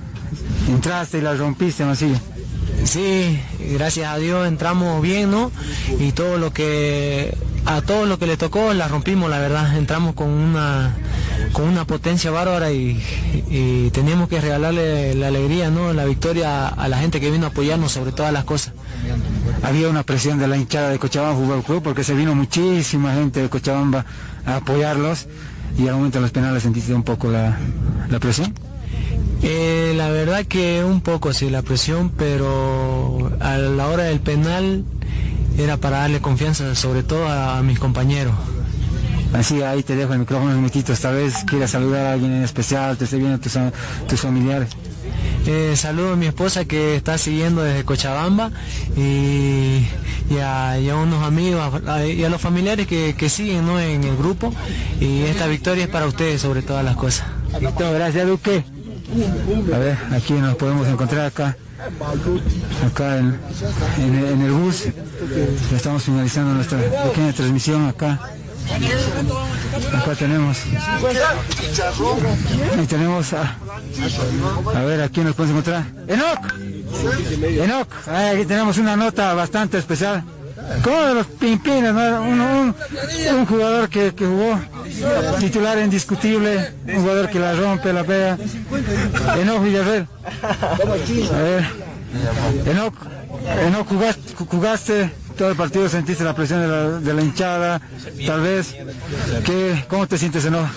Entraste 0.68 1.20
y 1.20 1.22
la 1.22 1.34
rompiste, 1.36 1.86
Mancilla. 1.86 2.20
Sí, 2.86 3.40
gracias 3.74 4.08
a 4.12 4.18
Dios 4.18 4.48
entramos 4.48 5.02
bien, 5.02 5.32
¿no? 5.32 5.52
Y 6.00 6.12
todo 6.12 6.38
lo 6.38 6.54
que 6.54 7.36
a 7.66 7.82
todo 7.82 8.06
lo 8.06 8.20
que 8.20 8.28
le 8.28 8.38
tocó 8.38 8.74
la 8.74 8.88
rompimos, 8.88 9.30
la 9.30 9.40
verdad. 9.40 9.76
Entramos 9.76 10.14
con 10.14 10.30
una 10.30 10.96
con 11.52 11.68
una 11.68 11.86
potencia 11.86 12.30
bárbara 12.32 12.72
y, 12.72 13.02
y 13.50 13.90
teníamos 13.90 14.30
que 14.30 14.40
regalarle 14.40 15.16
la 15.16 15.28
alegría, 15.28 15.72
¿no? 15.72 15.94
La 15.94 16.06
victoria 16.06 16.68
a, 16.68 16.88
la 16.88 16.98
gente 16.98 17.20
que 17.20 17.32
vino 17.32 17.48
a 17.48 17.50
apoyarnos 17.50 17.92
sobre 17.92 18.12
todas 18.12 18.32
las 18.32 18.44
cosas. 18.44 18.74
Había 19.64 19.90
una 19.90 20.04
presión 20.04 20.38
de 20.38 20.48
la 20.48 20.56
hinchada 20.56 20.90
de 20.90 21.00
Cochabamba 21.00 21.40
Fútbol 21.40 21.64
Club 21.64 21.84
porque 21.84 22.04
se 22.04 22.14
vino 22.14 22.36
muchísima 22.36 23.16
gente 23.16 23.42
de 23.42 23.50
Cochabamba 23.50 24.06
a 24.46 24.58
apoyarlos 24.58 25.26
y 25.78 25.88
al 25.88 25.96
momento 25.96 26.20
de 26.20 26.22
los 26.22 26.32
penales 26.32 26.64
sentiste 26.64 26.94
un 26.94 27.04
poco 27.04 27.32
la, 27.32 27.58
la 28.10 28.20
presión. 28.20 28.54
Eh, 29.44 29.94
la 29.96 30.10
verdad 30.10 30.46
que 30.46 30.84
un 30.84 31.02
poco 31.02 31.34
sí 31.34 31.50
la 31.50 31.62
presión, 31.62 32.10
pero 32.10 33.32
a 33.40 33.58
la 33.58 33.88
hora 33.88 34.04
del 34.06 34.20
penal 34.20 34.84
era 35.58 35.78
para 35.78 36.00
darle 36.00 36.20
confianza 36.20 36.74
sobre 36.76 37.04
todo 37.04 37.28
a, 37.28 37.58
a 37.60 37.64
mis 37.64 37.78
compañeros. 37.80 38.34
Así, 39.34 39.62
ahí 39.62 39.84
te 39.84 39.96
dejo 39.96 40.14
el 40.14 40.20
micrófono 40.20 40.52
un 40.52 40.58
minutito. 40.58 40.94
Esta 40.94 41.12
vez 41.12 41.44
quieres 41.46 41.72
saludar 41.72 42.06
a 42.08 42.14
alguien 42.14 42.32
en 42.34 42.44
especial, 42.44 42.98
te 42.98 43.04
estoy 43.04 43.20
viendo 43.20 43.38
tus, 43.40 43.54
tus 44.08 44.20
familiares. 44.22 44.70
Eh, 45.46 45.74
saludo 45.76 46.14
a 46.14 46.16
mi 46.16 46.26
esposa 46.26 46.66
que 46.66 46.96
está 46.96 47.18
siguiendo 47.20 47.62
desde 47.62 47.84
Cochabamba 47.84 48.50
y, 48.98 49.86
y 50.30 50.38
a, 50.42 50.80
y 50.80 50.90
a 50.90 50.96
unos 50.96 51.24
amigos 51.24 51.62
a- 51.86 52.04
y 52.06 52.24
a 52.24 52.30
los 52.30 52.42
familiares 52.42 52.88
que, 52.88 53.14
que 53.16 53.30
siguen 53.30 53.66
¿no? 53.68 53.80
en 53.80 54.04
el 54.04 54.18
grupo 54.18 54.52
y 55.00 55.22
esta 55.24 55.46
victoria 55.46 55.84
es 55.84 55.90
para 55.92 56.08
ustedes 56.08 56.42
sobre 56.42 56.64
todas 56.64 56.84
las 56.84 56.96
cosas. 56.96 57.28
Listo, 57.62 57.92
gracias 57.94 58.26
Duque. 58.28 58.64
A 59.74 59.78
ver, 59.78 59.98
aquí 60.14 60.34
nos 60.34 60.56
podemos 60.56 60.88
encontrar 60.88 61.26
acá, 61.28 61.56
acá 62.86 63.18
en, 63.18 63.40
en- 64.00 64.42
el 64.42 64.52
bus. 64.52 64.84
Estamos 65.76 66.04
finalizando 66.04 66.54
nuestra 66.54 66.80
pequeña 66.80 67.34
transmisión 67.34 67.88
acá. 67.88 68.20
Acá 69.94 70.16
tenemos, 70.18 70.58
ahí 72.80 72.88
tenemos 72.88 73.34
a, 73.34 73.58
a 74.76 74.82
ver, 74.84 75.02
aquí 75.02 75.22
nos 75.22 75.36
podemos 75.36 75.52
encontrar. 75.60 75.84
¡Enoc! 76.08 76.54
¡Enoc! 77.64 78.08
Aquí 78.08 78.46
tenemos 78.46 78.78
una 78.78 78.96
nota 78.96 79.34
bastante 79.34 79.78
especial. 79.78 80.24
Como 80.84 81.00
de 81.02 81.14
los 81.14 81.28
pimpines, 81.28 81.94
¿no? 81.94 82.22
un, 82.24 82.42
un- 82.42 82.76
un 83.38 83.46
jugador 83.46 83.88
que, 83.88 84.16
que 84.16 84.26
jugó 84.26 84.60
titular 85.40 85.80
indiscutible, 85.80 86.74
un 86.88 86.96
jugador 86.96 87.30
que 87.30 87.40
la 87.40 87.54
rompe, 87.54 87.94
la 87.94 88.04
pega. 88.04 88.38
Enoc 89.40 89.64
Villarreal. 89.64 90.08
A 91.34 91.42
ver, 91.42 91.66
Enoc, 92.66 92.96
Enoc 93.68 93.88
jugaste, 94.50 95.12
todo 95.38 95.50
el 95.50 95.56
partido, 95.56 95.90
sentiste 95.90 96.24
la 96.24 96.36
presión 96.36 97.04
de 97.04 97.14
la, 97.14 97.22
hinchada, 97.22 97.82
tal 98.26 98.42
vez. 98.42 98.76
¿Qué, 99.44 99.86
¿Cómo 99.88 100.08
te 100.08 100.18
sientes, 100.18 100.46
Enoc? 100.46 100.68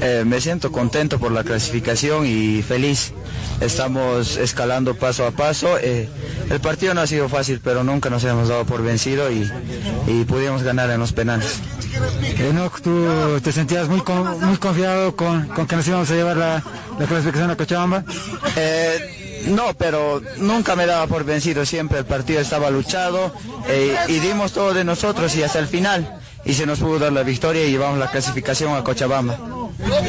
Eh, 0.00 0.24
me 0.26 0.40
siento 0.40 0.70
contento 0.72 1.18
por 1.18 1.32
la 1.32 1.44
clasificación 1.44 2.26
y 2.26 2.62
feliz. 2.62 3.12
Estamos 3.60 4.36
escalando 4.36 4.94
paso 4.94 5.26
a 5.26 5.30
paso. 5.30 5.78
Eh, 5.78 6.08
el 6.50 6.60
partido 6.60 6.94
no 6.94 7.00
ha 7.00 7.06
sido 7.06 7.28
fácil, 7.28 7.60
pero 7.62 7.84
nunca 7.84 8.10
nos 8.10 8.24
hemos 8.24 8.48
dado 8.48 8.64
por 8.66 8.82
vencido 8.82 9.30
y, 9.30 9.50
y 10.06 10.24
pudimos 10.24 10.62
ganar 10.62 10.90
en 10.90 11.00
los 11.00 11.12
penales. 11.12 11.58
Enoc, 12.38 12.80
tú 12.80 13.06
te 13.42 13.52
sentías 13.52 13.88
muy, 13.88 14.00
con- 14.00 14.40
muy 14.44 14.56
confiado 14.56 15.14
con, 15.14 15.46
con 15.48 15.66
que 15.66 15.76
nos 15.76 15.86
íbamos 15.86 16.10
a 16.10 16.14
llevar 16.14 16.36
la, 16.36 16.62
la 16.98 17.06
clasificación 17.06 17.50
a 17.50 17.56
Cochabamba. 17.56 18.04
Eh, 18.56 19.44
no, 19.48 19.74
pero 19.78 20.20
nunca 20.38 20.74
me 20.74 20.86
daba 20.86 21.06
por 21.06 21.24
vencido. 21.24 21.64
Siempre 21.64 21.98
el 22.00 22.04
partido 22.04 22.40
estaba 22.40 22.70
luchado 22.70 23.32
eh, 23.68 23.96
y 24.08 24.18
dimos 24.18 24.52
todo 24.52 24.74
de 24.74 24.84
nosotros 24.84 25.34
y 25.36 25.42
hasta 25.44 25.60
el 25.60 25.68
final. 25.68 26.18
Y 26.44 26.52
se 26.54 26.66
nos 26.66 26.80
pudo 26.80 26.98
dar 26.98 27.12
la 27.12 27.22
victoria 27.22 27.64
y 27.64 27.70
llevamos 27.70 27.98
la 27.98 28.10
clasificación 28.10 28.74
a 28.76 28.82
Cochabamba. 28.84 29.38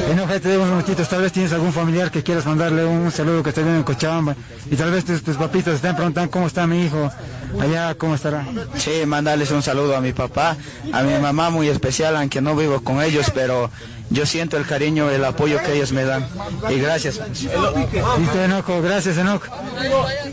Enoc, 0.10 0.30
ahí 0.30 0.40
te 0.40 0.50
dejo 0.50 0.64
unos 0.64 0.76
minutitos, 0.76 1.10
tal 1.10 1.22
vez 1.22 1.32
tienes 1.32 1.52
algún 1.54 1.74
familiar 1.74 2.12
que 2.12 2.24
quieras 2.24 2.46
mandarle 2.46 2.86
un 2.86 3.12
saludo 3.12 3.44
que 3.44 3.50
esté 3.50 3.64
bien 3.64 3.76
en 3.76 3.84
Cochabamba 3.84 4.36
y 4.70 4.76
tal 4.76 4.92
vez 4.92 5.06
tus, 5.06 5.24
tus 5.24 5.38
papitos 5.38 5.76
estén 5.76 5.96
preguntando 5.96 6.32
cómo 6.32 6.48
está 6.48 6.66
mi 6.68 6.86
hijo 6.86 7.12
Allá, 7.60 7.96
¿cómo 7.96 8.16
estará? 8.16 8.46
Sí, 8.76 9.06
mandarles 9.06 9.52
un 9.52 9.62
saludo 9.62 9.96
a 9.96 10.02
mi 10.02 10.14
papá, 10.14 10.58
a 10.92 11.04
mi 11.04 11.14
mamá 11.20 11.50
muy 11.50 11.70
especial, 11.70 12.16
aunque 12.16 12.42
no 12.42 12.56
vivo 12.56 12.82
con 12.82 13.02
ellos, 13.02 13.32
pero 13.34 13.70
yo 14.10 14.26
siento 14.26 14.58
el 14.58 14.66
cariño, 14.66 15.10
el 15.10 15.24
apoyo 15.24 15.60
que 15.64 15.74
ellos 15.76 15.92
me 15.92 16.04
dan. 16.04 16.28
Y 16.70 16.80
gracias. 16.80 17.20
Listo, 17.30 18.44
Enoco, 18.44 18.82
gracias, 18.82 19.18
Enoco. 19.18 19.48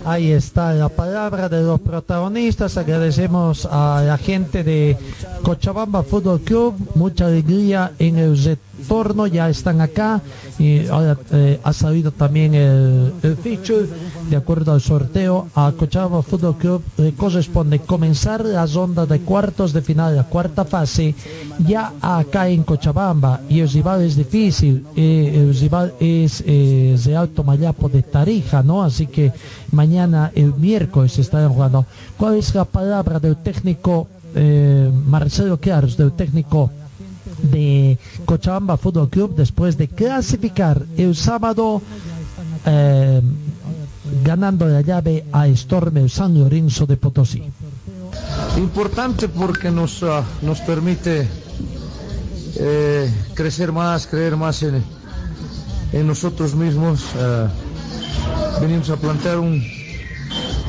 Ahí 0.05 0.33
está 0.33 0.73
la 0.73 0.89
palabra 0.89 1.49
de 1.49 1.63
los 1.63 1.81
protagonistas. 1.81 2.77
Agradecemos 2.77 3.67
a 3.71 4.03
la 4.05 4.19
gente 4.19 4.65
de 4.65 4.97
Cochabamba 5.43 6.03
Fútbol 6.03 6.41
Club. 6.41 6.75
Mucha 6.97 7.27
alegría 7.27 7.93
en 7.99 8.19
el 8.19 8.37
retorno. 8.83 9.27
Ya 9.27 9.49
están 9.49 9.81
acá. 9.81 10.21
Y 10.59 10.87
ahora 10.89 11.17
eh, 11.33 11.61
ha 11.63 11.73
salido 11.73 12.11
también 12.11 12.55
el, 12.55 13.13
el 13.23 13.37
feature. 13.37 13.87
De 14.29 14.37
acuerdo 14.37 14.73
al 14.73 14.81
sorteo, 14.81 15.49
a 15.55 15.73
Cochabamba 15.77 16.23
Fútbol 16.23 16.57
Club 16.57 16.83
le 16.97 17.13
corresponde 17.13 17.81
comenzar 17.81 18.45
la 18.45 18.67
ronda 18.67 19.05
de 19.07 19.21
cuartos 19.21 19.73
de 19.73 19.83
final, 19.83 20.17
la 20.17 20.25
cuarta 20.25 20.65
fase, 20.65 21.15
ya 21.67 21.93
acá 22.01 22.49
en 22.49 22.63
Cochabamba. 22.63 23.41
Y 23.49 23.61
el 23.61 23.69
rival 23.69 24.03
es 24.03 24.17
difícil. 24.17 24.85
eh, 24.97 25.33
el 25.35 25.55
rival 25.59 25.95
es 26.01 26.43
eh, 26.47 26.97
de 27.05 27.17
Alto 27.17 27.45
Mayapo 27.45 27.89
de 27.89 28.03
Tarija, 28.03 28.63
¿no? 28.63 28.83
Así 28.83 29.07
que 29.07 29.33
mañana, 29.73 30.31
el 30.35 30.55
miércoles, 30.55 31.19
estarán 31.19 31.53
jugando. 31.53 31.85
¿Cuál 32.17 32.37
es 32.37 32.55
la 32.55 32.65
palabra 32.65 33.19
del 33.19 33.37
técnico 33.37 34.09
eh, 34.35 34.91
Marcelo 35.07 35.59
Claros, 35.59 35.97
del 35.97 36.13
técnico 36.13 36.71
de 37.43 37.99
Cochabamba 38.25 38.77
Fútbol 38.77 39.09
Club, 39.09 39.35
después 39.37 39.77
de 39.77 39.89
clasificar 39.89 40.85
el 40.97 41.15
sábado, 41.17 41.83
eh, 42.67 43.21
ganando 44.25 44.67
la 44.67 44.81
llave 44.81 45.25
a 45.33 45.49
Storm 45.49 46.09
San 46.09 46.39
Lorenzo 46.39 46.87
de 46.87 46.97
Potosí? 46.97 47.43
Importante 48.57 49.29
porque 49.29 49.71
nos, 49.71 50.03
ah, 50.03 50.25
nos 50.43 50.61
permite 50.61 51.27
eh, 52.57 53.11
crecer 53.35 53.73
más, 53.73 54.07
creer 54.07 54.37
más 54.37 54.63
en, 54.63 54.83
en 55.93 56.07
nosotros 56.07 56.55
mismos. 56.55 57.05
ah, 57.19 57.49
venimos 58.61 58.91
a 58.91 58.97
plantear 58.97 59.39
un, 59.39 59.63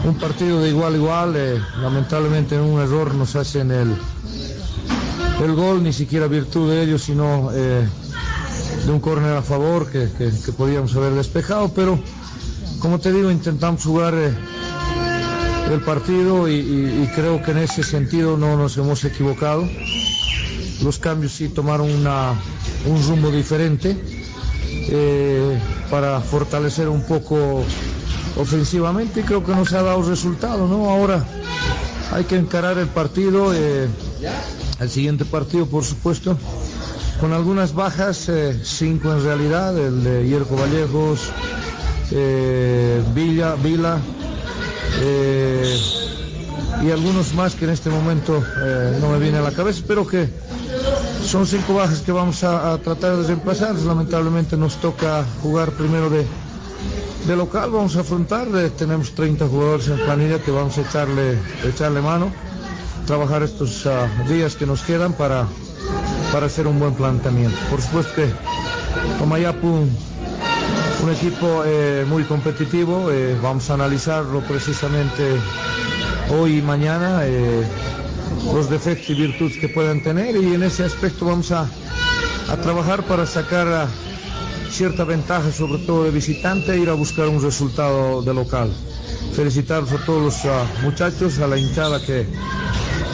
un 0.05 0.15
partido 0.15 0.61
de 0.61 0.69
igual 0.69 0.93
a 0.93 0.97
igual. 0.97 1.33
eh, 1.35 1.59
lamentablemente 1.81 2.55
en 2.55 2.61
un 2.61 2.79
error 2.79 3.13
nos 3.13 3.35
hacen 3.35 3.71
el, 3.71 3.95
el 5.43 5.55
gol, 5.55 5.83
ni 5.83 5.93
siquiera 5.93 6.27
virtud 6.27 6.71
de 6.71 6.83
ellos, 6.83 7.03
sino 7.03 7.49
eh, 7.53 7.87
de 8.85 8.91
un 8.91 8.99
córner 8.99 9.35
a 9.35 9.41
favor 9.41 9.89
que, 9.89 10.07
podíamos 10.57 10.95
haber 10.95 11.13
despejado. 11.13 11.73
Pero 11.73 11.99
como 12.79 12.99
te 12.99 13.11
digo, 13.11 13.31
intentamos 13.31 13.83
jugar 13.83 14.13
eh, 14.15 14.33
el 15.71 15.81
partido 15.81 16.49
y, 16.49 17.09
creo 17.15 17.41
que 17.43 17.51
en 17.51 17.59
ese 17.59 17.83
sentido 17.83 18.37
no 18.37 18.55
nos 18.57 18.77
hemos 18.77 19.03
equivocado. 19.05 19.67
Los 20.81 20.99
cambios 20.99 21.33
sí 21.33 21.49
tomaron 21.49 21.89
una- 21.89 22.33
un 22.85 23.01
rumbo 23.07 23.31
diferente 23.31 23.95
eh, 24.89 25.57
para 25.89 26.19
fortalecer 26.19 26.89
un 26.89 27.03
poco 27.03 27.63
ofensivamente 28.35 29.21
y 29.21 29.23
creo 29.23 29.43
que 29.43 29.53
nos 29.53 29.71
ha 29.73 29.81
dado 29.83 30.01
resultado, 30.01 30.67
¿no? 30.67 30.89
Ahora 30.89 31.25
hay 32.11 32.25
que 32.25 32.35
encarar 32.35 32.77
el 32.77 32.87
partido, 32.87 33.53
el 34.83 34.89
siguiente 34.89 35.25
partido 35.25 35.65
por 35.65 35.83
supuesto, 35.83 36.37
con 37.19 37.33
algunas 37.33 37.73
bajas, 37.73 38.29
eh, 38.29 38.59
cinco 38.63 39.13
en 39.13 39.23
realidad, 39.23 39.77
el 39.77 40.03
de 40.03 40.27
Hierco 40.27 40.55
Vallejos, 40.55 41.31
eh, 42.11 43.01
Villa, 43.15 43.55
Vila, 43.55 43.99
eh, 44.99 45.79
y 46.83 46.91
algunos 46.91 47.33
más 47.33 47.55
que 47.55 47.65
en 47.65 47.71
este 47.71 47.89
momento 47.89 48.43
eh, 48.61 48.97
no 48.99 49.09
me 49.09 49.19
viene 49.19 49.37
a 49.37 49.41
la 49.41 49.51
cabeza, 49.51 49.83
pero 49.87 50.05
que 50.05 50.29
son 51.25 51.47
cinco 51.47 51.75
bajas 51.75 52.01
que 52.01 52.11
vamos 52.11 52.43
a, 52.43 52.77
tratar 52.79 53.17
de 53.17 53.27
reemplazar. 53.27 53.75
Lamentablemente 53.75 54.57
nos 54.57 54.75
toca 54.75 55.25
jugar 55.41 55.71
primero 55.71 56.09
de, 56.09 56.25
de 57.25 57.35
local, 57.35 57.71
vamos 57.71 57.95
a 57.95 58.01
afrontar, 58.01 58.47
tenemos 58.77 59.15
30 59.15 59.47
jugadores 59.47 59.87
en 59.87 59.97
planilla 59.99 60.39
que 60.39 60.51
vamos 60.51 60.77
a 60.77 60.81
echarle, 60.81 61.39
echarle 61.63 62.01
mano, 62.01 62.31
trabajar 63.05 63.43
estos 63.43 63.85
ah, 63.85 64.07
días 64.27 64.55
que 64.55 64.65
nos 64.65 64.81
quedan 64.81 65.13
para, 65.13 65.47
para 66.31 66.45
hacer 66.45 66.67
un 66.67 66.79
buen 66.79 66.93
planteamiento. 66.93 67.57
Por 67.69 67.81
supuesto 67.81 68.13
que 68.15 68.27
Tomayapu, 69.19 69.67
un 71.03 71.11
equipo 71.11 71.63
eh, 71.65 72.05
muy 72.07 72.23
competitivo, 72.23 73.11
eh, 73.11 73.37
vamos 73.41 73.69
a 73.69 73.73
analizarlo 73.73 74.41
precisamente 74.41 75.37
hoy 76.29 76.59
y 76.59 76.61
mañana, 76.61 77.21
eh, 77.23 77.63
los 78.53 78.69
defectos 78.69 79.09
y 79.09 79.13
virtudes 79.15 79.57
que 79.57 79.69
puedan 79.69 80.01
tener 80.01 80.35
y 80.35 80.53
en 80.53 80.63
ese 80.63 80.83
aspecto 80.83 81.25
vamos 81.25 81.51
a, 81.51 81.69
a 82.49 82.57
trabajar 82.57 83.03
para 83.03 83.25
sacar 83.25 83.67
ah, 83.67 83.87
cierta 84.69 85.03
ventaja, 85.03 85.51
sobre 85.51 85.79
todo 85.85 86.05
de 86.05 86.11
visitante, 86.11 86.73
e 86.73 86.79
ir 86.79 86.89
a 86.89 86.93
buscar 86.93 87.27
un 87.27 87.41
resultado 87.41 88.21
de 88.21 88.33
local. 88.33 88.73
Felicitar 89.33 89.83
a 89.83 90.05
todos 90.05 90.21
los 90.21 90.45
ah, 90.45 90.65
muchachos, 90.83 91.39
a 91.39 91.47
la 91.47 91.57
hinchada 91.57 92.03
que 92.03 92.25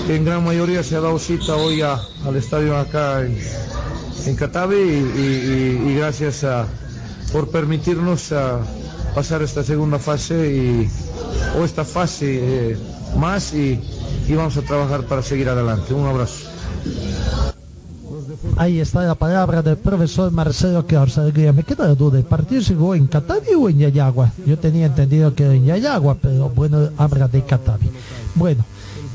en 0.07 0.25
gran 0.25 0.43
mayoría 0.43 0.83
se 0.83 0.95
ha 0.95 1.01
dado 1.01 1.19
cita 1.19 1.55
hoy 1.55 1.81
al 1.81 2.35
estadio 2.35 2.77
acá 2.77 3.21
en, 3.21 3.37
en 4.25 4.35
Catavi 4.35 4.75
y, 4.75 5.95
gracias 5.95 6.43
a, 6.43 6.65
por 7.31 7.49
permitirnos 7.49 8.33
pasar 9.13 9.41
esta 9.41 9.63
segunda 9.63 9.99
fase 9.99 10.87
o 11.59 11.65
esta 11.65 11.83
fase 11.83 12.71
eh, 12.71 12.77
más 13.17 13.53
y, 13.53 13.79
vamos 14.29 14.57
a 14.57 14.61
trabajar 14.61 15.03
para 15.03 15.23
seguir 15.23 15.49
adelante. 15.49 15.93
Un 15.93 16.07
abrazo. 16.07 16.45
Ahí 18.57 18.79
está 18.79 19.01
la 19.01 19.15
palabra 19.15 19.61
del 19.63 19.77
profesor 19.77 20.31
Marcelo. 20.31 20.85
Alegría. 21.17 21.51
Me 21.51 21.63
queda 21.63 21.87
la 21.87 21.95
duda, 21.95 22.19
¿el 22.19 22.25
partido 22.25 22.61
se 22.61 22.75
jugó 22.75 22.93
en 22.93 23.07
Catavi 23.07 23.55
o 23.57 23.69
en 23.69 23.79
Yayagua? 23.79 24.31
Yo 24.45 24.59
tenía 24.59 24.85
entendido 24.85 25.33
que 25.33 25.45
era 25.45 25.53
en 25.53 25.65
Yayagua, 25.65 26.15
pero 26.21 26.49
bueno, 26.49 26.89
habla 26.97 27.27
de 27.27 27.43
Catavi. 27.43 27.89
Bueno, 28.35 28.63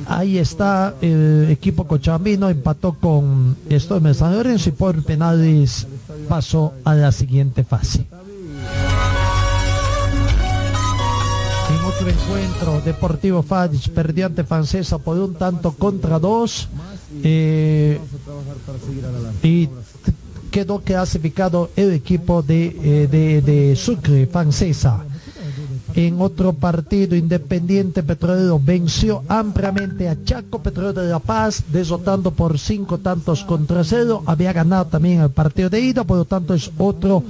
ahí 0.09 0.39
está 0.39 0.95
el 1.01 1.49
equipo 1.51 1.87
cochabambino, 1.87 2.49
empató 2.49 2.95
con 2.95 3.57
Storm 3.69 4.05
de 4.05 4.61
y 4.67 4.71
por 4.71 5.03
penales 5.03 5.87
pasó 6.29 6.75
a 6.85 6.95
la 6.95 7.13
siguiente 7.13 7.65
fase. 7.65 8.07
En 11.71 11.85
otro 11.85 12.09
encuentro, 12.09 12.81
Deportivo 12.85 13.43
Fadich 13.43 13.91
perdió 13.91 14.27
ante 14.27 14.45
Francesa 14.45 14.99
por 14.99 15.19
un 15.19 15.35
tanto 15.35 15.73
contra 15.73 16.19
dos. 16.19 16.69
eh, 17.23 18.01
y 19.43 19.69
quedó 20.51 20.81
clasificado 20.81 21.71
el 21.75 21.93
equipo 21.93 22.43
de, 22.43 22.67
eh, 22.83 23.09
de, 23.11 23.43
de 23.43 23.77
Sucre, 23.77 24.27
Francesa. 24.27 25.05
En 25.97 26.21
otro 26.21 26.53
partido, 26.53 27.15
Independiente 27.15 28.03
Petrolero 28.03 28.59
venció 28.59 29.23
ampliamente 29.29 30.09
a 30.09 30.17
Chaco 30.25 30.61
Petrolero 30.61 31.03
de 31.03 31.09
La 31.09 31.21
Paz, 31.21 31.63
derrotando 31.71 32.33
por 32.33 32.59
cinco 32.59 32.99
tantos 32.99 33.45
contra 33.45 33.85
cero. 33.85 34.23
Había 34.27 34.53
ganado 34.53 34.87
también 34.87 35.21
el 35.21 35.31
partido 35.31 35.71
de 35.71 35.81
ida, 35.81 36.03
por 36.03 36.17
lo 36.17 36.25
tanto 36.25 36.53
es 36.53 36.73
otro 36.79 37.23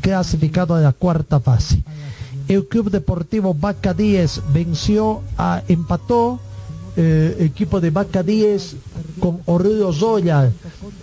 clasificado 0.00 0.76
a 0.76 0.80
la 0.80 0.92
cuarta 0.92 1.40
fase. 1.40 1.82
El 2.46 2.68
Club 2.68 2.90
Deportivo 2.90 3.54
Vaca 3.54 3.92
10 3.92 4.42
venció, 4.52 5.22
a, 5.36 5.62
empató 5.66 6.38
eh, 6.96 7.36
equipo 7.40 7.80
de 7.80 7.90
Vaca 7.90 8.22
10 8.22 8.76
con 9.18 9.40
Orlando 9.46 9.92
Zoya 9.92 10.50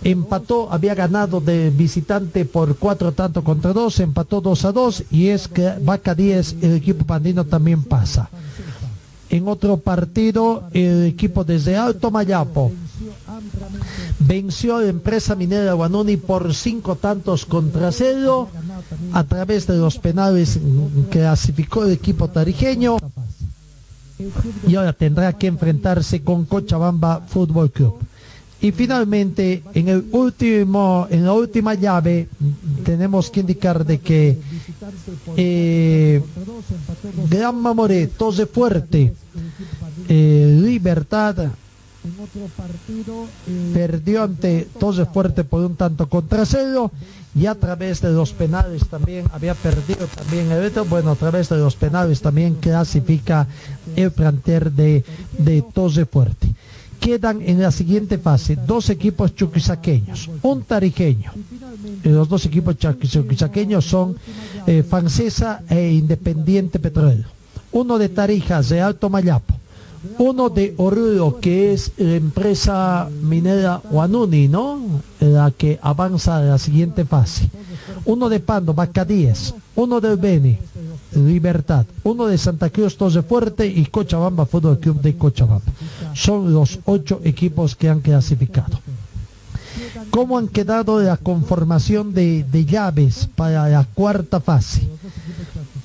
empató, 0.04 0.72
había 0.72 0.94
ganado 0.94 1.40
de 1.40 1.70
visitante 1.70 2.44
por 2.44 2.76
cuatro 2.76 3.12
tantos 3.12 3.42
contra 3.42 3.72
dos, 3.72 3.98
empató 4.00 4.40
2 4.40 4.64
a 4.64 4.72
2 4.72 5.04
y 5.10 5.28
es 5.28 5.48
que 5.48 5.74
Vaca 5.82 6.14
10, 6.14 6.56
el 6.62 6.74
equipo 6.76 7.04
pandino 7.04 7.44
también 7.44 7.82
pasa. 7.82 8.28
En 9.30 9.46
otro 9.46 9.76
partido, 9.76 10.64
el 10.72 11.04
equipo 11.04 11.44
desde 11.44 11.76
Alto 11.76 12.10
Mayapo 12.10 12.72
venció 14.18 14.76
a 14.76 14.82
la 14.82 14.88
empresa 14.88 15.34
minera 15.34 15.72
Guanoni 15.72 16.16
por 16.16 16.54
cinco 16.54 16.96
tantos 16.96 17.46
contra 17.46 17.92
cero 17.92 18.48
a 19.12 19.24
través 19.24 19.66
de 19.66 19.76
los 19.76 19.98
penales 19.98 20.58
mm, 20.60 21.02
clasificó 21.10 21.84
el 21.84 21.92
equipo 21.92 22.28
tarijeño 22.28 22.98
y 24.66 24.74
ahora 24.74 24.92
tendrá 24.92 25.32
que 25.32 25.46
enfrentarse 25.46 26.22
con 26.22 26.44
Cochabamba 26.44 27.20
Fútbol 27.20 27.70
Club. 27.70 27.94
Y 28.62 28.72
finalmente, 28.72 29.62
en 29.72 29.88
el 29.88 30.04
último, 30.12 31.06
en 31.08 31.24
la 31.24 31.32
última 31.32 31.74
llave, 31.74 32.28
tenemos 32.84 33.30
que 33.30 33.40
indicar 33.40 33.86
de 33.86 34.00
que 34.00 34.38
eh, 35.36 36.22
Gran 37.30 37.56
Mamoré, 37.56 38.08
Tose 38.08 38.44
Fuerte, 38.44 39.14
eh, 40.08 40.60
Libertad 40.62 41.52
perdió 43.72 44.24
ante 44.24 44.68
Tose 44.78 45.06
Fuerte 45.06 45.44
por 45.44 45.64
un 45.64 45.76
tanto 45.76 46.08
contra 46.08 46.44
cero 46.44 46.90
y 47.34 47.46
a 47.46 47.54
través 47.54 48.00
de 48.00 48.10
los 48.12 48.32
penales 48.32 48.88
también 48.88 49.26
había 49.32 49.54
perdido 49.54 50.06
también 50.06 50.50
el 50.50 50.62
reto, 50.62 50.84
bueno, 50.84 51.12
a 51.12 51.16
través 51.16 51.48
de 51.48 51.58
los 51.58 51.76
penales 51.76 52.20
también 52.20 52.54
clasifica 52.54 53.46
el 53.96 54.10
planter 54.10 54.72
de, 54.72 55.04
de 55.38 55.64
Fuerte. 56.10 56.48
Quedan 56.98 57.40
en 57.40 57.62
la 57.62 57.70
siguiente 57.70 58.18
fase 58.18 58.56
dos 58.56 58.90
equipos 58.90 59.34
chuquisaqueños, 59.34 60.28
un 60.42 60.62
tarijeño. 60.62 61.32
Los 62.02 62.28
dos 62.28 62.44
equipos 62.44 62.76
chuquisaqueños 62.76 63.86
son 63.86 64.16
eh, 64.66 64.82
Francesa 64.82 65.62
e 65.68 65.92
Independiente 65.92 66.78
Petrolero. 66.78 67.28
Uno 67.72 67.96
de 67.96 68.08
Tarijas 68.08 68.68
de 68.68 68.82
Alto 68.82 69.08
Mayapo 69.08 69.59
uno 70.18 70.48
de 70.48 70.74
Oruro, 70.78 71.40
que 71.40 71.72
es 71.72 71.92
la 71.96 72.14
empresa 72.14 73.08
minera 73.22 73.82
Guanuni, 73.90 74.48
¿no? 74.48 74.80
La 75.20 75.50
que 75.50 75.78
avanza 75.82 76.36
a 76.36 76.40
la 76.40 76.58
siguiente 76.58 77.04
fase. 77.04 77.48
Uno 78.04 78.28
de 78.28 78.40
Pando, 78.40 78.72
Bacadíes. 78.72 79.54
Uno 79.76 80.00
de 80.00 80.16
Beni, 80.16 80.58
Libertad. 81.14 81.86
Uno 82.02 82.26
de 82.26 82.38
Santa 82.38 82.70
Cruz, 82.70 82.96
Torre 82.96 83.22
Fuerte 83.22 83.66
y 83.66 83.86
Cochabamba, 83.86 84.46
Fútbol 84.46 84.78
Club 84.78 85.00
de 85.00 85.16
Cochabamba. 85.16 85.72
Son 86.14 86.52
los 86.52 86.78
ocho 86.84 87.20
equipos 87.24 87.76
que 87.76 87.88
han 87.88 88.00
clasificado. 88.00 88.80
¿Cómo 90.10 90.38
han 90.38 90.48
quedado 90.48 91.00
la 91.00 91.16
conformación 91.16 92.12
de, 92.12 92.44
de 92.44 92.64
llaves 92.64 93.28
para 93.34 93.68
la 93.68 93.84
cuarta 93.84 94.40
fase? 94.40 94.88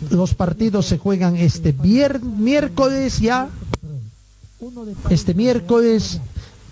Los 0.09 0.33
partidos 0.33 0.85
se 0.85 0.97
juegan 0.97 1.35
este 1.35 1.73
miércoles 1.73 3.19
ya 3.19 3.49
este 5.09 5.33
miércoles 5.33 6.19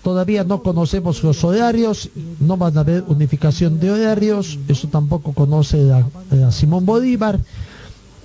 todavía 0.02 0.44
no 0.44 0.62
conocemos 0.62 1.22
los 1.22 1.42
horarios, 1.44 2.10
no 2.38 2.56
van 2.56 2.76
a 2.76 2.80
haber 2.80 3.04
unificación 3.08 3.80
de 3.80 3.90
horarios, 3.90 4.58
eso 4.68 4.88
tampoco 4.88 5.32
conoce 5.32 5.90
Simón 6.50 6.84
Bolívar. 6.84 7.40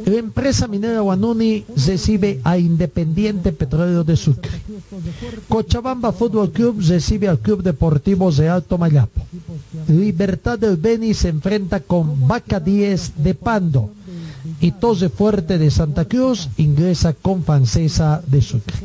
La 0.06 0.16
empresa 0.16 0.68
minera 0.68 1.02
Guanuni 1.02 1.66
recibe 1.76 2.40
a 2.46 2.58
Independiente 2.58 3.52
Petróleo 3.52 4.04
de 4.06 4.16
Sucre. 4.16 4.52
Cochabamba 5.50 6.14
Fútbol 6.14 6.52
Club 6.52 6.82
recibe 6.88 7.28
al 7.28 7.40
Club 7.40 7.64
Deportivo 7.64 8.32
de 8.32 8.48
Alto 8.48 8.78
Mayapo. 8.78 9.22
Libertad 9.90 10.58
del 10.58 10.78
Beni 10.78 11.14
se 11.14 11.30
enfrenta 11.30 11.82
con 11.82 12.28
Vaca 12.28 12.62
10 12.62 13.24
de 13.24 13.36
Pando. 13.36 13.90
Y 14.62 14.72
Tose 14.72 15.10
Fuerte 15.10 15.58
de 15.58 15.70
Santa 15.70 16.06
Cruz 16.06 16.50
ingresa 16.58 17.14
con 17.14 17.44
Francesa 17.44 18.22
de 18.26 18.42
Sucre. 18.42 18.78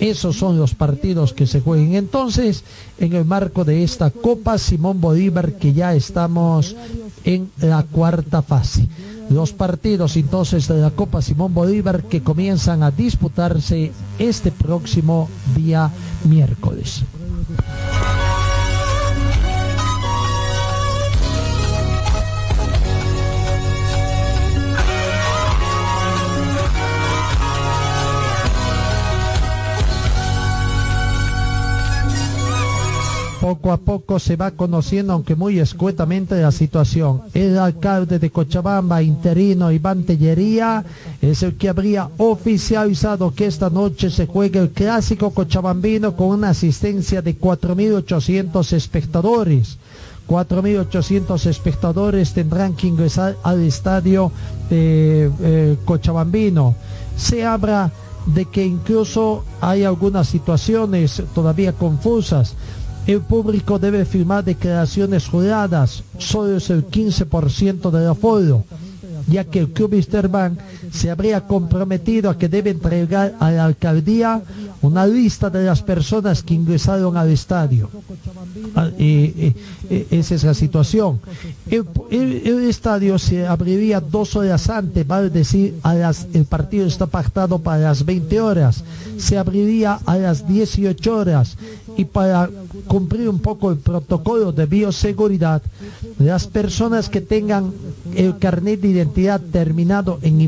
Esos 0.00 0.36
son 0.36 0.58
los 0.58 0.74
partidos 0.74 1.32
que 1.32 1.46
se 1.46 1.60
jueguen 1.60 1.94
entonces 1.94 2.62
en 2.98 3.14
el 3.14 3.24
marco 3.24 3.64
de 3.64 3.82
esta 3.82 4.10
Copa 4.10 4.56
Simón 4.58 5.00
Bolívar 5.00 5.54
que 5.54 5.72
ya 5.72 5.94
estamos 5.94 6.76
en 7.24 7.50
la 7.60 7.82
cuarta 7.82 8.42
fase. 8.42 8.86
Los 9.28 9.52
partidos 9.52 10.16
entonces 10.16 10.68
de 10.68 10.80
la 10.80 10.90
Copa 10.90 11.20
Simón 11.20 11.52
Bolívar 11.52 12.04
que 12.04 12.22
comienzan 12.22 12.82
a 12.82 12.90
disputarse 12.90 13.92
este 14.18 14.52
próximo 14.52 15.28
día 15.54 15.90
miércoles. 16.24 17.02
Poco 33.48 33.72
a 33.72 33.78
poco 33.78 34.18
se 34.18 34.36
va 34.36 34.50
conociendo, 34.50 35.14
aunque 35.14 35.34
muy 35.34 35.58
escuetamente, 35.58 36.38
la 36.38 36.52
situación. 36.52 37.22
El 37.32 37.58
alcalde 37.58 38.18
de 38.18 38.28
Cochabamba, 38.30 39.02
interino 39.02 39.72
Iván 39.72 40.02
Tellería, 40.02 40.84
es 41.22 41.42
el 41.42 41.56
que 41.56 41.70
habría 41.70 42.10
oficializado 42.18 43.32
que 43.34 43.46
esta 43.46 43.70
noche 43.70 44.10
se 44.10 44.26
juegue 44.26 44.58
el 44.58 44.68
clásico 44.70 45.30
cochabambino 45.30 46.14
con 46.14 46.28
una 46.28 46.50
asistencia 46.50 47.22
de 47.22 47.38
4.800 47.38 48.70
espectadores. 48.74 49.78
4.800 50.28 51.46
espectadores 51.46 52.34
tendrán 52.34 52.74
que 52.74 52.86
ingresar 52.86 53.38
al 53.42 53.62
estadio 53.62 54.30
de 54.68 55.30
eh, 55.40 55.76
Cochabambino. 55.86 56.74
Se 57.16 57.46
habla 57.46 57.90
de 58.26 58.44
que 58.44 58.66
incluso 58.66 59.42
hay 59.62 59.84
algunas 59.84 60.28
situaciones 60.28 61.22
todavía 61.34 61.72
confusas 61.72 62.54
el 63.08 63.22
público 63.22 63.78
debe 63.78 64.04
firmar 64.04 64.44
declaraciones 64.44 65.26
juradas, 65.26 66.04
solo 66.18 66.58
es 66.58 66.68
el 66.68 66.86
15% 66.86 67.90
del 67.90 68.06
aforo, 68.06 68.64
ya 69.26 69.44
que 69.44 69.60
el 69.60 69.70
Club 69.70 69.96
Bank 70.30 70.58
se 70.92 71.10
habría 71.10 71.40
comprometido 71.40 72.28
a 72.28 72.36
que 72.36 72.50
debe 72.50 72.68
entregar 72.68 73.34
a 73.40 73.50
la 73.50 73.64
alcaldía 73.64 74.42
una 74.82 75.06
lista 75.06 75.50
de 75.50 75.64
las 75.64 75.82
personas 75.82 76.42
que 76.42 76.54
ingresaron 76.54 77.16
al 77.16 77.30
estadio. 77.30 77.90
Esa 78.98 80.34
es 80.34 80.44
la 80.44 80.54
situación. 80.54 81.20
El, 81.68 82.68
estadio 82.68 83.18
se 83.18 83.46
abriría 83.46 84.00
dos 84.00 84.36
horas 84.36 84.68
antes, 84.68 85.06
vale 85.06 85.30
decir, 85.30 85.74
a 85.82 85.94
las, 85.94 86.26
el 86.32 86.44
partido 86.44 86.86
está 86.86 87.06
pactado 87.06 87.58
para 87.58 87.78
las 87.78 88.04
20 88.04 88.40
horas, 88.40 88.84
se 89.16 89.38
abriría 89.38 89.98
a 90.04 90.16
las 90.16 90.46
18 90.46 91.16
horas 91.16 91.56
y 91.96 92.04
para 92.04 92.48
cumplir 92.86 93.28
un 93.28 93.40
poco 93.40 93.72
el 93.72 93.78
protocolo 93.78 94.52
de 94.52 94.66
bioseguridad, 94.66 95.62
las 96.18 96.46
personas 96.46 97.08
que 97.08 97.20
tengan 97.20 97.72
el 98.14 98.38
carnet 98.38 98.80
de 98.80 98.88
identidad 98.88 99.40
terminado 99.40 100.18
en 100.22 100.40